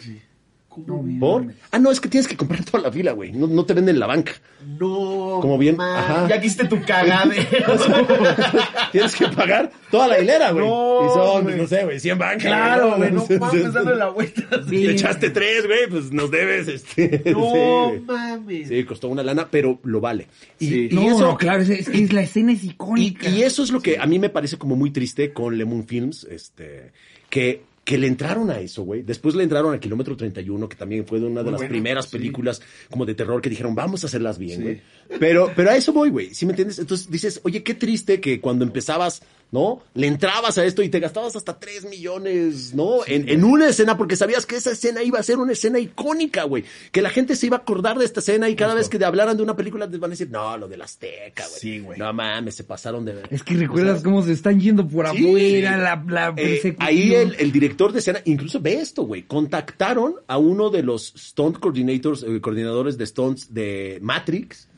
No, 0.86 1.02
bien, 1.02 1.20
¿Por? 1.20 1.46
Ah, 1.70 1.78
no, 1.78 1.90
es 1.90 2.00
que 2.00 2.08
tienes 2.08 2.26
que 2.28 2.36
comprar 2.36 2.64
toda 2.64 2.82
la 2.82 2.92
fila, 2.92 3.12
güey. 3.12 3.32
No, 3.32 3.46
no 3.46 3.64
te 3.64 3.74
venden 3.74 3.98
la 3.98 4.06
banca. 4.06 4.32
No. 4.78 5.38
Como 5.40 5.56
bien, 5.58 5.76
man. 5.76 5.96
ajá. 5.96 6.28
Ya 6.28 6.40
quisiste 6.40 6.66
tu 6.66 6.80
cagadero. 6.82 7.76
tienes 8.92 9.14
que 9.14 9.28
pagar 9.28 9.70
toda 9.90 10.08
la 10.08 10.18
hilera, 10.20 10.50
güey. 10.52 10.66
No, 10.66 11.06
y 11.06 11.08
son, 11.14 11.42
güey. 11.44 11.56
no 11.56 11.66
sé, 11.66 11.84
güey, 11.84 12.00
100 12.00 12.18
bancas. 12.18 12.42
claro, 12.42 12.96
güey. 12.96 13.12
No 13.12 13.24
mames, 13.40 13.72
dándole 13.72 13.96
la 13.96 14.08
vuelta. 14.08 14.42
Si 14.68 14.84
le 14.84 14.92
echaste 14.92 15.30
tres, 15.30 15.66
güey, 15.66 15.88
pues 15.88 16.12
nos 16.12 16.30
debes, 16.30 16.68
este. 16.68 17.18
sí, 17.24 17.30
No 17.30 17.40
güey. 17.88 18.00
mames. 18.00 18.68
Sí, 18.68 18.84
costó 18.84 19.08
una 19.08 19.22
lana, 19.22 19.48
pero 19.50 19.78
lo 19.84 20.00
vale. 20.00 20.28
Y, 20.58 20.66
Sí. 20.68 20.88
y 20.90 20.94
No, 20.94 21.02
eso, 21.02 21.20
no, 21.20 21.36
claro, 21.36 21.62
es, 21.62 21.70
es 21.70 21.88
que 21.88 22.02
es 22.04 22.12
la 22.12 22.22
escena 22.22 22.52
es 22.52 22.64
y, 22.64 22.70
icónica. 22.70 23.28
y 23.28 23.42
eso 23.42 23.62
es 23.62 23.70
lo 23.70 23.80
que 23.80 23.98
a 23.98 24.06
mí 24.06 24.18
me 24.18 24.28
parece 24.30 24.56
como 24.58 24.76
muy 24.76 24.90
triste 24.90 25.32
con 25.32 25.56
Lemon 25.56 25.86
Films, 25.86 26.24
este, 26.30 26.92
que, 27.30 27.62
que 27.86 27.96
le 27.98 28.08
entraron 28.08 28.50
a 28.50 28.58
eso, 28.58 28.82
güey. 28.82 29.02
Después 29.04 29.36
le 29.36 29.44
entraron 29.44 29.72
a 29.72 29.78
Kilómetro 29.78 30.16
31, 30.16 30.68
que 30.68 30.74
también 30.74 31.06
fue 31.06 31.20
de 31.20 31.26
una 31.26 31.44
de 31.44 31.52
Muy 31.52 31.60
las 31.60 31.68
primeras 31.68 32.06
sí. 32.06 32.10
películas 32.18 32.60
como 32.90 33.06
de 33.06 33.14
terror 33.14 33.40
que 33.40 33.48
dijeron, 33.48 33.76
vamos 33.76 34.02
a 34.02 34.08
hacerlas 34.08 34.38
bien, 34.38 34.56
Sí. 34.56 34.62
güey. 34.64 34.82
Pero, 35.20 35.52
pero 35.54 35.70
a 35.70 35.76
eso 35.76 35.92
voy, 35.92 36.10
güey. 36.10 36.34
¿Sí 36.34 36.46
me 36.46 36.52
entiendes? 36.52 36.80
Entonces 36.80 37.08
dices, 37.08 37.40
oye, 37.44 37.62
qué 37.62 37.74
triste 37.74 38.20
que 38.20 38.40
cuando 38.40 38.64
empezabas, 38.64 39.22
¿no? 39.52 39.80
Le 39.94 40.06
entrabas 40.08 40.58
a 40.58 40.64
esto 40.64 40.82
y 40.82 40.88
te 40.88 41.00
gastabas 41.00 41.36
hasta 41.36 41.58
3 41.58 41.84
millones, 41.86 42.74
¿no? 42.74 43.06
en, 43.06 43.28
en 43.28 43.44
una 43.44 43.68
escena, 43.68 43.96
porque 43.96 44.16
sabías 44.16 44.44
que 44.44 44.56
esa 44.56 44.72
escena 44.72 45.02
iba 45.02 45.18
a 45.18 45.22
ser 45.22 45.38
una 45.38 45.52
escena 45.52 45.78
icónica, 45.78 46.44
güey. 46.44 46.64
Que 46.92 47.00
la 47.00 47.10
gente 47.10 47.36
se 47.36 47.46
iba 47.46 47.56
a 47.56 47.60
acordar 47.60 47.98
de 47.98 48.04
esta 48.04 48.20
escena 48.20 48.48
y 48.48 48.56
cada 48.56 48.74
vez 48.74 48.88
que 48.88 48.98
te 48.98 49.04
hablaran 49.04 49.36
de 49.36 49.42
una 49.42 49.56
película 49.56 49.88
te 49.88 49.98
van 49.98 50.10
a 50.10 50.12
decir, 50.12 50.30
no, 50.30 50.56
lo 50.58 50.68
de 50.68 50.76
la 50.76 50.84
Azteca, 50.84 51.46
güey. 51.48 51.60
Sí, 51.60 51.78
güey. 51.78 51.98
No 51.98 52.12
mames, 52.12 52.54
se 52.56 52.64
pasaron 52.64 53.04
de 53.04 53.14
ver. 53.14 53.28
Es 53.30 53.42
que 53.42 53.54
recuerdas 53.54 54.02
cómo 54.02 54.22
se 54.22 54.32
están 54.32 54.60
yendo 54.60 54.86
por 54.86 55.08
Sí. 55.10 55.18
afuera, 55.26 55.76
la, 55.76 56.04
la 56.08 56.34
Eh, 56.36 56.74
ahí 56.78 57.14
el, 57.14 57.36
el 57.38 57.52
director 57.52 57.92
de 57.92 58.00
escena, 58.00 58.20
incluso 58.24 58.60
ve 58.60 58.74
esto, 58.80 59.04
güey. 59.04 59.22
Contactaron 59.22 60.16
a 60.26 60.38
uno 60.38 60.70
de 60.70 60.82
los 60.82 61.14
stunt 61.16 61.58
coordinators, 61.58 62.24
eh, 62.24 62.40
coordinadores 62.40 62.98
de 62.98 63.06
stunts 63.06 63.54
de 63.54 63.98
Matrix 64.02 64.68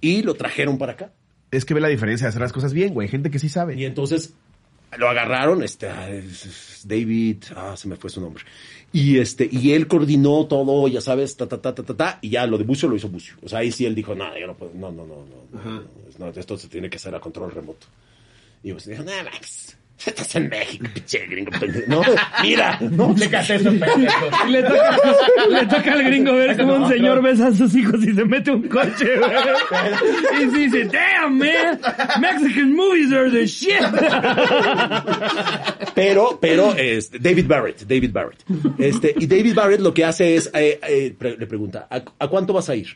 y 0.00 0.22
lo 0.22 0.34
trajeron 0.34 0.78
para 0.78 0.92
acá. 0.92 1.12
Es 1.52 1.64
que 1.64 1.74
ve 1.74 1.80
la 1.80 1.88
diferencia 1.88 2.24
de 2.24 2.30
hacer 2.30 2.42
las 2.42 2.52
cosas 2.52 2.72
bien, 2.72 2.94
güey. 2.94 3.06
Gente 3.06 3.30
que 3.30 3.38
sí 3.38 3.48
sabe. 3.48 3.76
Y 3.76 3.84
entonces 3.84 4.34
lo 4.98 5.08
agarraron, 5.08 5.62
este, 5.62 5.88
ah, 5.88 6.08
David, 6.84 7.44
ah, 7.56 7.74
se 7.76 7.88
me 7.88 7.96
fue 7.96 8.10
su 8.10 8.20
nombre. 8.20 8.44
Y 8.92 9.18
este, 9.18 9.48
y 9.50 9.72
él 9.72 9.86
coordinó 9.86 10.46
todo, 10.46 10.86
ya 10.88 11.00
sabes, 11.00 11.36
ta, 11.36 11.48
ta, 11.48 11.60
ta, 11.60 11.74
ta, 11.74 11.82
ta, 11.82 11.94
ta, 11.94 12.18
y 12.20 12.30
ya 12.30 12.46
lo 12.46 12.58
de 12.58 12.64
Bucio 12.64 12.88
lo 12.88 12.96
hizo 12.96 13.08
Bucio. 13.08 13.36
O 13.42 13.48
sea, 13.48 13.60
ahí 13.60 13.72
sí 13.72 13.86
él 13.86 13.94
dijo, 13.94 14.14
no, 14.14 14.36
yo 14.38 14.46
no 14.46 14.54
puedo, 14.54 14.72
no, 14.74 14.92
no, 14.92 15.06
no, 15.06 15.24
no, 15.24 15.64
no, 15.64 15.82
no, 16.18 16.28
esto 16.28 16.58
se 16.58 16.68
tiene 16.68 16.90
que 16.90 16.96
hacer 16.96 17.14
a 17.14 17.20
control 17.20 17.52
remoto. 17.52 17.86
Y 18.62 18.72
pues 18.72 18.86
dijo, 18.86 19.02
no, 19.02 19.12
Max, 19.24 19.76
estás 20.10 20.34
en 20.36 20.48
México, 20.48 20.86
pinche 20.92 21.26
gringo, 21.26 21.50
pendejo". 21.52 21.84
No, 21.88 22.02
mira, 22.42 22.78
no, 22.80 23.14
Le 23.16 23.28
casé 23.30 23.56
eso, 23.56 23.70
pendejo. 23.70 24.28
Y 24.46 24.50
le 24.50 24.62
toca, 24.62 24.98
le 25.50 25.66
toca 25.66 25.92
al 25.92 26.02
gringo 26.04 26.34
ver 26.34 26.56
cómo 26.56 26.74
un 26.74 26.88
señor 26.88 27.22
besa 27.22 27.48
a 27.48 27.52
sus 27.54 27.74
hijos 27.74 28.02
y 28.04 28.14
se 28.14 28.24
mete 28.24 28.50
un 28.50 28.68
coche, 28.68 29.16
güey. 29.18 29.30
Y 30.46 30.50
se 30.50 30.58
dice, 30.58 30.84
damn, 30.84 31.38
man, 31.38 31.80
Mexican 32.20 32.74
movies 32.74 33.12
are 33.12 33.30
the 33.30 33.46
shit. 33.46 33.72
Pero, 35.94 36.38
pero, 36.40 36.74
este, 36.74 37.18
David 37.18 37.46
Barrett, 37.46 37.82
David 37.82 38.10
Barrett. 38.12 38.44
Este, 38.78 39.14
y 39.18 39.26
David 39.26 39.54
Barrett 39.54 39.80
lo 39.80 39.92
que 39.92 40.04
hace 40.04 40.36
es, 40.36 40.50
eh, 40.54 40.78
eh, 40.88 41.14
pre- 41.18 41.36
le 41.36 41.46
pregunta, 41.46 41.86
¿a, 41.90 42.02
a 42.18 42.28
cuánto 42.28 42.52
vas 42.52 42.68
a 42.68 42.74
ir? 42.76 42.88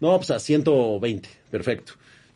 No, 0.00 0.16
pues 0.16 0.30
a 0.30 0.38
120, 0.38 1.28
perfecto. 1.50 1.92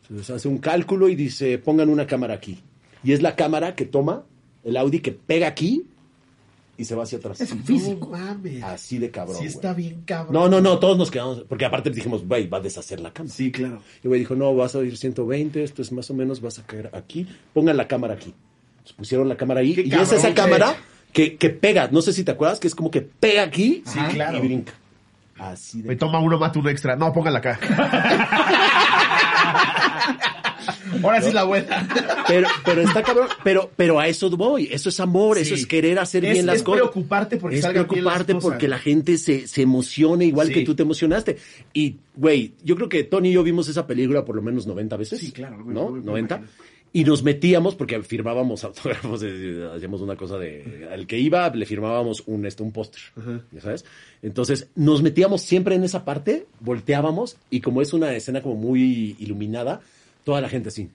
Entonces 0.09 0.35
hace 0.35 0.47
un 0.47 0.59
cálculo 0.59 1.09
y 1.09 1.15
dice, 1.15 1.57
pongan 1.57 1.89
una 1.89 2.05
cámara 2.05 2.35
aquí. 2.35 2.61
Y 3.05 3.13
es 3.13 3.21
la 3.21 3.35
cámara 3.35 3.75
que 3.75 3.85
toma 3.85 4.23
el 4.63 4.77
Audi 4.77 4.99
que 4.99 5.11
pega 5.11 5.47
aquí 5.47 5.85
y 6.77 6.85
se 6.85 6.95
va 6.95 7.03
hacia 7.03 7.19
atrás. 7.19 7.39
No 7.69 8.07
mames. 8.07 8.63
Así 8.63 8.97
de 8.97 9.11
cabrón. 9.11 9.35
Sí 9.35 9.43
güey. 9.43 9.55
está 9.55 9.73
bien 9.73 10.01
cabrón. 10.05 10.33
No, 10.33 10.49
no, 10.49 10.59
no, 10.59 10.79
todos 10.79 10.97
nos 10.97 11.11
quedamos, 11.11 11.43
porque 11.47 11.65
aparte 11.65 11.89
dijimos, 11.89 12.27
güey, 12.27 12.47
va 12.47 12.57
a 12.57 12.61
deshacer 12.61 12.99
la 12.99 13.13
cámara. 13.13 13.33
Sí, 13.33 13.51
claro. 13.51 13.81
Y 14.03 14.07
güey 14.07 14.19
dijo, 14.19 14.35
no, 14.35 14.53
vas 14.55 14.75
a 14.75 14.81
ir 14.81 14.97
120, 14.97 15.63
esto 15.63 15.81
es 15.81 15.91
más 15.91 16.09
o 16.09 16.13
menos, 16.13 16.41
vas 16.41 16.59
a 16.59 16.65
caer 16.65 16.89
aquí, 16.93 17.27
pongan 17.53 17.77
la 17.77 17.87
cámara 17.87 18.15
aquí. 18.15 18.33
Entonces 18.71 18.95
pusieron 18.97 19.29
la 19.29 19.37
cámara 19.37 19.61
ahí, 19.61 19.73
Qué 19.73 19.81
y 19.81 19.89
cabrón, 19.89 20.07
es 20.07 20.13
esa 20.13 20.33
cámara 20.33 20.75
que, 21.13 21.37
que 21.37 21.49
pega, 21.49 21.87
no 21.91 22.01
sé 22.01 22.11
si 22.11 22.23
te 22.23 22.31
acuerdas, 22.31 22.59
que 22.59 22.67
es 22.67 22.75
como 22.75 22.91
que 22.91 23.01
pega 23.01 23.43
aquí 23.43 23.83
Sí, 23.85 23.99
claro. 24.11 24.39
y 24.39 24.41
brinca. 24.41 24.73
Así 25.37 25.81
de... 25.81 25.89
Me 25.89 25.95
toma 25.95 26.19
uno, 26.19 26.39
mata 26.39 26.59
uno 26.59 26.69
extra. 26.69 26.95
No, 26.95 27.11
póngala 27.13 27.39
acá. 27.39 27.59
Ahora 31.03 31.21
sí 31.21 31.31
la 31.31 31.43
vuelta. 31.43 31.87
Pero, 32.27 32.47
pero 32.65 32.81
está 32.81 33.03
cabrón, 33.03 33.27
pero, 33.43 33.69
pero 33.75 33.99
a 33.99 34.07
eso 34.07 34.31
voy, 34.31 34.67
eso 34.71 34.89
es 34.89 34.99
amor, 34.99 35.37
eso 35.37 35.53
es 35.53 35.67
querer 35.67 35.99
hacer 35.99 36.25
Es- 36.25 36.33
bien 36.33 36.45
las 36.47 36.55
es 36.57 36.63
cosas. 36.63 36.81
preocuparte 36.81 37.37
porque 37.37 37.57
es 37.57 37.61
salgan 37.61 37.83
bien 37.83 38.03
las 38.03 38.13
preocuparte 38.15 38.33
cosas. 38.33 38.49
porque 38.49 38.67
la 38.67 38.79
gente 38.79 39.17
se, 39.19 39.47
se 39.47 39.61
emocione 39.61 40.25
igual 40.25 40.47
Sí. 40.47 40.53
que 40.55 40.61
tú 40.63 40.73
te 40.75 40.81
emocionaste. 40.81 41.37
Y, 41.73 41.97
güey, 42.15 42.53
yo 42.63 42.75
creo 42.75 42.89
que 42.89 43.03
Tony 43.03 43.29
y 43.29 43.33
yo 43.33 43.43
vimos 43.43 43.67
esa 43.67 43.85
película 43.85 44.25
por 44.25 44.35
lo 44.35 44.41
menos 44.41 44.65
90 44.65 44.97
veces. 44.97 45.19
Sí, 45.19 45.31
claro, 45.31 45.63
güey, 45.63 45.75
¿No? 45.75 45.89
güey, 45.89 46.01
me 46.01 46.05
90. 46.07 46.35
imagino. 46.37 46.57
Y 46.93 47.03
nos 47.03 47.21
metíamos, 47.23 47.75
porque 47.75 48.01
firmábamos 48.01 48.63
autógrafos, 48.63 49.21
hacíamos 49.75 50.01
una 50.01 50.15
cosa 50.15 50.37
de... 50.39 50.87
Al 50.91 51.05
que 51.05 51.19
iba, 51.19 51.47
le 51.49 51.65
firmábamos 51.67 52.23
un, 52.25 52.45
este, 52.45 52.63
un 52.63 52.71
póster, 52.71 53.01
¿ya 53.51 53.61
sabes? 53.61 53.85
Entonces, 54.23 54.69
nos 54.75 55.01
metíamos 55.03 55.41
siempre 55.41 55.75
en 55.75 55.83
esa 55.83 56.05
parte, 56.05 56.47
volteábamos, 56.61 57.37
y 57.51 57.59
como 57.61 57.81
es 57.81 57.93
una 57.93 58.13
escena 58.15 58.41
como 58.41 58.55
muy 58.55 59.15
iluminada, 59.19 59.81
toda 60.25 60.41
la 60.41 60.49
gente 60.49 60.67
así. 60.67 60.89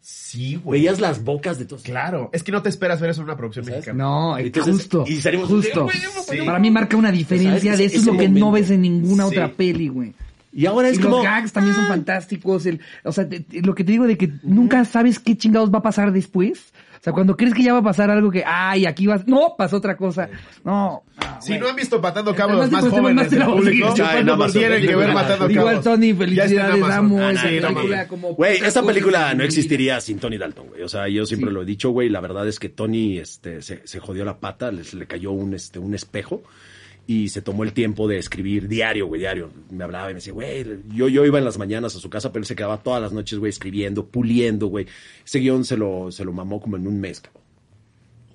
Sí, 0.00 0.56
güey. 0.56 0.80
Veías 0.80 1.00
las 1.00 1.24
bocas 1.24 1.58
de 1.58 1.64
todos. 1.64 1.82
Claro. 1.82 2.30
Es 2.32 2.42
que 2.42 2.52
no 2.52 2.62
te 2.62 2.68
esperas 2.68 3.00
ver 3.00 3.10
eso 3.10 3.22
en 3.22 3.24
una 3.24 3.36
producción 3.36 3.64
¿Sabes? 3.64 3.78
mexicana. 3.78 4.04
No, 4.04 4.38
Entonces, 4.38 4.74
justo. 4.74 5.04
y 5.06 5.20
salimos- 5.20 5.48
justo. 5.48 5.88
Sí. 6.30 6.38
Para 6.44 6.58
mí 6.60 6.70
marca 6.70 6.96
una 6.96 7.10
diferencia 7.10 7.72
¿Sabes? 7.72 7.78
de 7.78 7.84
eso 7.86 7.96
es 7.98 8.04
lo 8.06 8.16
que 8.16 8.28
no 8.28 8.52
ves 8.52 8.70
en 8.70 8.82
ninguna 8.82 9.24
Sí. 9.24 9.30
otra 9.34 9.52
peli, 9.52 9.88
güey. 9.88 10.12
Y 10.52 10.64
ahora 10.66 10.88
es 10.88 10.98
y 10.98 11.02
como... 11.02 11.16
los 11.16 11.24
gags 11.24 11.52
también 11.52 11.74
son 11.74 11.86
fantásticos. 11.88 12.66
El, 12.66 12.80
o 13.04 13.12
sea, 13.12 13.28
te- 13.28 13.40
te- 13.40 13.62
lo 13.62 13.74
que 13.74 13.84
te 13.84 13.92
digo 13.92 14.06
de 14.06 14.16
que 14.16 14.32
nunca 14.42 14.84
sabes 14.84 15.18
qué 15.18 15.36
chingados 15.36 15.72
va 15.72 15.78
a 15.78 15.82
pasar 15.82 16.12
después. 16.12 16.72
O 17.06 17.08
sea, 17.08 17.12
cuando 17.14 17.36
crees 17.36 17.54
que 17.54 17.62
ya 17.62 17.72
va 17.72 17.78
a 17.78 17.82
pasar 17.84 18.10
algo 18.10 18.32
que, 18.32 18.42
ay, 18.44 18.84
aquí 18.84 19.06
vas, 19.06 19.28
no, 19.28 19.54
pasó 19.56 19.76
otra 19.76 19.96
cosa. 19.96 20.28
No. 20.64 21.04
ah, 21.18 21.38
Si 21.40 21.56
no 21.56 21.68
han 21.68 21.76
visto 21.76 22.00
Matando 22.00 22.34
Cabos 22.34 22.56
Además, 22.56 22.72
los 22.72 22.72
más 22.72 22.80
pues, 22.80 23.00
jóvenes 23.00 23.14
más 23.14 23.30
del 23.30 23.44
público, 23.44 23.94
tienen 24.52 24.86
que 24.88 24.96
ver. 24.96 25.12
Matando 25.14 25.48
Igual, 25.48 25.68
Cabos. 25.68 25.84
Tony, 25.84 26.08
Ya 26.34 26.46
está 26.46 26.56
en 26.56 26.60
felicidades, 26.72 26.84
amo 26.96 27.20
Ah, 27.20 27.30
esa 27.30 27.44
no 27.44 27.74
película 27.74 28.08
como... 28.08 28.34
Güey, 28.34 28.56
esa 28.56 28.82
película 28.82 29.34
no 29.34 29.44
existiría 29.44 30.00
sin 30.00 30.18
Tony 30.18 30.36
Dalton, 30.36 30.66
güey. 30.66 30.82
O 30.82 30.88
sea, 30.88 31.06
yo 31.06 31.24
siempre 31.26 31.52
lo 31.52 31.62
he 31.62 31.64
dicho, 31.64 31.90
güey. 31.90 32.08
La 32.08 32.20
verdad 32.20 32.48
es 32.48 32.58
que 32.58 32.70
Tony 32.70 33.18
este, 33.18 33.62
se, 33.62 33.86
se 33.86 34.00
jodió 34.00 34.24
la 34.24 34.40
pata, 34.40 34.72
les, 34.72 34.92
le 34.92 35.06
cayó 35.06 35.30
un, 35.30 35.54
este, 35.54 35.78
un 35.78 35.94
espejo 35.94 36.42
y 37.06 37.28
se 37.28 37.40
tomó 37.42 37.62
el 37.64 37.72
tiempo 37.72 38.08
de 38.08 38.18
escribir 38.18 38.66
diario, 38.68 39.06
güey, 39.06 39.20
diario. 39.20 39.50
Me 39.70 39.84
hablaba 39.84 40.06
y 40.10 40.14
me 40.14 40.16
decía, 40.16 40.32
güey, 40.32 40.64
yo, 40.92 41.08
yo 41.08 41.24
iba 41.24 41.38
en 41.38 41.44
las 41.44 41.56
mañanas 41.58 41.94
a 41.94 42.00
su 42.00 42.10
casa, 42.10 42.32
pero 42.32 42.40
él 42.42 42.46
se 42.46 42.56
quedaba 42.56 42.82
todas 42.82 43.00
las 43.00 43.12
noches, 43.12 43.38
güey, 43.38 43.50
escribiendo, 43.50 44.06
puliendo, 44.06 44.66
güey. 44.66 44.86
Ese 45.24 45.38
guion 45.38 45.64
se 45.64 45.76
lo, 45.76 46.10
se 46.10 46.24
lo 46.24 46.32
mamó 46.32 46.60
como 46.60 46.76
en 46.76 46.86
un 46.86 47.00
mes, 47.00 47.20
cabrón. 47.20 47.42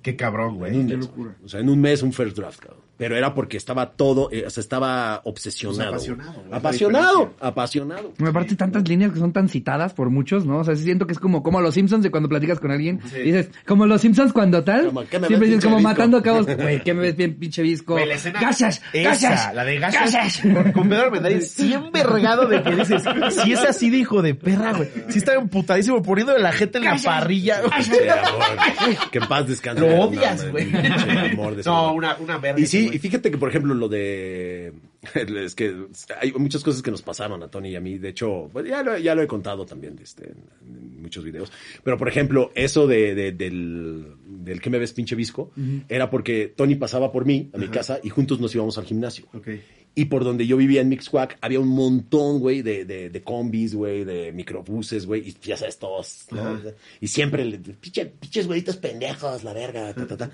Qué 0.02 0.16
cabrón, 0.16 0.54
En 0.54 0.58
güey. 0.58 0.76
un 0.76 0.86
mes. 0.86 1.10
O 1.44 1.48
sea, 1.48 1.60
en 1.60 1.68
un 1.68 1.80
mes 1.80 2.02
un 2.02 2.12
first 2.12 2.36
draft, 2.36 2.60
cabrón. 2.60 2.81
Pero 3.02 3.16
era 3.16 3.34
porque 3.34 3.56
estaba 3.56 3.90
todo, 3.90 4.28
eh, 4.30 4.44
o 4.46 4.50
sea, 4.50 4.60
estaba 4.60 5.20
obsesionado. 5.24 5.90
Pues 5.92 6.08
apasionado, 6.08 6.32
güey, 6.44 6.52
Apasionado, 6.58 7.34
apasionado. 7.40 8.12
Me 8.18 8.28
aparte 8.28 8.54
tantas 8.54 8.88
líneas 8.88 9.12
que 9.12 9.18
son 9.18 9.32
tan 9.32 9.48
citadas 9.48 9.92
por 9.92 10.08
muchos, 10.10 10.46
¿no? 10.46 10.58
O 10.58 10.64
sea, 10.64 10.76
siento 10.76 11.06
que 11.06 11.12
es 11.12 11.18
como, 11.18 11.42
como 11.42 11.60
los 11.60 11.74
Simpsons 11.74 12.04
de 12.04 12.10
cuando 12.12 12.28
platicas 12.28 12.60
con 12.60 12.70
alguien. 12.70 13.00
Dices, 13.24 13.50
como 13.66 13.86
los 13.86 14.00
Simpsons 14.00 14.32
cuando 14.32 14.62
tal. 14.62 14.86
Como, 14.86 15.00
¿qué 15.06 15.18
me 15.18 15.26
siempre 15.26 15.48
ves, 15.48 15.56
dices, 15.56 15.64
como 15.64 15.76
visco? 15.78 15.88
matando 15.90 16.16
a 16.18 16.22
cabos. 16.22 16.46
Güey, 16.62 16.82
¿qué 16.84 16.94
me 16.94 17.00
ves 17.00 17.16
bien, 17.16 17.34
pinche 17.34 17.60
visco? 17.62 17.94
Güey, 17.94 18.06
la 18.06 18.14
escena- 18.14 18.40
¡Gachas! 18.40 18.80
Esa, 18.92 19.10
¡Gachas! 19.10 19.54
la 19.54 19.64
de. 19.64 19.78
¡Gachas! 19.80 20.40
Con, 20.72 20.88
Pedro 20.88 21.06
Armendáriz, 21.06 21.50
siempre 21.50 22.04
regado 22.04 22.46
de 22.46 22.62
que 22.62 22.76
dices, 22.76 23.02
si 23.42 23.52
es 23.52 23.60
así 23.60 23.90
de 23.90 23.96
hijo 23.98 24.22
de 24.22 24.34
perra, 24.36 24.74
güey. 24.74 24.88
Si 25.08 25.18
está 25.18 25.34
emputadísimo 25.34 26.02
poniéndole 26.02 26.38
la 26.40 26.52
gente 26.52 26.78
en 26.78 26.84
la 26.84 26.96
parrilla. 26.96 27.60
güey. 27.62 27.82
Sí, 27.82 27.96
amor. 28.08 29.10
que 29.10 29.18
en 29.18 29.26
paz 29.26 29.48
descanse. 29.48 29.80
Lo 29.80 30.00
odias, 30.02 30.48
güey. 30.50 30.70
pinche 30.70 31.18
amor 31.32 31.56
de 31.56 31.62
No, 31.64 31.92
una, 31.94 32.16
una 32.16 32.38
verga. 32.38 32.60
Y 32.60 32.66
sí. 32.66 32.90
Y 32.94 32.98
fíjate 32.98 33.30
que, 33.30 33.38
por 33.38 33.48
ejemplo, 33.48 33.74
lo 33.74 33.88
de... 33.88 34.72
Es 35.44 35.54
que 35.54 35.74
hay 36.20 36.32
muchas 36.32 36.62
cosas 36.62 36.80
que 36.82 36.90
nos 36.90 37.02
pasaron 37.02 37.42
a 37.42 37.48
Tony 37.48 37.70
y 37.70 37.76
a 37.76 37.80
mí. 37.80 37.98
De 37.98 38.10
hecho, 38.10 38.48
pues, 38.52 38.66
ya, 38.68 38.82
lo, 38.82 38.96
ya 38.98 39.14
lo 39.14 39.22
he 39.22 39.26
contado 39.26 39.66
también 39.66 39.98
este, 40.02 40.30
en, 40.30 41.02
muchos 41.02 41.24
videos. 41.24 41.50
Pero, 41.82 41.98
por 41.98 42.08
ejemplo, 42.08 42.52
eso 42.54 42.86
de, 42.86 43.14
de- 43.14 43.32
del, 43.32 44.14
del 44.26 44.60
que 44.60 44.70
me 44.70 44.78
ves 44.78 44.92
pinche 44.92 45.16
visco, 45.16 45.50
era 45.88 46.08
porque 46.10 46.52
Tony 46.56 46.76
pasaba 46.76 47.10
por 47.10 47.24
mí, 47.26 47.50
a 47.52 47.58
mi 47.58 47.68
casa, 47.68 47.98
y 48.02 48.08
juntos 48.10 48.40
nos 48.40 48.54
íbamos 48.54 48.78
al 48.78 48.84
gimnasio. 48.84 49.26
Ok. 49.34 49.48
Y 49.94 50.06
por 50.06 50.24
donde 50.24 50.46
yo 50.46 50.56
vivía 50.56 50.80
en 50.80 50.88
Mixquack, 50.88 51.36
había 51.42 51.60
un 51.60 51.68
montón, 51.68 52.40
güey, 52.40 52.62
de, 52.62 52.86
de, 52.86 53.10
de 53.10 53.22
combis, 53.22 53.74
güey, 53.74 54.04
de 54.04 54.32
microbuses, 54.32 55.04
güey, 55.04 55.28
y 55.28 55.36
ya 55.42 55.56
sabes, 55.56 55.78
todos, 55.78 56.26
¿no? 56.30 56.60
Y 57.00 57.08
siempre, 57.08 57.44
pinches 57.80 58.46
güeyitos 58.46 58.78
pendejos, 58.78 59.44
la 59.44 59.52
verga, 59.52 59.92
ta, 59.92 60.06
ta, 60.06 60.16
ta. 60.16 60.30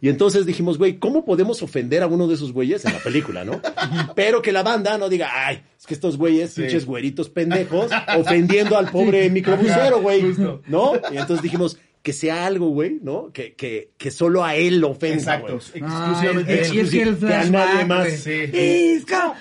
Y 0.00 0.08
entonces 0.08 0.46
dijimos, 0.46 0.78
güey, 0.78 0.98
¿cómo 0.98 1.24
podemos 1.24 1.60
ofender 1.62 2.04
a 2.04 2.06
uno 2.06 2.28
de 2.28 2.34
esos 2.34 2.52
güeyes 2.52 2.84
en 2.84 2.92
la 2.92 3.00
película, 3.00 3.44
no? 3.44 3.60
Pero 4.14 4.42
que 4.42 4.52
la 4.52 4.62
banda 4.62 4.96
no 4.96 5.08
diga, 5.08 5.30
ay, 5.32 5.62
es 5.76 5.86
que 5.86 5.94
estos 5.94 6.16
güeyes, 6.16 6.54
pinches 6.54 6.86
güeritos 6.86 7.30
pendejos, 7.30 7.90
ofendiendo 8.16 8.78
al 8.78 8.90
pobre 8.90 9.28
microbusero, 9.28 10.00
güey, 10.00 10.22
¿no? 10.68 10.92
Y 11.10 11.16
entonces 11.16 11.42
dijimos, 11.42 11.78
que 12.02 12.12
sea 12.14 12.46
algo, 12.46 12.68
güey, 12.70 12.98
¿no? 13.02 13.30
Que, 13.30 13.52
que, 13.54 13.90
que 13.98 14.10
solo 14.10 14.42
a 14.42 14.54
él 14.56 14.78
lo 14.80 14.90
ofenda, 14.90 15.16
Exacto. 15.36 15.58
güey. 15.58 15.82
Exclusivamente. 15.84 16.54
Y 16.74 16.78
es 16.80 16.90
que 16.90 17.02
el 17.02 17.16
Que 17.18 17.26
a 17.26 17.44
nadie 17.44 17.50
flashback, 17.50 17.86
más. 17.88 18.06
güey. 18.06 18.16
Sí. 18.16 18.46
¡Visco! 18.94 19.34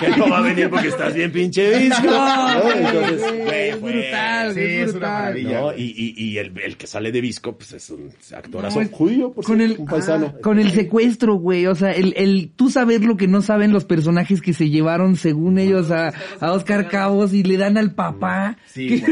que 0.00 0.08
no 0.16 0.30
va 0.30 0.38
a 0.38 0.42
venir 0.42 0.70
porque 0.70 0.88
estás 0.88 1.14
bien 1.14 1.32
pinche 1.32 1.78
visco. 1.78 2.02
No. 2.06 2.72
Entonces, 2.72 3.20
güey, 3.44 3.72
güey, 3.72 4.02
brutal, 4.02 4.54
sí, 4.54 4.60
es 4.60 4.66
es 4.70 4.82
una 4.82 4.90
brutal. 4.92 5.10
maravilla. 5.22 5.60
¿no? 5.60 5.72
Y, 5.76 5.82
y, 6.16 6.24
y 6.24 6.38
el, 6.38 6.52
el 6.62 6.76
que 6.76 6.86
sale 6.86 7.10
de 7.12 7.20
visco, 7.20 7.56
pues 7.56 7.72
es 7.72 7.90
un 7.90 8.10
actorazo 8.36 8.80
No, 8.82 8.88
judío, 8.88 9.32
por 9.32 9.44
con 9.44 9.60
el, 9.60 9.76
un 9.78 9.86
paisano. 9.86 10.34
ah, 10.36 10.40
con 10.42 10.58
el 10.60 10.70
secuestro, 10.70 11.34
güey. 11.34 11.66
O 11.66 11.74
sea, 11.74 11.90
el, 11.90 12.14
el 12.16 12.50
tú 12.54 12.70
saber 12.70 13.02
lo 13.04 13.16
que 13.16 13.26
no 13.26 13.42
saben 13.42 13.72
los 13.72 13.84
personajes 13.84 14.40
que 14.40 14.52
se 14.52 14.68
llevaron, 14.70 15.16
según 15.16 15.58
ellos, 15.58 15.90
a, 15.90 16.12
a 16.40 16.52
Oscar 16.52 16.88
Cabos 16.88 17.32
y 17.34 17.42
le 17.42 17.56
dan 17.56 17.76
al 17.76 17.92
papá. 17.94 18.56
Sí, 18.66 19.02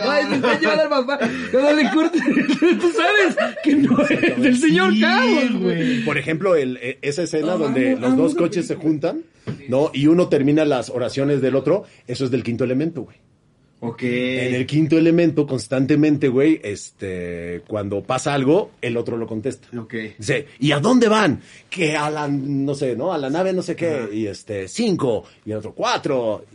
Ay, 0.00 0.24
se 0.28 0.34
está 0.36 0.58
llevando 0.58 0.82
al 0.82 0.88
papá. 1.04 1.18
Cuando 1.50 1.72
le 1.72 1.90
tú 2.80 2.90
sabes 2.92 3.36
que 3.62 3.74
no 3.76 4.00
es 4.02 4.40
del 4.42 4.58
señor 4.58 4.92
Sí, 4.92 5.00
Cabos, 5.00 5.60
güey. 5.60 6.04
Por 6.04 6.18
ejemplo, 6.18 6.56
el, 6.56 6.76
e- 6.78 6.98
esa 7.02 7.22
escena 7.22 7.52
No, 7.52 7.58
donde 7.58 7.96
los 7.96 8.16
dos 8.16 8.34
coches 8.34 8.66
se 8.66 8.76
juntan, 8.76 9.22
¿no? 9.68 9.90
Y 9.92 10.06
uno 10.06 10.28
termina 10.28 10.64
las 10.64 10.90
oraciones 10.90 11.40
del 11.40 11.56
otro, 11.56 11.84
eso 12.06 12.24
es 12.24 12.30
del 12.30 12.42
quinto 12.42 12.64
elemento, 12.64 13.02
güey. 13.02 13.16
Ok. 13.80 14.02
En 14.02 14.54
el 14.54 14.64
quinto 14.66 14.96
elemento, 14.96 15.46
constantemente, 15.46 16.28
güey, 16.28 16.58
este, 16.64 17.62
cuando 17.66 18.02
pasa 18.02 18.32
algo, 18.32 18.70
el 18.80 18.96
otro 18.96 19.18
lo 19.18 19.26
contesta. 19.26 19.68
Ok. 19.78 19.94
Dice, 20.16 20.46
¿y 20.58 20.72
a 20.72 20.80
dónde 20.80 21.06
van? 21.08 21.40
Que 21.68 21.94
a 21.94 22.08
la, 22.08 22.26
no 22.26 22.74
sé, 22.74 22.96
¿no? 22.96 23.12
A 23.12 23.18
la 23.18 23.28
nave 23.28 23.52
no 23.52 23.60
sé 23.62 23.76
qué. 23.76 24.08
Y 24.10 24.26
este, 24.26 24.68
cinco. 24.68 25.24
Y 25.44 25.50
el 25.50 25.58
otro, 25.58 25.72
cuatro. 25.74 26.46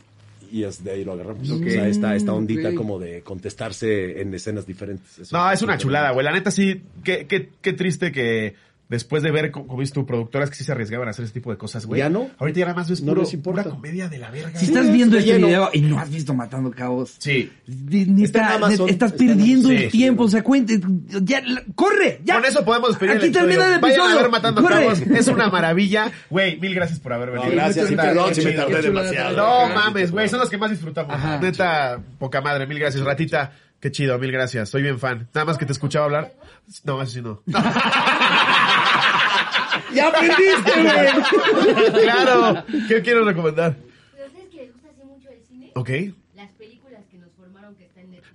Y 0.51 0.63
es 0.63 0.83
de 0.83 0.91
ahí 0.91 1.03
lo 1.03 1.13
agarramos. 1.13 1.49
O 1.49 1.57
sea, 1.59 1.87
esta, 1.87 2.15
esta 2.15 2.33
ondita 2.33 2.69
ok. 2.69 2.75
como 2.75 2.99
de 2.99 3.21
contestarse 3.21 4.21
en 4.21 4.33
escenas 4.33 4.65
diferentes. 4.65 5.19
Eso 5.19 5.37
No, 5.37 5.51
es 5.51 5.61
una 5.61 5.77
chulada, 5.77 6.11
güey. 6.11 6.23
La 6.25 6.31
neta 6.31 6.51
sí, 6.51 6.81
qué, 7.03 7.27
qué, 7.27 7.49
qué 7.61 7.73
triste 7.73 8.11
que 8.11 8.55
después 8.89 9.23
de 9.23 9.31
ver, 9.31 9.51
co- 9.51 9.65
como 9.67 9.79
dices 9.79 9.93
tú, 9.93 10.05
productoras 10.05 10.49
que 10.49 10.55
sí 10.57 10.63
se 10.63 10.71
arriesgaban 10.71 11.07
a 11.07 11.11
hacer 11.11 11.23
ese 11.25 11.33
tipo 11.33 11.51
de 11.51 11.57
cosas, 11.57 11.85
güey. 11.85 11.99
Ya 11.99 12.09
no. 12.09 12.29
Ahorita 12.39 12.59
ya 12.59 12.65
nada 12.65 12.75
más 12.77 12.89
ves 12.89 13.01
No 13.01 13.11
puro, 13.13 13.21
les 13.21 13.33
importa. 13.33 13.63
pura 13.63 13.75
comedia 13.75 14.09
de 14.09 14.17
la 14.17 14.31
verga. 14.31 14.59
Si 14.59 14.65
estás 14.65 14.91
viendo 14.91 15.17
este 15.17 15.31
lleno. 15.33 15.47
video 15.47 15.69
y 15.73 15.81
no 15.81 15.99
has 15.99 16.09
visto 16.09 16.33
Matando 16.33 16.71
Cabos, 16.71 17.15
Sí. 17.19 17.51
neta, 17.67 18.23
Está 18.23 18.39
en 18.39 18.45
Amazon, 18.63 18.89
estás 18.89 19.11
está 19.11 19.23
en 19.23 19.29
perdiendo 19.37 19.67
Amazon. 19.69 19.83
el 19.85 19.91
Sí, 19.91 19.97
tiempo, 19.97 20.23
o 20.23 20.27
sea, 20.27 20.43
cuente, 20.43 20.79
ya, 21.21 21.41
la- 21.41 21.63
corre, 21.75 22.19
ya. 22.25 22.35
Con 22.35 22.45
eso 22.45 22.65
podemos 22.65 22.89
despedir 22.89 23.11
Aquí 23.11 23.25
el 23.25 23.29
episodio. 23.29 23.47
termina 23.57 23.75
el 23.75 23.81
Vayan 23.81 23.99
a 23.99 24.03
episodio. 24.03 24.21
ver 24.23 24.31
Matando 24.31 24.61
Corre. 24.61 24.75
Cabos. 24.85 25.01
Es 25.01 25.27
una 25.27 25.49
maravilla. 25.49 26.11
Güey, 26.29 26.59
mil 26.59 26.73
gracias 26.73 26.99
por 26.99 27.13
haber 27.13 27.31
venido. 27.31 27.49
No, 27.49 27.55
gracias, 27.55 27.91
perdón 27.91 28.33
si 28.35 28.41
me 28.41 28.51
chido. 28.51 28.65
tardé 28.65 28.81
demasiado. 28.81 29.37
No 29.37 29.75
mames, 29.75 30.11
güey, 30.11 30.27
son 30.29 30.39
los 30.39 30.49
que 30.49 30.57
más 30.57 30.71
disfrutamos. 30.71 31.13
Ajá. 31.13 31.37
Neta, 31.39 31.99
poca 32.17 32.41
madre, 32.41 32.65
mil 32.65 32.79
gracias. 32.79 33.03
Ratita, 33.03 33.51
qué 33.79 33.91
chido, 33.91 34.17
mil 34.17 34.31
gracias. 34.31 34.69
Soy 34.69 34.81
bien 34.81 34.97
fan. 34.99 35.27
Nada 35.33 35.45
más 35.45 35.57
que 35.57 35.65
te 35.65 35.73
escuchaba 35.73 36.05
hablar. 36.05 36.33
No, 36.83 37.01
eso 37.01 37.11
sí 37.13 37.21
no. 37.21 37.41
Ya 39.93 40.07
aprendiste, 40.09 40.71
güey. 40.83 41.91
claro. 42.03 42.63
¿Qué 42.87 43.01
quiero 43.01 43.23
recomendar? 43.25 43.75
Pero 44.15 44.29
¿sabes 44.31 44.47
que 44.49 44.57
les 44.57 44.73
gusta 44.73 44.89
así 44.89 45.03
mucho 45.05 45.29
el 45.29 45.41
cine? 45.47 45.71
Ok. 45.75 45.89
Las 46.35 46.51
películas 46.51 47.01
que 47.11 47.17
nos 47.17 47.31
formaron 47.33 47.75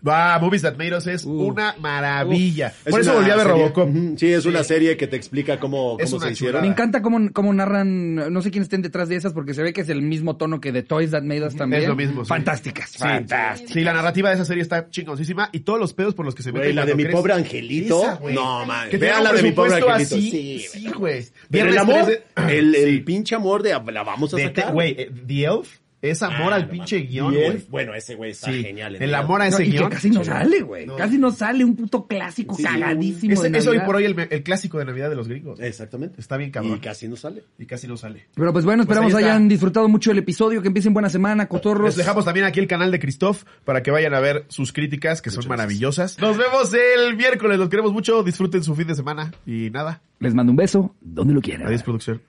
Va, 0.06 0.38
Movies 0.38 0.62
That 0.62 0.76
Made 0.76 0.96
Us 0.96 1.06
es 1.06 1.24
una 1.24 1.74
maravilla. 1.80 2.72
Por 2.88 3.00
eso 3.00 3.14
volví 3.14 3.30
a 3.30 3.36
ver 3.36 3.46
serie- 3.46 3.62
Robocop. 3.62 3.88
Sí, 4.18 4.32
es 4.32 4.44
una 4.44 4.62
serie 4.62 4.96
que 4.98 5.06
te 5.06 5.16
explica 5.16 5.58
cómo, 5.58 5.96
cómo 5.96 6.20
se 6.20 6.30
hicieron. 6.32 6.60
Me 6.62 6.68
encanta 6.68 7.00
cómo, 7.00 7.32
cómo 7.32 7.52
narran, 7.54 8.16
no 8.32 8.42
sé 8.42 8.50
quién 8.50 8.62
estén 8.62 8.82
detrás 8.82 9.08
de 9.08 9.16
esas, 9.16 9.32
porque 9.32 9.54
se 9.54 9.62
ve 9.62 9.72
que 9.72 9.80
es 9.80 9.88
el 9.88 10.02
mismo 10.02 10.36
tono 10.36 10.60
que 10.60 10.72
de 10.72 10.82
Toys 10.82 11.12
That 11.12 11.22
Made 11.22 11.46
Us 11.46 11.56
también. 11.56 11.82
Es 11.82 11.88
lo 11.88 11.96
mismo, 11.96 12.24
sí. 12.24 12.28
Fantásticas. 12.28 12.90
Sí, 12.90 12.98
Fantásticas. 12.98 13.72
sí, 13.72 13.80
la 13.82 13.92
narrativa 13.94 14.28
de 14.28 14.34
esa 14.34 14.44
serie 14.44 14.62
está 14.62 14.90
chingoncísima 14.90 15.48
y 15.52 15.60
todos 15.60 15.80
los 15.80 15.94
pedos 15.94 16.14
por 16.14 16.26
los 16.26 16.34
que 16.34 16.42
se 16.42 16.50
meten. 16.52 16.64
Güey, 16.66 16.74
la 16.74 16.84
de 16.84 16.94
mi 16.94 17.04
crees- 17.04 17.14
pobre 17.16 17.32
angelito. 17.32 18.02
Esa, 18.02 18.20
no, 18.32 18.66
man. 18.66 18.90
Que 18.90 18.98
Vean 18.98 19.24
la 19.24 19.32
de 19.32 19.42
mi 19.42 19.52
pobre 19.52 19.74
angelito. 19.76 19.94
así. 19.94 20.30
sí, 20.30 20.64
Sí, 20.70 20.88
güey. 20.90 21.24
Pero 21.50 21.70
el 21.70 21.78
amor, 21.78 22.04
13 22.04 22.22
el, 22.58 22.74
el 22.74 22.94
Sí. 22.96 23.00
pinche 23.00 23.34
amor 23.34 23.62
de 23.62 23.70
la 23.70 24.02
vamos 24.02 24.34
a 24.34 24.36
De- 24.36 24.44
sacar. 24.44 24.72
Güey, 24.72 24.94
eh, 24.98 25.10
The 25.26 25.44
Elf 25.44 25.68
es 26.10 26.22
amor 26.22 26.52
Ah, 26.52 26.56
al 26.56 26.62
no 26.66 26.70
pinche 26.70 26.98
guion, 27.00 27.34
güey. 27.34 27.64
Bueno, 27.68 27.94
ese 27.94 28.14
güey 28.14 28.30
está 28.32 28.50
Sí. 28.52 28.62
genial. 28.62 28.96
en 28.96 29.02
El 29.02 29.14
amor 29.14 29.40
a 29.42 29.48
No, 29.48 29.54
ese 29.56 29.64
y 29.64 29.70
que 29.70 29.78
guion. 29.78 29.90
casi 29.90 30.10
no 30.10 30.24
sale, 30.24 30.60
güey. 30.62 30.86
No. 30.86 30.96
Casi 30.96 31.18
no 31.18 31.30
sale 31.30 31.64
un 31.64 31.74
puto 31.76 32.06
clásico 32.06 32.54
Sí, 32.54 32.62
cagadísimo 32.62 33.32
Es, 33.34 33.42
de 33.42 33.58
es 33.58 33.66
hoy 33.66 33.80
por 33.80 33.96
hoy 33.96 34.04
el, 34.04 34.18
el 34.30 34.42
clásico 34.42 34.78
de 34.78 34.84
Navidad 34.84 35.10
de 35.10 35.16
los 35.16 35.28
gringos. 35.28 35.60
Exactamente. 35.60 36.20
Está 36.20 36.36
bien 36.36 36.50
cabrón. 36.50 36.76
Y 36.76 36.80
casi 36.80 37.08
no 37.08 37.16
sale. 37.16 37.44
Y 37.58 37.66
casi 37.66 37.86
no 37.86 37.96
sale. 37.96 38.26
Pero 38.34 38.52
pues 38.52 38.64
bueno, 38.64 38.82
esperamos 38.82 39.12
Pues 39.12 39.22
está. 39.22 39.32
hayan 39.34 39.48
disfrutado 39.48 39.88
mucho 39.88 40.10
el 40.10 40.18
episodio, 40.18 40.62
que 40.62 40.68
empiecen 40.68 40.92
buena 40.92 41.08
semana, 41.10 41.46
cotorros. 41.48 41.86
Les 41.86 41.96
dejamos 41.96 42.24
también 42.24 42.46
aquí 42.46 42.60
el 42.60 42.66
canal 42.68 42.90
de 42.90 42.98
Christoph 43.00 43.44
para 43.64 43.82
que 43.82 43.90
vayan 43.90 44.14
a 44.14 44.20
ver 44.20 44.44
sus 44.48 44.72
críticas, 44.72 45.22
que 45.22 45.30
son 45.30 45.46
maravillosas. 45.48 46.18
Nos 46.20 46.36
vemos 46.36 46.72
el 46.74 47.16
miércoles, 47.16 47.58
los 47.58 47.68
queremos 47.68 47.92
mucho, 47.92 48.22
disfruten 48.22 48.62
su 48.62 48.74
fin 48.74 48.86
de 48.86 48.94
semana 48.94 49.32
y 49.46 49.70
nada. 49.70 50.02
Les 50.20 50.34
mando 50.34 50.50
un 50.52 50.56
beso, 50.56 50.94
donde 51.00 51.34
lo 51.34 51.40
quieran. 51.40 51.66
Adiós, 51.66 51.82
producción. 51.82 52.20